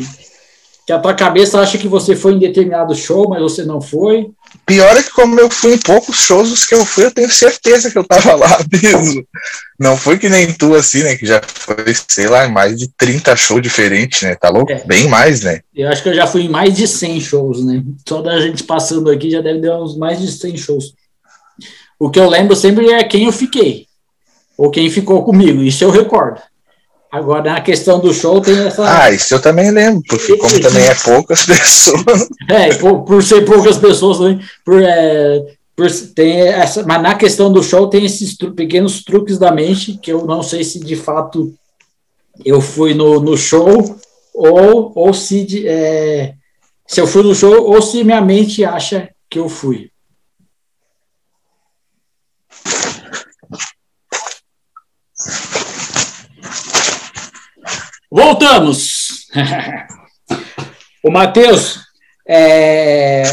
[0.87, 4.31] que a tua cabeça acha que você foi em determinado show, mas você não foi?
[4.65, 7.29] Pior é que como eu fui em poucos shows os que eu fui, eu tenho
[7.29, 9.27] certeza que eu tava lá mesmo.
[9.81, 11.17] Não foi que nem tu, assim, né?
[11.17, 14.37] Que já foi, sei lá, mais de 30 shows diferentes, né?
[14.37, 14.71] Tá louco?
[14.71, 14.85] É.
[14.85, 15.61] Bem mais, né?
[15.75, 17.83] Eu acho que eu já fui em mais de 100 shows, né?
[18.09, 20.95] Só da gente passando aqui já deve dar uns mais de 100 shows.
[21.99, 23.87] O que eu lembro sempre é quem eu fiquei,
[24.57, 26.41] ou quem ficou comigo, isso eu recordo.
[27.11, 28.85] Agora, na questão do show, tem essa.
[28.85, 32.29] Ah, isso eu também lembro, porque como também é poucas pessoas.
[32.51, 37.53] É, por, por ser poucas pessoas, né, por, é, por, tem essa, mas na questão
[37.53, 40.97] do show tem esses tru, pequenos truques da mente, que eu não sei se de
[40.97, 41.55] fato
[42.45, 43.99] eu fui no, no show,
[44.35, 46.35] ou, ou se, de, é,
[46.87, 49.91] se eu fui no show, ou se minha mente acha que eu fui.
[58.47, 59.27] Voltamos.
[61.03, 61.81] o Matheus,
[62.29, 63.25] é,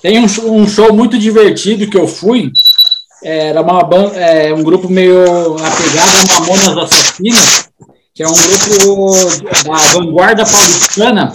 [0.00, 2.50] tem um, um, show muito divertido que eu fui.
[3.22, 3.80] Era uma
[4.14, 7.68] é, um grupo meio apegado a Mamonas Assassinas,
[8.14, 9.14] que é um grupo
[9.64, 11.32] da vanguarda paulistana,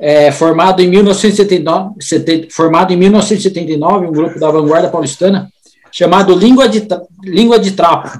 [0.00, 5.50] é, formado em 1979, formado em 1979, um grupo da vanguarda paulistana,
[5.92, 6.86] chamado Língua de,
[7.22, 8.10] Língua de Trapo.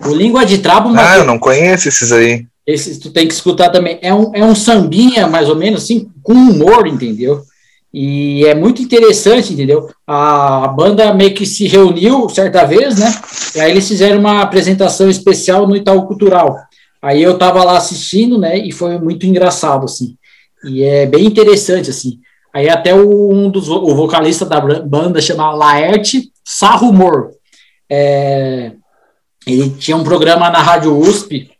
[0.00, 0.90] O Língua de Trapo.
[0.96, 2.46] Ah, eu não conheço esses aí.
[2.66, 3.98] Esse tu tem que escutar também.
[4.02, 7.42] É um, é um sambinha, mais ou menos, assim, com humor, entendeu?
[7.94, 9.88] E é muito interessante, entendeu?
[10.06, 13.06] A, banda meio que se reuniu certa vez, né?
[13.54, 16.58] E aí eles fizeram uma apresentação especial no Itaú Cultural.
[17.00, 18.58] Aí eu tava lá assistindo, né?
[18.58, 20.16] E foi muito engraçado, assim.
[20.64, 22.18] E é bem interessante, assim.
[22.52, 27.30] Aí até o, um dos o vocalista da banda chama Laerte Sarrumor.
[27.88, 28.72] É,
[29.46, 31.55] ele tinha um programa na Rádio USP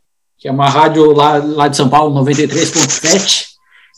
[0.47, 3.47] que é uma rádio lá, lá de São Paulo, 93.7.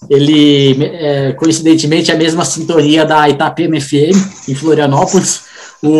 [0.09, 5.43] Ele, é, coincidentemente, é a mesma sintonia da Itapema FM, em Florianópolis.
[5.83, 5.91] O,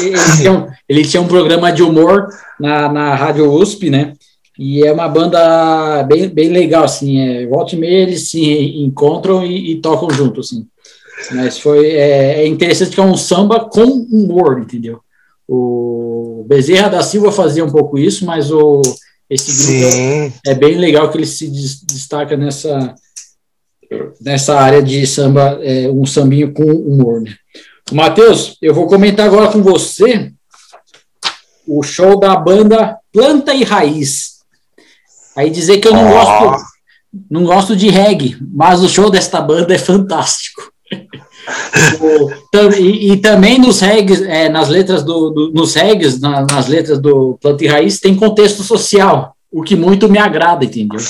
[0.00, 4.14] ele, tinha um, ele tinha um programa de humor na, na Rádio USP, né?
[4.58, 7.20] E é uma banda bem, bem legal, assim.
[7.20, 8.42] É, volta e meia eles se
[8.82, 10.66] encontram e, e tocam junto, assim.
[11.32, 15.00] Mas foi é, é, interessante que é um samba com humor, entendeu?
[15.46, 18.80] O Bezerra da Silva fazia um pouco isso, mas o
[19.32, 19.96] esse grupo
[20.44, 22.94] é, é, bem legal que ele se destaca nessa,
[24.20, 27.22] nessa área de samba, é, um sambinho com humor.
[27.22, 27.34] Né?
[27.90, 30.30] Matheus, eu vou comentar agora com você
[31.66, 34.42] o show da banda Planta e Raiz.
[35.34, 36.12] Aí dizer que eu não oh.
[36.12, 36.72] gosto
[37.30, 40.72] não gosto de reggae, mas o show desta banda é fantástico.
[42.78, 47.00] e, e, também nos regs, é, nas letras do, do nos regs, na, nas letras
[47.00, 49.34] do Planta e Raiz, tem contexto social.
[49.50, 51.00] o que muito me agrada, entendeu?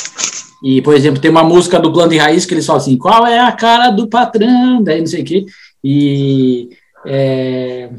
[0.63, 3.27] E, por exemplo, tem uma música do Plano de Raiz que eles falam assim, qual
[3.27, 5.45] é a cara do patrão, daí não sei o quê,
[5.83, 6.71] e,
[7.05, 7.91] é,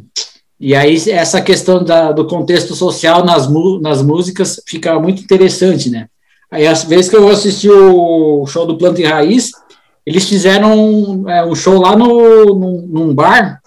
[0.60, 3.50] e aí essa questão da, do contexto social nas,
[3.82, 6.08] nas músicas fica muito interessante, né?
[6.50, 9.50] Aí, às vezes que eu assisti o show do Planta e Raiz,
[10.06, 13.60] eles fizeram um, é, um show lá no, num, num bar,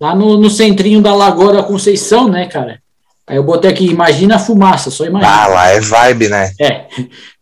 [0.00, 2.80] lá no, no, centrinho da Lagoa da Conceição, né, cara?
[3.26, 5.32] Aí eu botei aqui, imagina a fumaça, só imagina.
[5.32, 6.50] Ah, lá é vibe, né?
[6.60, 6.86] É,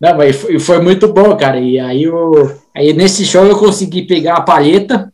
[0.01, 1.59] não, mas foi, foi muito bom, cara.
[1.59, 5.13] E aí, eu, aí nesse show eu consegui pegar a palheta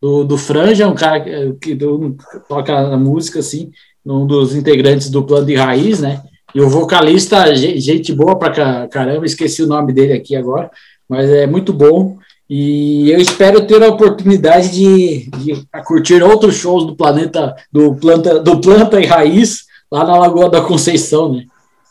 [0.00, 2.16] do, do Franja, um cara que, que do,
[2.48, 3.72] toca música, assim,
[4.06, 6.22] um dos integrantes do Plano de Raiz, né?
[6.54, 10.70] E o vocalista, gente boa pra caramba, esqueci o nome dele aqui agora,
[11.08, 12.16] mas é muito bom.
[12.56, 18.38] E eu espero ter a oportunidade de, de curtir outros shows do planeta, do planta,
[18.38, 21.42] do planta e raiz, lá na Lagoa da Conceição, né?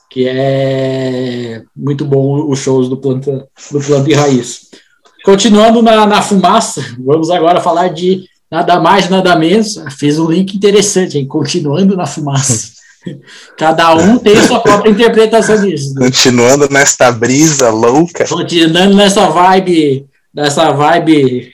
[0.09, 4.69] Que é muito bom os shows do planta, do planta e raiz.
[5.25, 9.75] Continuando na, na fumaça, vamos agora falar de nada mais, nada menos.
[9.99, 11.27] Fiz um link interessante, hein?
[11.27, 12.71] Continuando na fumaça.
[13.59, 15.93] Cada um tem sua própria interpretação disso.
[15.93, 18.25] Continuando nesta brisa louca.
[18.25, 21.51] Continuando nessa vibe, nessa vibe,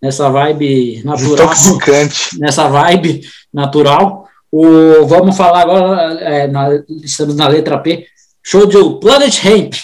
[0.00, 1.50] nessa vibe natural.
[2.38, 4.28] Nessa vibe natural.
[4.50, 6.68] O, vamos falar agora, é, na,
[7.02, 8.06] estamos na letra P,
[8.42, 9.74] show de Planet Hemp.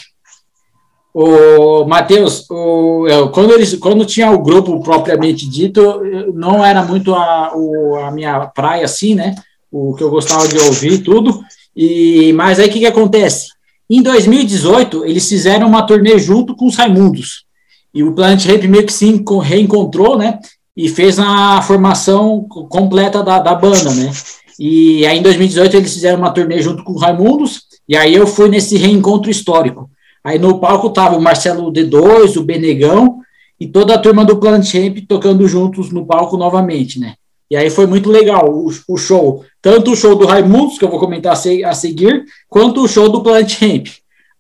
[1.13, 6.01] O Matheus, o, quando, eles, quando tinha o grupo propriamente dito,
[6.33, 9.35] não era muito a, o, a minha praia assim, né?
[9.71, 11.43] o que eu gostava de ouvir, tudo.
[11.77, 13.49] E Mas aí o que, que acontece?
[13.89, 17.45] Em 2018, eles fizeram uma turnê junto com os Raimundos.
[17.93, 20.39] E o Planet Ramp meio que se reencontrou, né?
[20.77, 24.11] E fez a formação completa da, da banda, né?
[24.59, 27.63] E aí em 2018 eles fizeram uma turnê junto com os Raimundos.
[27.89, 29.91] E aí eu fui nesse reencontro histórico.
[30.23, 33.21] Aí no palco tava o Marcelo D2, o Benegão
[33.59, 37.15] e toda a turma do Planet Ramp tocando juntos no palco novamente, né?
[37.51, 39.45] E aí foi muito legal o, o show.
[39.61, 42.89] Tanto o show do Raimundos, que eu vou comentar a, se, a seguir, quanto o
[42.89, 43.89] show do Planet Ramp.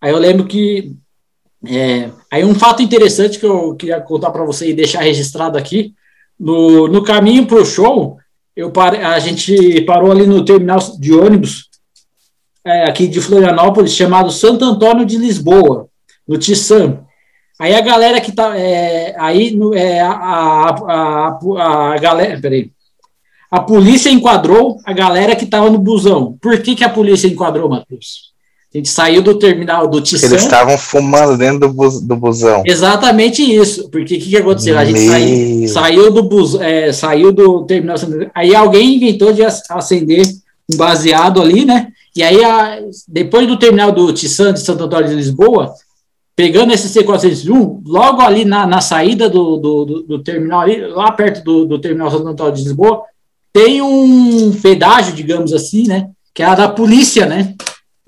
[0.00, 0.94] Aí eu lembro que.
[1.66, 5.94] É, aí um fato interessante que eu queria contar para você e deixar registrado aqui.
[6.38, 8.18] No, no caminho para o show,
[8.56, 11.68] eu a gente parou ali no terminal de ônibus
[12.64, 15.88] é, aqui de Florianópolis, chamado Santo Antônio de Lisboa,
[16.26, 17.04] no Tissan.
[17.58, 18.56] Aí a galera que tá.
[18.56, 22.40] É, aí é, a, a, a, a, galera.
[22.40, 22.72] Peraí.
[23.50, 26.38] A polícia enquadrou a galera que estava no busão.
[26.40, 28.32] Por que, que a polícia enquadrou, Matheus?
[28.72, 30.28] A gente saiu do terminal do Tissan.
[30.28, 32.62] Eles estavam fumando dentro do, bus, do busão.
[32.64, 33.88] Exatamente isso.
[33.88, 34.78] Porque o que, que aconteceu?
[34.78, 37.96] A gente saiu, saiu, do bus, é, saiu do terminal.
[38.32, 40.24] Aí alguém inventou de acender
[40.72, 41.88] um baseado ali, né?
[42.14, 45.74] E aí, a, depois do terminal do Tissan de Santo Antônio de Lisboa,
[46.36, 51.10] pegando esse C401, logo ali na, na saída do, do, do, do terminal, ali, lá
[51.10, 53.02] perto do, do terminal Santo Antônio de Lisboa,
[53.52, 56.08] tem um pedágio, digamos assim, né?
[56.32, 57.56] Que é a da polícia, né?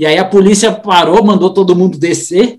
[0.02, 2.58] E aí a polícia parou, mandou todo mundo descer,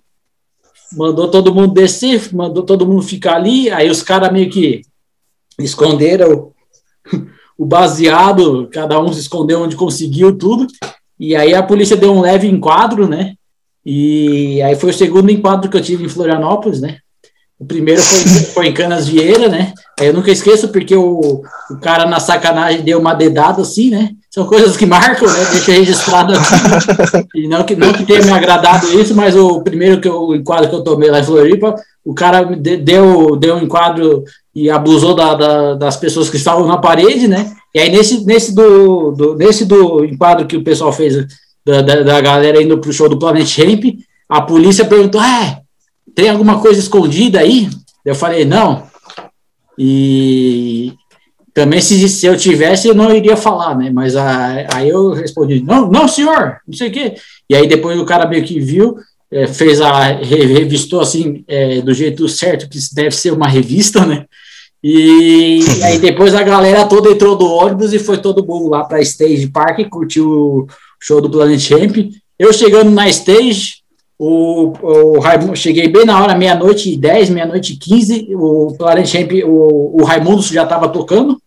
[0.94, 3.70] mandou todo mundo descer, mandou todo mundo ficar ali.
[3.70, 4.84] Aí os caras meio que
[5.60, 6.54] esconderam
[7.60, 10.68] o baseado, cada um se escondeu onde conseguiu tudo.
[11.20, 13.34] E aí a polícia deu um leve enquadro, né?
[13.86, 17.00] E aí foi o segundo enquadro que eu tive em Florianópolis, né?
[17.60, 19.74] O primeiro foi, foi em Canas Vieira, né?
[20.00, 24.10] Eu nunca esqueço porque o, o cara na sacanagem deu uma dedada assim, né?
[24.30, 25.46] São coisas que marcam, né?
[25.52, 27.28] Deixa registrado aqui.
[27.36, 30.36] E não que, não que tenha me agradado isso, mas o primeiro que eu, o
[30.36, 34.24] enquadro que eu tomei lá em Floripa, o cara deu, deu um enquadro
[34.56, 37.52] e abusou da, da, das pessoas que estavam na parede, né?
[37.74, 41.16] E aí nesse, nesse, do, do, nesse do enquadro que o pessoal fez
[41.66, 43.84] da, da, da galera indo pro show do Planet Ramp,
[44.28, 45.62] a polícia perguntou, é,
[46.16, 47.70] tem alguma coisa escondida aí?
[48.04, 48.84] Eu falei, não.
[49.78, 50.94] E
[51.54, 53.92] também se, se eu tivesse, eu não iria falar, né?
[53.92, 57.14] Mas a, aí eu respondi, não, não, senhor, não sei o quê.
[57.50, 58.98] E aí depois o cara meio que viu,
[59.32, 64.26] é, fez a, revistou assim, é, do jeito certo, que deve ser uma revista, né?
[64.84, 68.84] E, e, aí depois a galera toda entrou do ônibus e foi todo mundo lá
[68.84, 70.68] para Stage Park, curtiu o
[71.00, 71.96] show do Planet Champ.
[72.38, 73.83] Eu chegando na Stage,
[74.26, 78.30] o, o Raimundo, cheguei bem na hora, meia-noite e 10, meia-noite e 15.
[78.36, 81.38] O Planet Champ, o, o Raimundo já estava tocando.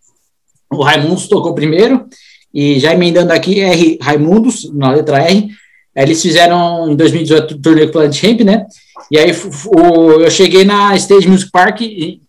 [0.71, 2.05] O Raimundos tocou primeiro.
[2.53, 5.49] E já emendando aqui, R Raimundos, na letra R.
[5.95, 8.67] Eles fizeram em 2018 o torneio Planet Champ, né?
[9.11, 9.33] E aí
[9.75, 12.21] o, eu cheguei na Stage Music Park e,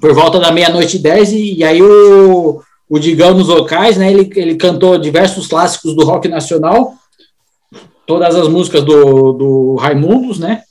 [0.00, 1.32] por volta da meia-noite e 10.
[1.32, 4.10] E, e aí o, o Digão nos vocais, né?
[4.10, 6.94] Ele, ele cantou diversos clássicos do rock nacional
[8.08, 10.62] todas as músicas do, do Raimundos, né?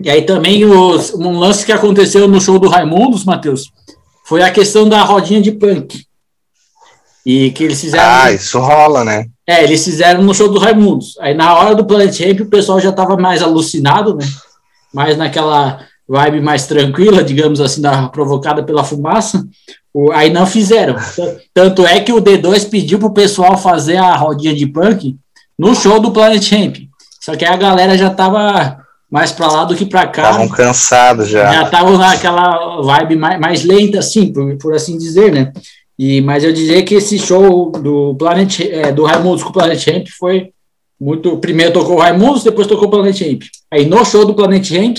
[0.00, 3.72] E aí também os, um lance que aconteceu no show do Raimundos, Matheus,
[4.24, 6.06] foi a questão da rodinha de punk.
[7.24, 8.04] E que eles fizeram.
[8.04, 9.26] Ah, isso rola, né?
[9.48, 11.18] É, eles fizeram no show do Raimundos.
[11.18, 14.24] Aí na hora do Planet Ramp o pessoal já estava mais alucinado, né?
[14.94, 19.44] Mais naquela vibe mais tranquila, digamos assim, da, provocada pela fumaça.
[19.98, 20.94] O, aí não fizeram.
[21.54, 25.16] Tanto é que o D2 pediu pro pessoal fazer a rodinha de punk
[25.58, 26.76] no show do Planet Ramp.
[27.18, 28.78] Só que a galera já tava
[29.10, 30.24] mais para lá do que para cá.
[30.24, 31.50] Estavam cansados já.
[31.50, 35.50] Já estavam naquela vibe mais, mais lenta, assim, por, por assim dizer, né?
[35.98, 39.82] E, mas eu diria que esse show do Planet, é, do Raimundos com o Planet
[39.86, 40.50] Ramp foi
[41.00, 41.38] muito.
[41.38, 43.44] Primeiro tocou o Raimundos, depois tocou o Planet Ramp.
[43.70, 44.98] Aí no show do Planet Ramp,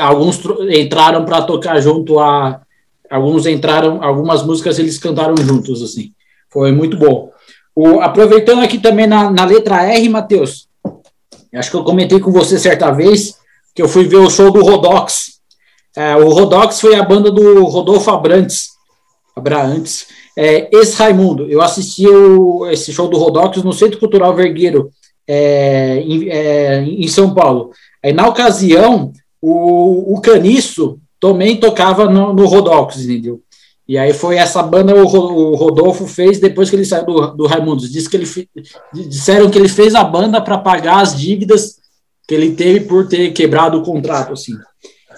[0.00, 0.40] alguns
[0.70, 2.62] entraram para tocar junto a.
[3.10, 6.12] Alguns entraram, algumas músicas eles cantaram juntos, assim.
[6.50, 7.30] Foi muito bom.
[7.74, 10.68] O, aproveitando aqui também na, na letra R, Matheus,
[11.52, 13.36] acho que eu comentei com você certa vez
[13.74, 15.40] que eu fui ver o show do Rodox.
[15.96, 18.70] É, o Rodox foi a banda do Rodolfo Abrantes,
[19.34, 21.50] Abrantes, é, ex-Raimundo.
[21.50, 24.90] Eu assisti o, esse show do Rodox no Centro Cultural Vergueiro,
[25.26, 27.70] é, em, é, em, São Paulo.
[28.02, 33.40] Aí, na ocasião, o, o Caniço também tocava no, no Rodox, entendeu?
[33.88, 37.46] E aí foi essa banda o, o Rodolfo fez depois que ele saiu do, do
[37.46, 37.90] Raimundos.
[37.90, 38.28] Diz que ele
[38.92, 41.76] disseram que ele fez a banda para pagar as dívidas
[42.28, 44.52] que ele teve por ter quebrado o contrato, assim.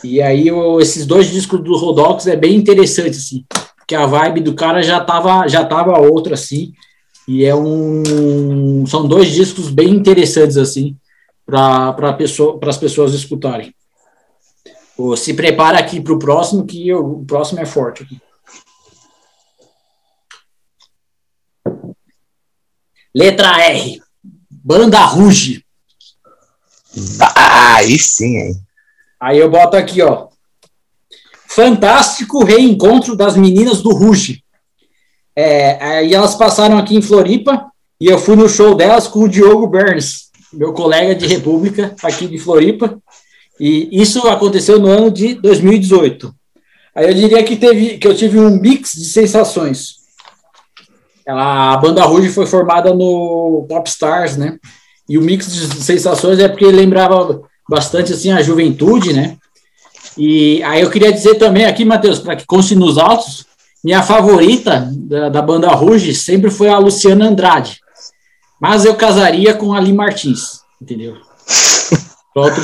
[0.05, 3.45] E aí o, esses dois discos do Rodox é bem interessante, assim,
[3.77, 6.73] porque a vibe do cara já tava já tava outra, assim.
[7.27, 10.97] E é um são dois discos bem interessantes assim
[11.45, 13.75] para pessoa, as pessoas escutarem.
[15.17, 18.21] Se prepara aqui para o próximo, que o próximo é forte aqui.
[23.15, 24.01] Letra R.
[24.51, 25.65] Banda Ruge.
[27.21, 28.63] Ah, aí sim, hein?
[29.21, 30.29] Aí eu boto aqui, ó.
[31.49, 34.45] Fantástico reencontro das meninas do Ruge.
[35.35, 39.29] É, aí elas passaram aqui em Floripa e eu fui no show delas com o
[39.29, 42.99] Diogo Burns, meu colega de República aqui de Floripa.
[43.59, 46.35] E isso aconteceu no ano de 2018.
[46.95, 49.97] Aí eu diria que, teve, que eu tive um mix de sensações.
[51.27, 54.59] Ela, a banda Ruge foi formada no Popstars, né?
[55.09, 59.37] E o mix de sensações é porque lembrava bastante assim a juventude, né?
[60.17, 63.45] E aí eu queria dizer também aqui, Matheus, para que conste nos autos,
[63.85, 67.81] minha favorita da, da, banda Ruge sempre foi a Luciana Andrade.
[68.61, 71.17] Mas eu casaria com a Ali Martins, entendeu?
[72.37, 72.63] Outro,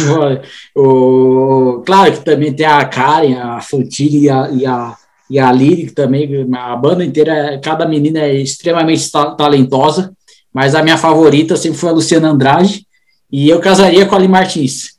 [0.77, 4.97] o, claro que também tem a Karen, a Fantini e a, e a
[5.31, 5.51] e a
[5.95, 10.13] também, a banda inteira, cada menina é extremamente talentosa,
[10.53, 12.87] mas a minha favorita sempre foi a Luciana Andrade,
[13.31, 14.99] e eu casaria com a Ali Martins,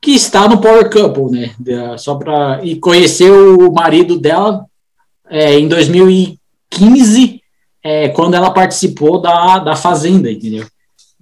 [0.00, 1.96] que está no Power Couple, né?
[1.98, 4.64] Só para e conhecer o marido dela
[5.28, 7.40] é, em 2015,
[7.82, 10.64] é, quando ela participou da, da Fazenda, entendeu?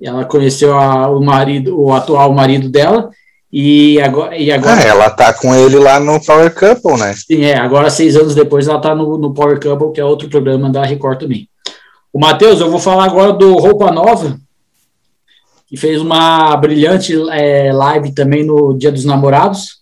[0.03, 3.11] Ela conheceu a, o marido, o atual marido dela,
[3.53, 4.77] e agora, e agora.
[4.77, 7.15] Ah, ela tá com ele lá no Power Couple, né?
[7.15, 7.59] Sim, é.
[7.59, 10.85] Agora, seis anos depois, ela tá no, no Power Couple, que é outro programa da
[10.85, 11.49] Record também.
[12.13, 14.39] O Matheus, eu vou falar agora do Roupa Nova,
[15.69, 19.81] que fez uma brilhante é, live também no Dia dos Namorados.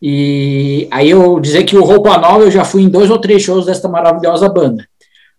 [0.00, 3.42] E aí eu dizer que o Roupa Nova eu já fui em dois ou três
[3.42, 4.84] shows desta maravilhosa banda.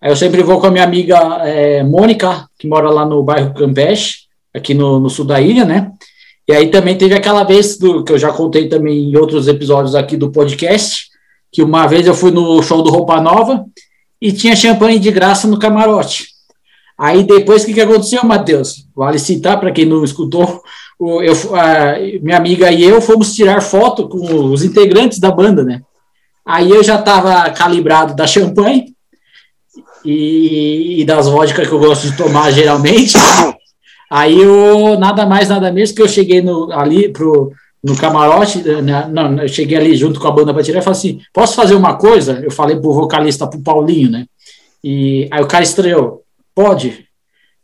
[0.04, 3.54] Aí eu sempre vou com a minha amiga é, Mônica, que mora lá no bairro
[3.54, 4.24] Campeche,
[4.54, 5.94] aqui no, no sul da ilha, né?
[6.46, 9.96] E aí também teve aquela vez do, que eu já contei também em outros episódios
[9.96, 11.06] aqui do podcast,
[11.50, 13.64] que uma vez eu fui no show do Roupa Nova
[14.22, 16.28] e tinha champanhe de graça no camarote.
[16.98, 18.86] Aí depois o que, que aconteceu, Matheus?
[18.94, 20.62] Vale citar para quem não escutou,
[21.00, 25.82] eu, a, minha amiga e eu fomos tirar foto com os integrantes da banda, né?
[26.46, 28.93] Aí eu já estava calibrado da champanhe
[30.04, 33.18] e, e das vodkas que eu gosto de tomar geralmente.
[34.10, 37.52] Aí eu, nada mais, nada menos que eu cheguei no, ali pro,
[37.84, 41.00] no camarote, né, não, eu cheguei ali junto com a banda para tirar e falei
[41.00, 42.40] assim, posso fazer uma coisa?
[42.44, 44.26] Eu falei pro vocalista, pro Paulinho, né?
[44.84, 46.22] E aí o cara estreou,
[46.54, 47.06] pode.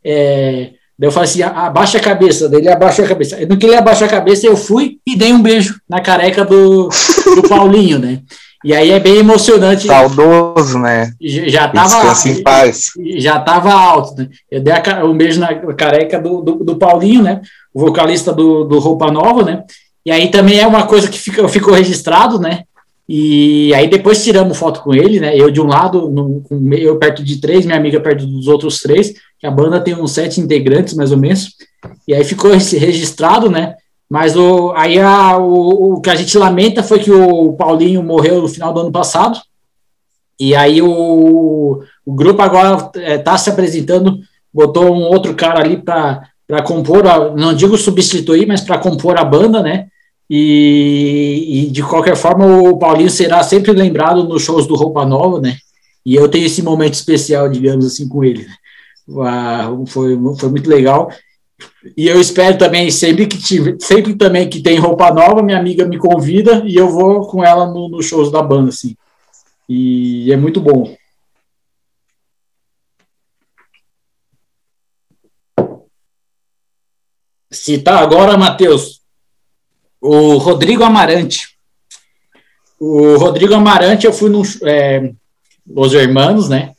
[0.04, 3.46] É, daí eu falei assim, abaixa a cabeça, daí ele abaixou a cabeça.
[3.46, 6.88] No que ele abaixou a cabeça, eu fui e dei um beijo na careca do,
[7.36, 8.20] do Paulinho, né?
[8.62, 9.86] E aí é bem emocionante.
[9.86, 11.12] Saudoso, né?
[11.20, 12.90] Já estava em paz.
[13.16, 14.28] Já estava alto, né?
[14.50, 14.74] Eu dei
[15.04, 17.40] um beijo na careca do, do, do, Paulinho, né?
[17.72, 19.64] O vocalista do, do Roupa Nova, né?
[20.04, 22.64] E aí também é uma coisa que fica, ficou registrado, né?
[23.08, 25.36] E aí depois tiramos foto com ele, né?
[25.36, 26.44] Eu de um lado, no,
[26.76, 29.14] eu perto de três, minha amiga perto dos outros três.
[29.38, 31.54] que a banda tem uns sete integrantes, mais ou menos,
[32.06, 33.74] e aí ficou registrado, né?
[34.10, 38.42] Mas o, aí a, o, o que a gente lamenta foi que o Paulinho morreu
[38.42, 39.40] no final do ano passado,
[40.38, 44.18] e aí o, o grupo agora está se apresentando,
[44.52, 49.24] botou um outro cara ali para compor, a, não digo substituir, mas para compor a
[49.24, 49.86] banda, né?
[50.28, 55.40] E, e, de qualquer forma o Paulinho será sempre lembrado nos shows do Roupa Nova,
[55.40, 55.56] né?
[56.04, 58.46] E eu tenho esse momento especial, digamos assim, com ele.
[59.20, 61.10] Ah, foi, foi muito legal.
[61.96, 65.86] E eu espero também, sempre que tiver, sempre também que tem roupa nova, minha amiga
[65.86, 68.96] me convida e eu vou com ela nos no shows da banda, assim.
[69.68, 70.96] E é muito bom.
[77.50, 79.00] Citar agora, Matheus,
[80.00, 81.56] o Rodrigo Amarante.
[82.78, 85.12] O Rodrigo Amarante, eu fui no é,
[85.66, 86.74] Los Hermanos, né?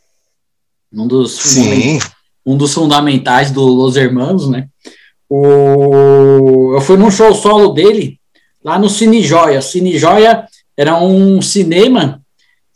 [0.91, 1.99] Um dos, Sim.
[2.45, 4.67] Um dos fundamentais do Los Hermanos, né?
[5.29, 8.19] O, eu fui num show solo dele
[8.63, 9.61] lá no Cine Joia.
[9.61, 10.45] Cine Joia
[10.75, 12.21] era um cinema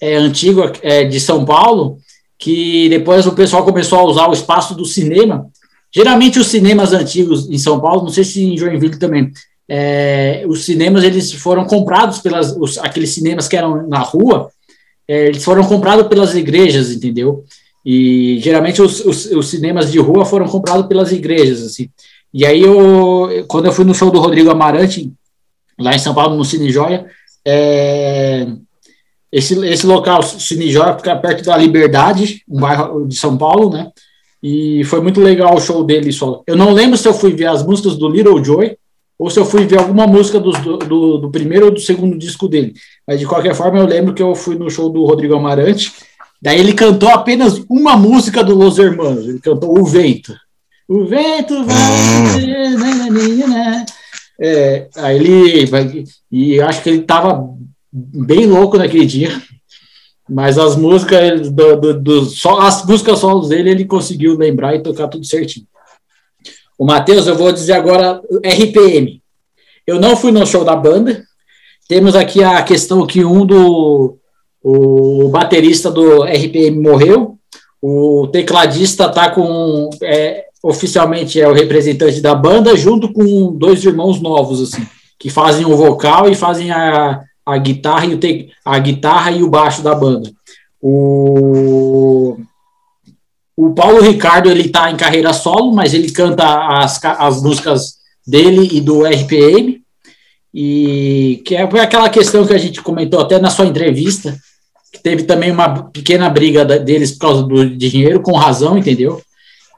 [0.02, 1.98] é, antigo é, de São Paulo
[2.38, 5.48] que depois o pessoal começou a usar o espaço do cinema.
[5.94, 9.32] Geralmente os cinemas antigos em São Paulo, não sei se em Joinville também,
[9.68, 14.50] é, os cinemas eles foram comprados pelas os, aqueles cinemas que eram na rua,
[15.08, 17.44] é, eles foram comprados pelas igrejas, entendeu?
[17.86, 21.90] E geralmente os, os, os, cinemas de rua foram comprados pelas igrejas, assim.
[22.34, 25.14] E aí eu, quando eu fui no show do Rodrigo Amarante
[25.80, 27.06] lá em São Paulo no Cine Joia,
[27.46, 28.48] é,
[29.32, 33.92] esse, esse local, Cine Joia, fica perto da Liberdade, um bairro de São Paulo, né?
[34.42, 36.10] E foi muito legal o show dele.
[36.48, 38.78] Eu não lembro se eu fui ver as músicas do Little Joy
[39.18, 42.48] ou se eu fui ver alguma música do, do, do, primeiro ou do segundo disco
[42.48, 42.74] dele.
[43.08, 45.94] Mas de qualquer forma, eu lembro que eu fui no show do Rodrigo Amarante.
[46.42, 49.28] Daí ele cantou apenas uma música do Los Hermanos.
[49.28, 50.36] Ele cantou O Vento.
[50.88, 51.76] O vento vai.
[54.40, 56.06] É, aí ele.
[56.32, 57.44] E acho que ele estava
[57.92, 59.42] bem louco naquele dia.
[60.30, 64.82] Mas as músicas do, do, do, só as músicas solos dele ele conseguiu lembrar e
[64.82, 65.68] tocar tudo certinho.
[66.78, 69.22] O Matheus, eu vou dizer agora RPM.
[69.88, 71.24] Eu não fui no show da banda.
[71.88, 74.18] Temos aqui a questão que um do
[74.68, 77.38] o baterista do RPM morreu.
[77.80, 84.20] O tecladista tá com é, oficialmente é o representante da banda, junto com dois irmãos
[84.20, 84.84] novos assim,
[85.20, 89.44] que fazem o vocal e fazem a, a guitarra e o te, a guitarra e
[89.44, 90.32] o baixo da banda.
[90.82, 92.38] O
[93.58, 97.94] o Paulo Ricardo ele está em carreira solo, mas ele canta as, as músicas
[98.28, 99.82] dele e do RPM,
[100.54, 104.38] e que é aquela questão que a gente comentou até na sua entrevista,
[105.02, 109.22] teve também uma pequena briga deles por causa do dinheiro, com razão, entendeu?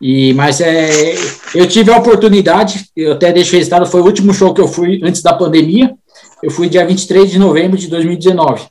[0.01, 1.15] E, mas é,
[1.55, 5.01] eu tive a oportunidade, eu até deixo registrado, foi o último show que eu fui
[5.03, 5.93] antes da pandemia,
[6.43, 8.65] eu fui dia 23 de novembro de 2019.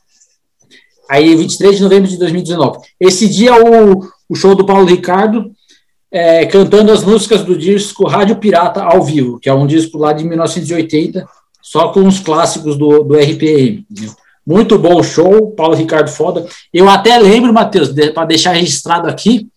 [1.08, 2.78] Aí, 23 de novembro de 2019.
[2.98, 5.50] Esse dia, o, o show do Paulo Ricardo,
[6.10, 10.12] é, cantando as músicas do disco Rádio Pirata ao vivo, que é um disco lá
[10.12, 11.26] de 1980,
[11.62, 13.84] só com os clássicos do, do RPM.
[13.90, 14.14] Entendeu?
[14.46, 16.46] Muito bom show, Paulo Ricardo foda.
[16.72, 19.48] Eu até lembro, Matheus, de, para deixar registrado aqui,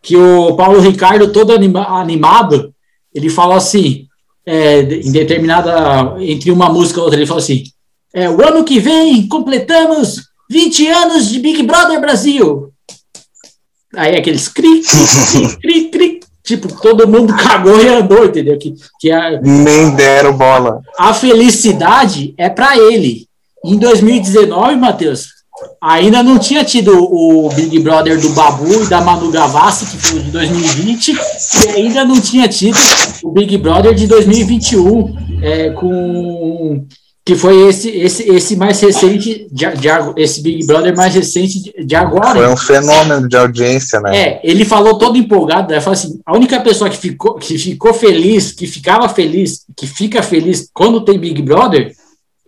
[0.00, 2.72] que o Paulo Ricardo, todo anima, animado,
[3.14, 4.06] ele falou assim,
[4.46, 7.64] é, em determinada, entre uma música e outra, ele falou assim,
[8.14, 12.72] é, o ano que vem completamos 20 anos de Big Brother Brasil.
[13.94, 18.58] Aí aqueles cri, cri, cri, cri, tipo, todo mundo cagou e andou, entendeu?
[18.58, 20.80] Que, que a, Nem deram bola.
[20.98, 23.27] A felicidade é para ele.
[23.68, 25.26] Em 2019, Matheus,
[25.78, 30.20] ainda não tinha tido o Big Brother do Babu e da Manu Gavassi, que foi
[30.20, 32.78] de 2020, e ainda não tinha tido
[33.22, 36.86] o Big Brother de 2021, é, com
[37.26, 41.84] que foi esse esse esse mais recente de, de, esse Big Brother mais recente de,
[41.84, 42.40] de, agora.
[42.40, 44.16] Foi um fenômeno de audiência, né?
[44.16, 45.78] É, ele falou todo empolgado, né?
[45.78, 50.22] Falou assim, a única pessoa que ficou que ficou feliz, que ficava feliz, que fica
[50.22, 51.92] feliz quando tem Big Brother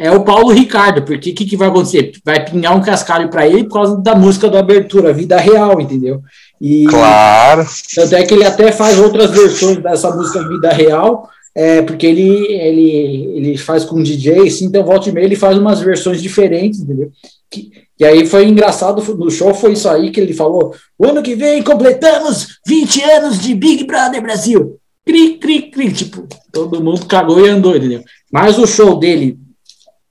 [0.00, 2.12] é o Paulo Ricardo, porque o que, que vai acontecer?
[2.24, 6.22] Vai pingar um cascalho para ele por causa da música do abertura, vida real, entendeu?
[6.58, 7.66] E, claro.
[7.94, 12.46] Tanto é que ele até faz outras versões dessa música Vida Real, é, porque ele,
[12.50, 12.90] ele,
[13.36, 17.10] ele faz com DJ, assim, então volta e meia ele faz umas versões diferentes, entendeu?
[17.50, 21.22] Que, e aí foi engraçado, no show foi isso aí que ele falou, o ano
[21.22, 27.04] que vem completamos 20 anos de Big Brother Brasil, cri, cri, cri, tipo, todo mundo
[27.04, 28.02] cagou e andou, entendeu?
[28.32, 29.36] Mas o show dele,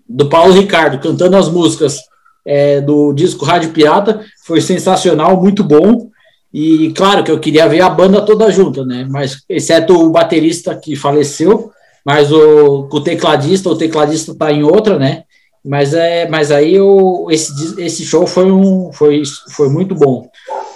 [0.09, 1.99] do Paulo Ricardo, cantando as músicas
[2.45, 6.09] é, do disco Rádio Pirata, foi sensacional, muito bom,
[6.51, 9.05] E claro que eu queria ver a banda toda junta, né?
[9.07, 11.71] Mas exceto o baterista que faleceu,
[12.03, 15.23] mas o, o tecladista, o tecladista tá em outra, né?
[15.63, 19.21] Mas é, mas aí eu, esse, esse show foi um foi,
[19.51, 20.27] foi muito bom.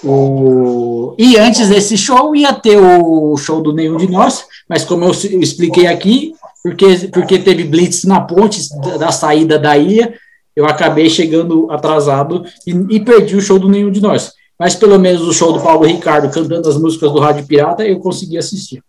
[0.03, 5.05] O, e antes desse show ia ter o show do Nenhum de Nós, mas como
[5.05, 10.17] eu, eu expliquei aqui, porque, porque teve blitz na ponte da, da saída da ilha,
[10.55, 14.31] eu acabei chegando atrasado e, e, perdi o show do Nenhum de Nós.
[14.57, 17.99] Mas pelo menos o show do Paulo Ricardo cantando as músicas do Rádio Pirata eu
[17.99, 18.81] consegui assistir.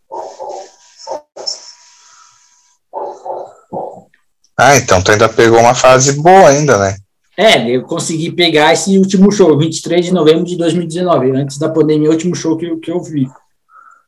[4.56, 6.96] Ah, então tu ainda pegou uma fase boa ainda, né?
[7.36, 12.08] É, eu consegui pegar esse último show, 23 de novembro de 2019, antes da pandemia,
[12.08, 13.26] o último show que, que eu vi.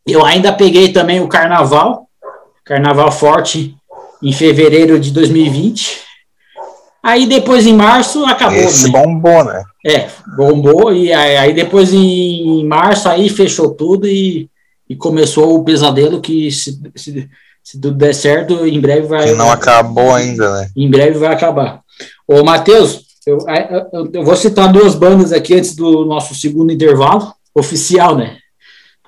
[0.06, 2.05] Eu ainda peguei também o Carnaval,
[2.66, 3.76] Carnaval Forte,
[4.20, 6.00] em fevereiro de 2020.
[7.02, 8.58] Aí depois em março acabou.
[8.58, 9.00] Esse né?
[9.00, 9.62] bombou, né?
[9.86, 14.50] É, bombou, e aí, depois em março aí fechou tudo e,
[14.90, 17.30] e começou o pesadelo que se, se,
[17.62, 19.28] se tudo der certo, em breve vai.
[19.28, 20.68] Que não acabou ainda, né?
[20.76, 21.82] Em breve vai acabar.
[22.26, 23.38] Ô, Matheus, eu,
[23.92, 28.38] eu, eu, vou citar duas bandas aqui antes do nosso segundo intervalo, oficial, né?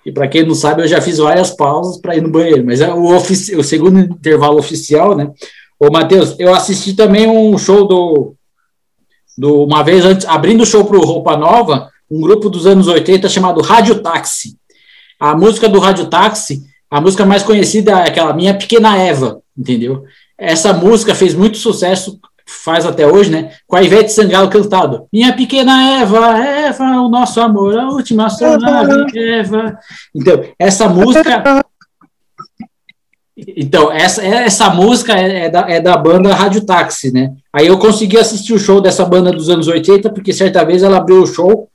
[0.05, 2.81] E para quem não sabe, eu já fiz várias pausas para ir no banheiro, mas
[2.81, 5.31] é o, o segundo intervalo oficial, né?
[5.79, 8.35] Ô, Matheus, eu assisti também um show do,
[9.37, 9.65] do.
[9.65, 13.29] Uma vez antes, abrindo o show para o Roupa Nova, um grupo dos anos 80
[13.29, 14.57] chamado Rádio Táxi.
[15.21, 20.05] A música do Rádio Táxi, a música mais conhecida é aquela Minha Pequena Eva, entendeu?
[20.37, 22.19] Essa música fez muito sucesso
[22.49, 23.53] faz até hoje, né?
[23.67, 25.07] Com a Ivete Sangalo cantado.
[25.13, 29.79] Minha pequena Eva, Eva, o nosso amor, a última astronave, Eva.
[30.15, 31.63] Então, essa música.
[33.37, 37.35] Então, essa, essa música é, é, da, é da banda Rádio Táxi, né?
[37.53, 40.97] Aí eu consegui assistir o show dessa banda dos anos 80, porque certa vez ela
[40.97, 41.69] abriu o show,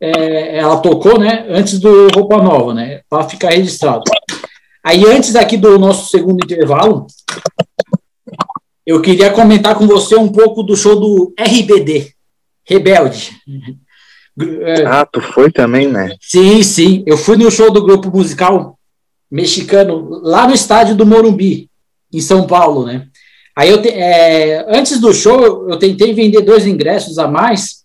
[0.00, 1.46] é, ela tocou, né?
[1.50, 3.02] Antes do Roupa Nova, né?
[3.08, 4.02] Para ficar registrado.
[4.82, 7.06] Aí, antes aqui do nosso segundo intervalo,
[8.88, 12.10] eu queria comentar com você um pouco do show do RBD,
[12.64, 13.32] Rebelde.
[14.62, 14.86] É.
[14.86, 16.16] Ah, tu foi também, né?
[16.22, 17.04] Sim, sim.
[17.06, 18.78] Eu fui no show do grupo musical
[19.30, 21.68] mexicano lá no estádio do Morumbi,
[22.10, 23.08] em São Paulo, né?
[23.54, 27.84] Aí eu te, é, antes do show eu tentei vender dois ingressos a mais.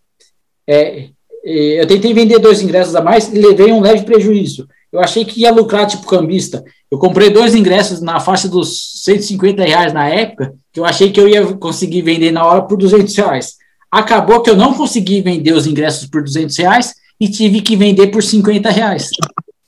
[0.66, 1.10] É,
[1.44, 4.70] eu tentei vender dois ingressos a mais e levei um leve prejuízo.
[4.90, 6.64] Eu achei que ia lucrar tipo cambista.
[6.90, 11.20] Eu comprei dois ingressos na faixa dos 150 reais na época, que eu achei que
[11.20, 13.54] eu ia conseguir vender na hora por 200 reais.
[13.92, 18.08] Acabou que eu não consegui vender os ingressos por 200 reais e tive que vender
[18.08, 19.10] por 50 reais.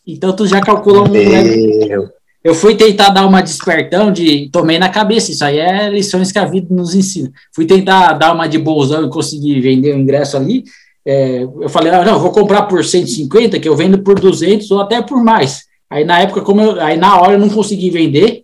[0.06, 2.10] Então tu já calculou um.
[2.44, 4.50] Eu fui tentar dar uma despertão de.
[4.52, 7.32] Tomei na cabeça, isso aí é lições que a vida nos ensina.
[7.54, 10.64] Fui tentar dar uma de bolsão e conseguir vender o ingresso ali.
[11.08, 14.80] É, eu falei, ah, não, vou comprar por 150, que eu vendo por 200 ou
[14.80, 15.66] até por mais.
[15.90, 18.44] Aí na época, como eu, aí na hora eu não consegui vender,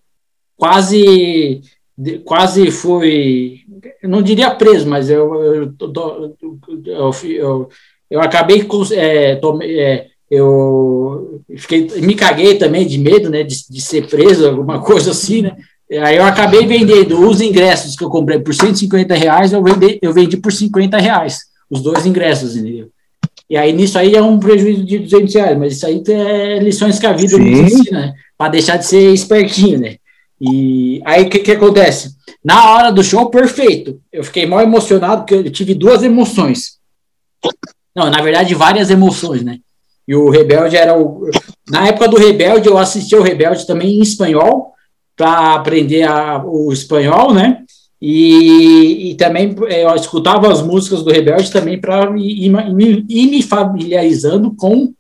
[0.56, 1.62] quase
[2.26, 3.60] quase fui,
[4.04, 5.74] não diria preso, mas eu eu,
[6.86, 7.70] eu, eu,
[8.10, 13.82] eu acabei é, tomei, é, eu fiquei, me caguei também de medo, né, de, de
[13.82, 15.56] ser preso, alguma coisa assim, né.
[16.04, 20.14] Aí eu acabei vendendo os ingressos que eu comprei por 150 reais, eu vendi, eu
[20.14, 21.40] vendi por 50 reais
[21.70, 22.90] os dois ingressos, entendeu?
[23.50, 26.98] E aí nisso aí é um prejuízo de 200 reais, mas isso aí é lições
[26.98, 27.40] que a vida Sim.
[27.42, 28.14] nos ensina, né?
[28.38, 29.98] Para deixar de ser espertinho, né?
[30.42, 32.16] E aí o que, que acontece?
[32.44, 34.02] Na hora do show, perfeito.
[34.12, 36.80] Eu fiquei mal emocionado porque eu tive duas emoções.
[37.96, 39.60] Não, na verdade, várias emoções, né?
[40.08, 41.30] E o Rebelde era o.
[41.70, 44.74] Na época do Rebelde, eu assisti o Rebelde também em espanhol,
[45.16, 47.64] para aprender a, o espanhol, né?
[48.02, 53.30] E, e, também é, eu escutava as músicas do Rebelde também para ir, ir, ir,
[53.30, 54.92] me familiarizando com,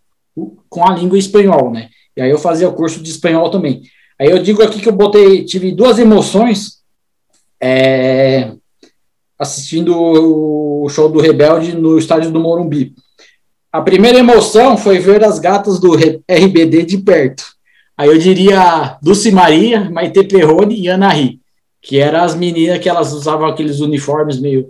[0.69, 1.89] com a língua espanhol, né?
[2.15, 3.81] E aí eu fazia o curso de espanhol também.
[4.21, 6.81] Aí eu digo aqui que eu botei, tive duas emoções
[7.59, 8.51] é,
[9.39, 12.93] assistindo o show do Rebelde no estádio do Morumbi.
[13.71, 17.43] A primeira emoção foi ver as gatas do RBD de perto.
[17.97, 21.41] Aí eu diria Dulce Maria, Maite Perrone e Ana Ri
[21.81, 24.69] que eram as meninas que elas usavam aqueles uniformes meio,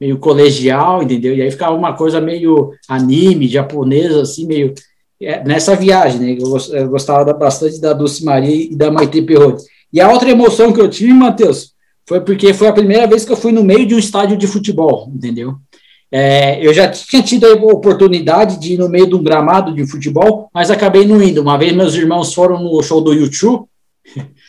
[0.00, 1.34] meio colegial, entendeu?
[1.34, 4.72] E aí ficava uma coisa meio anime, japonesa, assim, meio.
[5.22, 6.38] É, nessa viagem, né?
[6.38, 9.58] Eu, gostava bastante da Dulce Maria e da Maite Perrone.
[9.92, 11.72] E a outra emoção que eu tive, Matheus,
[12.08, 14.46] foi porque foi a primeira vez que eu fui no meio de um estádio de
[14.46, 15.54] futebol, entendeu?
[16.10, 19.86] É, eu já tinha tido a oportunidade de ir no meio de um gramado de
[19.86, 21.40] futebol, mas acabei não indo.
[21.40, 23.64] Uma vez meus irmãos foram no show do YouTube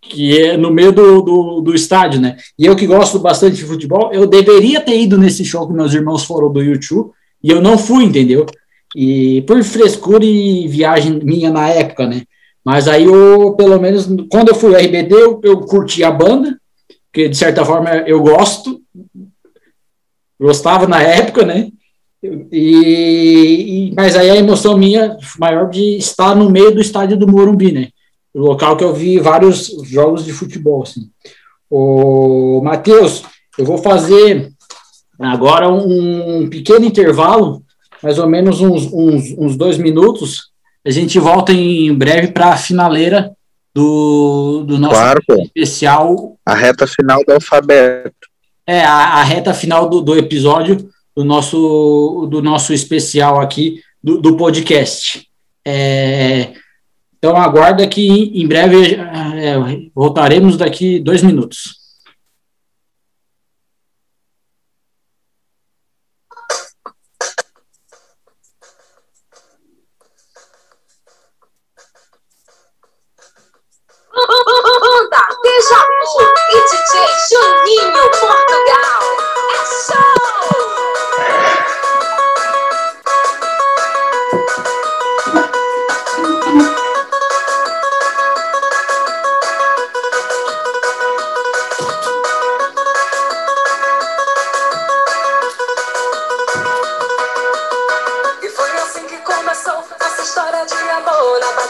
[0.00, 2.36] que é no meio do, do, do, estádio, né?
[2.58, 5.94] E eu que gosto bastante de futebol, eu deveria ter ido nesse show que meus
[5.94, 8.44] irmãos foram do YouTube, e eu não fui, entendeu?
[8.94, 12.22] E por frescura e viagem minha na época, né?
[12.64, 16.58] Mas aí eu, pelo menos, quando eu fui RBD, eu, eu curti a banda,
[17.12, 18.80] que de certa forma eu gosto,
[20.38, 21.70] gostava na época, né?
[22.22, 27.26] E, e, mas aí a emoção minha maior de estar no meio do estádio do
[27.26, 27.88] Morumbi, né?
[28.34, 31.10] O local que eu vi vários jogos de futebol, assim.
[31.68, 33.22] O Matheus,
[33.56, 34.52] eu vou fazer
[35.18, 37.62] agora um pequeno intervalo,
[38.02, 40.50] mais ou menos uns, uns, uns dois minutos.
[40.86, 43.32] A gente volta em breve para a finaleira
[43.74, 46.36] do, do nosso Claro, especial.
[46.44, 48.28] A reta final do alfabeto.
[48.66, 54.18] É, a, a reta final do, do episódio do nosso, do nosso especial aqui do,
[54.18, 55.26] do podcast.
[55.66, 56.52] É,
[57.18, 59.56] então aguarda que em breve é,
[59.94, 61.79] voltaremos daqui dois minutos.
[75.62, 76.22] Vu
[76.52, 79.02] e DJ Juninho Portugal.
[79.50, 80.20] É show!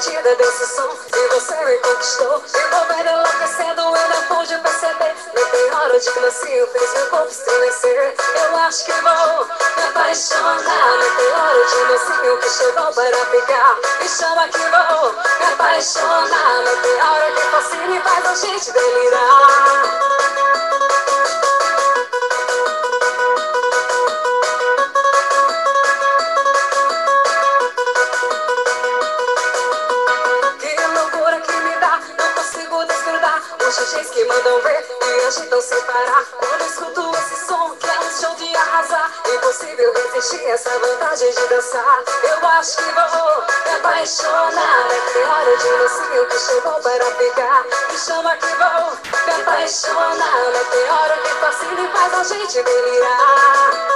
[0.01, 0.89] Batida desse som.
[1.15, 3.50] E você me conquistou, envolvendo enlouquecendo,
[5.81, 8.15] Hora de que nasci, fez meu corpo estremecer.
[8.39, 10.99] Eu acho que vou me apaixonar.
[11.39, 13.79] Hora de mocinho que chegou para ficar.
[13.99, 16.65] Me chama que vou me apaixonar.
[17.11, 19.81] Hora que fascina e faz a gente delirar.
[30.59, 35.00] Que loucura que me dá, não consigo desgrudar Os DJs que mandam ver
[35.31, 39.13] agitam sem parar Quando escuto esse som que é um show de arrasar.
[39.33, 42.03] Impossível resistir essa vantagem de dançar.
[42.25, 44.87] Eu acho que vou me apaixonar.
[44.91, 47.65] É que hora de mocinho que chegou para ficar.
[47.91, 50.51] Me chama que vou me apaixonar.
[50.53, 53.91] É que hora que fascina e faz a gente delirar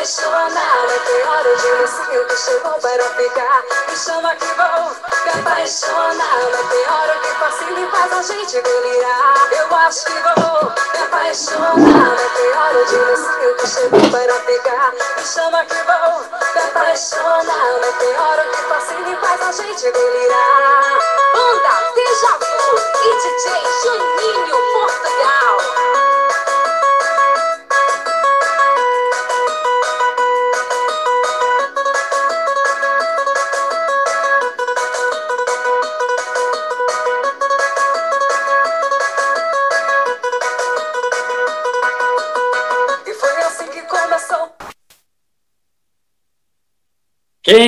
[0.00, 3.62] É que hora de mocinho que chegou para ficar.
[3.86, 4.96] Me chama que vou
[5.26, 6.40] me apaixonar.
[6.40, 9.52] É que hora que fascina e faz a gente delirar.
[9.52, 12.16] Eu acho que vou me apaixonar.
[12.16, 14.92] É que hora de mocinho que chegou para ficar.
[15.18, 17.80] Me chama que vou me apaixonar.
[17.82, 20.98] É que hora que fascina e faz a gente delirar.
[21.34, 25.89] Banda Deja Vu e DJ Juninho Portugal.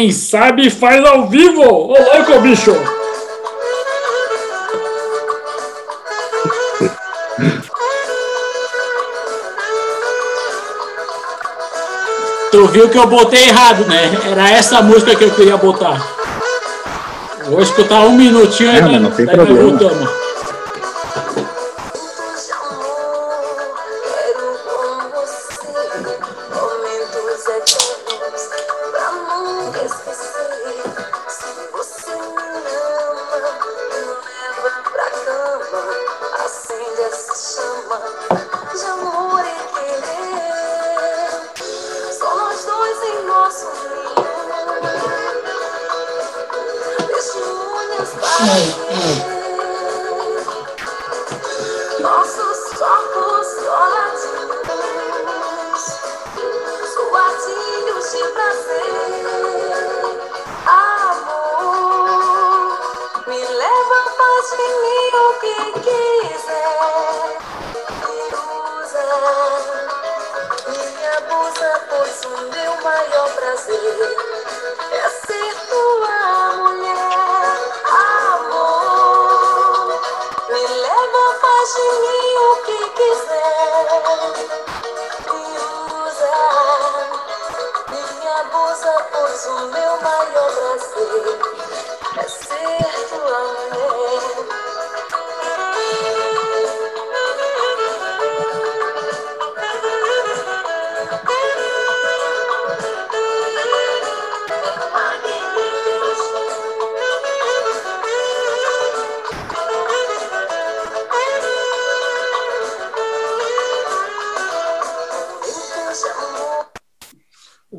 [0.03, 1.63] Quem sabe faz ao vivo!
[1.63, 2.73] Ô louco, bicho!
[12.51, 14.11] Tu viu que eu botei errado, né?
[14.31, 16.05] Era essa música que eu queria botar.
[17.47, 19.71] Vou escutar um minutinho É, aí, mas não tem problema.
[19.71, 20.22] voltamos.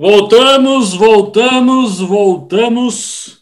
[0.04, 3.42] Voltamos, voltamos, voltamos.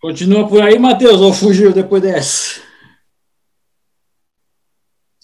[0.00, 2.60] Continua por aí, Matheus, ou fugiu depois dessa?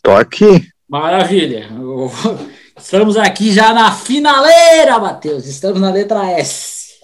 [0.03, 0.69] Tô aqui.
[0.89, 1.69] Maravilha.
[2.77, 5.47] Estamos aqui já na finaleira, Matheus.
[5.47, 6.95] Estamos na letra S.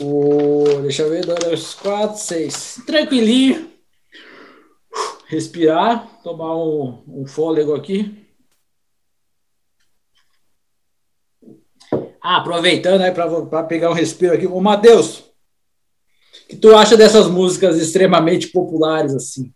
[0.00, 0.64] O...
[0.80, 2.80] Deixa eu ver, dois, quatro, seis.
[2.86, 3.70] Tranquilinho.
[5.26, 8.25] Respirar, tomar um, um fôlego aqui.
[12.28, 14.48] Ah, aproveitando aí para pegar um respiro aqui.
[14.48, 19.52] Ô, Matheus, o que tu acha dessas músicas extremamente populares, assim?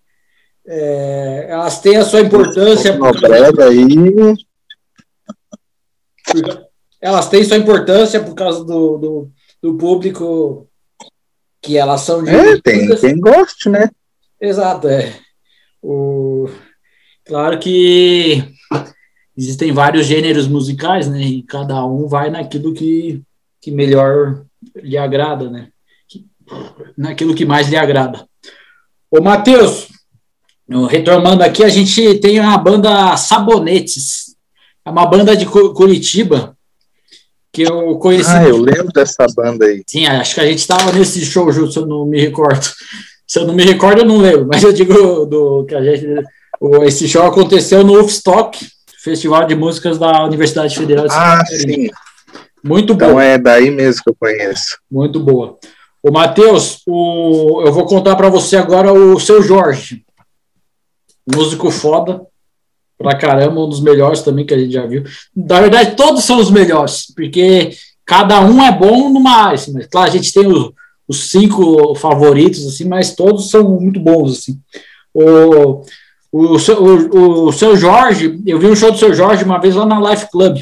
[0.64, 2.92] É, elas têm a sua importância.
[2.92, 4.36] Uma breve aí.
[7.00, 10.68] Elas têm sua importância por causa do, do, do público
[11.60, 12.30] que elas são de.
[12.30, 13.90] É, tem quem goste, né?
[14.40, 15.12] Exato, é.
[15.82, 16.48] O,
[17.24, 18.44] claro que
[19.36, 21.20] existem vários gêneros musicais, né?
[21.20, 23.22] E cada um vai naquilo que,
[23.60, 24.44] que melhor
[24.76, 25.68] lhe agrada, né?
[26.96, 28.26] Naquilo que mais lhe agrada.
[29.10, 29.88] Ô, Matheus,
[30.88, 34.36] retomando aqui, a gente tem a banda Sabonetes.
[34.84, 36.56] É uma banda de Curitiba
[37.52, 38.30] que eu conheci.
[38.30, 39.82] Ah, eu lembro dessa banda aí.
[39.86, 42.64] Sim, acho que a gente estava nesse show junto, se eu não me recordo.
[43.26, 46.24] Se eu não me recordo, eu não lembro, mas eu digo do, que a gente.
[46.84, 48.58] Esse show aconteceu no Woodstock,
[49.02, 51.88] Festival de Músicas da Universidade Federal de Santa Ah, sim.
[52.62, 53.24] Muito então boa.
[53.24, 54.78] é daí mesmo que eu conheço.
[54.90, 55.58] Muito boa.
[56.02, 60.04] O Matheus, o, eu vou contar para você agora o seu Jorge.
[61.34, 62.20] Músico foda
[62.98, 65.04] pra caramba, um dos melhores também que a gente já viu.
[65.34, 67.70] Na verdade, todos são os melhores, porque
[68.04, 69.54] cada um é bom numa área.
[69.54, 70.72] Assim, mas, claro, a gente tem os,
[71.08, 74.38] os cinco favoritos, assim, mas todos são muito bons.
[74.38, 74.58] Assim.
[75.14, 75.82] O,
[76.32, 79.84] o, o, o seu Jorge, eu vi um show do seu Jorge uma vez lá
[79.84, 80.58] na Life Club,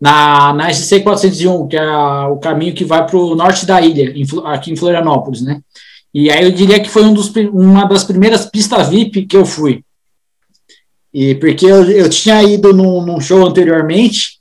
[0.00, 1.90] na, na SC 401, que é
[2.26, 5.60] o caminho que vai para o norte da ilha, em, aqui em Florianópolis, né?
[6.12, 9.46] E aí eu diria que foi um dos, uma das primeiras pistas VIP que eu
[9.46, 9.84] fui.
[11.12, 14.38] E porque eu, eu tinha ido num, num show anteriormente,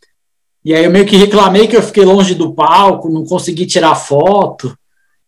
[0.63, 3.95] e aí eu meio que reclamei que eu fiquei longe do palco, não consegui tirar
[3.95, 4.75] foto,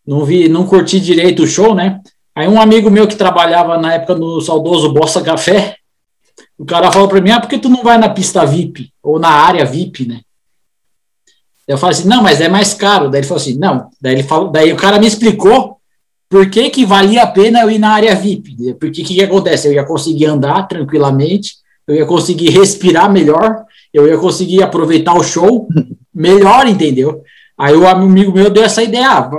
[0.06, 2.00] não vi, não curti direito o show, né?
[2.36, 5.76] Aí um amigo meu que trabalhava na época no saudoso Bossa Café,
[6.58, 8.92] o cara falou para mim, ah, por que tu não vai na pista VIP?
[9.04, 10.22] Ou na área VIP, né?
[11.68, 13.10] Eu falei assim, não, mas é mais caro.
[13.10, 13.90] Daí ele falou assim, não.
[14.02, 15.78] Daí, ele falou, daí o cara me explicou
[16.30, 18.74] por que, que valia a pena eu ir na área VIP.
[18.80, 19.68] Porque o que, que acontece?
[19.68, 21.56] Eu ia conseguir andar tranquilamente,
[21.88, 25.68] eu ia conseguir respirar melhor, eu ia conseguir aproveitar o show
[26.14, 27.22] melhor, entendeu?
[27.58, 29.30] Aí o amigo meu deu essa ideia, ah,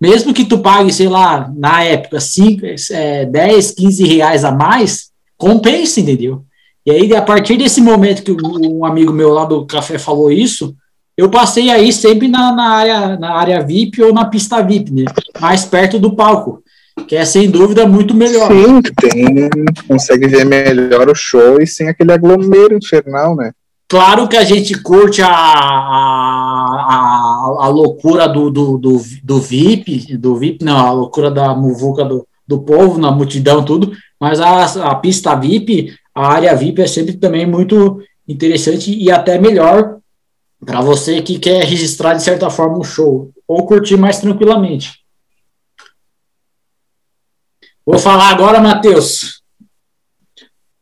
[0.00, 2.62] mesmo que tu pague, sei lá, na época, 5,
[2.92, 6.44] é, 10, 15 reais a mais, compensa, entendeu?
[6.86, 10.74] E aí, a partir desse momento que um amigo meu lá do café falou isso,
[11.16, 15.04] eu passei aí sempre na, na, área, na área VIP ou na pista VIP, né?
[15.40, 16.62] Mais perto do palco,
[17.08, 18.48] que é sem dúvida muito melhor.
[18.50, 19.50] Sim, tem,
[19.88, 23.50] consegue ver melhor o show e sem aquele aglomero infernal, né?
[23.88, 25.30] Claro que a gente curte a, a,
[27.58, 32.28] a, loucura do, do, do, do, VIP, do VIP, não, a loucura da muvuca do,
[32.46, 37.16] do povo, na multidão, tudo, mas a, a pista VIP, a área VIP é sempre
[37.16, 39.96] também muito interessante e até melhor
[40.66, 44.98] para você que quer registrar de certa forma um show ou curtir mais tranquilamente.
[47.86, 49.37] Vou falar agora, Matheus,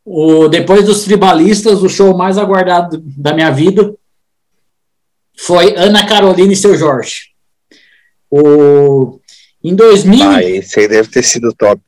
[0.06, 3.92] o, depois dos tribalistas, o show mais aguardado da minha vida
[5.36, 7.30] foi Ana Carolina e seu Jorge.
[8.30, 9.18] O,
[9.62, 10.30] em 2000.
[10.30, 11.82] Ah, esse aí deve ter sido top.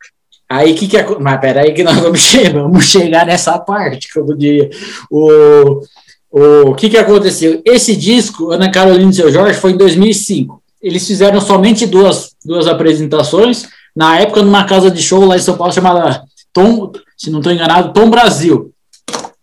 [0.49, 1.07] Aí que que é.
[1.21, 4.69] Mas peraí, que nós vamos chegar, vamos chegar nessa parte, como diria.
[5.09, 5.81] O,
[6.29, 7.63] o que, que aconteceu?
[7.65, 10.61] Esse disco, Ana Carolina e seu Jorge, foi em 2005.
[10.83, 15.57] Eles fizeram somente duas, duas apresentações, na época numa casa de show lá em São
[15.57, 18.73] Paulo chamada Tom, se não estou enganado, Tom Brasil.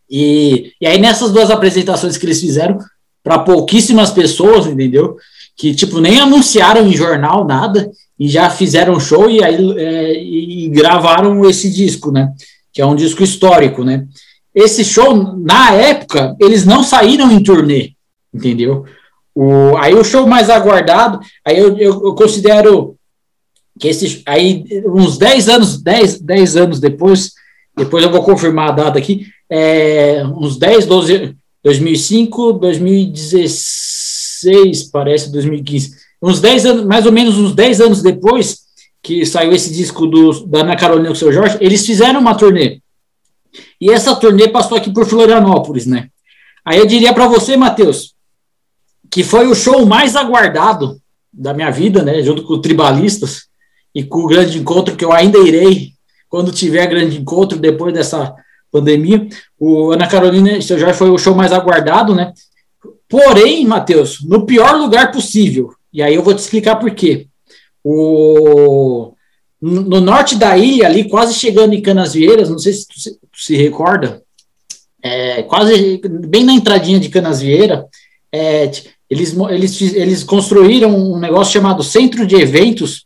[0.10, 2.80] E, e aí nessas duas apresentações que eles fizeram,
[3.26, 5.18] para pouquíssimas pessoas, entendeu?
[5.58, 10.70] Que tipo nem anunciaram em jornal nada e já fizeram show e aí é, e
[10.70, 12.32] gravaram esse disco, né?
[12.72, 14.06] Que é um disco histórico, né?
[14.54, 17.94] Esse show na época eles não saíram em turnê,
[18.32, 18.86] entendeu?
[19.34, 22.95] O, aí o show mais aguardado, aí eu, eu, eu considero
[23.80, 27.34] que esse aí uns 10 anos, 10, 10 anos depois,
[27.76, 35.95] depois eu vou confirmar a data aqui, é, uns 10, 12, 2005, 2016, parece, 2015.
[36.22, 38.64] Uns 10 anos, mais ou menos uns 10 anos depois
[39.04, 42.34] que saiu esse disco do, da Ana Carolina com o seu Jorge, eles fizeram uma
[42.34, 42.82] turnê.
[43.80, 46.10] E essa turnê passou aqui por Florianópolis, né?
[46.66, 48.16] Aí eu diria para você, Matheus,
[49.12, 51.00] que foi o show mais aguardado
[51.32, 52.24] da minha vida, né?
[52.24, 53.44] Junto com o Tribalistas
[53.94, 55.94] e com o grande encontro que eu ainda irei
[56.35, 58.35] quando tiver grande encontro depois dessa
[58.69, 59.25] pandemia.
[59.57, 62.33] O Ana Carolina seu Jorge foi o show mais aguardado, né?
[63.07, 65.73] Porém, Matheus, no pior lugar possível.
[65.93, 67.27] E aí eu vou te explicar por quê.
[67.81, 69.14] O,
[69.61, 74.22] no norte da ilha, ali, quase chegando em Canasvieiras, não sei se, tu se recorda,
[75.01, 77.88] é, quase bem na entradinha de Canasvieira,
[78.30, 78.69] é,
[79.09, 83.05] eles, eles, eles construíram um negócio chamado Centro de Eventos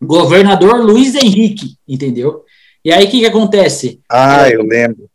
[0.00, 2.45] Governador Luiz Henrique, entendeu?
[2.86, 3.98] E aí o que, que acontece?
[4.08, 5.10] Ah, eu lembro.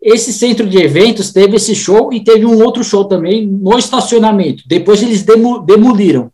[0.00, 4.62] Esse centro de eventos teve esse show e teve um outro show também no estacionamento.
[4.66, 6.32] Depois eles demo, demoliram,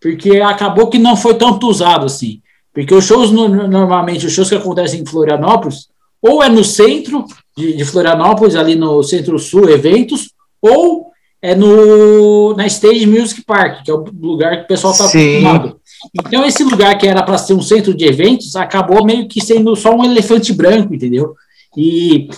[0.00, 2.40] porque acabou que não foi tanto usado assim.
[2.72, 5.88] Porque os shows, normalmente, os shows que acontecem em Florianópolis,
[6.22, 7.26] ou é no centro
[7.56, 10.30] de, de Florianópolis, ali no centro-sul, eventos,
[10.62, 11.10] ou
[11.42, 15.80] é no, na Stage Music Park, que é o lugar que o pessoal está acostumado.
[16.14, 19.74] Então, esse lugar que era para ser um centro de eventos acabou meio que sendo
[19.76, 21.34] só um elefante branco, entendeu?
[21.76, 22.28] E,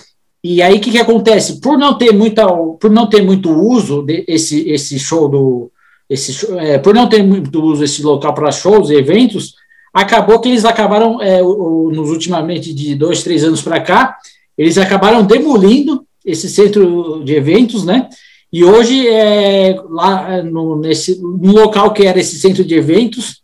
[0.43, 1.61] e aí, o que, que acontece?
[1.61, 5.71] Por não ter, muita, por não ter muito uso desse esse show do.
[6.09, 9.55] Esse, é, por não ter muito uso esse local para shows e eventos,
[9.93, 14.17] acabou que eles acabaram, é, nos ultimamente de dois, três anos para cá,
[14.57, 18.09] eles acabaram demolindo esse centro de eventos, né?
[18.53, 23.43] E hoje, é, lá no, nesse, no local que era esse centro de eventos,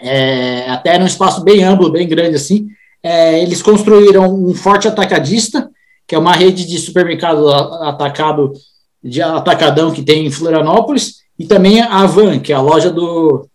[0.00, 2.68] é, até num espaço bem amplo, bem grande assim.
[3.02, 5.70] É, eles construíram um forte atacadista,
[6.06, 8.52] que é uma rede de supermercado atacado
[9.02, 13.48] de atacadão que tem em Florianópolis, e também a Van, que é a loja do,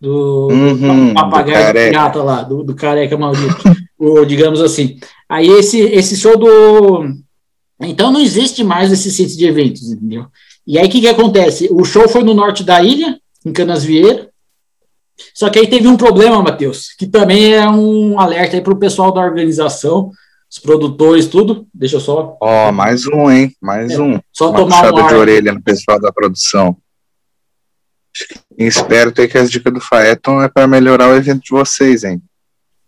[0.00, 3.56] do, uhum, do papagaio do pirata lá, do, do careca maldito,
[3.98, 4.98] o, digamos assim.
[5.28, 7.10] Aí esse, esse show do.
[7.80, 10.26] Então não existe mais esse centro de eventos, entendeu?
[10.66, 11.68] E aí o que, que acontece?
[11.70, 14.28] O show foi no norte da ilha, em Canasvieira,
[15.34, 18.78] só que aí teve um problema, Matheus, que também é um alerta aí para o
[18.78, 20.10] pessoal da organização,
[20.50, 21.66] os produtores, tudo.
[21.74, 22.36] Deixa eu só.
[22.40, 23.54] Ó, oh, mais um, hein?
[23.60, 24.20] Mais é, um.
[24.32, 25.08] Só Uma tomar um ar.
[25.08, 26.76] de orelha no pessoal da produção.
[28.56, 32.20] Espero ter que as dicas do Faeton é para melhorar o evento de vocês, hein?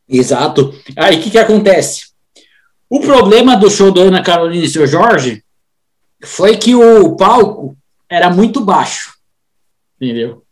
[0.09, 0.75] Exato.
[0.97, 2.11] Aí o que, que acontece?
[2.89, 5.45] O problema do show do Ana Carolina e seu Jorge
[6.25, 7.77] foi que o palco
[8.09, 9.15] era muito baixo.
[10.01, 10.43] Entendeu?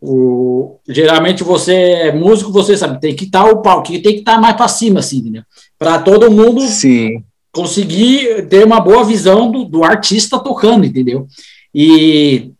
[0.00, 4.10] O, geralmente você é músico, você sabe, tem que estar tá o palco, tem que
[4.10, 5.42] estar tá mais para cima, assim, entendeu?
[5.78, 7.22] Para todo mundo Sim.
[7.52, 11.26] conseguir ter uma boa visão do, do artista tocando, entendeu?
[11.74, 12.50] E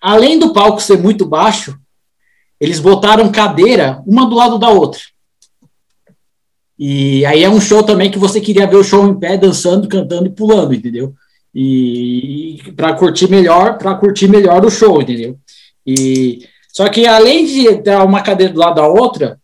[0.00, 1.76] além do palco ser muito baixo,
[2.60, 5.00] eles botaram cadeira uma do lado da outra.
[6.78, 9.88] E aí é um show também que você queria ver o show em pé, dançando,
[9.88, 11.12] cantando e pulando, entendeu?
[11.52, 15.36] E para curtir melhor, para curtir melhor o show, entendeu?
[15.84, 19.38] E só que além de ter uma cadeira do lado da outra,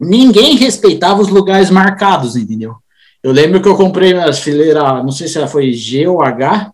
[0.00, 2.74] ninguém respeitava os lugares marcados, entendeu?
[3.22, 6.72] Eu lembro que eu comprei as fileiras, não sei se ela foi G ou H,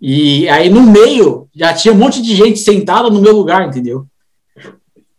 [0.00, 4.06] e aí no meio já tinha um monte de gente sentada no meu lugar, entendeu?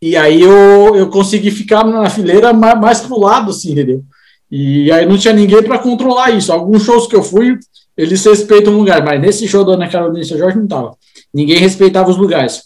[0.01, 4.03] E aí eu, eu consegui ficar na fileira mais, mais pro lado, assim, entendeu?
[4.51, 6.51] E aí não tinha ninguém para controlar isso.
[6.51, 7.57] Alguns shows que eu fui,
[7.95, 10.97] eles respeitam o lugar, mas nesse show da Ana Carolina Jorge não tava.
[11.33, 12.63] Ninguém respeitava os lugares.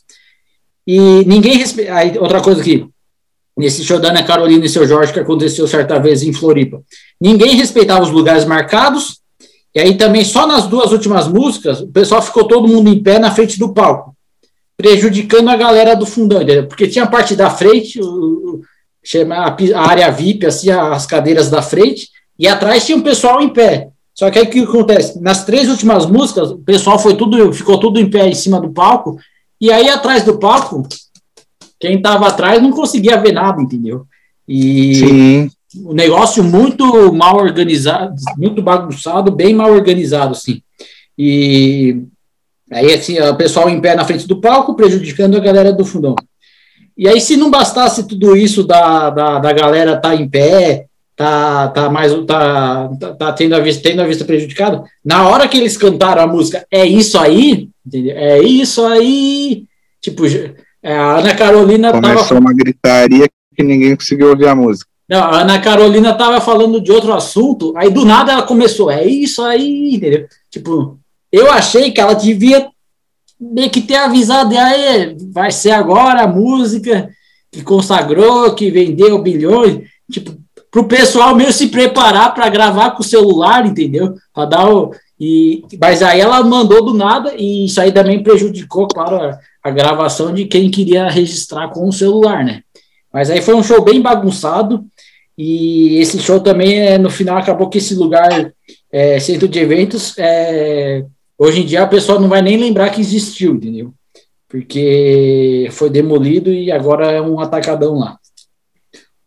[0.88, 1.94] E ninguém respeita.
[1.94, 2.88] Aí, outra coisa aqui,
[3.58, 6.82] nesse show da Ana Carolina e seu Jorge, que aconteceu certa vez em Floripa,
[7.20, 9.20] ninguém respeitava os lugares marcados,
[9.76, 13.20] e aí também só nas duas últimas músicas, o pessoal ficou todo mundo em pé
[13.20, 14.16] na frente do palco,
[14.78, 16.68] prejudicando a galera do fundão, entendeu?
[16.68, 18.62] Porque tinha a parte da frente, o,
[19.76, 22.10] a área VIP, assim, as cadeiras da frente,
[22.40, 23.90] e atrás tinha um pessoal em pé.
[24.14, 25.20] Só que aí o que acontece?
[25.22, 28.72] Nas três últimas músicas, o pessoal foi tudo, ficou tudo em pé em cima do
[28.72, 29.18] palco,
[29.60, 30.88] e aí, atrás do palco,
[31.80, 34.06] quem estava atrás não conseguia ver nada, entendeu?
[34.48, 35.52] E Sim.
[35.84, 40.62] o negócio muito mal organizado, muito bagunçado, bem mal organizado, assim.
[41.18, 42.04] E
[42.72, 46.16] aí, assim, o pessoal em pé na frente do palco, prejudicando a galera do fundão.
[46.98, 50.88] E aí, se não bastasse tudo isso da, da, da galera estar tá em pé,
[51.18, 55.48] tá, tá mais tá, tá, tá, tendo, a vista, tendo a vista prejudicada, na hora
[55.48, 58.18] que eles cantaram a música É Isso Aí, Entendeu?
[58.18, 59.64] É isso aí.
[60.02, 60.24] Tipo,
[60.84, 62.40] é, a Ana Carolina Começou tava...
[62.42, 64.90] uma gritaria que ninguém conseguiu ouvir a música.
[65.10, 69.06] Não, a Ana Carolina tava falando de outro assunto, aí do nada ela começou, é
[69.06, 70.28] isso aí, entendeu?
[70.52, 71.00] Tipo,
[71.32, 72.68] eu achei que ela devia
[73.40, 77.10] meio que ter avisado, aí vai ser agora a música
[77.50, 79.80] que consagrou, que vendeu bilhões,
[80.12, 80.36] tipo,
[80.78, 84.14] pro pessoal meio se preparar para gravar com o celular, entendeu?
[84.32, 88.88] Para dar o E, mas aí ela mandou do nada, e isso aí também prejudicou,
[88.88, 92.62] claro, a, a gravação de quem queria registrar com o celular, né?
[93.12, 94.86] Mas aí foi um show bem bagunçado,
[95.36, 98.54] e esse show também, é, no final, acabou que esse lugar,
[98.92, 101.04] é, centro de eventos, é,
[101.40, 103.92] hoje em dia a pessoa não vai nem lembrar que existiu, entendeu?
[104.48, 108.20] Porque foi demolido e agora é um atacadão lá.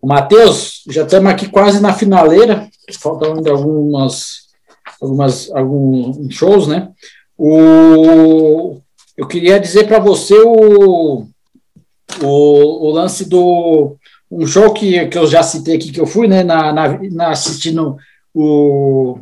[0.01, 4.47] O Matheus, já estamos aqui quase na finaleira, faltam ainda algumas,
[5.01, 6.91] algumas alguns shows, né?
[7.37, 8.81] O,
[9.17, 11.27] eu queria dizer para você o,
[12.23, 13.97] o, o, lance do
[14.31, 16.43] um show que, que eu já citei aqui que eu fui, né?
[16.43, 17.97] Na, na, na assistindo
[18.33, 19.19] o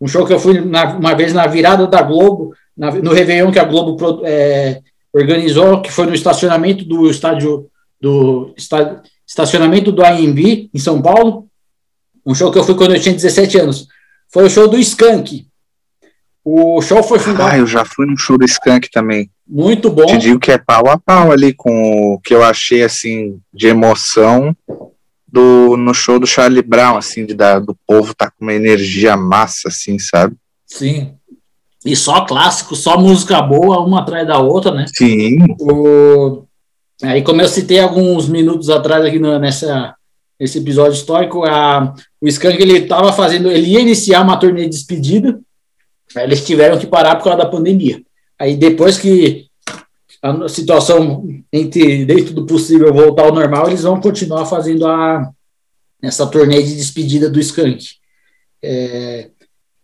[0.00, 3.52] um show que eu fui na, uma vez na virada da Globo, na, no Réveillon
[3.52, 4.80] que a Globo é,
[5.12, 9.00] organizou, que foi no estacionamento do estádio do estádio,
[9.30, 11.46] estacionamento do AMB, em São Paulo,
[12.26, 13.86] um show que eu fui quando eu tinha 17 anos.
[14.28, 15.46] Foi o show do Skank.
[16.44, 17.52] O show foi fundado.
[17.52, 19.30] Ah, eu já fui no show do Skank também.
[19.46, 20.04] Muito bom.
[20.04, 23.68] Te digo que é pau a pau ali com o que eu achei assim de
[23.68, 24.56] emoção
[25.28, 29.16] do no show do Charlie Brown, assim, de, da, do povo tá com uma energia
[29.16, 30.34] massa, assim, sabe?
[30.66, 31.14] Sim.
[31.84, 34.86] E só clássico, só música boa, uma atrás da outra, né?
[34.92, 35.38] Sim.
[35.60, 36.44] O,
[37.02, 39.94] Aí, como eu citei alguns minutos atrás aqui no, nessa
[40.38, 44.70] esse episódio histórico, a, o Skank ele estava fazendo, ele ia iniciar uma turnê de
[44.70, 45.38] despedida,
[46.16, 48.02] eles tiveram que parar por causa da pandemia.
[48.38, 49.48] Aí depois que
[50.22, 55.30] a situação entre dentro do possível voltar ao normal, eles vão continuar fazendo a
[56.02, 57.84] essa turnê de despedida do Skank.
[58.62, 59.30] É,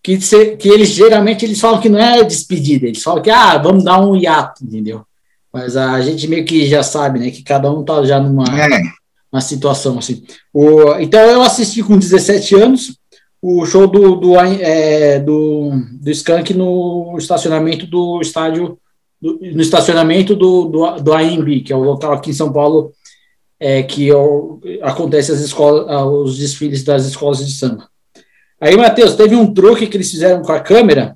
[0.02, 0.18] que,
[0.56, 4.00] que eles geralmente eles falam que não é despedida, eles falam que ah, vamos dar
[4.00, 5.04] um hiato, entendeu?
[5.52, 7.30] Mas a gente meio que já sabe, né?
[7.30, 8.80] Que cada um tá já numa é.
[9.32, 10.24] uma situação assim.
[10.52, 12.98] O, então eu assisti com 17 anos
[13.40, 18.78] o show do, do, é, do, do Skank no estacionamento do estádio,
[19.20, 22.92] do, no estacionamento do, do, do AMB, que é o local aqui em São Paulo
[23.58, 24.14] é, que é
[24.82, 25.86] acontece as escolas,
[26.28, 27.88] os desfiles das escolas de samba.
[28.60, 31.15] Aí, Matheus, teve um truque que eles fizeram com a câmera,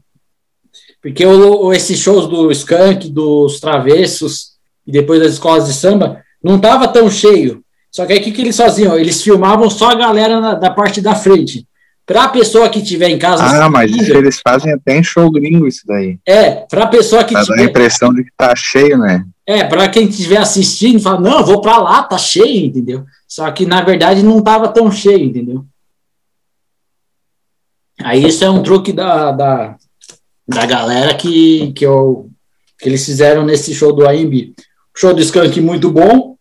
[1.02, 4.52] porque o, esses shows do Skank, dos Travessos
[4.86, 7.62] e depois das escolas de samba não tava tão cheio.
[7.90, 8.96] Só que aí o que, que eles faziam?
[8.96, 11.66] Eles filmavam só a galera na, da parte da frente.
[12.06, 13.44] Para a pessoa que tiver em casa.
[13.44, 16.18] Ah, mas eles fazem até em show gringo, isso daí.
[16.26, 17.56] É, para a pessoa que tá tiver.
[17.56, 19.24] Dá a impressão de que tá cheio, né?
[19.46, 23.04] É, para quem estiver assistindo, fala, não, vou para lá, tá cheio, entendeu?
[23.28, 25.64] Só que na verdade não tava tão cheio, entendeu?
[28.02, 29.76] Aí isso é um truque da, da,
[30.50, 32.28] da galera que, que, eu,
[32.78, 34.52] que eles fizeram nesse show do AMB.
[34.96, 36.36] Show do Skank muito bom.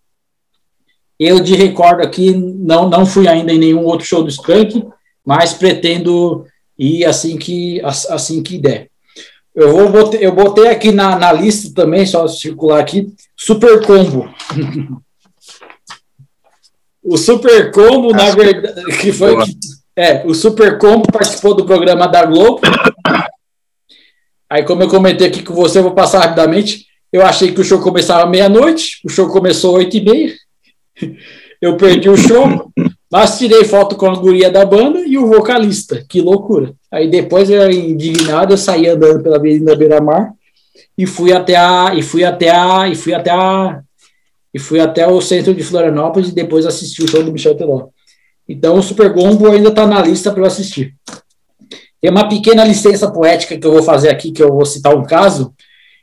[1.19, 4.83] Eu de recordo aqui, não, não fui ainda em nenhum outro show do Skank,
[5.25, 6.45] mas pretendo
[6.77, 8.89] ir assim que, assim que der.
[9.53, 14.33] Eu, vou, botei, eu botei aqui na, na lista também, só circular aqui, Super Combo.
[17.03, 19.35] o Super Combo, na verdade, que foi.
[19.43, 19.57] Que,
[19.95, 22.61] é, o Super Combo participou do programa da Globo.
[24.49, 26.87] Aí, como eu comentei aqui com você, eu vou passar rapidamente.
[27.11, 30.33] Eu achei que o show começava meia-noite, o show começou oito e meia.
[31.61, 32.71] Eu perdi o show,
[33.11, 36.05] mas tirei foto com a guria da banda e o vocalista.
[36.07, 36.73] Que loucura.
[36.89, 40.31] Aí depois, eu indignado, eu saí andando pela Avenida Beira Mar
[40.97, 41.93] e fui até a.
[41.93, 42.87] E fui até a.
[42.87, 43.81] E fui até a.
[44.53, 47.89] E fui até o centro de Florianópolis e depois assisti o show do Michel Teló.
[48.47, 50.95] Então o Super Gombo ainda está na lista para eu assistir.
[52.01, 55.03] Tem uma pequena licença poética que eu vou fazer aqui, que eu vou citar um
[55.03, 55.53] caso.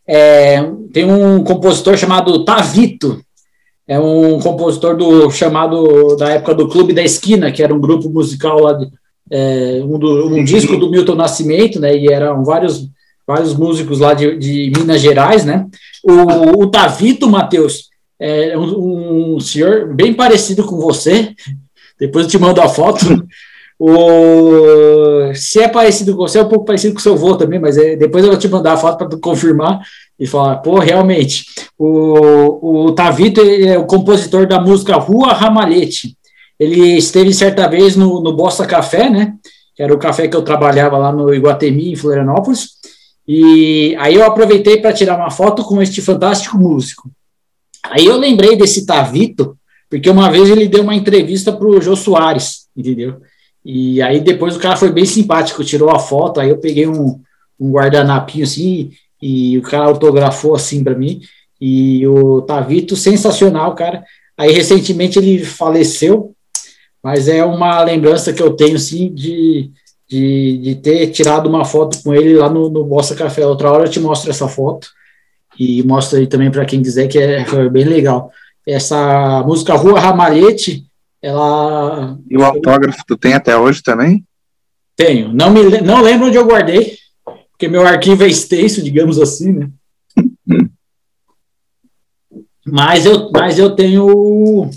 [0.07, 3.21] É, tem um compositor chamado Tavito,
[3.89, 8.11] é um compositor do chamado da época do Clube da Esquina, que era um grupo
[8.11, 8.89] musical lá, de,
[9.31, 11.97] é, um, do, um disco do Milton Nascimento, né?
[11.97, 12.89] E eram vários
[13.27, 15.67] vários músicos lá de, de Minas Gerais, né?
[16.05, 21.35] O, o Tavito, Matheus, é um, um senhor bem parecido com você.
[21.99, 23.27] Depois eu te mando a foto.
[23.79, 27.61] O, se é parecido com você, é um pouco parecido com o seu avô também,
[27.61, 29.81] mas é, depois eu vou te mandar a foto para confirmar
[30.19, 31.45] e falar, pô, realmente.
[31.79, 36.17] O, o Tavito é o compositor da música Rua Ramalhete.
[36.59, 39.35] Ele esteve certa vez no, no Bossa Café, né?
[39.75, 42.71] Que era o café que eu trabalhava lá no Iguatemi, em Florianópolis.
[43.29, 47.11] E aí eu aproveitei para tirar uma foto com este fantástico músico.
[47.85, 49.57] Aí eu lembrei desse Tavito,
[49.91, 53.21] porque uma vez ele deu uma entrevista para o Jô Soares, entendeu?
[53.69, 57.21] E aí depois o cara foi bem simpático, tirou a foto, aí eu peguei um,
[57.59, 61.21] um guardanapinho assim, e o cara autografou assim para mim,
[61.61, 64.05] e o Tavito, sensacional, cara.
[64.39, 66.33] Aí recentemente ele faleceu,
[67.03, 69.73] mas é uma lembrança que eu tenho assim de,
[70.09, 73.45] de, de ter tirado uma foto com ele lá no, no Bossa Café.
[73.45, 74.87] Outra hora eu te mostro essa foto
[75.59, 78.31] e mostro aí também para quem quiser, que é, foi bem legal.
[78.65, 80.85] Essa música Rua Ramalhete,
[81.23, 82.19] ela.
[82.29, 84.25] E o autógrafo tu tem até hoje também?
[84.95, 85.33] Tenho.
[85.33, 86.97] Não, me, não lembro onde eu guardei,
[87.51, 89.71] porque meu arquivo é extenso, digamos assim, né?
[92.67, 94.71] mas, eu, mas eu tenho.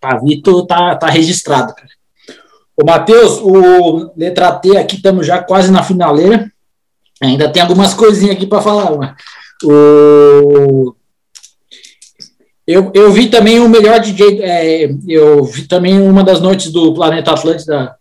[0.00, 1.88] Pavito tá, tá registrado, cara.
[2.80, 6.50] O Matheus, o letra T aqui, estamos já quase na finaleira.
[7.20, 9.16] Ainda tem algumas coisinhas aqui para falar.
[9.64, 10.94] O...
[12.68, 14.42] Eu, eu vi também o melhor DJ.
[14.42, 17.96] É, eu vi também uma das noites do Planeta Atlântida,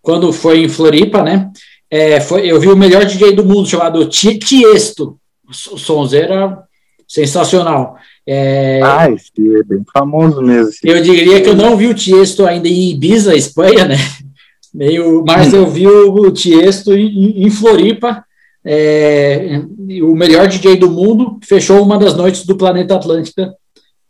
[0.00, 1.50] quando foi em Floripa, né?
[1.90, 5.18] É, foi, eu vi o melhor DJ do mundo, chamado Tiesto.
[5.46, 6.58] O sonzeira
[7.06, 7.96] sensacional.
[8.26, 10.72] É, ah, esse é bem famoso mesmo.
[10.82, 13.96] Eu diria que eu não vi o Tiesto ainda em Ibiza, Espanha, né?
[14.72, 18.24] Meio, mas eu vi o Tiesto em, em Floripa,
[18.64, 19.62] é,
[20.02, 23.54] o melhor DJ do mundo, fechou uma das noites do Planeta Atlântica,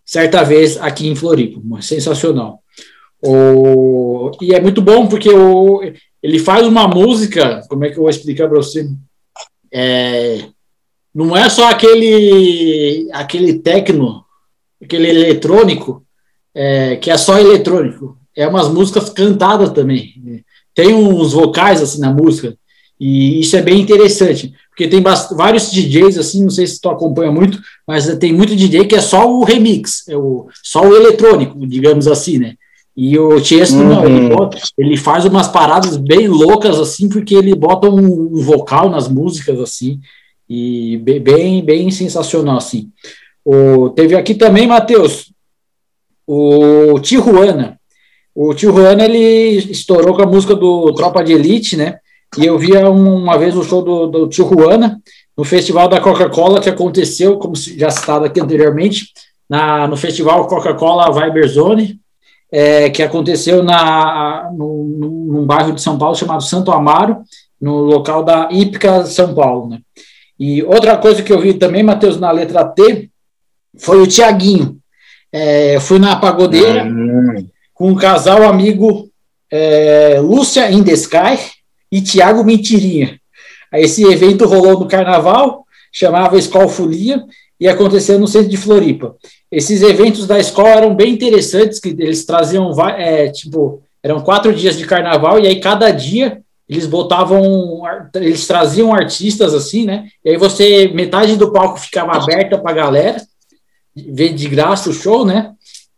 [0.06, 1.60] certa vez aqui em Floripa.
[1.82, 2.62] Sensacional.
[3.20, 5.82] O, e é muito bom porque o,
[6.22, 8.88] ele faz uma música, como é que eu vou explicar para você?
[9.72, 10.44] É,
[11.12, 14.24] não é só aquele aquele tecno,
[14.80, 16.04] aquele eletrônico,
[16.54, 18.16] é, que é só eletrônico.
[18.34, 20.44] É umas músicas cantadas também.
[20.74, 22.56] Tem uns vocais assim na música.
[23.00, 25.02] E isso é bem interessante, porque tem
[25.34, 29.00] vários DJs assim, não sei se tu acompanha muito, mas tem muito DJ que é
[29.00, 32.56] só o remix, é o, só o eletrônico, digamos assim, né?
[32.94, 33.88] E o Tiesto, uhum.
[33.88, 34.28] não, ele, uhum.
[34.28, 39.08] bota, ele, faz umas paradas bem loucas assim, porque ele bota um, um vocal nas
[39.08, 39.98] músicas assim,
[40.46, 42.90] e bem, bem sensacional, assim.
[43.42, 45.32] O, teve aqui também, Matheus,
[46.26, 47.80] o Tijuana.
[48.34, 51.98] O Tijuana, ele estourou com a música do Tropa de Elite, né?
[52.38, 55.00] E eu via uma vez o show do, do Tijuana
[55.36, 59.12] no festival da Coca-Cola, que aconteceu, como já citado aqui anteriormente,
[59.48, 62.00] na, no festival Coca-Cola Viber Zone,
[62.50, 64.84] é, que aconteceu na, no,
[65.28, 67.18] num bairro de São Paulo chamado Santo Amaro,
[67.60, 69.80] no local da Ípica São Paulo, né?
[70.38, 73.08] E outra coisa que eu vi também, Matheus, na letra T,
[73.78, 74.78] foi o Tiaguinho.
[75.32, 77.46] É, fui na pagodeira uhum.
[77.74, 79.08] com um casal amigo
[79.50, 81.55] é, Lúcia in the Sky
[81.96, 83.18] e Tiago Mentirinha.
[83.72, 87.24] Esse evento rolou no carnaval, chamava Escola Folia,
[87.58, 89.16] e aconteceu no centro de Floripa.
[89.50, 94.76] Esses eventos da escola eram bem interessantes, que eles traziam, é, tipo, eram quatro dias
[94.76, 97.82] de carnaval, e aí cada dia eles botavam,
[98.16, 100.08] eles traziam artistas assim, né?
[100.22, 103.22] E aí você, metade do palco ficava aberta para a galera,
[103.94, 105.52] ver de graça o show, né?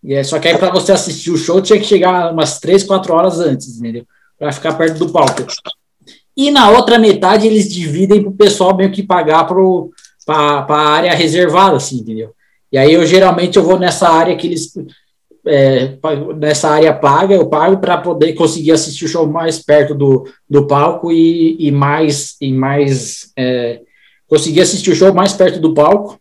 [0.04, 2.84] E é, só que aí para você assistir o show tinha que chegar umas três,
[2.84, 4.06] quatro horas antes, entendeu?
[4.38, 5.44] Para ficar perto do palco.
[6.38, 11.12] E na outra metade eles dividem para o pessoal meio que pagar para a área
[11.12, 12.30] reservada, assim, entendeu?
[12.70, 14.72] E aí eu geralmente eu vou nessa área que eles
[15.44, 15.96] é,
[16.36, 20.64] nessa área paga, eu pago para poder conseguir assistir o show mais perto do, do
[20.66, 23.80] palco e, e mais, e mais é,
[24.28, 26.20] conseguir assistir o show mais perto do palco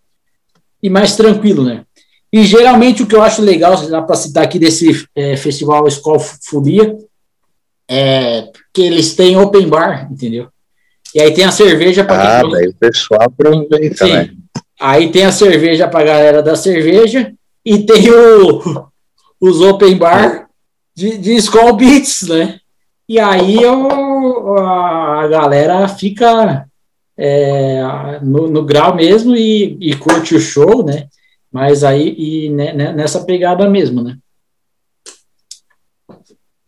[0.81, 1.83] e mais tranquilo, né?
[2.33, 6.19] E geralmente o que eu acho legal, dá para citar aqui desse é, festival Escola
[6.19, 6.97] Folia,
[7.89, 10.49] é que eles têm open bar, entendeu?
[11.15, 12.51] E aí tem a cerveja para ah, quem...
[12.51, 14.13] daí o pessoal aproveita, Sim.
[14.13, 14.29] né?
[14.79, 17.33] Aí tem a cerveja para a galera da cerveja
[17.65, 18.89] e tem o,
[19.41, 20.47] os open bar
[20.95, 22.59] de, de Skull Beats, né?
[23.09, 26.67] E aí eu, a galera fica
[27.17, 31.07] é, no, no, grau mesmo e, e, curte o show, né?
[31.51, 34.17] Mas aí e né, né, nessa pegada mesmo, né?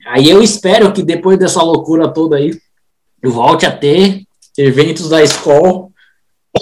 [0.09, 2.51] Aí eu espero que depois dessa loucura toda aí,
[3.23, 4.23] volte a ter
[4.57, 5.87] eventos da escola,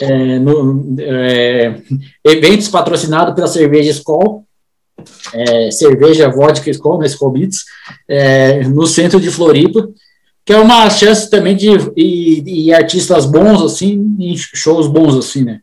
[0.02, 1.82] é, no, é,
[2.26, 4.42] eventos patrocinados pela cerveja escola,
[5.34, 7.64] é, cerveja, vodka Skol, né, Skol Beats,
[8.06, 9.88] é, no centro de Floripa,
[10.46, 15.62] que é uma chance também de e, artistas bons, assim, shows bons, assim, né?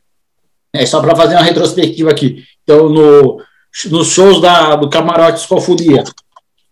[0.73, 2.45] É só para fazer uma retrospectiva aqui.
[2.63, 3.39] Então, no,
[3.91, 6.03] nos shows da, do Camarote Escofolia,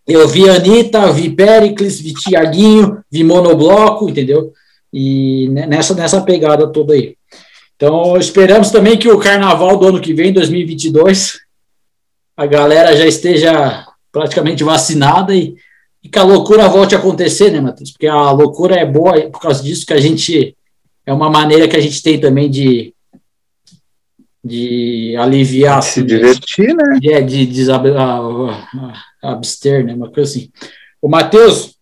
[0.07, 4.51] eu vi Anitta, vi Pericles, vi Tiaguinho, vi Monobloco, entendeu?
[4.91, 7.15] E nessa, nessa pegada toda aí.
[7.75, 11.39] Então, esperamos também que o carnaval do ano que vem, 2022,
[12.37, 15.55] a galera já esteja praticamente vacinada e,
[16.03, 17.91] e que a loucura volte a acontecer, né, Matheus?
[17.91, 20.55] Porque a loucura é boa por causa disso que a gente
[21.05, 22.92] é uma maneira que a gente tem também de
[24.43, 26.99] de aliviar se assim, divertir, né?
[27.03, 27.71] É, de, de, de
[29.21, 29.93] abster, né?
[29.93, 30.51] Uma coisa assim.
[31.01, 31.75] O Matheus,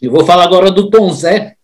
[0.00, 1.56] Eu vou falar agora do Tom Zé.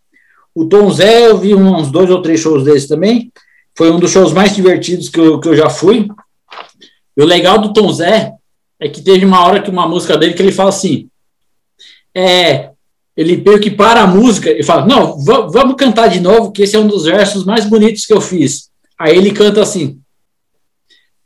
[0.55, 3.33] O Tom Zé, eu vi uns dois ou três shows desse também.
[3.77, 6.09] Foi um dos shows mais divertidos que eu, que eu já fui.
[7.17, 8.33] E o legal do Tom Zé
[8.81, 11.09] é que teve uma hora que uma música dele que ele fala assim:
[12.15, 12.71] é,
[13.17, 16.75] ele meio que para a música e fala: Não, vamos cantar de novo, que esse
[16.75, 18.69] é um dos versos mais bonitos que eu fiz.
[18.99, 20.01] Aí ele canta assim: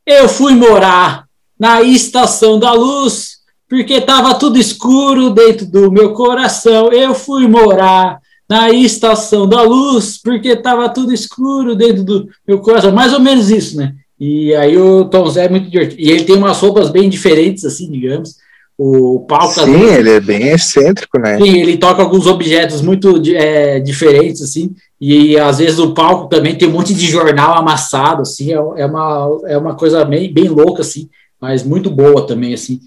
[0.08, 1.26] Eu fui morar
[1.60, 6.90] na estação da luz, porque estava tudo escuro dentro do meu coração.
[6.90, 12.90] Eu fui morar na estação da luz, porque estava tudo escuro dentro do meu coração.
[12.90, 13.92] Mais ou menos isso, né?
[14.18, 16.00] E aí o Tom Zé é muito divertido.
[16.00, 18.36] E ele tem umas roupas bem diferentes, assim, digamos.
[18.78, 19.60] O palco.
[19.60, 21.36] Sim, vezes, ele é bem excêntrico, né?
[21.36, 24.74] Sim, ele toca alguns objetos muito é, diferentes, assim.
[25.00, 28.52] E às vezes o palco também tem um monte de jornal amassado, assim.
[28.52, 31.08] É, é uma, é uma coisa bem, bem louca, assim,
[31.40, 32.80] mas muito boa também, assim.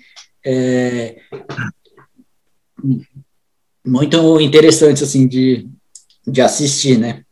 [0.46, 1.18] É,
[3.86, 5.68] muito interessante, assim, de,
[6.28, 7.24] de assistir, né?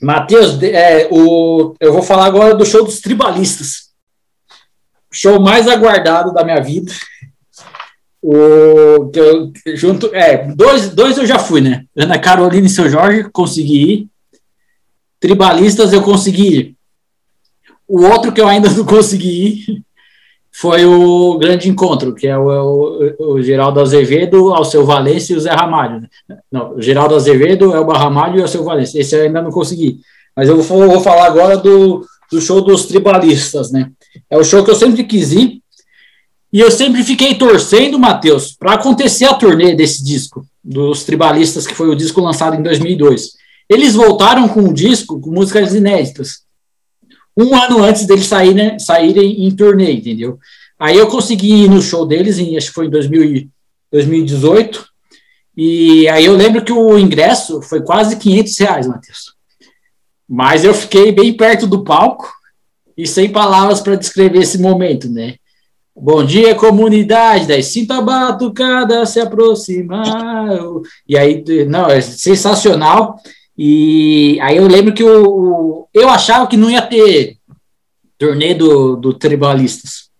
[0.00, 3.86] Matheus, é, o, eu vou falar agora do show dos tribalistas.
[5.10, 6.92] Show mais aguardado da minha vida.
[8.28, 11.84] O, eu, junto, é, dois, dois eu já fui, né?
[11.96, 14.08] Ana Carolina e seu Jorge, consegui ir.
[15.20, 16.76] Tribalistas eu consegui ir.
[17.86, 19.82] O outro que eu ainda não consegui ir
[20.50, 25.36] foi o grande encontro, que é o, o, o Geraldo Azevedo, ao seu Valência e
[25.36, 26.00] o Zé Ramalho.
[26.28, 26.38] Né?
[26.50, 28.98] Não, o Geraldo Azevedo, o Ramalho e o seu Valência.
[28.98, 30.00] Esse eu ainda não consegui.
[30.34, 33.92] Mas eu vou, vou falar agora do, do show dos tribalistas, né?
[34.28, 35.62] É o show que eu sempre quis ir.
[36.52, 41.74] E eu sempre fiquei torcendo, Matheus, para acontecer a turnê desse disco, dos tribalistas, que
[41.74, 43.32] foi o disco lançado em 2002.
[43.68, 46.46] Eles voltaram com o disco com músicas inéditas
[47.36, 50.38] um ano antes deles saírem, né, saírem em turnê, entendeu?
[50.78, 53.48] Aí eu consegui ir no show deles, em, acho que foi em 2000,
[53.92, 54.86] 2018,
[55.56, 59.34] e aí eu lembro que o ingresso foi quase 500 reais, Matheus.
[60.28, 62.30] Mas eu fiquei bem perto do palco
[62.96, 65.36] e sem palavras para descrever esse momento, né?
[65.98, 70.58] Bom dia, comunidade, daí sinta a batucada se aproximar.
[71.08, 73.16] E aí, não, é sensacional.
[73.56, 77.38] E aí eu lembro que o, o, eu achava que não ia ter
[78.18, 80.10] turnê do, do Tribalistas.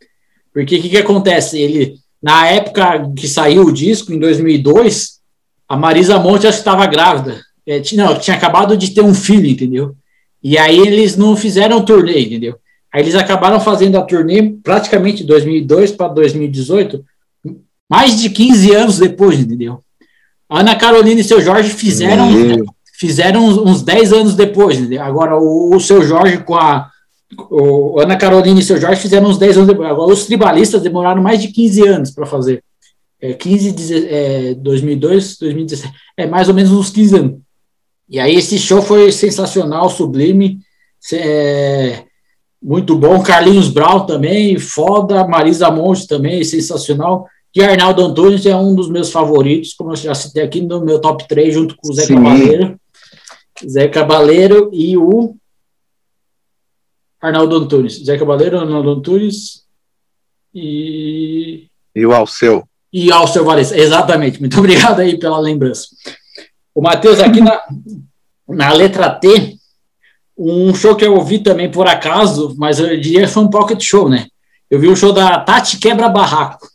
[0.51, 1.61] Porque o que, que acontece?
[1.61, 5.21] Ele, na época que saiu o disco, em 2002,
[5.69, 7.39] a Marisa Monte que estava grávida.
[7.67, 9.95] É, não, tinha acabado de ter um filho, entendeu?
[10.43, 12.59] E aí eles não fizeram turnê, entendeu?
[12.93, 17.05] Aí eles acabaram fazendo a turnê praticamente 2002 para 2018,
[17.89, 19.83] mais de 15 anos depois, entendeu?
[20.49, 22.31] Ana Carolina e seu Jorge fizeram
[22.97, 24.81] fizeram uns, uns 10 anos depois.
[24.89, 24.97] Né?
[24.97, 26.91] Agora, o, o seu Jorge com a.
[27.51, 29.89] O Ana Carolina e seu Jorge fizeram uns 10 anos depois.
[29.89, 32.63] Agora, os tribalistas demoraram mais de 15 anos para fazer.
[33.21, 35.95] É, 15, é, 2002, 2017.
[36.17, 37.39] É mais ou menos uns 15 anos.
[38.09, 40.61] E aí, esse show foi sensacional, sublime.
[41.13, 42.05] É,
[42.62, 43.23] muito bom.
[43.23, 45.26] Carlinhos Brown também, foda.
[45.26, 47.26] Marisa Monte também, sensacional.
[47.55, 51.01] E Arnaldo Antunes é um dos meus favoritos, como eu já citei aqui no meu
[51.01, 52.17] top 3, junto com o Zé Sim.
[52.17, 52.81] Cavaleiro.
[53.67, 55.35] Zé Cabaleiro e o
[57.20, 58.05] Arnaldo Antunes.
[58.05, 59.65] Zé Cabaleiro, Arnaldo Antunes
[60.55, 61.67] e.
[61.94, 62.68] E o Alceu.
[62.93, 64.39] E Alceu Valença, exatamente.
[64.39, 65.89] Muito obrigado aí pela lembrança.
[66.75, 67.62] O Matheus, aqui na,
[68.47, 69.57] na letra T,
[70.37, 73.83] um show que eu ouvi também por acaso, mas eu diria que foi um pocket
[73.83, 74.27] show, né?
[74.71, 76.69] Eu vi um show da Tati Quebra Barraco.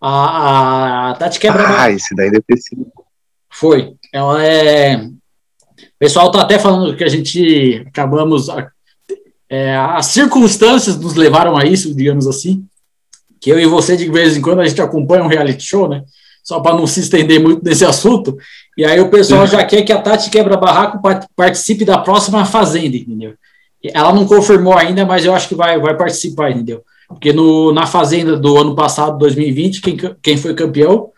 [0.00, 1.94] A, a Tati Quebra Ah, Barraco.
[1.96, 2.86] esse daí deve ter sido.
[3.50, 3.94] Foi.
[4.12, 5.08] Ela é
[5.98, 8.46] o pessoal está até falando que a gente acabamos.
[9.50, 12.64] É, as circunstâncias nos levaram a isso, digamos assim.
[13.40, 16.04] Que eu e você, de vez em quando, a gente acompanha um reality show, né?
[16.48, 18.38] Só para não se estender muito nesse assunto.
[18.74, 20.98] E aí o pessoal já quer que a Tati Quebra Barraco
[21.36, 23.34] participe da próxima Fazenda, entendeu?
[23.84, 26.82] Ela não confirmou ainda, mas eu acho que vai, vai participar, entendeu?
[27.06, 31.10] Porque no, na Fazenda do ano passado, 2020, quem, quem foi campeão?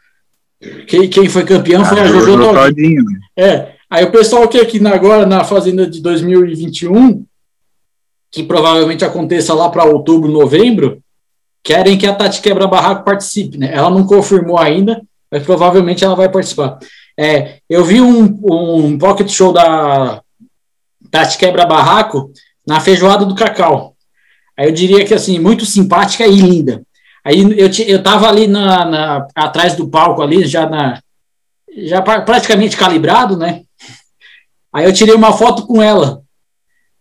[0.88, 3.04] Quem, quem foi campeão foi a, a Jojo Todinho.
[3.04, 3.20] Né?
[3.36, 7.24] É, Aí o pessoal que aqui agora na Fazenda de 2021,
[8.32, 11.00] que provavelmente aconteça lá para outubro, novembro,
[11.62, 13.70] querem que a Tati Quebra Barraco participe, né?
[13.72, 15.00] Ela não confirmou ainda,
[15.30, 16.78] mas provavelmente ela vai participar.
[17.18, 20.22] É, eu vi um, um pocket show da
[21.10, 22.32] Tati Quebra Barraco
[22.66, 23.94] na Feijoada do Cacau.
[24.58, 26.82] Aí eu diria que, assim, muito simpática e linda.
[27.24, 31.00] Aí eu, eu tava ali na, na, atrás do palco ali, já na
[31.76, 33.62] já praticamente calibrado, né?
[34.72, 36.22] Aí eu tirei uma foto com ela,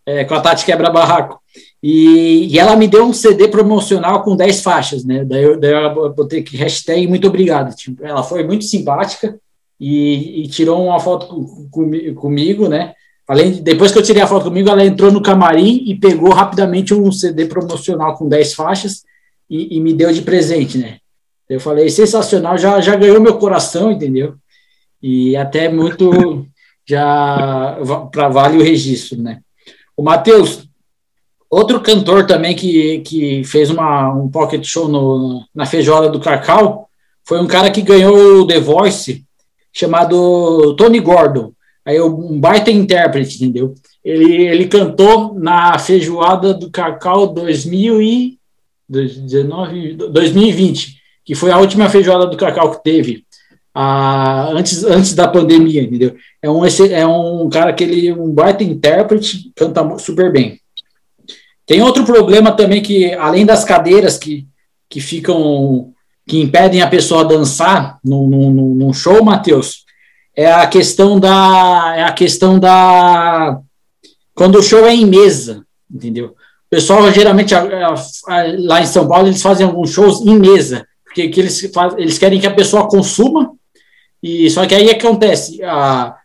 [0.05, 1.41] é, com a Tati Quebra Barraco.
[1.81, 5.23] E, e, ela me deu um CD promocional com 10 faixas, né?
[5.23, 7.73] Daí eu, daí eu botei que hashtag muito obrigado.
[7.73, 9.39] Tipo, ela foi muito simpática,
[9.79, 12.93] e, e tirou uma foto com, com, comigo, né?
[13.27, 16.33] Além de, depois que eu tirei a foto comigo, ela entrou no camarim e pegou
[16.33, 19.03] rapidamente um CD promocional com 10 faixas
[19.49, 20.97] e, e me deu de presente, né?
[21.47, 24.35] Eu falei, sensacional, já, já ganhou meu coração, entendeu?
[25.01, 26.45] E até muito
[26.85, 27.77] já
[28.11, 29.39] para vale o registro, né?
[29.95, 30.67] O Matheus,
[31.49, 36.87] outro cantor também que, que fez uma, um pocket show no, na feijoada do Cacau
[37.25, 39.23] foi um cara que ganhou o The Voice,
[39.71, 41.53] chamado Tony Gordon.
[41.85, 43.73] Aí um baita intérprete, entendeu?
[44.03, 52.37] Ele, ele cantou na feijoada do Cacau 2019, 2020, que foi a última feijoada do
[52.37, 53.23] Cacau que teve
[53.73, 56.15] a, antes, antes da pandemia, entendeu?
[56.41, 60.59] É um, é um cara que ele um baita intérprete, canta super bem.
[61.69, 64.47] Tem outro problema também que, além das cadeiras que,
[64.89, 65.93] que ficam,
[66.27, 69.85] que impedem a pessoa dançar no show, Matheus,
[70.35, 73.59] é a questão da, é a questão da,
[74.33, 76.29] quando o show é em mesa, entendeu?
[76.29, 80.39] O pessoal, geralmente, a, a, a, lá em São Paulo, eles fazem alguns shows em
[80.39, 83.51] mesa, porque que eles, faz, eles querem que a pessoa consuma
[84.23, 86.15] e só que aí acontece, a,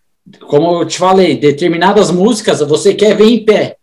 [0.48, 3.76] como eu te falei, determinadas músicas você quer ver em pé.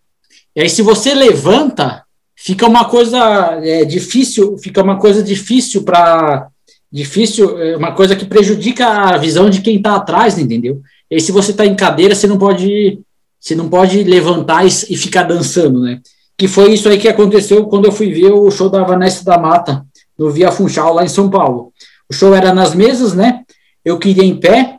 [0.56, 2.04] E aí se você levanta,
[2.36, 3.18] fica uma coisa
[3.64, 6.48] é, difícil, fica uma coisa difícil para
[6.92, 10.82] difícil, é uma coisa que prejudica a visão de quem está atrás, entendeu?
[11.10, 13.00] E aí se você está em cadeira, você não pode
[13.40, 16.00] você não pode levantar e, e, ficar dançando, né?
[16.38, 19.38] Que foi isso aí que aconteceu quando eu fui ver o show da Vanessa da
[19.38, 19.86] Mata
[20.18, 21.72] no Via Funchal lá em São Paulo.
[22.10, 23.44] O show era nas mesas, né?
[23.84, 24.78] eu queria em pé.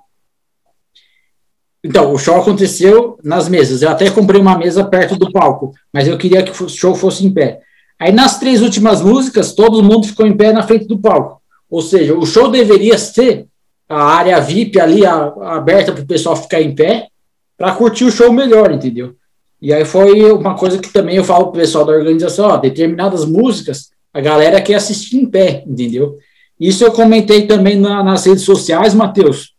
[1.85, 3.83] Então, o show aconteceu nas mesas.
[3.83, 7.27] Eu até comprei uma mesa perto do palco, mas eu queria que o show fosse
[7.27, 7.61] em pé.
[7.99, 11.41] Aí, nas três últimas músicas, todo mundo ficou em pé na frente do palco.
[11.69, 13.47] Ou seja, o show deveria ser
[13.89, 17.09] a área VIP ali a, aberta para o pessoal ficar em pé,
[17.57, 19.15] para curtir o show melhor, entendeu?
[19.61, 22.57] E aí foi uma coisa que também eu falo para o pessoal da organização: ó,
[22.57, 26.19] determinadas músicas a galera quer assistir em pé, entendeu?
[26.59, 29.55] Isso eu comentei também na, nas redes sociais, Matheus.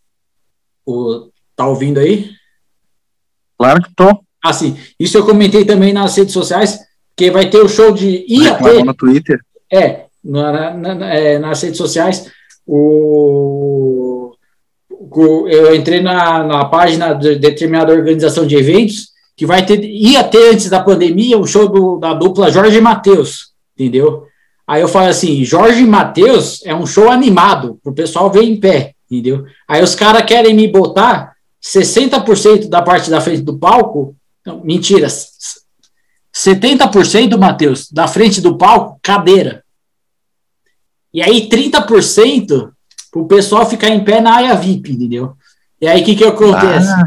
[1.55, 2.31] Tá ouvindo aí?
[3.57, 4.23] Claro que tô.
[4.43, 4.77] Ah, sim.
[4.99, 6.79] Isso eu comentei também nas redes sociais,
[7.15, 8.83] que vai ter o show de ia ter.
[8.83, 9.39] no Twitter.
[9.71, 12.29] É, na, na, é, nas redes sociais.
[12.65, 14.33] O,
[14.89, 20.23] o, eu entrei na, na página de determinada organização de eventos que vai ter, ia
[20.23, 24.25] ter antes da pandemia o show do, da dupla Jorge Matheus, entendeu?
[24.65, 28.57] Aí eu falo assim, Jorge e Matheus é um show animado, o pessoal ver em
[28.59, 29.45] pé, entendeu?
[29.67, 31.32] Aí os caras querem me botar
[31.63, 35.07] 60% da parte da frente do palco, não, mentira,
[36.33, 39.63] 70% Matheus, da frente do palco, cadeira.
[41.13, 42.71] E aí 30%
[43.15, 45.37] o pessoal ficar em pé na área VIP, entendeu?
[45.79, 46.89] E aí o que que acontece?
[46.89, 47.05] Ah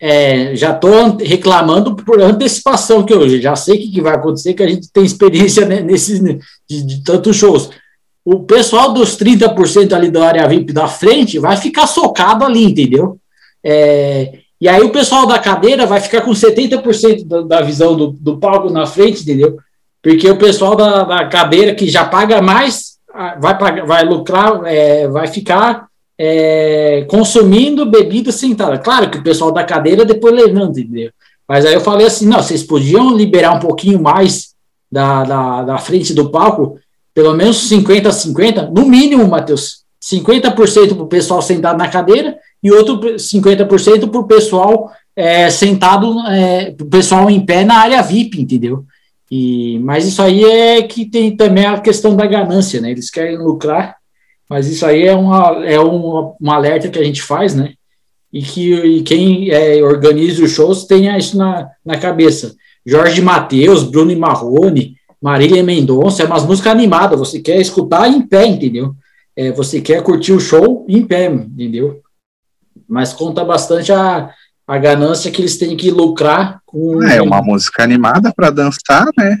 [0.00, 4.54] é, já estou reclamando por antecipação, que eu já sei o que, que, vai acontecer,
[4.54, 7.70] que a gente tem experiência nesses de, de tantos shows.
[8.24, 13.18] O pessoal dos 30% ali da área VIP da frente vai ficar socado ali, entendeu?
[13.70, 18.06] É, e aí o pessoal da cadeira vai ficar com 70% da, da visão do,
[18.12, 19.58] do, palco na frente, entendeu?
[20.02, 22.96] Porque o pessoal da, da cadeira que já paga mais
[23.38, 28.78] vai, pagar, vai lucrar, é, vai ficar é, consumindo bebida sentada.
[28.78, 31.10] Claro que o pessoal da cadeira depois levanta, entendeu?
[31.46, 34.54] Mas aí eu falei assim: não, vocês podiam liberar um pouquinho mais
[34.90, 36.78] da, da, da frente do palco,
[37.12, 39.86] pelo menos 50 a 50, no mínimo, Matheus.
[40.10, 46.18] 50% para o pessoal sentado na cadeira e outro 50% para o pessoal é, sentado,
[46.28, 48.84] é, para o pessoal em pé na área VIP, entendeu?
[49.30, 52.90] E, mas isso aí é que tem também a questão da ganância, né?
[52.90, 53.98] Eles querem lucrar
[54.48, 57.74] mas isso aí é, uma, é um, alerta que a gente faz, né?
[58.32, 62.54] E que e quem é, organiza os shows tenha isso na, na cabeça.
[62.84, 68.46] Jorge Matheus, Bruno Marrone, Marília Mendonça, é umas músicas animadas, você quer escutar em pé,
[68.46, 68.94] entendeu?
[69.38, 72.02] É, você quer curtir o show em pé, entendeu?
[72.88, 74.34] Mas conta bastante a,
[74.66, 77.00] a ganância que eles têm que lucrar com.
[77.04, 79.40] É uma música animada para dançar, né?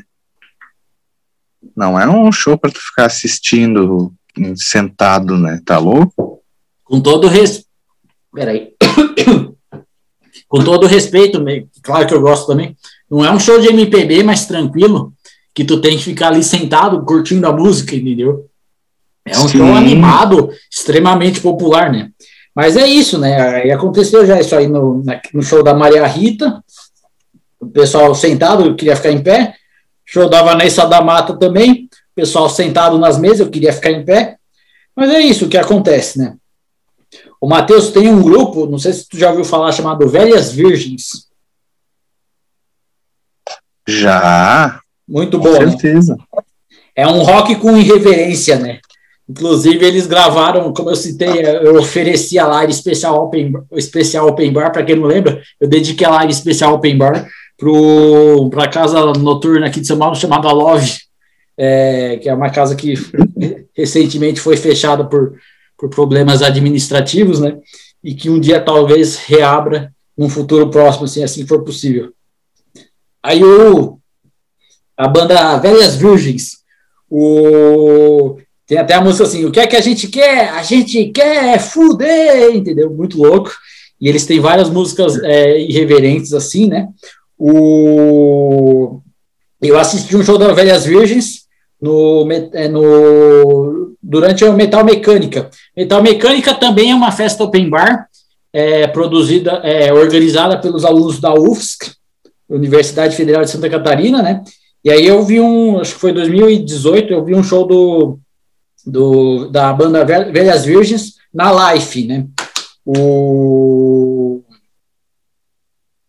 [1.76, 4.14] Não é um show para tu ficar assistindo
[4.54, 5.60] sentado, né?
[5.66, 6.44] Tá louco?
[6.84, 7.66] Com todo respeito.
[8.32, 8.74] Peraí.
[10.46, 11.44] Com todo respeito,
[11.82, 12.76] claro que eu gosto também.
[13.10, 15.12] Não é um show de MPB mais tranquilo,
[15.52, 18.47] que tu tem que ficar ali sentado curtindo a música, entendeu?
[19.30, 19.58] É um Sim.
[19.58, 22.10] show animado, extremamente popular, né?
[22.54, 23.66] Mas é isso, né?
[23.66, 26.62] E aconteceu já isso aí no, no show da Maria Rita,
[27.60, 29.54] o pessoal sentado, eu queria ficar em pé.
[30.04, 34.38] Show da Vanessa da Mata também, pessoal sentado nas mesas, eu queria ficar em pé.
[34.96, 36.36] Mas é isso que acontece, né?
[37.40, 41.28] O Matheus tem um grupo, não sei se tu já ouviu falar, chamado Velhas Virgens.
[43.86, 44.80] Já.
[45.06, 45.52] Muito Com bom.
[45.52, 45.70] né?
[45.70, 46.16] certeza.
[46.96, 48.80] É um rock com irreverência, né?
[49.28, 51.28] Inclusive, eles gravaram, como eu citei,
[51.62, 56.06] eu ofereci a live especial Open, especial open Bar, para quem não lembra, eu dediquei
[56.06, 57.28] a live especial Open Bar
[58.50, 60.96] para a casa noturna aqui de São Paulo, chamada Love,
[61.58, 62.94] é, que é uma casa que
[63.76, 65.34] recentemente foi fechada por,
[65.76, 67.58] por problemas administrativos, né?
[68.02, 72.12] E que um dia talvez reabra num futuro próximo, assim, assim for possível.
[73.20, 73.98] Aí o,
[74.96, 76.58] a banda Velhas Virgens,
[77.10, 80.50] o, tem até a música assim, o que é que a gente quer?
[80.50, 82.90] A gente quer fuder, entendeu?
[82.90, 83.50] Muito louco.
[83.98, 86.86] E eles têm várias músicas é, irreverentes assim, né?
[87.38, 89.00] O,
[89.62, 91.46] eu assisti um show da Velhas Virgens
[91.80, 95.50] no, é, no, durante o Metal Mecânica.
[95.74, 98.06] Metal Mecânica também é uma festa open bar,
[98.52, 101.92] é, produzida, é, organizada pelos alunos da UFSC,
[102.46, 104.44] Universidade Federal de Santa Catarina, né?
[104.84, 108.18] E aí eu vi um, acho que foi 2018, eu vi um show do,
[108.86, 112.26] do da banda Vel- Velhas Virgens na Life, né?
[112.84, 114.42] O...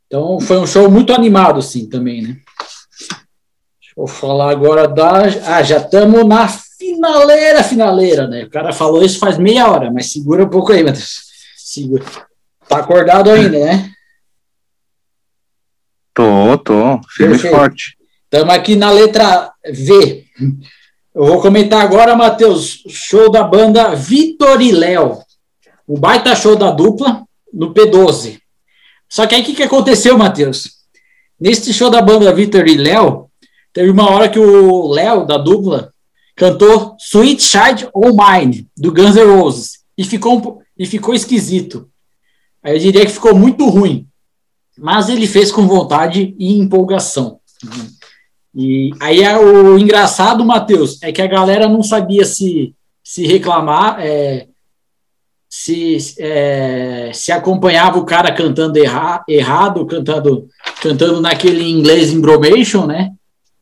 [0.07, 2.37] Então foi um show muito animado, assim, também, né?
[3.79, 5.23] Deixa eu falar agora da.
[5.45, 8.43] Ah, já estamos na finaleira, finaleira, né?
[8.43, 11.21] O cara falou isso faz meia hora, mas segura um pouco aí, Matheus.
[11.57, 12.05] Segura.
[12.67, 13.91] Tá acordado ainda, né?
[16.13, 16.99] Tô, tô.
[17.09, 17.97] Firme e forte.
[18.23, 20.25] Estamos aqui na letra V.
[21.19, 25.17] Eu vou comentar agora, Matheus, show da banda Vitor e Léo.
[25.85, 28.39] O baita show da dupla no P12.
[29.09, 30.75] Só que aí o que, que aconteceu, Matheus?
[31.37, 33.29] Nesse show da banda Vitor e Léo,
[33.73, 35.93] teve uma hora que o Léo, da dupla,
[36.37, 39.79] cantou Sweet Child O' Mine, do Guns N' Roses.
[39.97, 41.89] E ficou, e ficou esquisito.
[42.63, 44.07] Eu diria que ficou muito ruim.
[44.77, 47.41] Mas ele fez com vontade e empolgação.
[48.61, 54.01] E aí é o engraçado, Matheus, é que a galera não sabia se, se reclamar,
[54.01, 54.47] é,
[55.47, 60.45] se, é, se acompanhava o cara cantando erra, errado, cantando,
[60.81, 63.13] cantando naquele inglês embromation, né?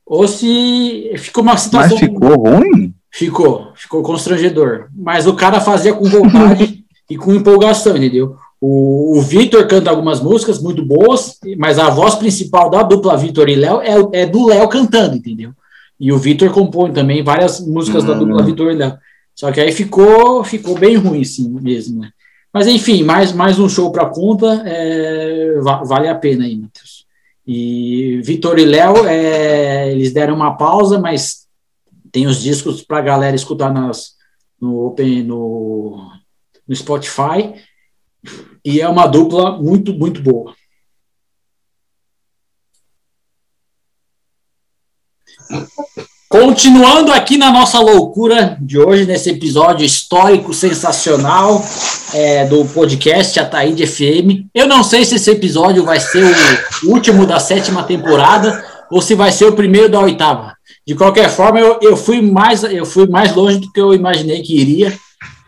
[0.04, 1.98] Ou se ficou uma Mas situação.
[2.00, 2.92] ficou ruim?
[3.12, 4.88] Ficou, ficou constrangedor.
[4.96, 8.36] Mas o cara fazia com vontade e com empolgação, entendeu?
[8.60, 13.48] O, o Vitor canta algumas músicas muito boas, mas a voz principal da dupla Vitor
[13.50, 15.52] e Léo é, é do Léo cantando, entendeu?
[16.00, 18.20] E o Vitor compõe também várias músicas da Hum.
[18.20, 18.98] dupla Vitor e Léo.
[19.36, 22.10] Só que aí ficou, ficou bem ruim, assim mesmo, né?
[22.52, 27.06] Mas enfim, mais, mais um show para conta, é, va- vale a pena aí, Matheus.
[27.46, 31.46] E Vitor e Léo, é, eles deram uma pausa, mas
[32.12, 34.14] tem os discos para a galera escutar nas,
[34.60, 36.10] no, Open, no,
[36.68, 37.54] no Spotify.
[38.68, 40.54] E é uma dupla muito, muito boa.
[46.28, 51.64] Continuando aqui na nossa loucura de hoje, nesse episódio histórico, sensacional
[52.14, 54.50] é, do podcast Ataíde FM.
[54.54, 56.26] Eu não sei se esse episódio vai ser
[56.84, 60.58] o último da sétima temporada ou se vai ser o primeiro da oitava.
[60.86, 64.42] De qualquer forma, eu, eu, fui, mais, eu fui mais longe do que eu imaginei
[64.42, 64.94] que iria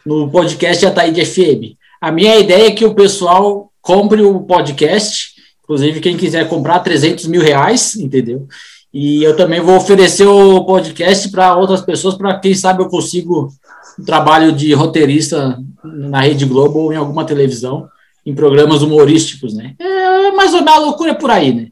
[0.06, 1.79] no podcast Ataíde FM.
[2.02, 7.26] A minha ideia é que o pessoal compre o podcast, inclusive quem quiser comprar 300
[7.28, 8.48] mil reais, entendeu?
[8.94, 13.50] E eu também vou oferecer o podcast para outras pessoas, para quem sabe eu consigo
[14.00, 17.88] um trabalho de roteirista na Rede Globo ou em alguma televisão,
[18.26, 19.76] em programas humorísticos, né?
[19.80, 21.68] É mais ou menos a loucura por aí, né?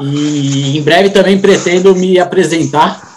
[0.00, 3.10] E em breve também pretendo me apresentar,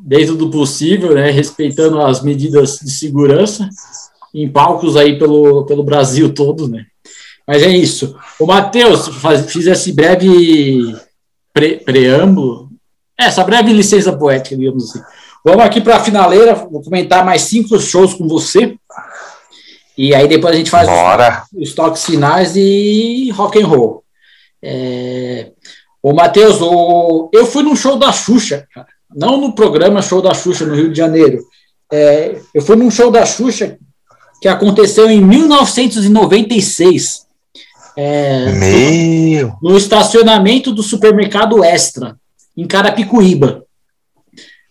[0.00, 1.30] dentro do possível, né?
[1.30, 3.68] Respeitando as medidas de segurança,
[4.42, 6.86] em palcos aí pelo, pelo Brasil todo, né?
[7.46, 8.14] Mas é isso.
[8.38, 9.08] O Matheus,
[9.46, 10.94] fiz esse breve
[11.52, 12.68] pre, preâmbulo,
[13.18, 15.02] essa breve licença poética, digamos assim.
[15.44, 18.76] Vamos aqui para a finaleira, vou comentar mais cinco shows com você.
[19.96, 21.42] E aí depois a gente faz Bora.
[21.52, 24.04] os, os toques finais e rock and roll.
[24.62, 25.50] É...
[26.02, 27.30] Ô, Matheus, o...
[27.32, 28.86] eu fui num show da Xuxa, cara.
[29.14, 31.40] não no programa Show da Xuxa no Rio de Janeiro.
[31.90, 32.38] É...
[32.54, 33.78] Eu fui num show da Xuxa
[34.40, 37.26] que aconteceu em 1996.
[37.96, 38.52] É...
[38.52, 39.56] Meu.
[39.60, 42.16] No estacionamento do supermercado Extra,
[42.56, 43.64] em Carapicuíba.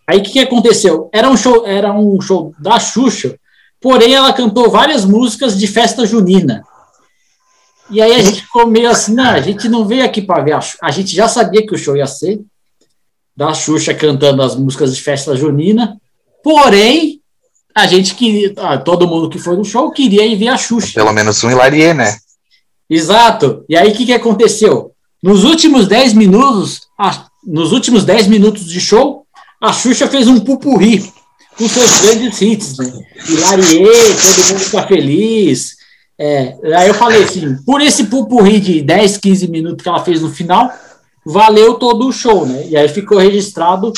[0.08, 1.10] Aí o que, que aconteceu?
[1.12, 3.38] Era um show, era um show da Xuxa,
[3.82, 6.64] porém ela cantou várias músicas de festa junina.
[7.90, 10.54] E aí a gente ficou meio assim, não, a gente não veio aqui para ver
[10.54, 10.78] a Xuxa.
[10.82, 12.40] A gente já sabia que o show ia ser
[13.36, 16.00] da Xuxa cantando as músicas de festa junina,
[16.42, 17.22] porém
[17.78, 20.94] a gente queria, ah, todo mundo que foi no show queria ir ver a Xuxa.
[20.96, 22.18] Pelo menos um hilarie, né?
[22.90, 23.64] Exato.
[23.70, 24.92] E aí o que, que aconteceu?
[25.22, 29.26] Nos últimos 10 minutos, a- nos últimos 10 minutos de show,
[29.62, 31.06] a Xuxa fez um pupurri
[31.56, 32.92] com seus grandes hits, né?
[33.30, 35.76] Hilarie, todo mundo tá feliz.
[36.20, 40.20] É, aí eu falei assim, por esse pupurri de 10, 15 minutos que ela fez
[40.22, 40.72] no final,
[41.32, 42.68] valeu todo o show, né?
[42.68, 43.92] E aí ficou registrado,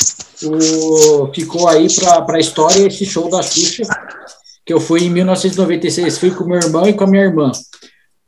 [0.44, 3.82] o, ficou aí para a história esse show da Xuxa,
[4.64, 7.52] que eu fui em 1996, fui com meu irmão e com a minha irmã.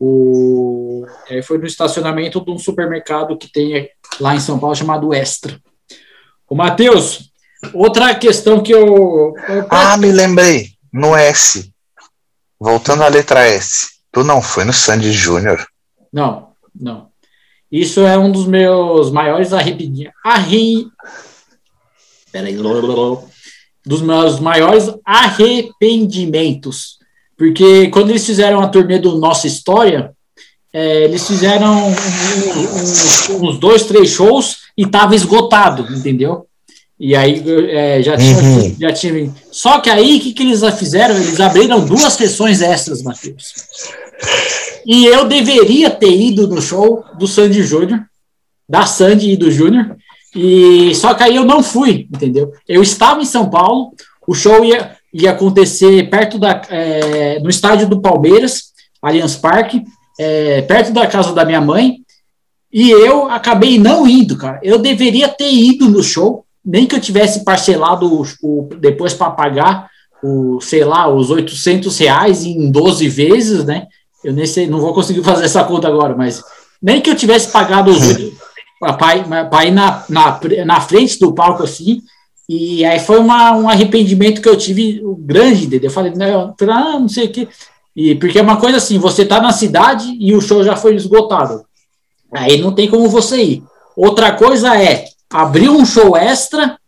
[0.01, 3.89] O, aí foi no estacionamento de um supermercado que tem
[4.21, 5.61] lá em São Paulo chamado Extra.
[6.49, 7.31] O Matheus,
[7.73, 9.33] outra questão que eu.
[9.49, 10.71] eu- Ah, me lembrei.
[10.93, 11.73] No S.
[12.61, 13.87] Voltando à letra S.
[14.13, 15.67] Tu não foi no Sandy Júnior?
[16.13, 16.49] Não,
[16.79, 17.12] não.
[17.73, 20.15] Isso é um dos meus maiores arrependimentos.
[20.23, 20.87] Arre...
[22.31, 22.55] Peraí.
[23.85, 26.99] Dos meus maiores arrependimentos.
[27.37, 30.13] Porque quando eles fizeram a turnê do Nossa História,
[30.73, 36.47] é, eles fizeram um- uns dois, três shows e tava esgotado, entendeu?
[37.01, 38.77] E aí é, já, tinha, Uhum.
[38.79, 39.35] já tinha.
[39.51, 41.17] Só que aí o que, que eles fizeram?
[41.17, 43.53] Eles abriram duas sessões extras, Matheus.
[44.87, 48.01] E eu deveria ter ido no show do Sandy Júnior,
[48.69, 49.97] da Sandy e do Júnior,
[50.35, 52.53] e só que aí eu não fui, entendeu?
[52.67, 53.93] Eu estava em São Paulo,
[54.27, 59.83] o show ia, ia acontecer perto da, é, no estádio do Palmeiras, Allianz Parque,
[60.19, 61.99] é, perto da casa da minha mãe,
[62.73, 64.59] e eu acabei não indo, cara.
[64.63, 69.31] Eu deveria ter ido no show, nem que eu tivesse parcelado o, o- depois para
[69.31, 69.91] pagar
[70.23, 73.87] o, sei lá, os 800 reais em 12 vezes, né?
[74.25, 76.43] Eu nem sei, não vou conseguir fazer essa conta agora, mas
[76.81, 78.01] nem que eu tivesse pagado os
[78.99, 82.03] para ir na, na, na frente do palco assim,
[82.49, 85.89] e aí foi uma, um arrependimento que eu tive grande, entendeu?
[85.89, 87.49] Eu falei, não, ah, não sei o quê.
[87.95, 90.97] E, porque é uma coisa assim, você tá na cidade e o show já foi
[90.97, 91.65] esgotado.
[92.33, 93.65] Aí não tem como você ir.
[93.97, 96.79] Outra coisa é abrir um show extra,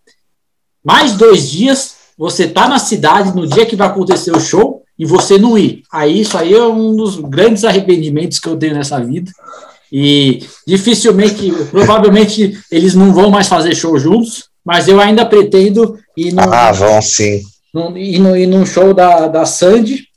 [0.82, 5.04] mais dois dias, você tá na cidade no dia que vai acontecer o show e
[5.04, 5.82] você não ir.
[5.92, 9.30] Aí isso aí é um dos grandes arrependimentos que eu tenho nessa vida.
[9.92, 16.32] E dificilmente, provavelmente eles não vão mais fazer show juntos, mas eu ainda pretendo ir
[16.32, 17.42] no, Ah, vão sim.
[17.72, 20.08] no, ir, no, ir num show da, da Sandy.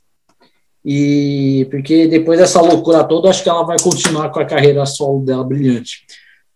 [0.84, 5.24] E porque depois dessa loucura toda, acho que ela vai continuar com a carreira solo
[5.24, 6.04] dela brilhante.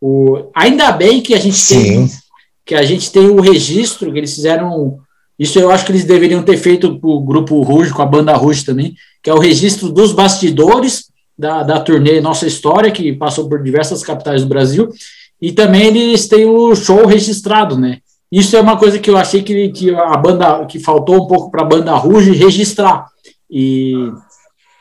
[0.00, 2.18] O, ainda bem que a gente tem Sim.
[2.64, 4.98] que a gente tem o registro que eles fizeram.
[5.42, 8.32] Isso eu acho que eles deveriam ter feito com o grupo Rouge, com a banda
[8.36, 11.06] Rouge também, que é o registro dos bastidores
[11.36, 14.88] da, da turnê Nossa História, que passou por diversas capitais do Brasil,
[15.40, 17.98] e também eles têm o show registrado, né?
[18.30, 21.50] Isso é uma coisa que eu achei que, que a banda que faltou um pouco
[21.50, 23.08] para a banda Rouge registrar.
[23.50, 24.12] E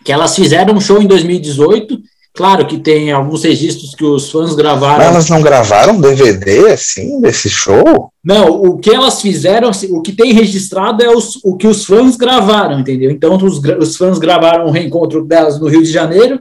[0.06, 2.00] que elas fizeram um show em 2018.
[2.34, 5.00] Claro que tem alguns registros que os fãs gravaram.
[5.00, 8.10] Mas elas não gravaram DVD assim desse show?
[8.24, 11.84] Não, o que elas fizeram, assim, o que tem registrado é os, o que os
[11.86, 13.12] fãs gravaram, entendeu?
[13.12, 16.40] Então, os, os fãs gravaram um reencontro delas no Rio de Janeiro,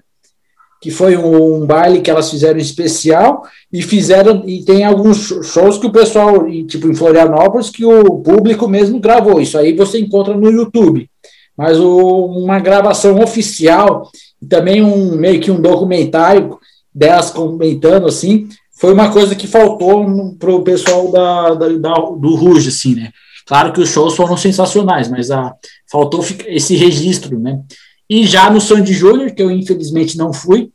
[0.81, 5.43] que foi um, um baile que elas fizeram especial, e fizeram, e tem alguns sh-
[5.43, 9.41] shows que o pessoal, e, tipo em Florianópolis, que o público mesmo gravou.
[9.41, 11.11] Isso aí você encontra no YouTube.
[11.59, 14.09] Mas o- uma gravação oficial,
[14.41, 16.59] e também um meio que um documentário
[16.95, 18.49] delas comentando assim,
[18.81, 20.05] foi uma coisa que faltou
[20.39, 23.11] para o pessoal da, da- da- do Ruge, assim, né?
[23.47, 25.53] Claro que os shows foram sensacionais, mas a,
[25.91, 27.61] faltou esse registro, né?
[28.09, 30.71] E já no Sandy Júnior, que eu infelizmente não fui,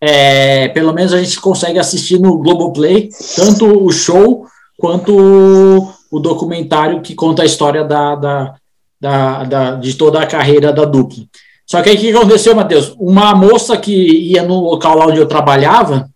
[0.00, 4.46] é, pelo menos a gente consegue assistir no Globoplay tanto o show
[4.78, 8.54] quanto o, o documentário que conta a história da, da,
[9.00, 11.24] da, da- de toda a carreira da dupla.
[11.68, 12.94] Só que aí o que aconteceu, Matheus?
[12.98, 16.08] Uma moça que ia no local lá onde eu trabalhava,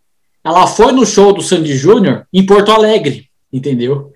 [0.43, 4.11] ela foi no show do Sandy Júnior em Porto Alegre, entendeu?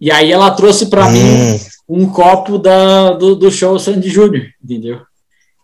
[0.00, 4.46] E aí ela trouxe para mim Hum, um copo da, do, do show Sandy Júnior,
[4.62, 5.00] entendeu?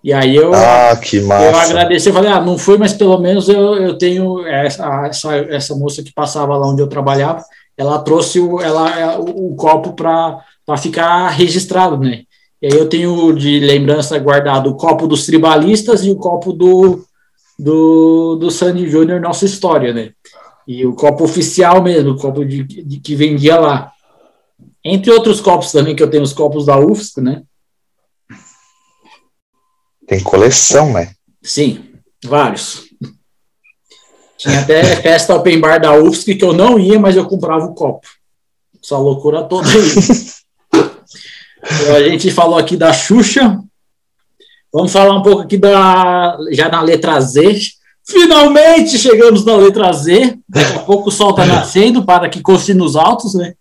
[0.05, 0.97] E aí eu, ah,
[1.43, 5.37] eu agradeci, eu falei, ah, não fui, mas pelo menos eu, eu tenho essa, essa,
[5.37, 7.43] essa moça que passava lá onde eu trabalhava,
[7.77, 12.23] ela trouxe o, ela, o, o copo para ficar registrado, né?
[12.61, 17.05] E aí eu tenho de lembrança guardado o copo dos tribalistas e o copo do,
[17.59, 20.13] do, do Sandy Júnior Nossa História, né?
[20.67, 23.93] E o copo oficial mesmo, o copo de, de que vendia lá.
[24.85, 27.43] Entre outros copos também, que eu tenho os copos da UFSC, né?
[30.07, 31.13] Tem coleção, né?
[31.43, 31.85] Sim,
[32.25, 32.89] vários.
[34.37, 37.75] Tinha até festa open bar da UFSC que eu não ia, mas eu comprava o
[37.75, 38.07] copo.
[38.83, 39.75] Essa loucura toda aí.
[41.63, 43.59] A gente falou aqui da Xuxa.
[44.73, 47.59] Vamos falar um pouco aqui da já na letra Z.
[48.07, 50.39] Finalmente chegamos na letra Z.
[50.49, 53.55] Daqui a pouco o sol está nascendo para que conste nos altos, né?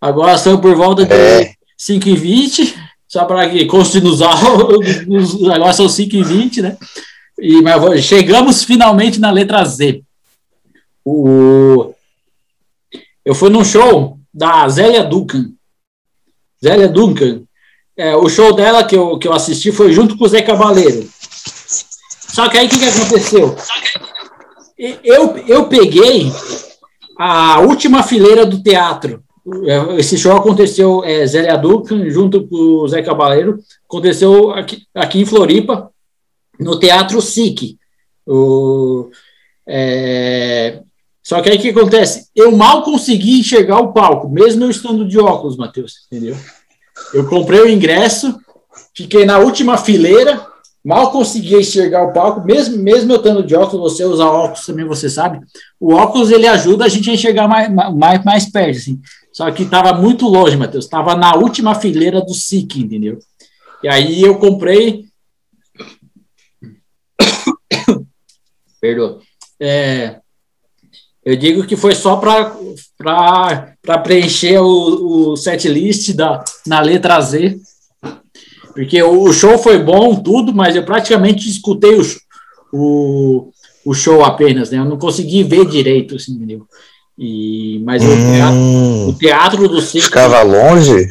[0.00, 1.52] Agora são por volta de É.
[1.78, 2.74] 5h20,
[3.06, 4.86] só para que conste nos altos.
[5.50, 6.76] Agora são 5h20, né?
[7.38, 10.02] E, mas chegamos finalmente na letra Z.
[11.04, 11.94] O,
[13.24, 15.52] eu fui num show da Zélia Duncan.
[16.62, 17.42] Zélia Duncan.
[17.96, 21.08] É, o show dela que eu, que eu assisti foi junto com o Zé Cabaleiro.
[22.28, 23.56] Só que aí o que, que aconteceu?
[25.02, 26.30] Eu, eu peguei
[27.18, 29.24] a última fileira do teatro.
[29.64, 35.20] É, Esse show aconteceu, é, Zélia Duncan, junto com o Zé Cabaleiro, aconteceu aqui, aqui
[35.20, 35.90] em Floripa,
[36.60, 37.76] no Teatro SIC.
[38.26, 39.10] O,
[39.66, 40.82] é,
[41.28, 42.30] só que aí o que acontece?
[42.34, 46.34] Eu mal consegui enxergar o palco, mesmo eu estando de óculos, Matheus, entendeu?
[47.12, 48.40] Eu comprei o ingresso,
[48.96, 50.46] fiquei na última fileira,
[50.82, 54.86] mal conseguia enxergar o palco, mesmo, mesmo eu estando de óculos, você usa óculos também,
[54.86, 55.40] você sabe.
[55.78, 58.98] O óculos ele ajuda a gente a enxergar mais, mais, mais perto, assim.
[59.30, 60.86] Só que estava muito longe, Matheus.
[60.86, 63.18] Estava na última fileira do SIC, entendeu?
[63.82, 65.04] E aí eu comprei.
[68.80, 69.20] Perdoa.
[69.60, 70.20] É,
[71.28, 77.58] eu digo que foi só para preencher o, o set list da, na letra Z.
[78.72, 82.02] Porque o, show foi bom, tudo, mas eu praticamente escutei o,
[82.72, 83.50] o,
[83.84, 84.78] o show apenas, né?
[84.78, 86.66] Eu não consegui ver direito, assim, entendeu?
[87.18, 88.64] E, mas o teatro,
[89.04, 91.08] o Hum, teatro do circo ficava longe?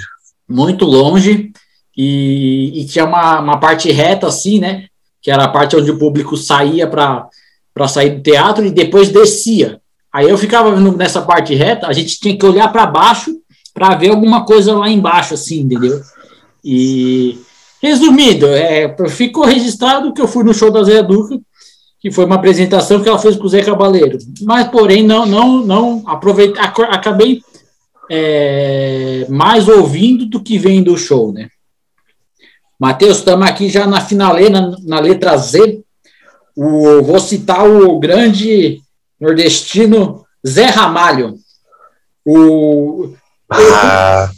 [0.50, 1.52] muito longe
[1.96, 4.88] e, e tinha uma, uma parte reta assim, né?
[5.22, 9.80] Que era a parte onde o público saía para sair do teatro e depois descia.
[10.18, 13.38] Aí eu ficava nessa parte reta, a gente tinha que olhar para baixo
[13.72, 16.02] para ver alguma coisa lá embaixo, assim, entendeu?
[16.66, 17.38] E
[17.80, 21.40] resumindo, é, ficou registrado que eu fui no show da Zé Duca,
[22.00, 24.18] que foi uma apresentação que ela fez com o Zé Cabaleiro.
[24.42, 27.44] Mas, porém, não, não, não aproveitei, ac- acabei
[28.10, 31.48] é, mais ouvindo do que vendo o show, né?
[32.80, 35.84] Matheus, estamos aqui já na finaleira, na, na letra Z.
[36.56, 38.82] O, vou citar o grande
[39.20, 41.36] nordestino Zé Ramalho.
[42.26, 43.14] O,
[43.50, 44.30] Ah,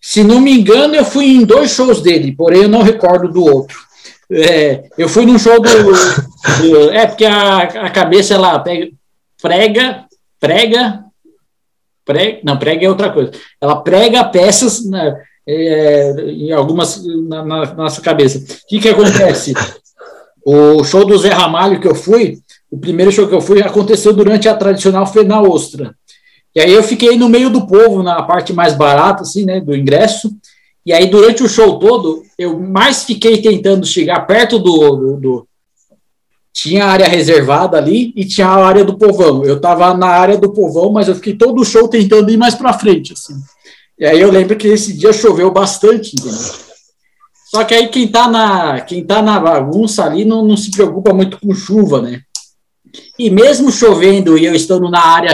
[0.00, 3.44] se não me engano, eu fui em dois shows dele, porém eu não recordo do
[3.44, 3.76] outro.
[4.30, 5.68] É, eu fui num show do.
[5.70, 8.88] do- é, porque a, a cabeça ela pega,
[9.40, 10.04] prega,
[10.38, 11.04] prega,
[12.04, 12.40] prega.
[12.44, 13.32] Não, prega é outra coisa.
[13.60, 18.38] Ela prega peças na- é, em algumas na, na nossa cabeça.
[18.38, 19.54] O que, que acontece?
[20.44, 22.38] O show do Zé Ramalho que eu fui,
[22.70, 25.94] o primeiro show que eu fui aconteceu durante a tradicional Feira na Ostra.
[26.54, 29.74] E aí eu fiquei no meio do povo, na parte mais barata, assim, né, do
[29.76, 30.30] ingresso.
[30.84, 34.96] E aí, durante o show todo, eu mais fiquei tentando chegar perto do.
[34.96, 35.48] do, do-
[36.52, 39.44] Tinha a área reservada ali e tinha a área do povão.
[39.44, 42.54] Eu tava na área do povão, mas eu fiquei todo o show tentando ir mais
[42.54, 43.34] para frente, assim.
[43.98, 46.38] E aí eu lembro que esse dia choveu bastante, entendeu?
[47.50, 51.12] Só que aí quem tá na, quem tá na bagunça ali não, não se preocupa
[51.14, 52.22] muito com chuva, né?
[53.18, 55.32] E mesmo chovendo e eu estando na área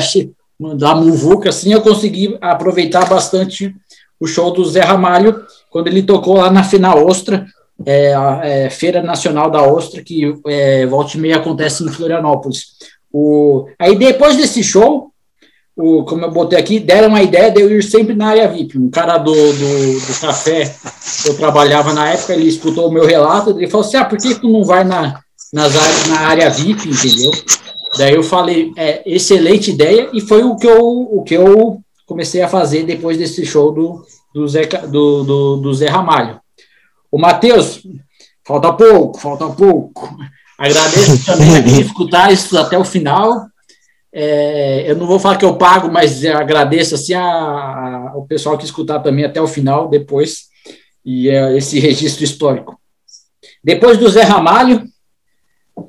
[0.77, 3.75] da Muvuca, assim, eu consegui aproveitar bastante
[4.21, 7.47] o show do Zé Ramalho, quando ele tocou lá na Final Ostra,
[7.85, 12.67] é, é, Feira Nacional da Ostra, que é, volta e meia acontece em Florianópolis.
[13.13, 15.11] O, aí depois desse show,
[15.77, 18.79] o, como eu botei aqui, deram a ideia de eu ir sempre na área VIP.
[18.79, 20.73] Um cara do, do, do café
[21.23, 24.19] que eu trabalhava na época, ele escutou o meu relato, ele falou assim, ah, por
[24.19, 25.21] que tu não vai na,
[25.55, 27.31] nas áreas, na área VIP, entendeu?
[27.97, 32.43] Daí eu falei, é, excelente ideia, e foi o que eu, o que eu comecei
[32.43, 36.41] a fazer depois desse show do, do, Zé, do, do, do Zé Ramalho.
[37.09, 37.87] O Matheus,
[38.45, 40.19] falta pouco, falta pouco.
[40.59, 43.47] Agradeço também quem escutar isso até o final.
[44.13, 48.65] É, eu não vou falar que eu pago, mas agradeço assim, a, ao pessoal que
[48.65, 50.47] escutar também até o final, depois,
[51.05, 52.77] e é, esse registro histórico.
[53.63, 54.93] Depois do Zé Ramalho,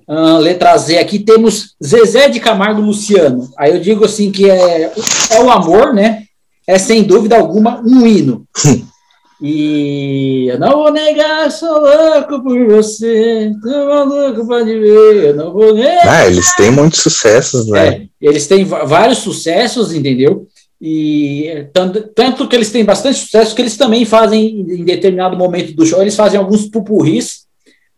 [0.07, 3.49] ah, letra Z aqui, temos Zezé de Camargo Luciano.
[3.57, 4.91] Aí eu digo assim que é,
[5.31, 6.23] é o amor, né?
[6.67, 8.45] É sem dúvida alguma um hino.
[9.41, 15.51] E eu não vou negar, sou louco por você, tô maluco, pode ver, eu não
[15.51, 16.07] vou negar.
[16.07, 17.87] ah, eles têm muitos sucessos, né?
[17.87, 20.47] É, eles têm vários sucessos, entendeu?
[20.81, 25.75] E tanto, tanto que eles têm bastante sucesso que eles também fazem, em determinado momento
[25.75, 27.44] do show, eles fazem alguns pupurris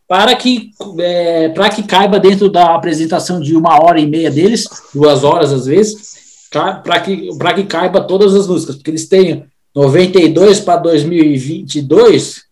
[0.07, 4.67] para que, é, para que caiba dentro da apresentação de uma hora e meia deles,
[4.93, 6.15] duas horas às vezes,
[6.49, 9.43] para que, para que caiba todas as músicas, porque eles têm
[9.75, 12.43] 92 para 2022,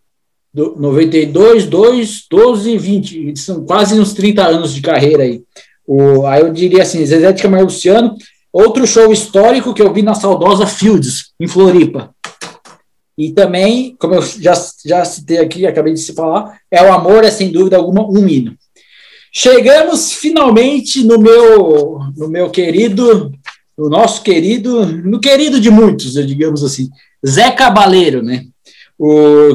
[0.52, 5.42] do, 92, 2, 12, 20, são quase uns 30 anos de carreira aí.
[5.86, 8.16] O, aí eu diria assim, Zezé de Camargo Luciano,
[8.52, 12.10] outro show histórico que eu vi na saudosa Fields, em Floripa.
[13.16, 14.52] E também, como eu já,
[14.84, 18.28] já citei aqui, acabei de se falar, é o amor, é sem dúvida alguma um
[18.28, 18.54] hino.
[19.32, 23.32] Chegamos finalmente no meu, no meu querido,
[23.76, 26.88] no nosso querido, no querido de muitos, digamos assim,
[27.26, 28.44] Zé Cabaleiro, né?
[28.98, 29.54] O,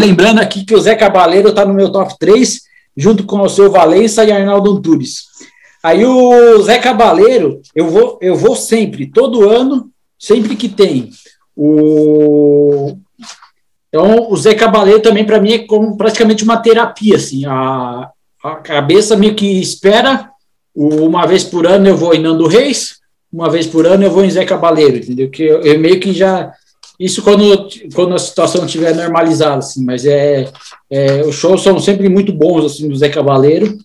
[0.00, 2.60] lembrando aqui que o Zé Cabaleiro está no meu top 3,
[2.96, 5.24] junto com o seu Valença e Arnaldo Antunes.
[5.82, 11.10] Aí o Zé Cabaleiro, eu vou, eu vou sempre, todo ano, sempre que tem.
[11.56, 12.98] O,
[13.88, 18.10] então, o Zé Cabaleiro também, para mim, é como praticamente uma terapia, assim, a,
[18.44, 20.30] a cabeça meio que espera,
[20.74, 22.96] uma vez por ano eu vou em Nando Reis,
[23.32, 25.30] uma vez por ano eu vou em Zé Cabaleiro, entendeu?
[25.30, 26.52] Que eu, eu meio que já
[26.98, 30.50] isso quando, quando a situação estiver normalizada, assim, mas é,
[30.90, 33.78] é, os shows são sempre muito bons, assim, do Zé Cavaleiro,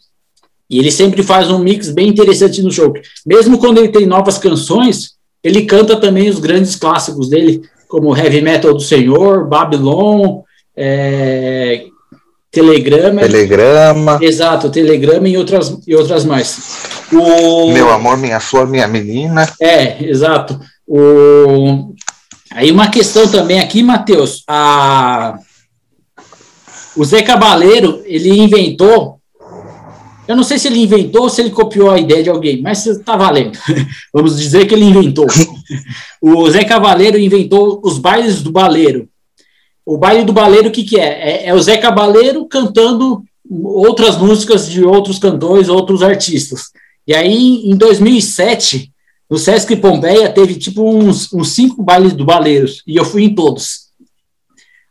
[0.70, 2.94] e ele sempre faz um mix bem interessante no show.
[3.26, 8.42] Mesmo quando ele tem novas canções, ele canta também os grandes clássicos dele, como Heavy
[8.42, 10.42] Metal do Senhor, Babylon,
[10.76, 11.86] é,
[12.50, 13.22] Telegrama.
[13.22, 14.20] Telegrama.
[14.22, 17.08] Exato, Telegrama e outras, e outras mais.
[17.12, 19.52] O, Meu amor, minha flor, minha menina.
[19.60, 20.60] É, exato.
[20.88, 21.92] O,
[22.54, 25.40] Aí uma questão também aqui, Matheus, a...
[26.98, 29.21] o Zé Cabaleiro, ele inventou,
[30.32, 32.86] eu não sei se ele inventou ou se ele copiou a ideia de alguém, mas
[32.86, 33.60] está valendo.
[34.14, 35.28] Vamos dizer que ele inventou.
[36.22, 39.10] o Zé Cabaleiro inventou os bailes do baleiro.
[39.86, 41.04] O baile do baleiro, o que, que é?
[41.04, 41.46] é?
[41.48, 46.72] É o Zé Cabaleiro cantando outras músicas de outros cantores, outros artistas.
[47.06, 48.90] E aí, em 2007,
[49.30, 53.36] no Sesc Pompeia teve tipo uns, uns cinco bailes do Baleiros, e eu fui em
[53.36, 53.88] todos.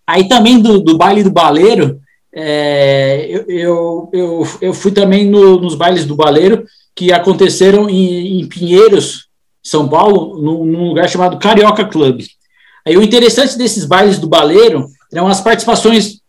[0.07, 1.99] Aí também do, do baile do Baleiro,
[2.33, 8.41] é, eu, eu, eu, eu, fui também no, nos bailes do Baleiro, que aconteceram em,
[8.41, 9.29] em Pinheiros,
[9.63, 12.23] São Paulo, num, num, lugar chamado Carioca Club.
[12.87, 16.21] Aí o interessante desses bailes do Baleiro eram as participações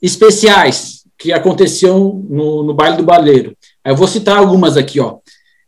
[0.00, 3.56] especiais que aconteciam no, no baile do Baleiro.
[3.84, 5.18] Aí eu vou citar algumas aqui, ó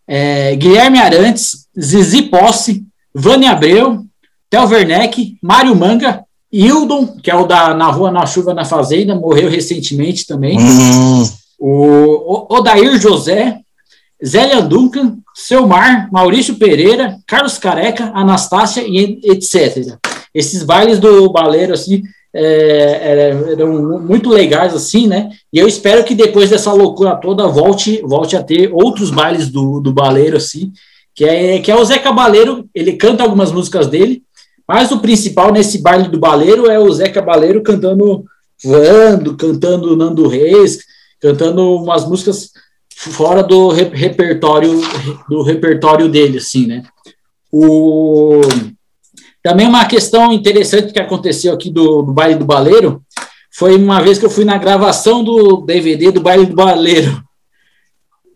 [0.06, 4.04] é, Guilherme Arantes, Zizi Posse, Vânia Abreu,
[4.48, 9.14] Tel Werneck, Mário Manga, Hildon, que é o da Na Rua, na Chuva, na Fazenda,
[9.14, 10.58] morreu recentemente também.
[10.58, 11.28] Hum.
[11.58, 13.60] O Odair José,
[14.24, 19.96] Zélia Duncan, Selmar, Maurício Pereira, Carlos Careca, Anastácia e etc.
[20.34, 22.02] Esses bailes do baleiro, assim,
[22.36, 25.30] é, eram muito legais assim, né?
[25.50, 29.80] E eu espero que depois dessa loucura toda volte, volte a ter outros bailes do,
[29.80, 30.70] do Baleiro, assim,
[31.14, 34.22] que é, que é o Zé Cabaleiro, ele canta algumas músicas dele,
[34.66, 38.24] mas o principal nesse baile do Baleiro é o Zé Cabaleiro cantando
[38.62, 40.78] voando, cantando Nando Reis,
[41.20, 42.50] cantando umas músicas
[42.96, 44.80] fora do repertório
[45.28, 46.82] do repertório dele, assim, né?
[47.52, 48.40] O
[49.42, 53.00] também uma questão interessante que aconteceu aqui do, do Baile do Baleiro
[53.52, 57.22] foi uma vez que eu fui na gravação do DVD do Baile do Baleiro.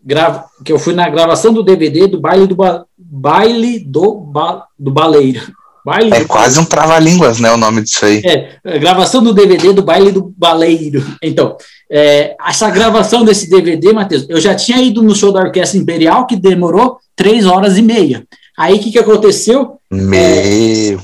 [0.03, 4.65] Grava, que eu fui na gravação do DVD do Baile do, ba, baile do, ba,
[4.79, 5.53] do Baleiro.
[5.85, 8.21] Baile é quase um trava-línguas, né, o nome disso aí.
[8.23, 11.03] É, gravação do DVD do Baile do Baleiro.
[11.21, 11.57] Então,
[11.89, 16.27] é, essa gravação desse DVD, Matheus, eu já tinha ido no show da Orquestra Imperial,
[16.27, 18.25] que demorou três horas e meia.
[18.57, 19.77] Aí o que, que aconteceu?
[19.91, 20.19] Meu.
[20.19, 20.97] É,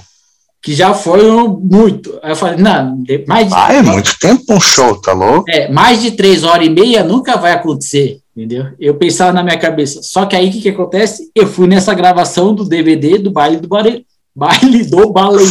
[0.61, 1.21] que já foi
[1.61, 2.19] muito.
[2.21, 3.53] Aí eu falei, não, mais de.
[3.55, 5.49] Ah, é muito tempo um show, tá louco?
[5.49, 8.65] É, mais de três horas e meia nunca vai acontecer, entendeu?
[8.79, 10.01] Eu pensava na minha cabeça.
[10.03, 11.31] Só que aí o que, que acontece?
[11.33, 14.03] Eu fui nessa gravação do DVD do baile do Baleiro.
[14.37, 15.49] Baile do Baleiro.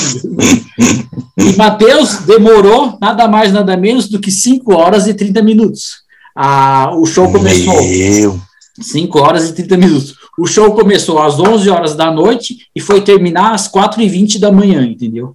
[1.36, 6.02] e Matheus demorou nada mais, nada menos do que 5 horas e 30 minutos.
[6.36, 7.82] Ah, o show começou.
[7.82, 8.40] Meu.
[8.80, 10.14] 5 horas e 30 minutos.
[10.38, 14.38] O show começou às 11 horas da noite e foi terminar às 4 e 20
[14.38, 15.34] da manhã, entendeu?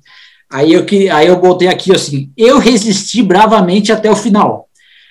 [0.49, 4.69] Aí eu, que, aí eu botei aqui assim, eu resisti bravamente até o final.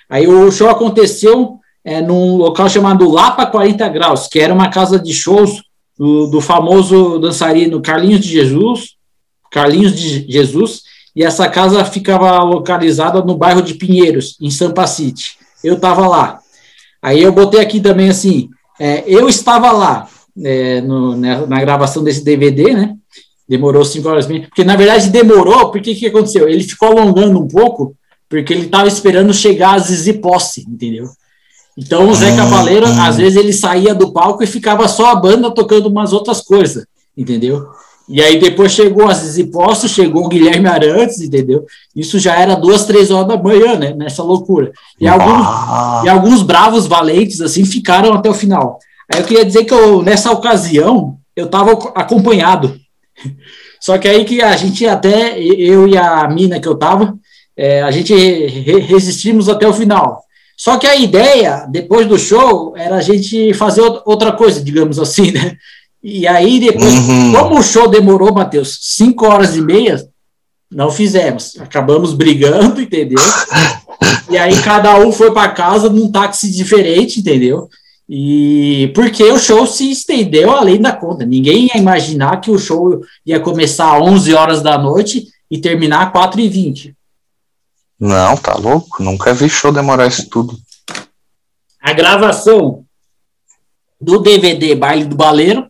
[0.09, 4.97] Aí o show aconteceu é, num local chamado Lapa 40 Graus, que era uma casa
[4.97, 5.61] de shows
[6.01, 8.95] do, do famoso dançarino Carlinhos de Jesus,
[9.51, 10.81] Carlinhos de Jesus,
[11.15, 15.37] e essa casa ficava localizada no bairro de Pinheiros, em Sampa City.
[15.63, 16.39] Eu estava lá.
[17.03, 18.49] Aí eu botei aqui também assim,
[18.79, 20.09] é, eu estava lá
[20.43, 22.95] é, no, na, na, gravação desse DVD, né?
[23.47, 26.49] Demorou cinco horas, porque na verdade demorou, porque o que aconteceu?
[26.49, 27.95] Ele ficou alongando um pouco,
[28.27, 31.11] porque ele estava esperando chegar a Zizi Posse, entendeu?
[31.81, 35.49] Então o Zé Cavaleiro, às vezes ele saía do palco e ficava só a banda
[35.49, 36.85] tocando umas outras coisas,
[37.17, 37.65] entendeu?
[38.07, 41.65] E aí depois chegou a Zizi Posto, chegou o Guilherme Arantes, entendeu?
[41.95, 43.93] Isso já era duas, três horas da manhã, né?
[43.95, 44.71] Nessa loucura.
[44.99, 48.77] E alguns, Ah, e alguns bravos valentes, assim, ficaram até o final.
[49.13, 52.75] Aí eu queria dizer que eu, nessa ocasião, eu estava acompanhado.
[53.79, 57.15] Só que aí que a gente até, eu e a mina que eu tava,
[57.57, 60.21] é, a gente re- resistimos até o final.
[60.63, 64.99] Só que a ideia, depois do show, era a gente fazer out- outra coisa, digamos
[64.99, 65.57] assim, né?
[66.03, 67.33] E aí, depois, Uhum.
[67.33, 70.07] como o show demorou, Matheus, cinco horas e meia,
[70.71, 71.57] não fizemos.
[71.59, 73.17] Acabamos brigando, entendeu?
[74.29, 77.67] E aí cada um foi para casa num táxi diferente, entendeu?
[78.07, 81.25] E porque o show se estendeu além da conta.
[81.25, 86.05] Ninguém ia imaginar que o show ia começar às 11 horas da noite e terminar
[86.05, 86.93] às 4 e 20
[88.01, 89.01] Não, tá louco?
[89.03, 90.57] Nunca vi show demorar isso tudo.
[91.79, 92.83] A gravação
[93.99, 95.67] do DVD Baile do Baleiro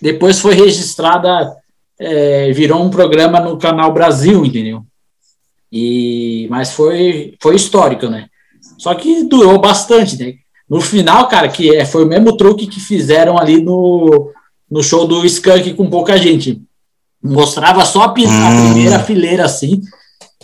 [0.00, 1.54] depois foi registrada,
[1.98, 4.84] é, virou um programa no Canal Brasil, entendeu?
[5.70, 8.28] E, mas foi, foi histórico, né?
[8.78, 10.34] Só que durou bastante, né?
[10.68, 14.32] No final, cara, que é, foi o mesmo truque que fizeram ali no,
[14.70, 16.60] no show do Skank com pouca gente.
[17.22, 18.64] Mostrava só a, pi- a Hum.
[18.72, 19.80] primeira fileira, assim,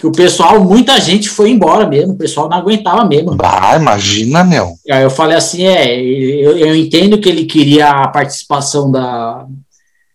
[0.02, 3.38] que o pessoal, muita gente foi embora mesmo, o pessoal não aguentava mesmo.
[3.40, 4.74] Ah, imagina, meu.
[4.90, 9.46] Aí eu falei assim, é, eu, eu entendo que ele queria a participação da.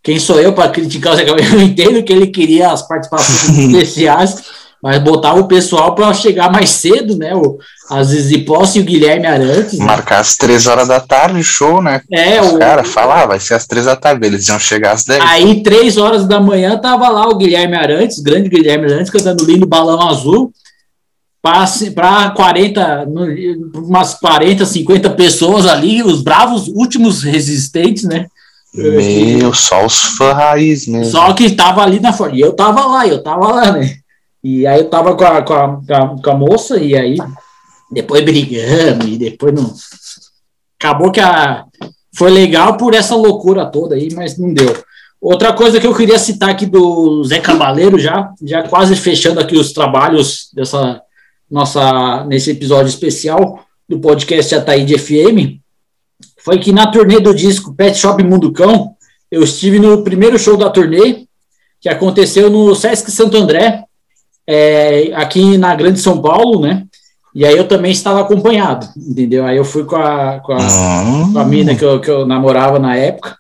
[0.04, 1.56] Quem sou eu para criticar o Zé Cabaleiro?
[1.56, 4.44] Eu entendo que ele queria as participações especiais,
[4.82, 7.34] mas botava o pessoal para chegar mais cedo, né?
[7.36, 7.58] O,
[7.90, 9.80] a Zizi Posse e o Guilherme Arantes.
[9.80, 9.86] né?
[9.86, 12.02] Marcar às três horas da tarde o show, né?
[12.12, 14.26] É, Os o, caras falavam, ah, vai ser às três da tarde.
[14.26, 15.24] Eles iam chegar às dez.
[15.26, 19.66] Aí, três horas da manhã, tava lá o Guilherme Arantes, grande Guilherme Arantes, cantando lindo
[19.66, 20.52] balão azul,
[21.96, 28.26] para 40, no- umas 40, 50 pessoas ali, os bravos últimos resistentes, né?
[28.74, 31.12] Meu, só os fã raiz mesmo.
[31.12, 32.36] Só que tava ali na frente.
[32.38, 33.96] E eu tava lá, eu tava lá, né?
[34.50, 37.18] E aí eu tava com a, com a, com a, com a moça, e aí
[37.92, 39.74] depois brigando, e depois não.
[40.80, 41.66] Acabou que a.
[42.16, 44.74] Foi legal por essa loucura toda aí, mas não deu.
[45.20, 49.58] Outra coisa que eu queria citar aqui do Zé Cabaleiro, já, já quase fechando aqui
[49.58, 51.02] os trabalhos dessa
[51.52, 55.60] nossa nesse episódio especial do podcast Ataíde FM,
[56.38, 58.96] foi que na turnê do disco Pet Shop Mundo Cão,
[59.30, 61.28] eu estive no primeiro show da turnê,
[61.82, 63.87] que aconteceu no Sesc Santo André,
[64.48, 66.84] é, aqui na Grande São Paulo, né?
[67.36, 69.46] E aí eu também estava acompanhado, entendeu?
[69.46, 70.58] Aí eu fui com a, com a,
[71.04, 73.36] Hum, com a mina que eu, que eu namorava na época,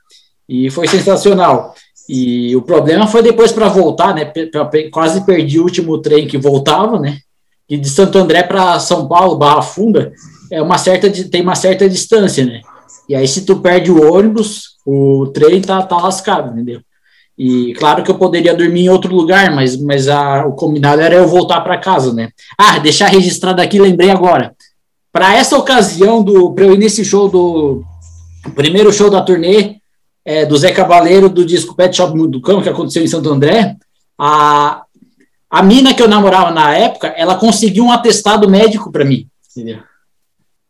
[0.48, 1.74] e foi sensacional.
[2.08, 4.32] E o problema foi depois para voltar, né?
[4.92, 7.18] Quase perdi o último trem que voltava, né?
[7.70, 10.14] E de Santo André para São Paulo, Barra Funda,
[10.52, 12.62] é uma certa, tem uma certa distância, né?
[13.10, 16.82] E aí, se tu perde o ônibus, o trem tá, tá lascado, entendeu?
[17.38, 21.16] E claro que eu poderia dormir em outro lugar, mas, mas a, o combinado era
[21.16, 22.30] eu voltar para casa, né?
[22.58, 24.56] Ah, deixar registrado aqui, lembrei agora.
[25.12, 27.84] Para essa ocasião do para eu ir nesse show do
[28.56, 29.76] primeiro show da turnê
[30.26, 33.76] é, do Zé Cabaleiro do disco Pet Shop Mundo Cão, que aconteceu em Santo André,
[34.18, 34.84] a,
[35.50, 39.80] a mina que eu namorava na época, ela conseguiu um atestado médico para mim, entendeu?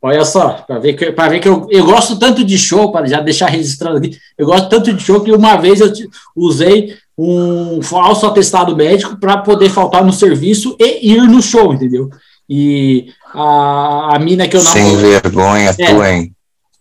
[0.01, 3.07] Olha só, para ver que, pra ver que eu, eu gosto tanto de show, para
[3.07, 5.91] já deixar registrado aqui, eu gosto tanto de show que uma vez eu
[6.35, 12.09] usei um falso atestado médico para poder faltar no serviço e ir no show, entendeu?
[12.47, 15.93] E a, a mina que eu sem namoro, vergonha, É.
[15.93, 16.31] tu, hein?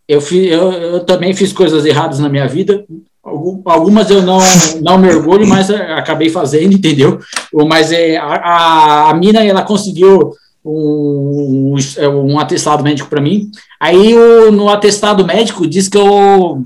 [0.07, 2.85] eu, fi, eu, eu também fiz coisas erradas na minha vida.
[3.25, 4.39] Algum- Algumas eu não,
[4.83, 7.19] não me orgulho, mas eh, acabei fazendo, entendeu?
[7.67, 10.33] Mas é, a, a, a mina, ela conseguiu
[10.67, 11.77] um,
[12.25, 13.51] um, atestado médico para mim.
[13.81, 16.63] Aí o, no atestado médico diz que eu,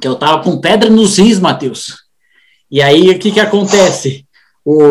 [0.00, 1.94] que eu tava com pedra nos rins, Matheus.
[2.70, 4.26] E aí o que, que acontece?
[4.64, 4.82] O,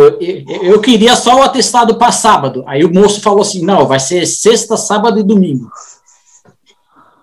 [0.64, 2.64] eu, queria só o atestado para sábado.
[2.66, 5.70] Aí o moço falou assim: não, vai ser sexta, sábado e domingo.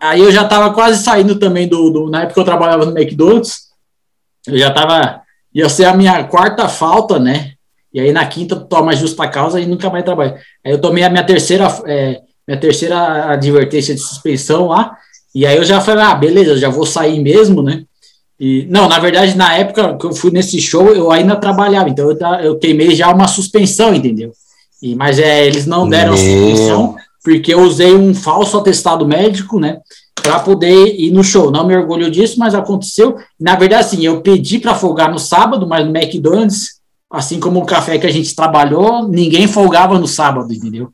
[0.00, 2.10] Aí eu já estava quase saindo também do, do.
[2.10, 3.70] Na época eu trabalhava no McDonald's,
[4.46, 5.22] eu já estava.
[5.52, 7.53] Ia ser a minha quarta falta, né?
[7.94, 10.34] E aí na quinta toma justa causa e nunca mais trabalho.
[10.66, 14.96] Aí eu tomei a minha terceira, é, minha terceira advertência de suspensão lá.
[15.32, 17.84] E aí eu já falei, ah, beleza, eu já vou sair mesmo, né?
[18.38, 22.10] E, não, na verdade, na época que eu fui nesse show, eu ainda trabalhava, então
[22.10, 24.32] eu, eu queimei já uma suspensão, entendeu?
[24.82, 26.18] E, mas é, eles não deram Meu.
[26.18, 29.78] suspensão, porque eu usei um falso atestado médico, né?
[30.20, 31.50] Para poder ir no show.
[31.50, 33.16] Não me orgulho disso, mas aconteceu.
[33.38, 36.73] Na verdade, assim, eu pedi para folgar no sábado, mas no McDonald's,
[37.14, 40.92] assim como o café que a gente trabalhou, ninguém folgava no sábado, entendeu?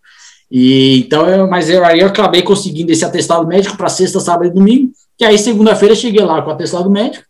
[0.50, 4.46] E então, eu, mas eu, aí eu acabei conseguindo esse atestado médico para sexta, sábado
[4.46, 4.92] e domingo.
[5.16, 7.24] Que aí, segunda-feira, cheguei lá com o atestado médico.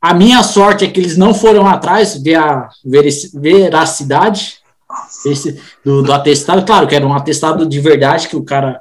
[0.00, 2.68] A minha sorte é que eles não foram atrás ver a
[3.32, 4.58] veracidade
[5.24, 6.64] esse, do, do atestado.
[6.64, 8.80] Claro que era um atestado de verdade que o cara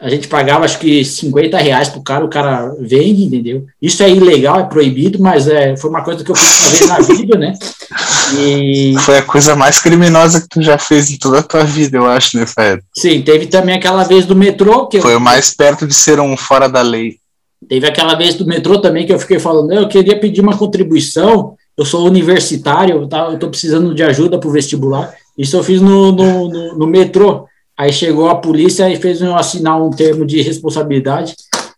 [0.00, 3.64] a gente pagava acho que 50 reais pro cara, o cara vende, entendeu?
[3.80, 7.08] Isso é ilegal, é proibido, mas é, foi uma coisa que eu fiz uma vez
[7.08, 7.52] na vida, né?
[8.36, 8.94] E...
[8.98, 12.06] Foi a coisa mais criminosa que tu já fez em toda a tua vida, eu
[12.06, 12.82] acho, né, Fred?
[12.96, 14.86] Sim, teve também aquela vez do metrô.
[14.88, 15.18] que Foi eu...
[15.18, 17.18] o mais perto de ser um fora da lei.
[17.68, 21.54] Teve aquela vez do metrô também que eu fiquei falando, eu queria pedir uma contribuição,
[21.76, 25.14] eu sou universitário, tá, eu estou precisando de ajuda para o vestibular.
[25.38, 27.46] Isso eu fiz no, no, no, no metrô.
[27.76, 31.34] Aí chegou a polícia e fez eu assinar um termo de responsabilidade.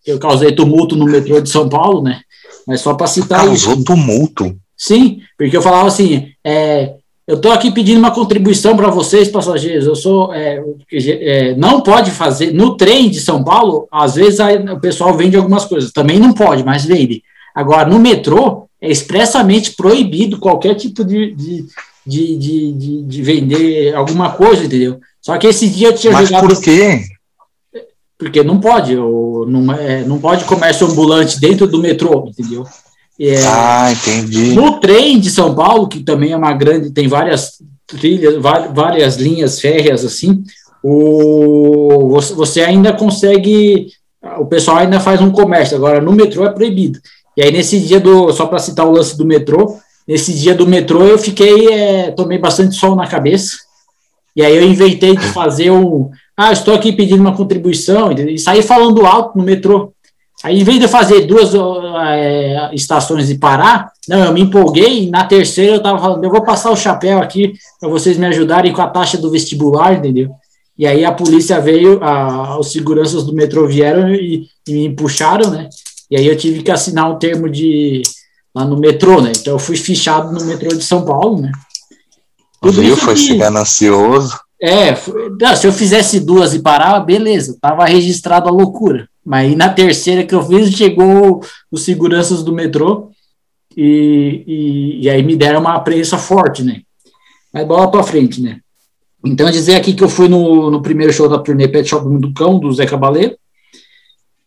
[0.06, 2.20] Eu causei tumulto no metrô de São Paulo, né?
[2.66, 3.66] Mas só para citar Causou isso.
[3.66, 4.56] Causou tumulto?
[4.76, 6.94] Sim, porque eu falava assim, é,
[7.26, 9.86] eu estou aqui pedindo uma contribuição para vocês, passageiros.
[9.86, 10.32] Eu sou.
[10.32, 12.52] É, é, não pode fazer.
[12.52, 14.38] No trem de São Paulo, às vezes
[14.70, 15.90] o pessoal vende algumas coisas.
[15.90, 17.22] Também não pode, mas vende.
[17.52, 21.64] Agora, no metrô, é expressamente proibido qualquer tipo de, de,
[22.06, 25.00] de, de, de vender alguma coisa, entendeu?
[25.26, 26.46] Só que esse dia eu tinha Mas jogado.
[26.46, 27.02] Por quê?
[28.16, 32.64] Porque não pode, não, é, não pode comércio ambulante dentro do metrô, entendeu?
[33.18, 34.54] É, ah, entendi.
[34.54, 37.54] No trem de São Paulo, que também é uma grande, tem várias
[37.88, 38.36] trilhas,
[38.72, 40.44] várias linhas férreas assim,
[40.80, 43.88] o, você ainda consegue,
[44.38, 47.00] o pessoal ainda faz um comércio, agora no metrô é proibido.
[47.36, 50.68] E aí nesse dia do, só para citar o lance do metrô, nesse dia do
[50.68, 53.65] metrô eu fiquei, é, tomei bastante sol na cabeça,
[54.36, 56.10] e aí eu inventei de fazer um.
[56.36, 59.94] Ah, estou aqui pedindo uma contribuição, e sair falando alto no metrô.
[60.44, 65.04] Aí, em vez de eu fazer duas é, estações e parar, não, eu me empolguei,
[65.04, 68.26] e na terceira eu estava falando, eu vou passar o chapéu aqui para vocês me
[68.26, 70.30] ajudarem com a taxa do vestibular, entendeu?
[70.78, 75.50] E aí a polícia veio, a, os seguranças do metrô vieram e, e, me puxaram,
[75.50, 75.70] né?
[76.10, 78.02] E aí eu tive que assinar um termo de
[78.54, 79.32] lá no metrô, né?
[79.34, 81.50] Então eu fui fichado no metrô de São Paulo, né?
[82.60, 82.96] Tudo Viu?
[82.96, 84.38] Foi que, ganancioso.
[84.60, 89.08] É, foi, não, se eu fizesse duas e parar, beleza, tava registrado a loucura.
[89.24, 93.10] Mas aí na terceira que eu fiz, chegou os seguranças do metrô
[93.76, 96.82] e, e, e aí me deram uma prensa forte, né?
[97.52, 98.60] Mas bola pra frente, né?
[99.24, 102.32] Então, dizer aqui que eu fui no, no primeiro show da turnê Pet Shop Mundo
[102.32, 103.36] Cão, do Zé Cabaleiro.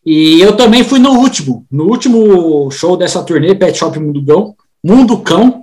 [0.04, 4.54] E eu também fui no último, no último show dessa turnê Pet Shop Mundo Cão,
[4.82, 5.62] Mundo Cão,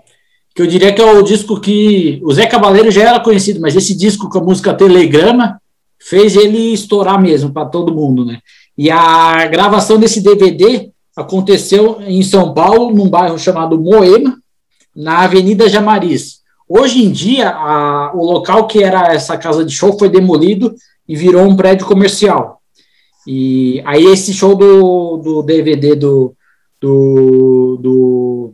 [0.58, 3.76] que eu diria que é o disco que o Zé Cabaleiro já era conhecido, mas
[3.76, 5.61] esse disco com a música Telegrama
[6.00, 8.40] fez ele estourar mesmo para todo mundo, né?
[8.76, 14.36] E a gravação desse DVD aconteceu em São Paulo, num bairro chamado Moema,
[14.95, 16.40] na Avenida Jamariz.
[16.68, 20.74] Hoje em dia, a, o local que era essa casa de show foi demolido
[21.08, 22.64] e virou um prédio comercial.
[23.27, 26.34] E aí esse show do, do DVD do,
[26.82, 28.53] do, do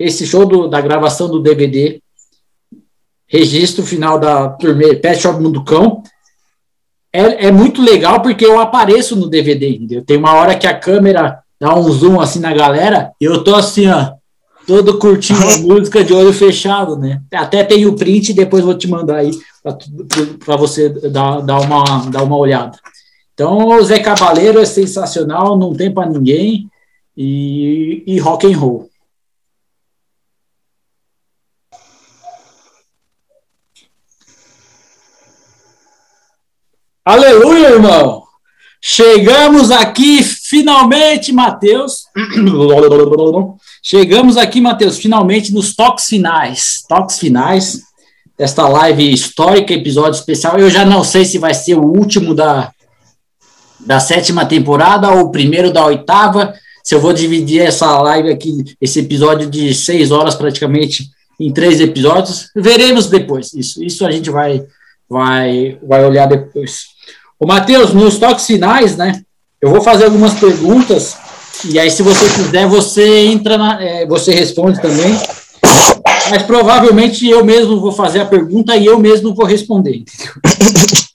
[0.00, 2.00] esse show do, da gravação do DVD,
[3.28, 6.02] registro final da turnê Pet Shop Mundo Cão,
[7.12, 10.02] é, é muito legal porque eu apareço no DVD, entendeu?
[10.02, 13.54] Tem uma hora que a câmera dá um zoom assim na galera e eu tô
[13.54, 14.12] assim, ó,
[14.66, 17.20] todo curtindo a música de olho fechado, né?
[17.34, 19.32] Até tem o print, depois vou te mandar aí
[20.42, 22.78] para você dar, dar, uma, dar uma olhada.
[23.34, 26.68] Então, o Zé Cabaleiro é sensacional, não tem para ninguém
[27.14, 28.89] e, e rock and roll.
[37.10, 38.22] Aleluia, irmão!
[38.80, 42.04] Chegamos aqui finalmente, Mateus.
[43.82, 46.84] Chegamos aqui, Mateus, finalmente nos toques finais.
[46.88, 47.80] Toques finais
[48.38, 50.56] desta live histórica, episódio especial.
[50.56, 52.70] Eu já não sei se vai ser o último da,
[53.80, 56.54] da sétima temporada ou o primeiro da oitava.
[56.84, 61.80] Se eu vou dividir essa live aqui, esse episódio de seis horas praticamente, em três
[61.80, 63.52] episódios, veremos depois.
[63.52, 64.64] Isso, isso a gente vai,
[65.10, 66.84] vai, vai olhar depois.
[67.38, 69.20] Ô, Matheus, nos toques finais, né?
[69.60, 71.18] Eu vou fazer algumas perguntas
[71.64, 75.12] e aí, se você quiser, você entra na, é, você responde também.
[76.30, 80.32] Mas provavelmente eu mesmo vou fazer a pergunta e eu mesmo vou responder, entendeu?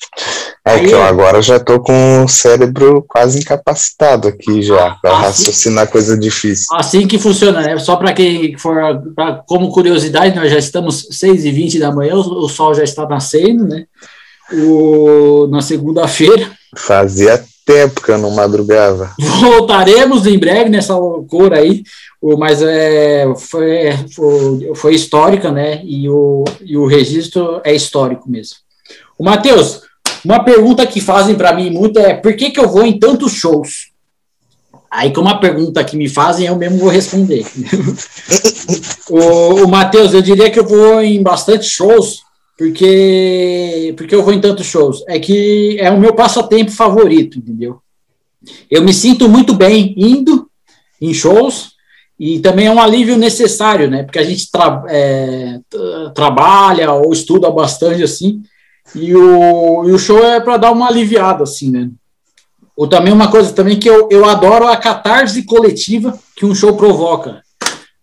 [0.65, 5.23] É que eu agora já estou com o cérebro quase incapacitado aqui já, para assim,
[5.23, 6.65] raciocinar coisa difícil.
[6.73, 7.77] Assim que funciona, né?
[7.77, 8.75] Só para quem for,
[9.15, 13.67] pra, como curiosidade, nós já estamos 6h20 da manhã, o, o sol já está nascendo,
[13.67, 13.85] né?
[14.51, 16.51] o, na segunda-feira.
[16.75, 19.11] Fazia tempo que eu não madrugava.
[19.41, 21.83] Voltaremos em breve nessa loucura aí,
[22.37, 25.81] mas é, foi, foi, foi, histórica, né?
[25.83, 28.57] E o, e o registro é histórico mesmo.
[29.17, 29.81] O Matheus,
[30.25, 33.33] uma pergunta que fazem para mim muito é por que, que eu vou em tantos
[33.33, 33.93] shows?
[34.89, 37.45] Aí, como a pergunta que me fazem, eu mesmo vou responder.
[39.09, 42.21] o, o Matheus, eu diria que eu vou em bastante shows,
[42.57, 45.03] porque, porque eu vou em tantos shows.
[45.07, 47.79] É que é o meu passatempo favorito, entendeu?
[48.71, 50.49] Eu me sinto muito bem indo
[51.01, 51.71] em shows
[52.17, 54.03] e também é um alívio necessário, né?
[54.03, 55.59] Porque a gente tra é,
[56.13, 58.41] trabalha ou estuda bastante assim,
[58.93, 61.89] e o, e o show é para dar uma aliviada, assim, né?
[62.75, 66.75] Ou também uma coisa também que eu, eu adoro a catarse coletiva que um show
[66.75, 67.41] provoca.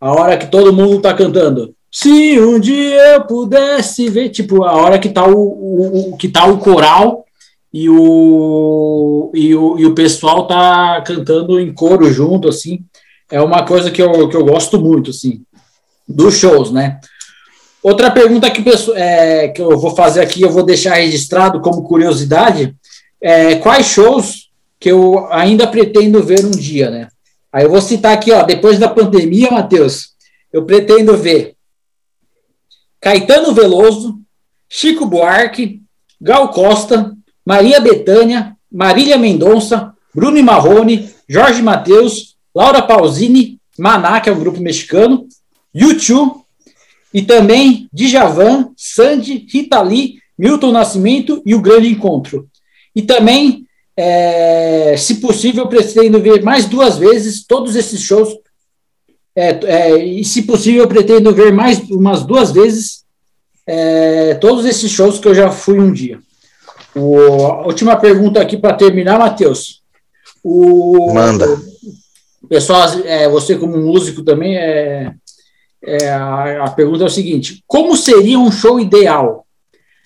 [0.01, 1.75] A hora que todo mundo tá cantando.
[1.91, 6.29] Se um dia eu pudesse ver, tipo, a hora que tá o, o, o que
[6.29, 7.27] tá o coral
[7.73, 12.81] e o, e o, e o pessoal tá cantando em coro junto, assim.
[13.31, 15.43] É uma coisa que eu, que eu gosto muito, assim,
[16.09, 16.99] dos shows, né?
[17.83, 18.63] Outra pergunta que,
[18.95, 22.77] é, que eu vou fazer aqui, eu vou deixar registrado como curiosidade,
[23.21, 27.09] é, quais shows que eu ainda pretendo ver um dia, né?
[27.53, 30.13] Aí eu vou citar aqui, ó, depois da pandemia, Matheus,
[30.53, 31.55] eu pretendo ver
[33.01, 34.21] Caetano Veloso,
[34.69, 35.83] Chico Buarque,
[36.21, 37.13] Gal Costa,
[37.45, 44.61] Maria Bethânia, Marília Mendonça, Bruno Marrone, Jorge Matheus, Laura Pausini, Maná, que é um grupo
[44.61, 45.27] mexicano,
[45.75, 46.42] YouTube
[47.13, 52.49] e também Djavan, Sandy, Rita Lee, Milton Nascimento e o Grande Encontro.
[52.95, 58.37] E também é, se possível, pretendo ver mais duas vezes todos esses shows.
[59.35, 63.03] É, é, e, se possível, pretendo ver mais umas duas vezes
[63.67, 66.19] é, todos esses shows que eu já fui um dia.
[66.95, 69.83] O, a última pergunta aqui para terminar, Matheus.
[70.43, 71.47] O, Manda.
[72.43, 75.15] O pessoal, é, você como músico também, é,
[75.85, 79.47] é, a, a pergunta é o seguinte: como seria um show ideal?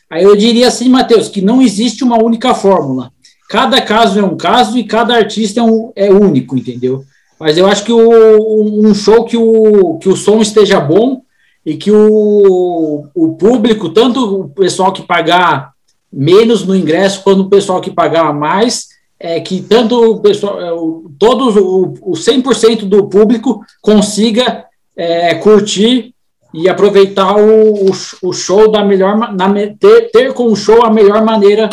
[0.08, 3.10] Aí eu diria assim, Matheus, que não existe uma única fórmula
[3.48, 7.04] cada caso é um caso e cada artista é, um, é único, entendeu?
[7.38, 11.22] Mas eu acho que o, um show que o, que o som esteja bom
[11.64, 15.72] e que o, o público, tanto o pessoal que pagar
[16.12, 20.70] menos no ingresso, quanto o pessoal que pagar mais, é que tanto o pessoal, é,
[21.18, 24.65] todos o, o 100% do público consiga
[24.96, 26.14] é, curtir
[26.54, 27.90] e aproveitar o,
[28.22, 31.68] o, show da melhor na, ter, ter com o show a melhor maneira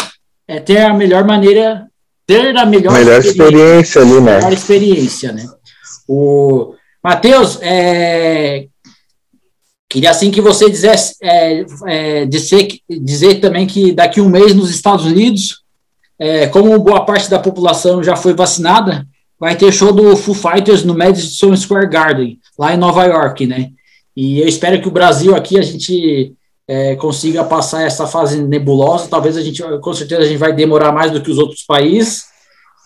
[0.48, 1.88] é ter a melhor maneira,
[2.28, 4.36] ter a melhor, melhor experiência, experiência ali, né?
[4.36, 5.46] Melhor experiência, né?
[6.08, 8.68] O Matheus, é,
[9.90, 14.70] queria assim que você dissesse, é, é, dizer, dizer também que daqui um mês nos
[14.70, 15.62] Estados Unidos,
[16.20, 19.08] é, como boa parte da população já foi vacinada,
[19.40, 23.70] vai ter show do Foo Fighters no Madison Square Garden, lá em Nova York, né?
[24.16, 26.36] E eu espero que o Brasil aqui a gente
[26.68, 29.10] é, consiga passar essa fase nebulosa.
[29.10, 32.26] Talvez a gente, com certeza, a gente vai demorar mais do que os outros países,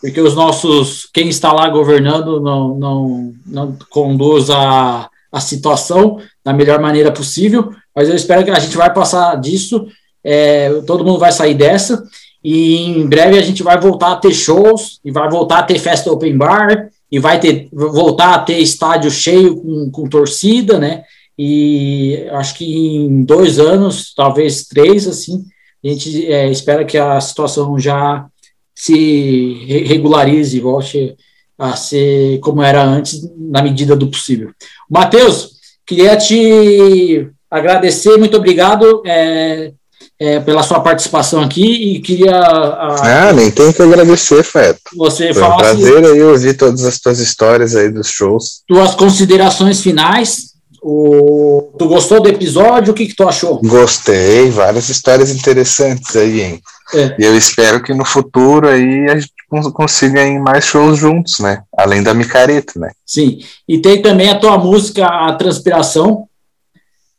[0.01, 6.53] porque os nossos, quem está lá governando não, não, não conduz a, a situação da
[6.53, 9.87] melhor maneira possível, mas eu espero que a gente vai passar disso,
[10.23, 12.03] é, todo mundo vai sair dessa,
[12.43, 15.79] e em breve a gente vai voltar a ter shows, e vai voltar a ter
[15.79, 21.03] festa open bar, e vai ter, voltar a ter estádio cheio com, com torcida, né,
[21.37, 25.45] e acho que em dois anos, talvez três, assim,
[25.83, 28.25] a gente é, espera que a situação já
[28.75, 31.15] se regularize, volte
[31.57, 34.51] a ser como era antes, na medida do possível.
[34.89, 35.53] Matheus,
[35.85, 39.73] queria te agradecer, muito obrigado é,
[40.19, 42.35] é, pela sua participação aqui e queria.
[42.35, 44.81] A, ah, nem tem que agradecer, Feto.
[44.95, 48.61] Você Foi um prazer aí ouvir todas as tuas histórias aí dos shows.
[48.67, 51.73] Tuas considerações finais o...
[51.77, 52.91] Tu gostou do episódio?
[52.91, 53.59] O que, que tu achou?
[53.61, 56.61] Gostei, várias histórias interessantes aí, hein?
[56.93, 57.15] É.
[57.19, 59.33] E eu espero que no futuro aí a gente
[59.73, 61.61] consiga ir em mais shows juntos, né?
[61.77, 62.91] Além da micareta, né?
[63.05, 63.39] Sim.
[63.67, 66.25] E tem também a tua música, a Transpiração,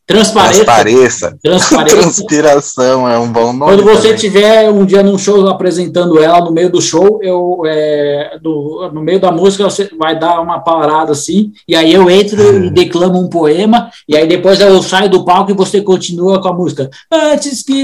[0.09, 0.65] Transpareça.
[0.65, 1.37] Transpareça.
[1.39, 1.97] Transpareça.
[2.01, 3.71] Transpiração é um bom nome.
[3.71, 4.15] Quando você também.
[4.15, 9.01] tiver um dia num show apresentando ela no meio do show, eu é, do, no
[9.01, 12.73] meio da música você vai dar uma parada assim, e aí eu entro e hum.
[12.73, 16.53] declamo um poema, e aí depois eu saio do palco e você continua com a
[16.53, 16.89] música.
[17.11, 17.83] Antes que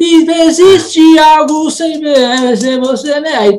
[0.00, 2.00] e existe algo sem
[2.56, 3.34] ser você, né?
[3.34, 3.58] Aí,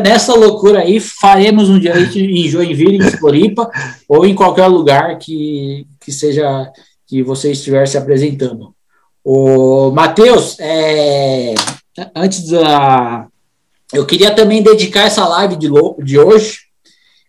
[0.00, 3.68] Nessa loucura aí, faremos um dia em Joinville, em Floripa,
[4.08, 6.70] ou em qualquer lugar que, que seja
[7.04, 8.72] que você estiver se apresentando.
[9.24, 11.54] O Matheus, é,
[12.14, 13.26] antes da.
[13.92, 15.68] Eu queria também dedicar essa live de,
[16.04, 16.58] de hoje,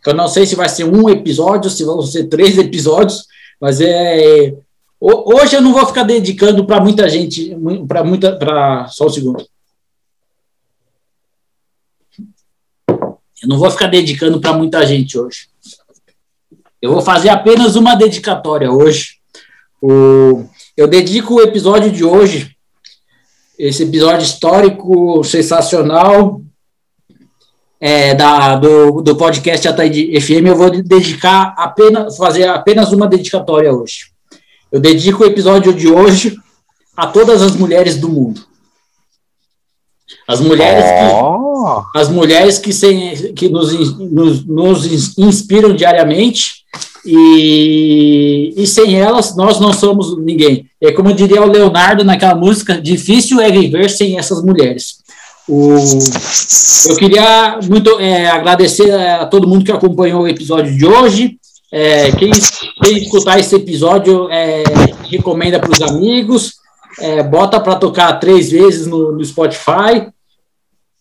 [0.04, 3.26] que eu não sei se vai ser um episódio, se vão ser três episódios,
[3.60, 4.54] mas é
[5.00, 7.56] Hoje eu não vou ficar dedicando para muita gente,
[7.88, 9.48] para muita, para só um segundo.
[12.90, 15.48] Eu não vou ficar dedicando para muita gente hoje.
[16.82, 19.18] Eu vou fazer apenas uma dedicatória hoje.
[19.80, 22.56] O, eu dedico o episódio de hoje,
[23.58, 26.42] esse episódio histórico, sensacional,
[27.80, 33.72] é, da, do, do podcast Ataíde FM, eu vou dedicar apenas, fazer apenas uma dedicatória
[33.72, 34.17] hoje.
[34.72, 36.38] Eu dedico o episódio de hoje
[36.96, 38.42] a todas as mulheres do mundo.
[40.28, 40.84] As mulheres
[41.60, 41.82] Oh.
[41.92, 42.72] que, as mulheres que,
[43.34, 46.64] que nos, nos, nos inspiram diariamente
[47.06, 50.70] e, e sem elas nós não somos ninguém.
[50.82, 54.98] É como diria o Leonardo naquela música, difícil é viver sem essas mulheres.
[55.48, 55.76] O,
[56.90, 61.38] eu queria muito é, agradecer a todo mundo que acompanhou o episódio de hoje.
[61.72, 64.64] É, quem, quem escutar esse episódio, é,
[65.10, 66.56] recomenda para os amigos,
[67.00, 70.08] é, bota para tocar três vezes no, no Spotify,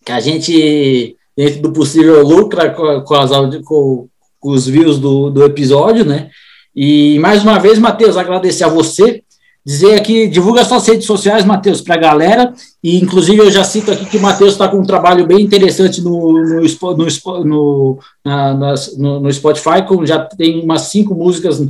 [0.04, 3.30] que a gente, dentro do possível, lucra com, com as
[3.64, 6.30] com- com os views do, do episódio, né?
[6.74, 9.22] E mais uma vez, Matheus, agradecer a você.
[9.66, 12.54] Dizer aqui, divulga suas redes sociais, Matheus, para a galera.
[12.84, 16.00] E, inclusive, eu já cito aqui que o Matheus está com um trabalho bem interessante
[16.00, 21.60] no, no, no, no, na- no- no Spotify, com já tem umas cinco músicas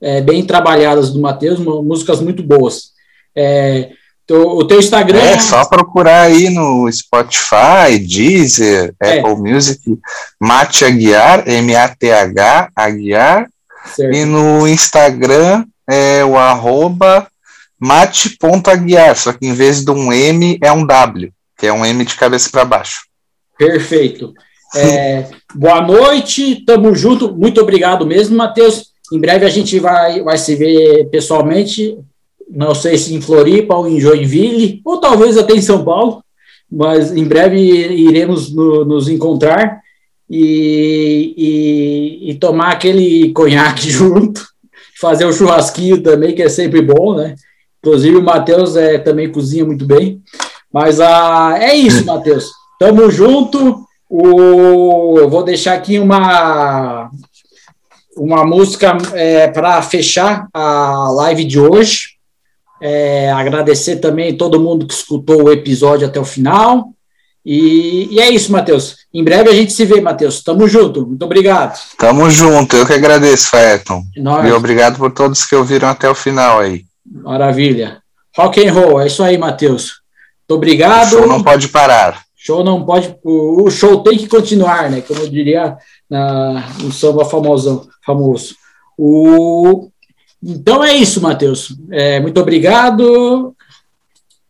[0.00, 2.92] é, bem trabalhadas do Matheus, músicas muito boas.
[3.36, 3.90] É,
[4.26, 5.18] teu- o teu Instagram.
[5.20, 9.18] É só procurar aí no Spotify, Deezer, É.
[9.18, 9.78] Apple Music,
[10.40, 13.46] Mate Aguiar, M-A-T-H, Aguiar,
[13.94, 14.16] certo.
[14.16, 17.26] e no Instagram é o arroba
[17.82, 22.04] mate.aguiar, só que em vez de um M é um W, que é um M
[22.04, 23.00] de cabeça para baixo.
[23.58, 24.32] Perfeito.
[24.74, 27.34] É, boa noite, tamo junto.
[27.34, 28.86] Muito obrigado mesmo, Matheus.
[29.12, 31.98] Em breve a gente vai, vai se ver pessoalmente.
[32.48, 36.22] Não sei se em Floripa ou em Joinville, ou talvez até em São Paulo,
[36.70, 39.80] mas em breve iremos no- nos encontrar
[40.30, 44.46] e, e- e tomar aquele conhaque junto,
[45.00, 47.34] fazer o churrasquinho também, que é sempre bom, né?
[47.82, 50.22] Inclusive o Matheus é, também cozinha muito bem.
[50.72, 52.52] Mas ah, é isso, Matheus.
[52.78, 53.84] Tamo junto.
[54.08, 57.10] O, eu vou deixar aqui uma,
[58.16, 58.96] uma música
[59.52, 62.12] para fechar a live de hoje.
[62.80, 66.90] É, agradecer também todo mundo que escutou o episódio até o final.
[67.44, 68.98] E, e é isso, Matheus.
[69.12, 70.42] Em breve a gente se vê, Matheus.
[70.42, 71.06] Tamo junto.
[71.06, 71.78] Muito obrigado.
[71.98, 74.02] Tamo junto, eu que agradeço, Faeton.
[74.16, 76.84] Nós, E obrigado por todos que ouviram até o final aí.
[77.12, 78.02] Maravilha.
[78.36, 80.00] Rock and roll, é isso aí, Matheus.
[80.40, 81.10] Muito O obrigado.
[81.10, 82.22] show não pode parar.
[82.34, 83.14] Show não pode.
[83.22, 85.02] O, o show tem que continuar, né?
[85.02, 85.76] Como eu diria
[86.08, 88.56] na, no samba famosão, famoso.
[88.96, 89.90] O,
[90.42, 91.76] então é isso, Matheus.
[91.90, 93.54] É, muito obrigado.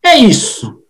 [0.03, 0.81] É isso.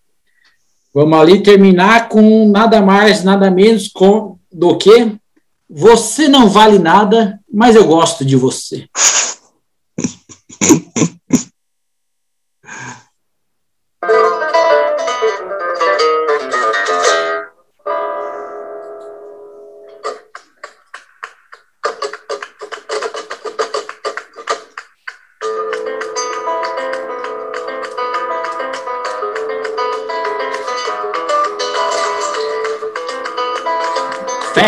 [0.94, 5.17] Vamos ali terminar com nada mais, nada menos com, do que
[5.69, 8.87] você não vale nada, mas eu gosto de você.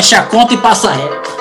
[0.04, 1.33] Fecha a conta e passa reto.